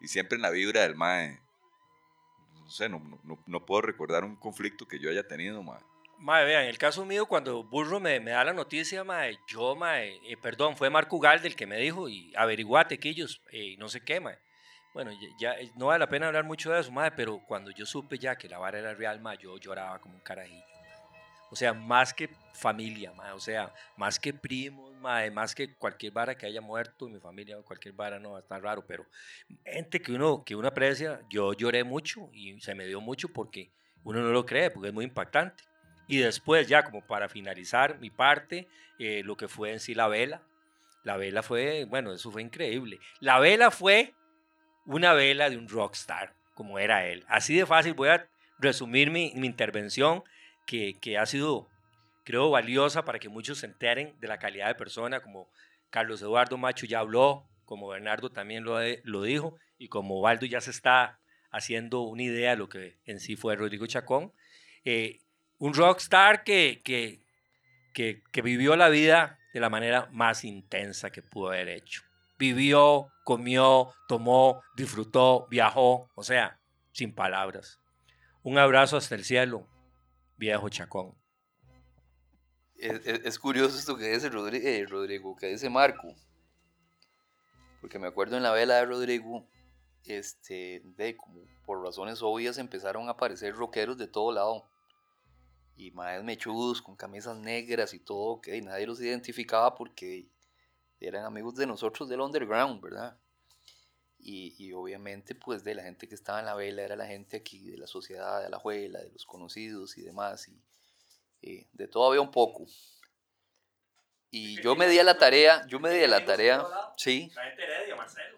y 0.00 0.08
siempre 0.08 0.36
en 0.36 0.42
la 0.42 0.50
vibra 0.50 0.82
del 0.82 0.94
mae. 0.96 1.40
No 2.60 2.70
sé, 2.70 2.88
no, 2.88 2.98
no- 3.24 3.42
no, 3.46 3.64
puedo 3.64 3.80
recordar 3.82 4.24
un 4.24 4.36
conflicto 4.36 4.86
que 4.86 4.98
yo 4.98 5.10
haya 5.10 5.26
tenido, 5.26 5.62
mae. 5.62 5.80
Mae, 6.18 6.44
vean, 6.44 6.64
en 6.64 6.68
el 6.68 6.78
caso 6.78 7.04
mío, 7.06 7.26
cuando 7.26 7.62
Burro 7.62 8.00
me, 8.00 8.18
me 8.20 8.32
da 8.32 8.44
la 8.44 8.52
noticia, 8.52 9.04
mae, 9.04 9.38
yo, 9.46 9.74
mae, 9.76 10.20
eh, 10.24 10.36
perdón, 10.36 10.76
fue 10.76 10.90
Marco 10.90 11.16
Ugalde 11.16 11.48
el 11.48 11.56
que 11.56 11.66
me 11.66 11.78
dijo, 11.78 12.08
y 12.08 12.32
averiguate 12.36 12.98
que 12.98 13.08
ellos, 13.08 13.40
eh, 13.52 13.76
no 13.78 13.88
sé 13.88 14.00
qué. 14.02 14.20
Bueno, 14.94 15.10
ya, 15.38 15.52
eh, 15.52 15.70
no 15.76 15.86
vale 15.86 16.00
la 16.00 16.08
pena 16.08 16.26
hablar 16.26 16.44
mucho 16.44 16.72
de 16.72 16.80
eso, 16.80 16.90
mae, 16.90 17.10
pero 17.12 17.40
cuando 17.46 17.70
yo 17.70 17.86
supe 17.86 18.18
ya 18.18 18.36
que 18.36 18.48
la 18.48 18.58
vara 18.58 18.78
era 18.78 18.94
real, 18.94 19.20
mae, 19.20 19.38
yo 19.38 19.56
lloraba 19.58 19.98
como 20.00 20.14
un 20.14 20.20
carajillo. 20.20 20.64
O 21.50 21.56
sea, 21.56 21.72
más 21.72 22.12
que 22.12 22.28
familia, 22.52 23.12
mae, 23.12 23.32
o 23.32 23.40
sea, 23.40 23.72
más 23.96 24.18
que 24.18 24.34
primos, 24.34 24.94
mae, 24.96 25.30
más 25.30 25.54
que 25.54 25.74
cualquier 25.74 26.12
vara 26.12 26.36
que 26.36 26.46
haya 26.46 26.60
muerto 26.60 27.06
en 27.06 27.14
mi 27.14 27.20
familia, 27.20 27.56
cualquier 27.62 27.94
vara, 27.94 28.18
no, 28.18 28.36
está 28.38 28.58
raro, 28.58 28.84
pero 28.86 29.06
gente 29.64 30.00
que 30.00 30.12
uno, 30.12 30.42
que 30.44 30.54
uno 30.56 30.68
aprecia, 30.68 31.20
yo 31.30 31.52
lloré 31.52 31.84
mucho 31.84 32.28
y 32.32 32.60
se 32.60 32.74
me 32.74 32.86
dio 32.86 33.00
mucho 33.00 33.28
porque 33.28 33.70
uno 34.04 34.20
no 34.20 34.30
lo 34.30 34.44
cree, 34.44 34.70
porque 34.70 34.88
es 34.88 34.94
muy 34.94 35.04
impactante. 35.04 35.64
Y 36.06 36.18
después, 36.18 36.66
ya 36.66 36.84
como 36.84 37.06
para 37.06 37.28
finalizar 37.28 37.98
mi 37.98 38.10
parte, 38.10 38.66
eh, 38.98 39.22
lo 39.24 39.36
que 39.36 39.46
fue 39.46 39.72
en 39.72 39.80
sí 39.80 39.94
la 39.94 40.08
vela. 40.08 40.42
La 41.04 41.16
vela 41.16 41.42
fue, 41.42 41.84
bueno, 41.84 42.12
eso 42.12 42.30
fue 42.30 42.42
increíble. 42.42 42.98
La 43.20 43.38
vela 43.38 43.70
fue 43.70 44.14
una 44.88 45.12
vela 45.12 45.50
de 45.50 45.58
un 45.58 45.68
rockstar, 45.68 46.32
como 46.54 46.78
era 46.78 47.06
él. 47.06 47.24
Así 47.28 47.54
de 47.54 47.66
fácil 47.66 47.92
voy 47.92 48.08
a 48.08 48.26
resumir 48.58 49.10
mi, 49.10 49.32
mi 49.36 49.46
intervención, 49.46 50.24
que, 50.66 50.98
que 50.98 51.18
ha 51.18 51.26
sido, 51.26 51.68
creo, 52.24 52.50
valiosa 52.50 53.04
para 53.04 53.18
que 53.18 53.28
muchos 53.28 53.58
se 53.58 53.66
enteren 53.66 54.14
de 54.18 54.28
la 54.28 54.38
calidad 54.38 54.68
de 54.68 54.74
persona, 54.74 55.20
como 55.20 55.50
Carlos 55.90 56.22
Eduardo 56.22 56.56
Macho 56.56 56.86
ya 56.86 57.00
habló, 57.00 57.46
como 57.66 57.88
Bernardo 57.88 58.30
también 58.30 58.64
lo, 58.64 58.78
lo 59.04 59.22
dijo, 59.22 59.58
y 59.76 59.88
como 59.88 60.20
Waldo 60.20 60.46
ya 60.46 60.62
se 60.62 60.70
está 60.70 61.20
haciendo 61.50 62.00
una 62.00 62.22
idea 62.22 62.50
de 62.52 62.56
lo 62.56 62.68
que 62.70 62.96
en 63.04 63.20
sí 63.20 63.36
fue 63.36 63.56
Rodrigo 63.56 63.86
Chacón. 63.86 64.32
Eh, 64.86 65.20
un 65.58 65.74
rockstar 65.74 66.44
que, 66.44 66.80
que, 66.82 67.20
que, 67.92 68.22
que 68.32 68.42
vivió 68.42 68.74
la 68.74 68.88
vida 68.88 69.38
de 69.52 69.60
la 69.60 69.68
manera 69.68 70.08
más 70.12 70.44
intensa 70.44 71.10
que 71.10 71.22
pudo 71.22 71.48
haber 71.48 71.68
hecho. 71.68 72.07
Vivió, 72.38 73.08
comió, 73.24 73.92
tomó, 74.06 74.62
disfrutó, 74.76 75.46
viajó, 75.50 76.08
o 76.14 76.22
sea, 76.22 76.60
sin 76.92 77.14
palabras. 77.14 77.80
Un 78.42 78.58
abrazo 78.58 78.96
hasta 78.96 79.14
el 79.16 79.24
cielo, 79.24 79.66
viejo 80.36 80.68
Chacón. 80.68 81.14
Es, 82.76 83.38
curioso 83.40 83.76
esto 83.76 83.96
que 83.96 84.08
dice 84.08 84.30
Rodri- 84.30 84.62
eh, 84.64 84.86
Rodrigo, 84.86 85.34
que 85.34 85.48
dice 85.48 85.68
Marco. 85.68 86.14
Porque 87.80 87.98
me 87.98 88.06
acuerdo 88.06 88.36
en 88.36 88.44
la 88.44 88.52
vela 88.52 88.76
de 88.76 88.86
Rodrigo, 88.86 89.44
este, 90.04 90.82
de 90.84 91.16
por 91.66 91.82
razones 91.82 92.22
obvias 92.22 92.56
empezaron 92.58 93.08
a 93.08 93.12
aparecer 93.12 93.54
rockeros 93.54 93.98
de 93.98 94.06
todo 94.06 94.30
lado. 94.32 94.70
Y 95.76 95.90
más 95.90 96.22
mechudos 96.22 96.80
con 96.80 96.96
camisas 96.96 97.36
negras 97.36 97.94
y 97.94 97.98
todo, 97.98 98.40
que 98.40 98.60
nadie 98.62 98.86
los 98.86 99.00
identificaba 99.00 99.74
porque 99.74 100.28
eran 101.00 101.24
amigos 101.24 101.54
de 101.56 101.66
nosotros 101.66 102.08
del 102.08 102.20
underground, 102.20 102.80
¿verdad? 102.80 103.16
Y, 104.18 104.54
y 104.58 104.72
obviamente, 104.72 105.34
pues, 105.34 105.62
de 105.62 105.74
la 105.74 105.82
gente 105.82 106.08
que 106.08 106.14
estaba 106.14 106.40
en 106.40 106.46
la 106.46 106.54
vela 106.54 106.82
era 106.82 106.96
la 106.96 107.06
gente 107.06 107.36
aquí, 107.36 107.70
de 107.70 107.78
la 107.78 107.86
sociedad, 107.86 108.42
de 108.42 108.48
la 108.48 108.56
abuela, 108.56 109.00
de 109.00 109.10
los 109.10 109.24
conocidos 109.24 109.96
y 109.96 110.02
demás. 110.02 110.48
Y, 110.48 110.60
eh, 111.42 111.68
de 111.72 111.88
todo 111.88 112.08
había 112.08 112.20
un 112.20 112.30
poco. 112.30 112.66
Y 114.30 114.60
yo 114.60 114.76
me 114.76 114.88
di 114.88 114.98
a 114.98 115.04
la 115.04 115.16
tarea, 115.16 115.66
yo 115.68 115.80
me 115.80 115.90
di 115.90 116.02
a 116.04 116.08
la 116.08 116.24
tarea, 116.24 116.66
sí, 116.96 117.32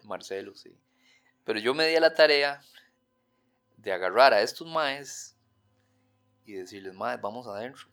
Marcelo, 0.03 0.55
sí. 0.55 0.73
Pero 1.43 1.59
yo 1.59 1.73
me 1.73 1.85
di 1.87 1.95
a 1.95 1.99
la 1.99 2.13
tarea 2.13 2.61
de 3.75 3.91
agarrar 3.91 4.33
a 4.33 4.41
estos 4.41 4.67
maes 4.67 5.35
y 6.45 6.53
decirles, 6.53 6.93
maes, 6.93 7.19
vamos 7.19 7.47
adentro. 7.47 7.87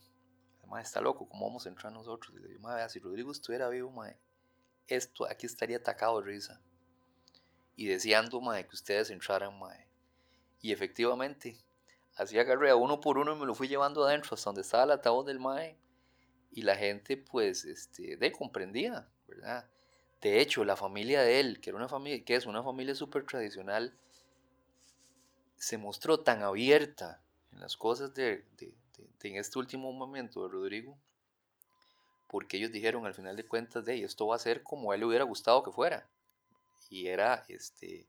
Mae 0.68 0.82
está 0.82 1.00
loco, 1.00 1.26
¿cómo 1.26 1.46
vamos 1.46 1.64
a 1.64 1.70
entrar 1.70 1.90
nosotros? 1.92 2.36
Y 2.36 2.40
le 2.40 2.48
digo, 2.48 2.60
mae, 2.60 2.76
vea, 2.76 2.88
si 2.90 2.98
Rodrigo 2.98 3.32
estuviera 3.32 3.68
vivo, 3.70 3.90
mae, 3.90 4.18
esto 4.88 5.26
aquí 5.28 5.46
estaría 5.46 5.78
atacado 5.78 6.20
de 6.20 6.26
risa. 6.26 6.60
Y 7.76 7.86
deseando, 7.86 8.40
mae, 8.40 8.66
que 8.66 8.74
ustedes 8.74 9.10
entraran, 9.10 9.58
mae. 9.58 9.86
Y 10.60 10.72
efectivamente, 10.72 11.56
así 12.16 12.38
agarré 12.38 12.70
a 12.70 12.76
uno 12.76 13.00
por 13.00 13.18
uno 13.18 13.36
y 13.36 13.38
me 13.38 13.46
lo 13.46 13.54
fui 13.54 13.68
llevando 13.68 14.04
adentro 14.04 14.34
hasta 14.34 14.50
donde 14.50 14.62
estaba 14.62 14.84
el 14.84 14.90
ataúd 14.92 15.26
del 15.26 15.38
mae. 15.38 15.78
Y 16.50 16.62
la 16.62 16.76
gente, 16.76 17.16
pues, 17.16 17.64
este, 17.64 18.16
de 18.16 18.32
comprendía, 18.32 19.08
¿verdad? 19.28 19.70
De 20.20 20.40
hecho, 20.40 20.64
la 20.64 20.76
familia 20.76 21.22
de 21.22 21.38
él, 21.38 21.60
que 21.60 21.70
era 21.70 21.76
una 21.76 21.88
familia, 21.88 22.24
que 22.24 22.34
es 22.34 22.46
una 22.46 22.62
familia 22.64 22.94
súper 22.94 23.24
tradicional, 23.24 23.96
se 25.56 25.78
mostró 25.78 26.20
tan 26.20 26.42
abierta 26.42 27.22
en 27.52 27.60
las 27.60 27.76
cosas 27.76 28.14
de, 28.14 28.44
de- 28.58 28.74
de- 28.96 29.28
en 29.28 29.36
este 29.36 29.58
último 29.58 29.92
momento 29.92 30.42
de 30.42 30.48
Rodrigo, 30.48 30.98
porque 32.28 32.58
ellos 32.58 32.72
dijeron 32.72 33.06
al 33.06 33.14
final 33.14 33.36
de 33.36 33.46
cuentas, 33.46 33.84
de 33.86 34.04
esto 34.04 34.26
va 34.28 34.36
a 34.36 34.40
ser 34.40 34.62
como 34.62 34.92
a 34.92 34.94
él 34.94 35.00
le 35.02 35.06
hubiera 35.08 35.24
gustado 35.24 35.62
que 35.62 35.72
fuera. 35.72 36.08
Y 36.90 37.08
era 37.08 37.44
este 37.48 38.06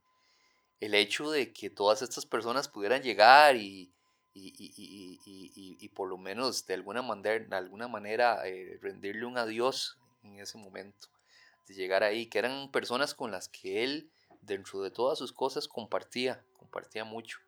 el 0.79 0.95
hecho 0.95 1.29
de 1.31 1.51
que 1.53 1.69
todas 1.69 2.01
estas 2.01 2.25
personas 2.25 2.67
pudieran 2.67 3.01
llegar 3.01 3.55
y, 3.55 3.91
y, 4.33 4.53
y- 5.25 5.77
y- 5.79 5.89
por 5.89 6.07
lo 6.09 6.17
menos 6.17 6.65
de 6.65 6.73
alguna 6.75 7.01
manera, 7.01 7.45
de 7.45 7.55
alguna 7.55 7.87
manera 7.87 8.47
eh, 8.47 8.77
rendirle 8.81 9.25
un 9.25 9.37
adiós 9.37 9.97
en 10.23 10.39
ese 10.39 10.57
momento, 10.57 11.09
de 11.67 11.75
llegar 11.75 12.03
ahí, 12.03 12.27
que 12.27 12.39
eran 12.39 12.71
personas 12.71 13.13
con 13.15 13.31
las 13.31 13.49
que 13.49 13.83
él 13.83 14.11
dentro 14.41 14.81
de 14.81 14.91
todas 14.91 15.17
sus 15.19 15.33
cosas 15.33 15.67
compartía, 15.67 16.43
compartía 16.53 17.03
mucho, 17.05 17.39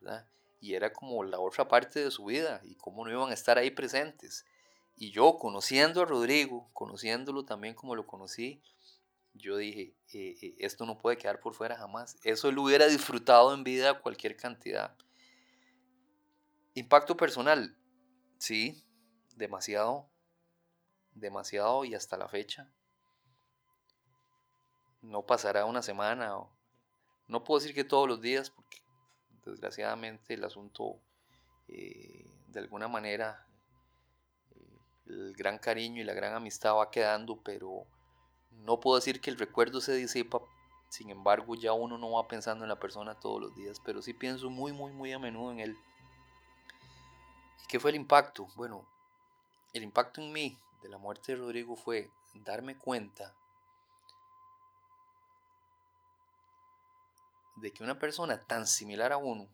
¿verdad? 0.00 0.26
Y 0.60 0.74
era 0.74 0.92
como 0.92 1.24
la 1.24 1.38
otra 1.40 1.68
parte 1.68 2.04
de 2.04 2.10
su 2.10 2.24
vida 2.26 2.60
y 2.64 2.76
cómo 2.76 3.04
no 3.04 3.10
iban 3.12 3.30
a 3.30 3.34
estar 3.34 3.58
ahí 3.58 3.70
presentes. 3.70 4.44
Y 5.00 5.12
yo, 5.12 5.38
conociendo 5.38 6.02
a 6.02 6.04
Rodrigo, 6.04 6.68
conociéndolo 6.74 7.46
también 7.46 7.74
como 7.74 7.96
lo 7.96 8.06
conocí, 8.06 8.62
yo 9.32 9.56
dije, 9.56 9.94
eh, 10.12 10.36
eh, 10.42 10.54
esto 10.58 10.84
no 10.84 10.98
puede 10.98 11.16
quedar 11.16 11.40
por 11.40 11.54
fuera 11.54 11.74
jamás. 11.74 12.18
Eso 12.22 12.52
lo 12.52 12.64
hubiera 12.64 12.86
disfrutado 12.86 13.54
en 13.54 13.64
vida 13.64 13.98
cualquier 14.02 14.36
cantidad. 14.36 14.94
Impacto 16.74 17.16
personal, 17.16 17.74
sí, 18.36 18.84
demasiado, 19.34 20.06
demasiado 21.14 21.86
y 21.86 21.94
hasta 21.94 22.18
la 22.18 22.28
fecha. 22.28 22.70
No 25.00 25.24
pasará 25.24 25.64
una 25.64 25.80
semana, 25.80 26.34
no 27.26 27.42
puedo 27.42 27.58
decir 27.58 27.74
que 27.74 27.84
todos 27.84 28.06
los 28.06 28.20
días, 28.20 28.50
porque 28.50 28.76
desgraciadamente 29.46 30.34
el 30.34 30.44
asunto 30.44 31.00
eh, 31.68 32.26
de 32.48 32.60
alguna 32.60 32.86
manera 32.86 33.46
el 35.10 35.34
gran 35.34 35.58
cariño 35.58 36.00
y 36.00 36.04
la 36.04 36.14
gran 36.14 36.34
amistad 36.34 36.74
va 36.76 36.90
quedando, 36.90 37.36
pero 37.42 37.84
no 38.50 38.80
puedo 38.80 38.96
decir 38.96 39.20
que 39.20 39.30
el 39.30 39.38
recuerdo 39.38 39.80
se 39.80 39.94
disipa, 39.94 40.40
sin 40.88 41.10
embargo 41.10 41.54
ya 41.54 41.72
uno 41.72 41.98
no 41.98 42.12
va 42.12 42.28
pensando 42.28 42.64
en 42.64 42.68
la 42.68 42.80
persona 42.80 43.14
todos 43.14 43.40
los 43.40 43.54
días, 43.54 43.80
pero 43.84 44.02
sí 44.02 44.12
pienso 44.12 44.50
muy, 44.50 44.72
muy, 44.72 44.92
muy 44.92 45.12
a 45.12 45.18
menudo 45.18 45.52
en 45.52 45.60
él. 45.60 45.76
¿Y 47.64 47.66
qué 47.68 47.80
fue 47.80 47.90
el 47.90 47.96
impacto? 47.96 48.48
Bueno, 48.56 48.86
el 49.72 49.82
impacto 49.82 50.20
en 50.20 50.32
mí 50.32 50.58
de 50.82 50.88
la 50.88 50.98
muerte 50.98 51.32
de 51.32 51.38
Rodrigo 51.38 51.76
fue 51.76 52.10
darme 52.34 52.76
cuenta 52.76 53.34
de 57.56 57.70
que 57.72 57.84
una 57.84 57.98
persona 57.98 58.40
tan 58.40 58.66
similar 58.66 59.12
a 59.12 59.18
uno, 59.18 59.46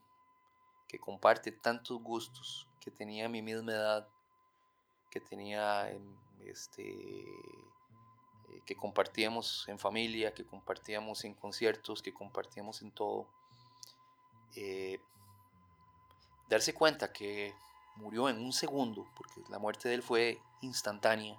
que 0.87 0.99
comparte 0.99 1.51
tantos 1.51 2.01
gustos, 2.01 2.69
que 2.81 2.91
tenía 2.91 3.29
mi 3.29 3.43
misma 3.43 3.73
edad, 3.73 4.09
que 5.11 5.21
tenía 5.21 5.91
este, 6.45 6.83
eh, 6.83 8.63
que 8.65 8.77
compartíamos 8.77 9.69
en 9.69 9.79
familia, 9.79 10.35
que 10.35 10.45
compartíamos 10.45 11.25
en 11.25 11.35
conciertos, 11.35 12.03
que 12.03 12.13
compartíamos 12.13 12.83
en 12.83 12.91
todo. 12.91 13.27
Eh, 14.55 15.01
darse 16.49 16.75
cuenta 16.75 17.13
que 17.13 17.55
murió 17.97 18.29
en 18.29 18.39
un 18.39 18.53
segundo, 18.53 19.07
porque 19.17 19.43
la 19.49 19.59
muerte 19.59 19.89
de 19.89 19.97
él 19.97 20.03
fue 20.03 20.41
instantánea, 20.61 21.35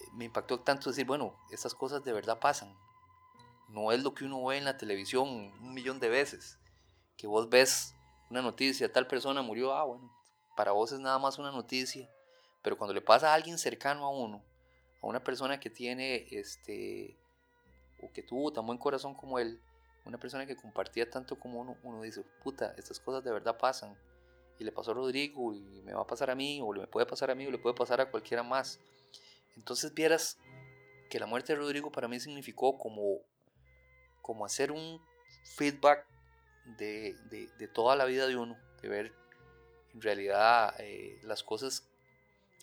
eh, 0.00 0.08
me 0.12 0.24
impactó 0.24 0.60
tanto 0.60 0.90
decir, 0.90 1.06
bueno, 1.06 1.34
estas 1.50 1.74
cosas 1.74 2.04
de 2.04 2.12
verdad 2.12 2.38
pasan. 2.38 2.74
No 3.68 3.92
es 3.92 4.02
lo 4.02 4.14
que 4.14 4.24
uno 4.24 4.44
ve 4.44 4.56
en 4.56 4.64
la 4.64 4.78
televisión 4.78 5.28
un 5.28 5.74
millón 5.74 6.00
de 6.00 6.08
veces, 6.08 6.58
que 7.16 7.26
vos 7.26 7.50
ves 7.50 7.94
una 8.30 8.42
noticia, 8.42 8.92
tal 8.92 9.06
persona 9.06 9.42
murió, 9.42 9.74
ah, 9.74 9.84
bueno, 9.84 10.10
para 10.58 10.72
vos 10.72 10.90
es 10.90 10.98
nada 10.98 11.20
más 11.20 11.38
una 11.38 11.52
noticia, 11.52 12.10
pero 12.62 12.76
cuando 12.76 12.92
le 12.92 13.00
pasa 13.00 13.30
a 13.30 13.34
alguien 13.34 13.58
cercano 13.58 14.04
a 14.04 14.10
uno, 14.10 14.42
a 15.00 15.06
una 15.06 15.22
persona 15.22 15.60
que 15.60 15.70
tiene 15.70 16.26
este 16.32 17.16
o 18.02 18.10
que 18.10 18.24
tuvo 18.24 18.52
tan 18.52 18.66
buen 18.66 18.76
corazón 18.76 19.14
como 19.14 19.38
él, 19.38 19.60
una 20.04 20.18
persona 20.18 20.46
que 20.46 20.56
compartía 20.56 21.08
tanto 21.08 21.38
como 21.38 21.60
uno, 21.60 21.76
uno 21.84 22.02
dice, 22.02 22.24
puta, 22.42 22.74
estas 22.76 22.98
cosas 22.98 23.22
de 23.22 23.30
verdad 23.30 23.56
pasan. 23.56 23.96
Y 24.58 24.64
le 24.64 24.72
pasó 24.72 24.90
a 24.90 24.94
Rodrigo 24.94 25.54
y 25.54 25.60
me 25.84 25.94
va 25.94 26.02
a 26.02 26.06
pasar 26.08 26.28
a 26.28 26.34
mí, 26.34 26.60
o 26.60 26.72
le 26.72 26.88
puede 26.88 27.06
pasar 27.06 27.30
a 27.30 27.36
mí, 27.36 27.46
o 27.46 27.52
le 27.52 27.58
puede 27.58 27.76
pasar 27.76 28.00
a 28.00 28.10
cualquiera 28.10 28.42
más. 28.42 28.80
Entonces 29.54 29.94
vieras 29.94 30.38
que 31.08 31.20
la 31.20 31.26
muerte 31.26 31.52
de 31.52 31.60
Rodrigo 31.60 31.92
para 31.92 32.08
mí 32.08 32.18
significó 32.18 32.78
como, 32.78 33.20
como 34.22 34.44
hacer 34.44 34.72
un 34.72 35.00
feedback 35.56 36.04
de, 36.76 37.14
de, 37.30 37.68
toda 37.68 37.94
la 37.94 38.06
vida 38.06 38.26
de 38.26 38.36
uno, 38.36 38.58
de 38.82 38.88
ver 38.88 39.27
en 39.98 40.02
realidad 40.02 40.76
eh, 40.78 41.18
las 41.24 41.42
cosas 41.42 41.88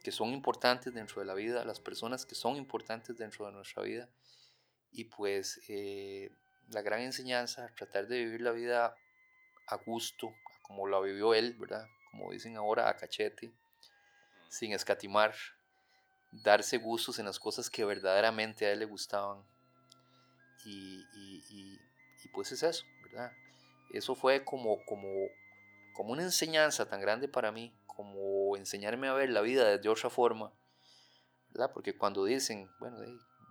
que 0.01 0.11
son 0.11 0.29
importantes 0.29 0.93
dentro 0.93 1.19
de 1.19 1.27
la 1.27 1.33
vida, 1.33 1.65
las 1.65 1.81
personas 1.81 2.25
que 2.25 2.33
son 2.33 2.55
importantes 2.55 3.17
dentro 3.17 3.45
de 3.45 3.51
nuestra 3.51 3.83
vida. 3.83 4.07
Y 4.93 5.03
pues 5.05 5.59
eh, 5.67 6.31
la 6.69 6.81
gran 6.81 7.01
enseñanza, 7.01 7.69
tratar 7.75 8.07
de 8.07 8.23
vivir 8.23 8.39
la 8.39 8.51
vida 8.51 8.95
a 9.67 9.75
gusto, 9.75 10.33
como 10.61 10.87
la 10.87 11.01
vivió 11.01 11.33
él, 11.33 11.57
¿verdad? 11.59 11.85
Como 12.11 12.31
dicen 12.31 12.55
ahora, 12.55 12.87
a 12.87 12.95
cachete, 12.95 13.51
sin 14.47 14.71
escatimar, 14.71 15.35
darse 16.31 16.77
gustos 16.77 17.19
en 17.19 17.25
las 17.25 17.37
cosas 17.37 17.69
que 17.69 17.83
verdaderamente 17.83 18.65
a 18.65 18.71
él 18.71 18.79
le 18.79 18.85
gustaban. 18.85 19.43
Y, 20.63 21.05
y, 21.13 21.43
y, 22.23 22.27
pues 22.29 22.53
es 22.53 22.63
eso, 22.63 22.85
¿verdad? 23.03 23.33
Eso 23.91 24.15
fue 24.15 24.45
como, 24.45 24.83
como, 24.85 25.09
como 25.95 26.11
una 26.11 26.23
enseñanza 26.23 26.88
tan 26.88 26.99
grande 26.99 27.27
para 27.27 27.51
mí, 27.51 27.73
como 27.88 28.57
enseñarme 28.57 29.07
a 29.07 29.13
ver 29.13 29.30
la 29.30 29.41
vida 29.41 29.77
de 29.77 29.89
otra 29.89 30.09
forma, 30.09 30.51
¿verdad? 31.49 31.72
Porque 31.73 31.97
cuando 31.97 32.26
dicen, 32.26 32.69
bueno, 32.80 32.97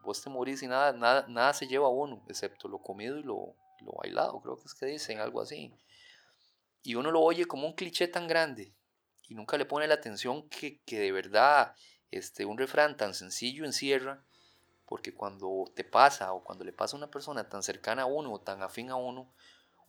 vos 0.02 0.22
te 0.22 0.28
morís 0.28 0.62
y 0.62 0.68
nada, 0.68 0.92
nada, 0.92 1.24
nada 1.26 1.54
se 1.54 1.66
lleva 1.66 1.86
a 1.86 1.90
uno, 1.90 2.22
excepto 2.28 2.68
lo 2.68 2.78
comido 2.82 3.18
y 3.18 3.22
lo, 3.22 3.56
lo 3.80 3.92
bailado, 3.92 4.40
creo 4.42 4.56
que 4.56 4.64
es 4.66 4.74
que 4.74 4.84
dicen 4.84 5.20
algo 5.20 5.40
así. 5.40 5.74
Y 6.82 6.96
uno 6.96 7.10
lo 7.10 7.22
oye 7.22 7.46
como 7.46 7.66
un 7.66 7.72
cliché 7.72 8.08
tan 8.08 8.28
grande 8.28 8.74
y 9.26 9.34
nunca 9.34 9.56
le 9.56 9.64
pone 9.64 9.86
la 9.86 9.94
atención 9.94 10.46
que, 10.50 10.82
que 10.82 10.98
de 10.98 11.12
verdad 11.12 11.74
este, 12.10 12.44
un 12.44 12.58
refrán 12.58 12.98
tan 12.98 13.14
sencillo 13.14 13.64
encierra, 13.64 14.22
porque 14.84 15.14
cuando 15.14 15.64
te 15.74 15.82
pasa 15.82 16.34
o 16.34 16.44
cuando 16.44 16.62
le 16.62 16.74
pasa 16.74 16.94
a 16.94 16.98
una 16.98 17.10
persona 17.10 17.48
tan 17.48 17.62
cercana 17.62 18.02
a 18.02 18.06
uno 18.06 18.34
o 18.34 18.40
tan 18.40 18.62
afín 18.62 18.90
a 18.90 18.96
uno, 18.96 19.32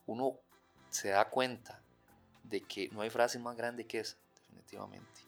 uno 0.06 0.40
se 0.88 1.10
da 1.10 1.28
cuenta 1.28 1.82
de 2.48 2.60
que 2.60 2.88
no 2.92 3.00
hay 3.02 3.10
frase 3.10 3.38
más 3.38 3.56
grande 3.56 3.86
que 3.86 4.00
esa 4.00 4.16
definitivamente. 4.34 5.20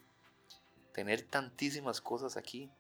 Tener 0.92 1.22
tantísimas 1.22 2.00
cosas 2.00 2.36
aquí 2.36 2.70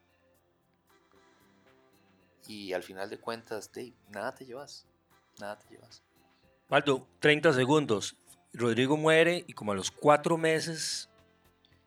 y 2.46 2.72
al 2.72 2.82
final 2.82 3.10
de 3.10 3.18
cuentas, 3.18 3.70
nada 4.08 4.34
te 4.34 4.44
llevas, 4.44 4.86
nada 5.38 5.58
te 5.58 5.68
llevas. 5.68 6.02
Waldo, 6.68 7.06
30 7.20 7.52
segundos. 7.52 8.16
Rodrigo 8.52 8.96
muere 8.96 9.44
y 9.46 9.52
como 9.52 9.72
a 9.72 9.74
los 9.74 9.90
cuatro 9.90 10.38
meses 10.38 11.08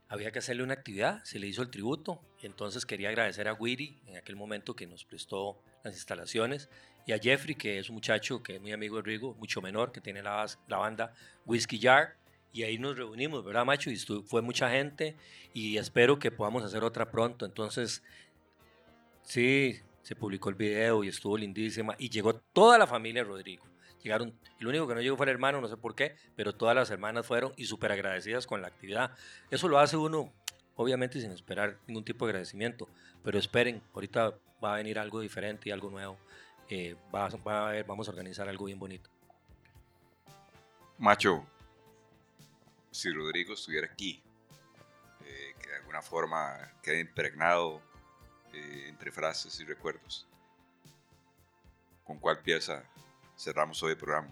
había 0.07 0.31
que 0.31 0.39
hacerle 0.39 0.63
una 0.63 0.73
actividad, 0.73 1.23
se 1.23 1.39
le 1.39 1.47
hizo 1.47 1.61
el 1.63 1.71
tributo. 1.71 2.21
Entonces 2.41 2.85
quería 2.85 3.09
agradecer 3.09 3.47
a 3.47 3.53
Wiri 3.53 4.01
en 4.05 4.17
aquel 4.17 4.35
momento 4.35 4.75
que 4.75 4.85
nos 4.85 5.03
prestó 5.03 5.59
las 5.83 5.95
instalaciones 5.95 6.69
y 7.05 7.13
a 7.13 7.17
Jeffrey, 7.17 7.55
que 7.55 7.79
es 7.79 7.89
un 7.89 7.95
muchacho 7.95 8.43
que 8.43 8.55
es 8.55 8.61
muy 8.61 8.71
amigo 8.71 8.97
de 8.97 9.01
Rodrigo, 9.01 9.33
mucho 9.35 9.61
menor, 9.61 9.91
que 9.91 10.01
tiene 10.01 10.21
la, 10.21 10.45
la 10.67 10.77
banda 10.77 11.13
Whiskey 11.45 11.79
Jar 11.81 12.15
y 12.53 12.63
ahí 12.63 12.77
nos 12.77 12.97
reunimos, 12.97 13.43
¿verdad, 13.43 13.65
Macho? 13.65 13.89
Y 13.89 13.97
fue 13.97 14.41
mucha 14.41 14.69
gente 14.69 15.15
y 15.53 15.77
espero 15.77 16.19
que 16.19 16.31
podamos 16.31 16.63
hacer 16.63 16.83
otra 16.83 17.09
pronto. 17.09 17.45
Entonces, 17.45 18.03
sí, 19.23 19.79
se 20.01 20.15
publicó 20.15 20.49
el 20.49 20.55
video 20.55 21.03
y 21.03 21.07
estuvo 21.07 21.37
lindísima 21.37 21.95
y 21.97 22.09
llegó 22.09 22.35
toda 22.35 22.77
la 22.77 22.87
familia 22.87 23.23
Rodrigo. 23.23 23.65
Llegaron, 24.03 24.33
el 24.59 24.67
único 24.67 24.87
que 24.87 24.95
no 24.95 25.01
llegó 25.01 25.15
fue 25.15 25.27
el 25.27 25.31
hermano, 25.31 25.61
no 25.61 25.67
sé 25.67 25.77
por 25.77 25.95
qué, 25.95 26.15
pero 26.35 26.53
todas 26.53 26.75
las 26.75 26.89
hermanas 26.89 27.25
fueron 27.25 27.53
y 27.55 27.65
súper 27.65 27.91
agradecidas 27.91 28.47
con 28.47 28.61
la 28.61 28.67
actividad. 28.67 29.11
Eso 29.51 29.67
lo 29.67 29.77
hace 29.77 29.95
uno, 29.95 30.33
obviamente 30.75 31.21
sin 31.21 31.31
esperar 31.31 31.77
ningún 31.87 32.03
tipo 32.03 32.25
de 32.25 32.31
agradecimiento, 32.31 32.89
pero 33.23 33.37
esperen, 33.37 33.81
ahorita 33.93 34.33
va 34.63 34.73
a 34.73 34.77
venir 34.77 34.97
algo 34.97 35.19
diferente 35.21 35.69
y 35.69 35.71
algo 35.71 35.91
nuevo. 35.91 36.17
Eh, 36.67 36.95
va, 37.13 37.29
va 37.47 37.69
a 37.69 37.71
ver, 37.73 37.85
vamos 37.85 38.07
a 38.07 38.11
organizar 38.11 38.49
algo 38.49 38.65
bien 38.65 38.79
bonito. 38.79 39.09
Macho, 40.97 41.45
si 42.91 43.11
Rodrigo 43.11 43.53
estuviera 43.53 43.87
aquí, 43.87 44.21
eh, 45.25 45.55
que 45.59 45.69
de 45.69 45.75
alguna 45.77 46.01
forma 46.01 46.71
quede 46.83 46.99
impregnado 46.99 47.81
eh, 48.53 48.85
entre 48.89 49.11
frases 49.11 49.59
y 49.59 49.65
recuerdos. 49.65 50.27
¿Con 52.03 52.19
cuál 52.19 52.39
pieza 52.39 52.83
cerramos 53.37 53.81
hoy 53.81 53.91
el 53.91 53.97
programa? 53.97 54.29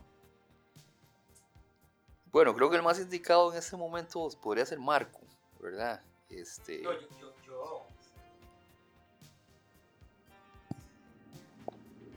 Bueno, 2.31 2.53
creo 2.53 2.69
que 2.69 2.75
el 2.75 2.83
más 2.83 2.99
indicado 2.99 3.51
en 3.51 3.57
este 3.57 3.75
momento 3.75 4.27
podría 4.41 4.65
ser 4.65 4.79
Marco, 4.79 5.21
¿verdad? 5.59 6.01
Este... 6.29 6.83
Yo, 6.83 6.91
yo, 7.19 7.33
yo, 7.45 7.87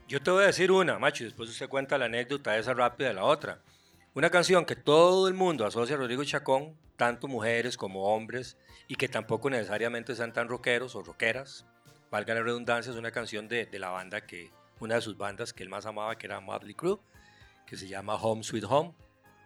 yo 0.07 0.21
te 0.21 0.29
voy 0.29 0.43
a 0.43 0.47
decir 0.47 0.71
una, 0.71 0.99
macho, 0.99 1.23
y 1.23 1.27
después 1.27 1.49
usted 1.49 1.67
cuenta 1.67 1.97
la 1.97 2.05
anécdota 2.05 2.55
esa 2.57 2.73
rápida 2.73 3.07
de 3.07 3.13
la 3.15 3.23
otra. 3.23 3.59
Una 4.15 4.29
canción 4.29 4.65
que 4.65 4.75
todo 4.75 5.27
el 5.27 5.33
mundo 5.33 5.65
asocia 5.65 5.95
a 5.95 5.97
Rodrigo 5.97 6.23
Chacón, 6.23 6.77
tanto 6.97 7.27
mujeres 7.27 7.77
como 7.77 8.13
hombres, 8.13 8.57
y 8.87 8.93
que 8.93 9.07
tampoco 9.07 9.49
necesariamente 9.49 10.13
sean 10.15 10.33
tan 10.33 10.47
rockeros 10.47 10.95
o 10.95 11.01
rockeras. 11.01 11.65
Valga 12.11 12.35
la 12.35 12.43
redundancia, 12.43 12.91
es 12.91 12.97
una 12.99 13.09
canción 13.09 13.47
de, 13.47 13.67
la 13.71 13.89
banda 13.89 14.21
que, 14.21 14.51
una 14.79 14.95
de 14.95 15.01
sus 15.01 15.17
bandas 15.17 15.51
que 15.51 15.63
él 15.63 15.69
más 15.69 15.87
amaba, 15.87 16.15
que 16.15 16.27
era 16.27 16.39
Motley 16.39 16.75
Crue, 16.75 16.99
que 17.65 17.75
se 17.75 17.87
llama 17.87 18.13
Home 18.13 18.43
Sweet 18.43 18.65
Home, 18.69 18.93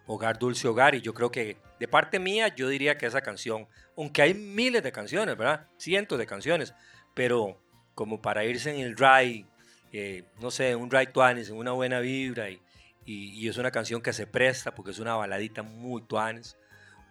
Hogar 0.06 0.38
Dulce 0.38 0.68
Hogar, 0.68 0.96
y 0.96 1.02
yo 1.02 1.14
creo 1.14 1.32
que 1.32 1.56
de 1.80 1.88
parte 1.88 2.20
mía 2.20 2.54
yo 2.54 2.68
diría 2.68 2.98
que 2.98 3.06
esa 3.06 3.22
canción, 3.22 3.70
aunque 3.96 4.22
hay 4.22 4.34
miles 4.34 4.84
de 4.84 4.92
canciones, 4.92 5.38
¿verdad? 5.38 5.68
Cientos 5.78 6.20
de 6.20 6.26
canciones, 6.26 6.74
pero 7.14 7.58
como 7.96 8.22
para 8.22 8.44
irse 8.44 8.72
en 8.72 8.82
el 8.82 8.96
dry 8.96 9.48
eh, 9.94 10.26
no 10.42 10.52
sé, 10.52 10.76
un 10.76 10.92
right 10.92 11.12
tuanes, 11.12 11.50
en 11.50 11.56
una 11.56 11.72
buena 11.72 12.00
vibra 12.00 12.50
y, 12.50 12.62
y, 13.08 13.48
es 13.48 13.58
una 13.58 13.72
canción 13.72 14.02
que 14.02 14.12
se 14.12 14.28
presta 14.28 14.76
porque 14.76 14.92
es 14.92 15.00
una 15.00 15.16
baladita 15.16 15.64
muy 15.64 16.02
tuanes, 16.02 16.58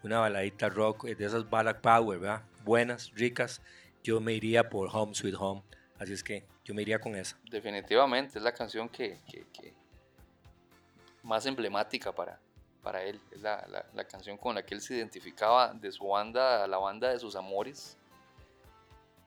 una 0.03 0.19
baladita 0.19 0.69
rock, 0.69 1.05
de 1.05 1.25
esas 1.25 1.49
ballad 1.49 1.81
power, 1.81 2.19
¿verdad? 2.19 2.43
Buenas, 2.63 3.11
ricas. 3.15 3.61
Yo 4.03 4.21
me 4.21 4.33
iría 4.33 4.69
por 4.69 4.89
Home 4.95 5.15
Sweet 5.15 5.35
Home, 5.39 5.63
así 5.97 6.13
es 6.13 6.23
que 6.23 6.45
yo 6.63 6.75
me 6.75 6.83
iría 6.83 6.99
con 6.99 7.15
esa. 7.15 7.35
Definitivamente, 7.49 8.37
es 8.37 8.43
la 8.43 8.53
canción 8.53 8.87
que, 8.89 9.17
más 11.23 11.47
emblemática 11.47 12.13
para, 12.13 12.39
para 12.83 13.03
él. 13.03 13.19
Es 13.31 13.41
la, 13.41 13.67
la, 13.93 14.03
canción 14.03 14.37
con 14.37 14.53
la 14.53 14.63
que 14.63 14.75
él 14.75 14.81
se 14.81 14.95
identificaba 14.95 15.73
de 15.73 15.91
su 15.91 16.07
banda, 16.07 16.67
la 16.67 16.77
banda 16.77 17.09
de 17.09 17.17
sus 17.17 17.35
amores. 17.35 17.97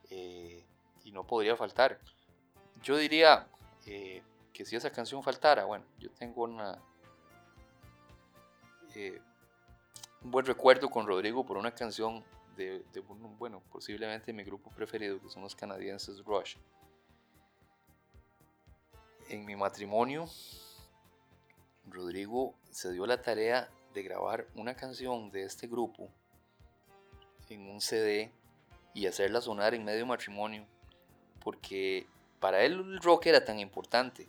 Eh, 0.09 0.63
y 1.05 1.11
no 1.11 1.27
podría 1.27 1.57
faltar. 1.57 1.99
Yo 2.83 2.97
diría 2.97 3.49
eh, 3.87 4.23
que 4.61 4.67
si 4.67 4.77
esa 4.77 4.91
canción 4.91 5.23
faltara, 5.23 5.65
bueno, 5.65 5.87
yo 5.99 6.11
tengo 6.11 6.43
una, 6.43 6.79
eh, 8.95 9.19
un 10.23 10.31
buen 10.31 10.45
recuerdo 10.45 10.91
con 10.91 11.07
Rodrigo 11.07 11.47
por 11.47 11.57
una 11.57 11.75
canción 11.75 12.23
de, 12.59 12.85
de, 12.93 13.01
bueno, 13.39 13.63
posiblemente 13.73 14.35
mi 14.35 14.45
grupo 14.45 14.71
preferido, 14.71 15.19
que 15.19 15.31
son 15.31 15.43
los 15.43 15.57
canadienses 15.57 16.23
Rush. 16.27 16.57
En 19.31 19.47
mi 19.47 19.57
matrimonio, 19.57 20.29
Rodrigo 21.89 22.55
se 22.71 22.93
dio 22.93 23.07
la 23.07 23.23
tarea 23.23 23.71
de 23.95 24.03
grabar 24.03 24.47
una 24.57 24.77
canción 24.77 25.31
de 25.31 25.45
este 25.45 25.69
grupo 25.69 26.11
en 27.49 27.67
un 27.67 27.81
CD 27.81 28.31
y 28.93 29.07
hacerla 29.07 29.41
sonar 29.41 29.73
en 29.73 29.87
medio 29.87 30.05
matrimonio, 30.05 30.67
porque 31.43 32.07
para 32.41 32.63
él 32.63 32.75
el 32.75 33.01
rock 33.01 33.25
era 33.25 33.43
tan 33.43 33.59
importante, 33.59 34.29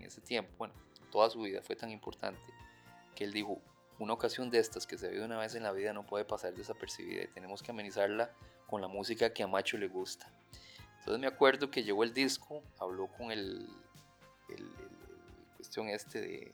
en 0.00 0.06
ese 0.06 0.20
tiempo, 0.20 0.50
bueno, 0.58 0.74
toda 1.12 1.30
su 1.30 1.40
vida 1.40 1.62
fue 1.62 1.76
tan 1.76 1.90
importante, 1.90 2.42
que 3.14 3.24
él 3.24 3.32
dijo, 3.32 3.60
una 3.98 4.14
ocasión 4.14 4.50
de 4.50 4.58
estas 4.58 4.86
que 4.86 4.96
se 4.96 5.08
vive 5.10 5.24
una 5.24 5.38
vez 5.38 5.54
en 5.54 5.62
la 5.62 5.72
vida 5.72 5.92
no 5.92 6.06
puede 6.06 6.24
pasar 6.24 6.54
desapercibida 6.54 7.24
y 7.24 7.28
tenemos 7.28 7.62
que 7.62 7.70
amenizarla 7.70 8.32
con 8.66 8.80
la 8.80 8.88
música 8.88 9.32
que 9.32 9.42
a 9.42 9.46
Macho 9.46 9.76
le 9.76 9.88
gusta. 9.88 10.32
Entonces 11.00 11.20
me 11.20 11.26
acuerdo 11.26 11.70
que 11.70 11.82
llegó 11.82 12.02
el 12.02 12.14
disco, 12.14 12.62
habló 12.78 13.08
con 13.08 13.30
el, 13.30 13.68
el, 14.48 14.70
cuestión 15.56 15.88
este 15.88 16.20
de 16.20 16.52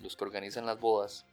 los 0.00 0.16
que 0.16 0.24
organizan 0.24 0.66
las 0.66 0.80
bodas 0.80 1.24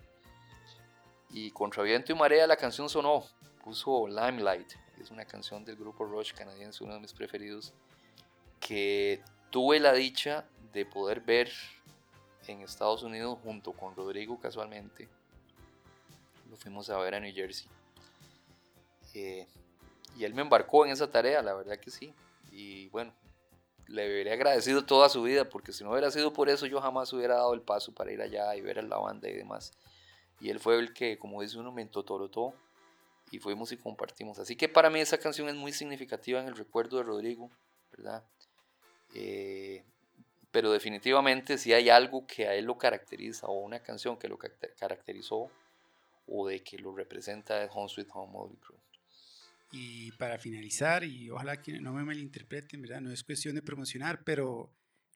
y 1.31 1.49
contra 1.51 1.81
viento 1.81 2.11
y 2.11 2.15
marea 2.15 2.45
la 2.45 2.55
canción 2.55 2.87
sonó, 2.87 3.25
puso 3.63 4.07
Limelight, 4.07 4.73
es 4.99 5.09
una 5.09 5.25
canción 5.25 5.65
del 5.65 5.77
grupo 5.77 6.05
Rush 6.05 6.33
canadiense, 6.33 6.83
uno 6.83 6.93
de 6.93 6.99
mis 6.99 7.13
preferidos, 7.13 7.73
que 8.59 9.23
tuve 9.49 9.79
la 9.79 9.93
dicha 9.93 10.45
de 10.73 10.85
poder 10.85 11.21
ver 11.21 11.51
en 12.47 12.61
Estados 12.61 13.03
Unidos 13.03 13.37
junto 13.43 13.73
con 13.73 13.95
Rodrigo 13.95 14.39
casualmente. 14.39 15.07
Lo 16.49 16.57
fuimos 16.57 16.89
a 16.89 16.97
ver 16.97 17.15
a 17.15 17.19
New 17.19 17.33
Jersey. 17.33 17.67
Eh, 19.13 19.47
y 20.17 20.25
él 20.25 20.33
me 20.33 20.41
embarcó 20.41 20.85
en 20.85 20.91
esa 20.91 21.09
tarea, 21.09 21.41
la 21.41 21.53
verdad 21.53 21.77
que 21.77 21.91
sí. 21.91 22.13
Y 22.51 22.89
bueno, 22.89 23.13
le 23.87 24.07
hubiera 24.07 24.33
agradecido 24.33 24.85
toda 24.85 25.09
su 25.09 25.23
vida, 25.23 25.49
porque 25.49 25.73
si 25.73 25.83
no 25.83 25.91
hubiera 25.91 26.11
sido 26.11 26.33
por 26.33 26.49
eso, 26.49 26.65
yo 26.65 26.81
jamás 26.81 27.11
hubiera 27.13 27.35
dado 27.35 27.53
el 27.53 27.61
paso 27.61 27.93
para 27.93 28.11
ir 28.11 28.21
allá 28.21 28.55
y 28.55 28.61
ver 28.61 28.79
a 28.79 28.81
la 28.81 28.97
banda 28.97 29.29
y 29.29 29.33
demás. 29.33 29.71
Y 30.39 30.49
él 30.49 30.59
fue 30.59 30.77
el 30.79 30.93
que, 30.93 31.17
como 31.17 31.41
dice 31.41 31.59
uno, 31.59 31.71
me 31.71 31.81
entotorotó 31.81 32.53
y 33.31 33.39
fuimos 33.39 33.71
y 33.71 33.77
compartimos. 33.77 34.39
Así 34.39 34.55
que 34.55 34.67
para 34.67 34.89
mí 34.89 34.99
esa 34.99 35.17
canción 35.17 35.47
es 35.49 35.55
muy 35.55 35.71
significativa 35.71 36.41
en 36.41 36.47
el 36.47 36.55
recuerdo 36.55 36.97
de 36.97 37.03
Rodrigo, 37.03 37.49
¿verdad? 37.91 38.23
Eh, 39.13 39.83
pero 40.51 40.71
definitivamente 40.71 41.57
si 41.57 41.73
hay 41.73 41.89
algo 41.89 42.27
que 42.27 42.47
a 42.47 42.55
él 42.55 42.65
lo 42.65 42.77
caracteriza 42.77 43.47
o 43.47 43.59
una 43.59 43.79
canción 43.79 44.17
que 44.17 44.27
lo 44.27 44.37
caracterizó 44.37 45.49
o 46.27 46.47
de 46.47 46.61
que 46.61 46.77
lo 46.77 46.95
representa 46.95 47.63
es 47.63 47.69
Home 47.73 47.89
Sweet 47.89 48.09
Home 48.13 48.31
Motley 48.31 48.57
Crue. 48.57 48.77
Y 49.71 50.11
para 50.13 50.37
finalizar, 50.37 51.03
y 51.05 51.29
ojalá 51.29 51.61
que 51.61 51.79
no 51.79 51.93
me 51.93 52.03
malinterpreten, 52.03 52.81
¿verdad? 52.81 52.99
No 52.99 53.11
es 53.11 53.23
cuestión 53.23 53.55
de 53.55 53.61
promocionar, 53.61 54.23
pero 54.25 54.69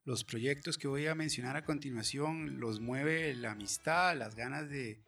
los 0.06 0.24
proyectos 0.24 0.78
que 0.78 0.88
voy 0.88 1.07
a 1.07 1.16
mencionar 1.16 1.57
a 1.57 1.66
continuación 1.66 2.60
los 2.60 2.80
mueve 2.80 3.34
la 3.36 3.52
amistad, 3.52 4.16
las 4.16 4.36
ganas 4.36 4.70
de, 4.70 5.02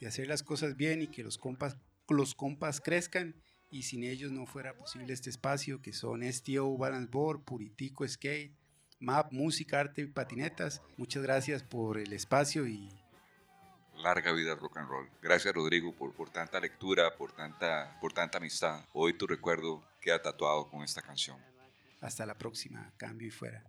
de 0.00 0.06
hacer 0.06 0.28
las 0.28 0.42
cosas 0.42 0.76
bien 0.76 1.02
y 1.02 1.08
que 1.08 1.22
los 1.22 1.36
compas, 1.36 1.76
los 2.08 2.34
compas 2.34 2.80
crezcan 2.80 3.34
y 3.70 3.82
sin 3.82 4.04
ellos 4.04 4.32
no 4.32 4.46
fuera 4.46 4.74
posible 4.76 5.12
este 5.12 5.28
espacio 5.28 5.82
que 5.82 5.92
son 5.92 6.22
STO 6.22 6.78
Balance 6.78 7.10
Board, 7.10 7.44
Puritico 7.44 8.06
Skate, 8.08 8.54
MAP, 9.00 9.32
Música, 9.32 9.80
Arte 9.80 10.02
y 10.02 10.06
Patinetas. 10.06 10.82
Muchas 10.96 11.22
gracias 11.22 11.62
por 11.62 11.98
el 11.98 12.12
espacio 12.12 12.66
y... 12.66 12.88
Larga 13.96 14.32
vida 14.32 14.54
rock 14.54 14.76
and 14.76 14.88
roll. 14.88 15.08
Gracias 15.22 15.54
Rodrigo 15.54 15.94
por, 15.94 16.12
por 16.12 16.28
tanta 16.28 16.60
lectura, 16.60 17.16
por 17.16 17.32
tanta, 17.32 17.98
por 18.00 18.12
tanta 18.12 18.38
amistad. 18.38 18.84
Hoy 18.92 19.14
tu 19.14 19.26
recuerdo 19.26 19.82
queda 20.00 20.20
tatuado 20.20 20.68
con 20.68 20.82
esta 20.82 21.00
canción. 21.00 21.38
Hasta 22.00 22.26
la 22.26 22.36
próxima. 22.36 22.92
Cambio 22.96 23.28
y 23.28 23.30
fuera. 23.30 23.64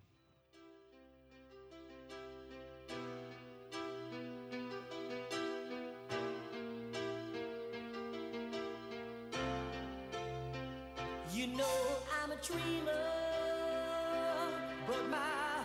You 11.34 11.48
know 11.48 11.66
I'm 12.20 12.32
a 12.32 12.36
dreamer. 12.38 13.27
but 14.88 15.10
my 15.10 15.18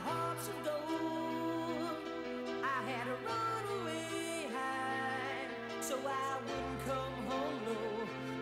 heart's 0.04 0.48
of 0.48 0.64
gold. 0.64 1.96
I 2.62 2.78
had 2.90 3.06
a 3.06 3.16
runaway 3.30 4.50
high, 4.52 5.46
so 5.80 5.96
I 5.96 6.38
wouldn't 6.44 6.80
come 6.90 7.16
home 7.30 7.60
No, 7.66 7.78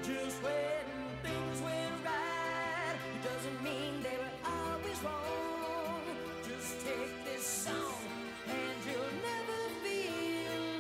Just 0.03 0.43
when 0.43 0.85
things 1.23 1.61
went 1.61 1.97
right, 2.03 2.97
it 3.15 3.23
doesn't 3.29 3.63
mean 3.63 4.03
they 4.03 4.17
were 4.25 4.37
always 4.57 4.99
wrong. 5.05 6.01
Just 6.49 6.81
take 6.87 7.15
this 7.27 7.45
song, 7.45 8.01
and 8.49 8.79
you'll 8.89 9.17
never 9.29 9.61
be 9.85 10.01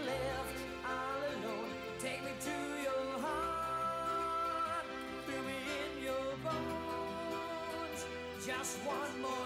left 0.09 0.57
all 0.95 1.21
alone. 1.35 1.71
Take 1.99 2.25
me 2.25 2.33
to 2.49 2.57
your 2.87 3.21
heart, 3.21 4.87
fill 5.27 5.43
me 5.43 5.59
in 5.81 6.05
your 6.05 6.29
bones. 6.43 8.01
Just 8.47 8.79
one 8.79 9.21
more. 9.21 9.40